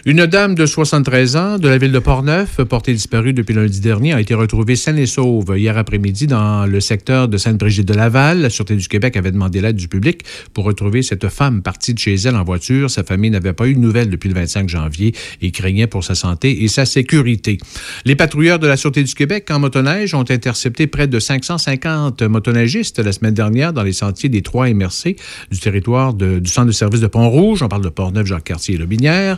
Une 0.03 0.25
dame 0.25 0.55
de 0.55 0.65
73 0.65 1.35
ans 1.35 1.59
de 1.59 1.67
la 1.67 1.77
ville 1.77 1.91
de 1.91 1.99
Portneuf, 1.99 2.59
portée 2.63 2.91
disparue 2.91 3.33
depuis 3.33 3.53
lundi 3.53 3.81
dernier, 3.81 4.13
a 4.13 4.19
été 4.19 4.33
retrouvée 4.33 4.75
saine 4.75 4.97
et 4.97 5.05
sauve 5.05 5.53
hier 5.55 5.77
après-midi 5.77 6.25
dans 6.25 6.65
le 6.65 6.79
secteur 6.79 7.27
de 7.27 7.37
Sainte-Brigitte-de-Laval. 7.37 8.41
La 8.41 8.49
Sûreté 8.49 8.75
du 8.75 8.87
Québec 8.87 9.15
avait 9.15 9.31
demandé 9.31 9.61
l'aide 9.61 9.75
du 9.75 9.87
public 9.87 10.23
pour 10.55 10.63
retrouver 10.63 11.03
cette 11.03 11.29
femme 11.29 11.61
partie 11.61 11.93
de 11.93 11.99
chez 11.99 12.15
elle 12.15 12.35
en 12.35 12.43
voiture. 12.43 12.89
Sa 12.89 13.03
famille 13.03 13.29
n'avait 13.29 13.53
pas 13.53 13.67
eu 13.67 13.75
de 13.75 13.79
nouvelles 13.79 14.09
depuis 14.09 14.27
le 14.27 14.33
25 14.33 14.69
janvier 14.69 15.13
et 15.39 15.51
craignait 15.51 15.85
pour 15.85 16.03
sa 16.03 16.15
santé 16.15 16.63
et 16.63 16.67
sa 16.67 16.85
sécurité. 16.85 17.59
Les 18.03 18.15
patrouilleurs 18.15 18.57
de 18.57 18.65
la 18.65 18.77
Sûreté 18.77 19.03
du 19.03 19.13
Québec 19.13 19.51
en 19.51 19.59
motoneige 19.59 20.15
ont 20.15 20.25
intercepté 20.27 20.87
près 20.87 21.07
de 21.07 21.19
550 21.19 22.23
motoneigistes 22.23 22.97
la 22.97 23.11
semaine 23.11 23.35
dernière 23.35 23.71
dans 23.71 23.83
les 23.83 23.93
sentiers 23.93 24.29
des 24.29 24.41
Trois 24.41 24.67
MRC 24.67 25.15
du 25.51 25.59
territoire 25.59 26.15
du 26.15 26.41
centre 26.49 26.65
de 26.65 26.71
service 26.71 27.01
de 27.01 27.07
Pont-Rouge. 27.07 27.61
On 27.61 27.67
parle 27.67 27.83
de 27.83 27.89
Portneuf, 27.89 28.25
Jacques-Cartier 28.25 28.73
et 28.73 28.77
Lobinière. 28.79 29.37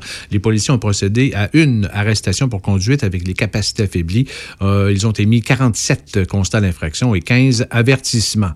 Policiers 0.53 0.71
ont 0.71 0.77
procédé 0.77 1.33
à 1.33 1.49
une 1.53 1.89
arrestation 1.91 2.47
pour 2.47 2.61
conduite 2.61 3.03
avec 3.03 3.27
les 3.27 3.33
capacités 3.33 3.83
affaiblies. 3.83 4.27
Euh, 4.61 4.91
ils 4.93 5.07
ont 5.07 5.11
émis 5.11 5.41
47 5.41 6.27
constats 6.27 6.61
d'infraction 6.61 7.15
et 7.15 7.21
15 7.21 7.65
avertissements. 7.71 8.51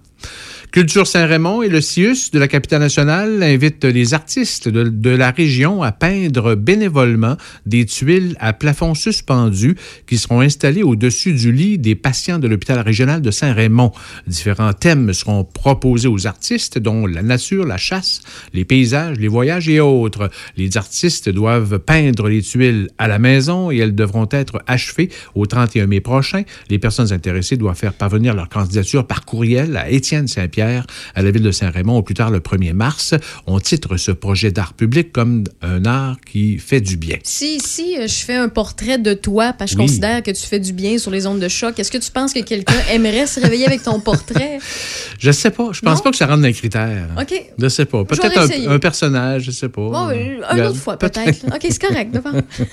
Culture 0.72 1.08
Saint-Raymond 1.08 1.64
et 1.64 1.70
le 1.70 1.80
CIUS 1.80 2.30
de 2.34 2.40
la 2.40 2.48
capitale 2.50 2.82
nationale 2.82 3.42
invitent 3.42 3.86
les 3.86 4.14
artistes 4.14 4.68
de, 4.68 4.84
de 4.84 5.10
la 5.10 5.32
région 5.32 5.82
à 5.82 5.94
peindre 5.94 6.56
bénévolement 6.56 7.38
des 7.66 7.86
tuiles 7.86 8.36
à 8.42 8.52
plafond 8.52 8.94
suspendu 8.94 9.78
qui 10.08 10.18
seront 10.18 10.42
installées 10.42 10.84
au-dessus 10.84 11.34
du 11.34 11.54
lit 11.54 11.78
des 11.78 11.96
patients 11.96 12.38
de 12.38 12.50
l'hôpital 12.50 12.80
régional 12.80 13.22
de 13.22 13.32
Saint-Raymond. 13.32 13.94
Différents 14.28 14.74
thèmes 14.74 15.14
seront 15.14 15.46
proposés 15.46 16.10
aux 16.10 16.28
artistes, 16.28 16.78
dont 16.78 17.08
la 17.08 17.24
nature, 17.24 17.66
la 17.66 17.78
chasse, 17.78 18.22
les 18.54 18.66
paysages, 18.66 19.18
les 19.18 19.30
voyages 19.30 19.70
et 19.70 19.80
autres. 19.80 20.30
Les 20.58 20.76
artistes 20.76 21.30
doivent 21.30 21.80
peindre 21.80 22.28
les 22.28 22.42
tuiles 22.42 22.90
à 22.98 23.08
la 23.08 23.20
maison 23.20 23.72
et 23.72 23.78
elles 23.78 23.96
devront 23.96 24.28
être 24.32 24.62
achevées 24.68 25.10
au 25.34 25.46
31 25.46 25.88
mai 25.88 26.02
prochain. 26.02 26.44
Les 26.70 26.78
personnes 26.78 27.14
intéressées 27.14 27.56
doivent 27.56 27.78
faire 27.78 27.94
parvenir 27.94 28.36
leur 28.36 28.50
candidature 28.50 29.08
par 29.08 29.24
courriel 29.24 29.78
à 29.78 29.90
Étienne 29.90 30.28
Saint-Pierre 30.28 30.57
à 30.62 31.22
la 31.22 31.32
ville 31.32 31.44
de 31.44 31.52
Saint-Raymond 31.52 31.98
au 31.98 32.02
plus 32.02 32.16
tard 32.16 32.32
le 32.32 32.40
1er 32.40 32.74
mars. 32.74 33.14
On 33.46 33.60
titre 33.60 33.98
ce 33.98 34.12
projet 34.12 34.52
d'art 34.52 34.74
public 34.74 35.12
comme 35.12 35.44
un 35.62 35.86
art 35.86 36.18
qui 36.26 36.58
fait 36.58 36.82
du 36.82 36.98
bien. 36.98 37.18
Si, 37.24 37.60
si 37.60 37.98
euh, 37.98 38.08
je 38.08 38.26
fais 38.26 38.36
un 38.36 38.50
portrait 38.50 38.98
de 38.98 39.14
toi, 39.14 39.54
parce 39.54 39.72
que 39.72 39.78
je 39.78 39.82
considère 39.82 40.24
que 40.24 40.32
tu 40.32 40.46
fais 40.46 40.60
du 40.60 40.74
bien 40.74 40.98
sur 40.98 41.12
les 41.12 41.28
ondes 41.28 41.40
de 41.40 41.48
choc, 41.48 41.78
est-ce 41.80 41.92
que 41.92 41.98
tu 41.98 42.12
penses 42.12 42.34
que 42.34 42.40
quelqu'un 42.40 42.74
aimerait 42.92 43.28
se 43.28 43.40
réveiller 43.40 43.66
avec 43.66 43.84
ton 43.84 44.00
portrait? 44.00 44.60
Je 45.20 45.32
sais 45.32 45.52
pas. 45.52 45.70
Je 45.72 45.82
pense 45.82 46.02
pas 46.02 46.12
que 46.12 46.18
ça 46.18 46.26
rentre 46.26 46.42
dans 46.42 46.48
les 46.48 46.54
critères. 46.54 47.10
OK. 47.20 47.34
Je 47.58 47.68
sais 47.68 47.86
pas. 47.86 48.04
Peut-être 48.06 48.38
un, 48.38 48.72
un 48.72 48.80
personnage, 48.80 49.44
je 49.44 49.52
sais 49.52 49.70
pas. 49.70 49.82
Bon, 49.82 50.10
euh, 50.10 50.42
une 50.54 50.62
autre 50.62 50.78
fois, 50.78 50.98
peut-être. 50.98 51.46
OK, 51.48 51.68
c'est 51.70 51.82
correct. 51.82 52.18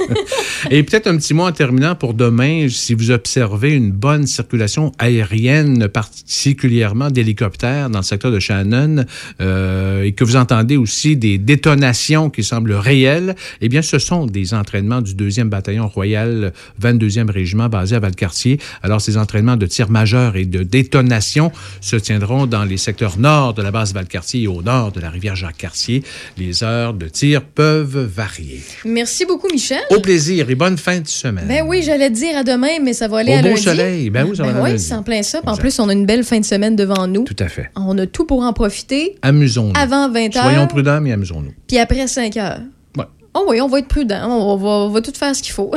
Et 0.71 0.83
peut-être 0.83 1.07
un 1.07 1.17
petit 1.17 1.35
mot 1.35 1.45
en 1.45 1.53
terminant 1.53 1.95
pour 1.95 2.15
demain, 2.15 2.69
si 2.69 2.95
vous 2.95 3.11
observez 3.11 3.73
une 3.73 3.91
bonne 3.91 4.27
circulation 4.27 4.93
aérienne, 4.99 5.89
particulièrement 5.89 7.11
d'hélicoptères 7.11 7.74
dans 7.91 7.99
le 8.01 8.05
secteur 8.05 8.31
de 8.31 8.39
Shannon, 8.39 9.05
euh, 9.41 10.03
et 10.03 10.13
que 10.13 10.25
vous 10.25 10.37
entendez 10.37 10.77
aussi 10.77 11.17
des 11.17 11.39
détonations 11.39 12.31
qui 12.31 12.43
semblent 12.45 12.73
réelles, 12.73 13.35
eh 13.61 13.69
bien, 13.69 13.83
ce 13.83 13.99
sont 13.99 14.27
des 14.27 14.55
entraînements 14.55 15.01
du 15.01 15.15
2e 15.15 15.45
bataillon 15.49 15.89
royal 15.89 16.53
22e 16.83 17.31
régiment 17.31 17.69
basé 17.69 17.97
à 17.97 18.01
Valcartier. 18.01 18.59
Alors, 18.83 19.01
ces 19.01 19.17
entraînements 19.17 19.57
de 19.57 19.67
tir 19.67 19.91
majeur 19.91 20.37
et 20.37 20.45
de 20.45 20.63
détonation 20.63 21.53
se 21.81 21.97
tiendront 21.97 22.47
dans 22.47 22.65
les 22.65 22.77
secteurs 22.77 23.19
nord 23.19 23.55
de 23.55 23.63
la 23.63 23.71
base 23.71 23.93
Valcartier 23.93 24.43
et 24.43 24.49
au 24.49 24.63
nord 24.63 24.93
de 24.93 25.01
la 25.01 25.11
rivière 25.11 25.37
Jacques-Cartier. 25.37 26.03
Les 26.39 26.63
heures 26.65 26.95
de 26.95 27.09
tir 27.09 27.43
peuvent 27.43 27.99
varier. 27.99 28.61
Merci 28.85 29.25
beaucoup, 29.27 29.49
Michel. 29.51 29.81
Au 29.91 30.01
plaisir 30.01 30.51
et 30.51 30.55
bonne 30.55 30.77
fin 30.79 31.01
de 31.01 31.09
semaine. 31.09 31.47
Ben 31.49 31.65
oui, 31.67 31.83
j'allais 31.85 32.11
te 32.11 32.15
dire 32.15 32.37
à 32.37 32.45
demain, 32.45 32.79
mais 32.83 32.93
ça 32.93 33.09
va 33.09 33.19
aller 33.19 33.33
Au 33.33 33.39
à 33.39 33.43
beau 33.43 33.49
lundi. 33.49 33.63
soleil. 33.63 34.11
Ben 34.11 34.27
oui, 34.29 34.37
ça 34.37 34.43
va 34.43 34.49
aller 34.51 34.73
à 34.73 34.77
oui, 34.77 34.93
en 34.93 35.03
plein 35.03 35.23
ça. 35.23 35.41
En 35.47 35.57
plus, 35.57 35.79
on 35.79 35.89
a 35.89 35.93
une 35.93 36.07
belle 36.07 36.25
fin 36.25 36.39
de 36.41 36.45
semaine 36.45 36.77
devant 36.77 37.07
nous. 37.07 37.25
Tout 37.25 37.37
à 37.39 37.49
fait. 37.49 37.64
On 37.77 37.97
a 37.99 38.07
tout 38.07 38.25
pour 38.25 38.43
en 38.43 38.53
profiter. 38.53 39.17
Amusons-nous. 39.23 39.73
Avant 39.79 40.11
20 40.11 40.29
h 40.29 40.41
Soyons 40.41 40.67
prudents, 40.67 41.01
mais 41.01 41.13
amusons-nous. 41.13 41.53
Puis 41.67 41.79
après 41.79 42.07
5 42.07 42.35
h 42.35 42.59
Ouais. 42.97 43.05
Oh 43.35 43.45
oui, 43.49 43.61
on 43.61 43.69
va 43.69 43.79
être 43.81 43.89
prudent. 43.89 44.29
On 44.29 44.57
va, 44.57 44.69
on 44.69 44.89
va 44.91 45.01
tout 45.01 45.13
faire 45.13 45.35
ce 45.35 45.43
qu'il 45.43 45.53
faut. 45.53 45.71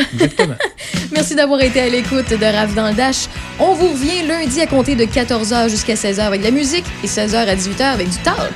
Merci 1.12 1.36
d'avoir 1.36 1.62
été 1.62 1.80
à 1.80 1.90
l'écoute 1.90 2.30
de 2.30 2.46
Rave 2.46 2.76
dans 2.76 2.90
le 2.90 2.96
Dash. 2.96 3.28
On 3.60 3.74
vous 3.74 3.90
revient 3.90 4.28
lundi 4.28 4.62
à 4.62 4.68
compter 4.68 4.96
de 4.96 5.06
14h 5.06 5.70
jusqu'à 5.70 5.96
16h 5.96 6.20
avec 6.22 6.42
de 6.42 6.46
la 6.46 6.52
musique 6.52 6.86
et 7.04 7.08
16h 7.08 7.36
à 7.36 7.56
18h 7.56 7.84
avec 7.84 8.10
du 8.10 8.18
talk. 8.18 8.54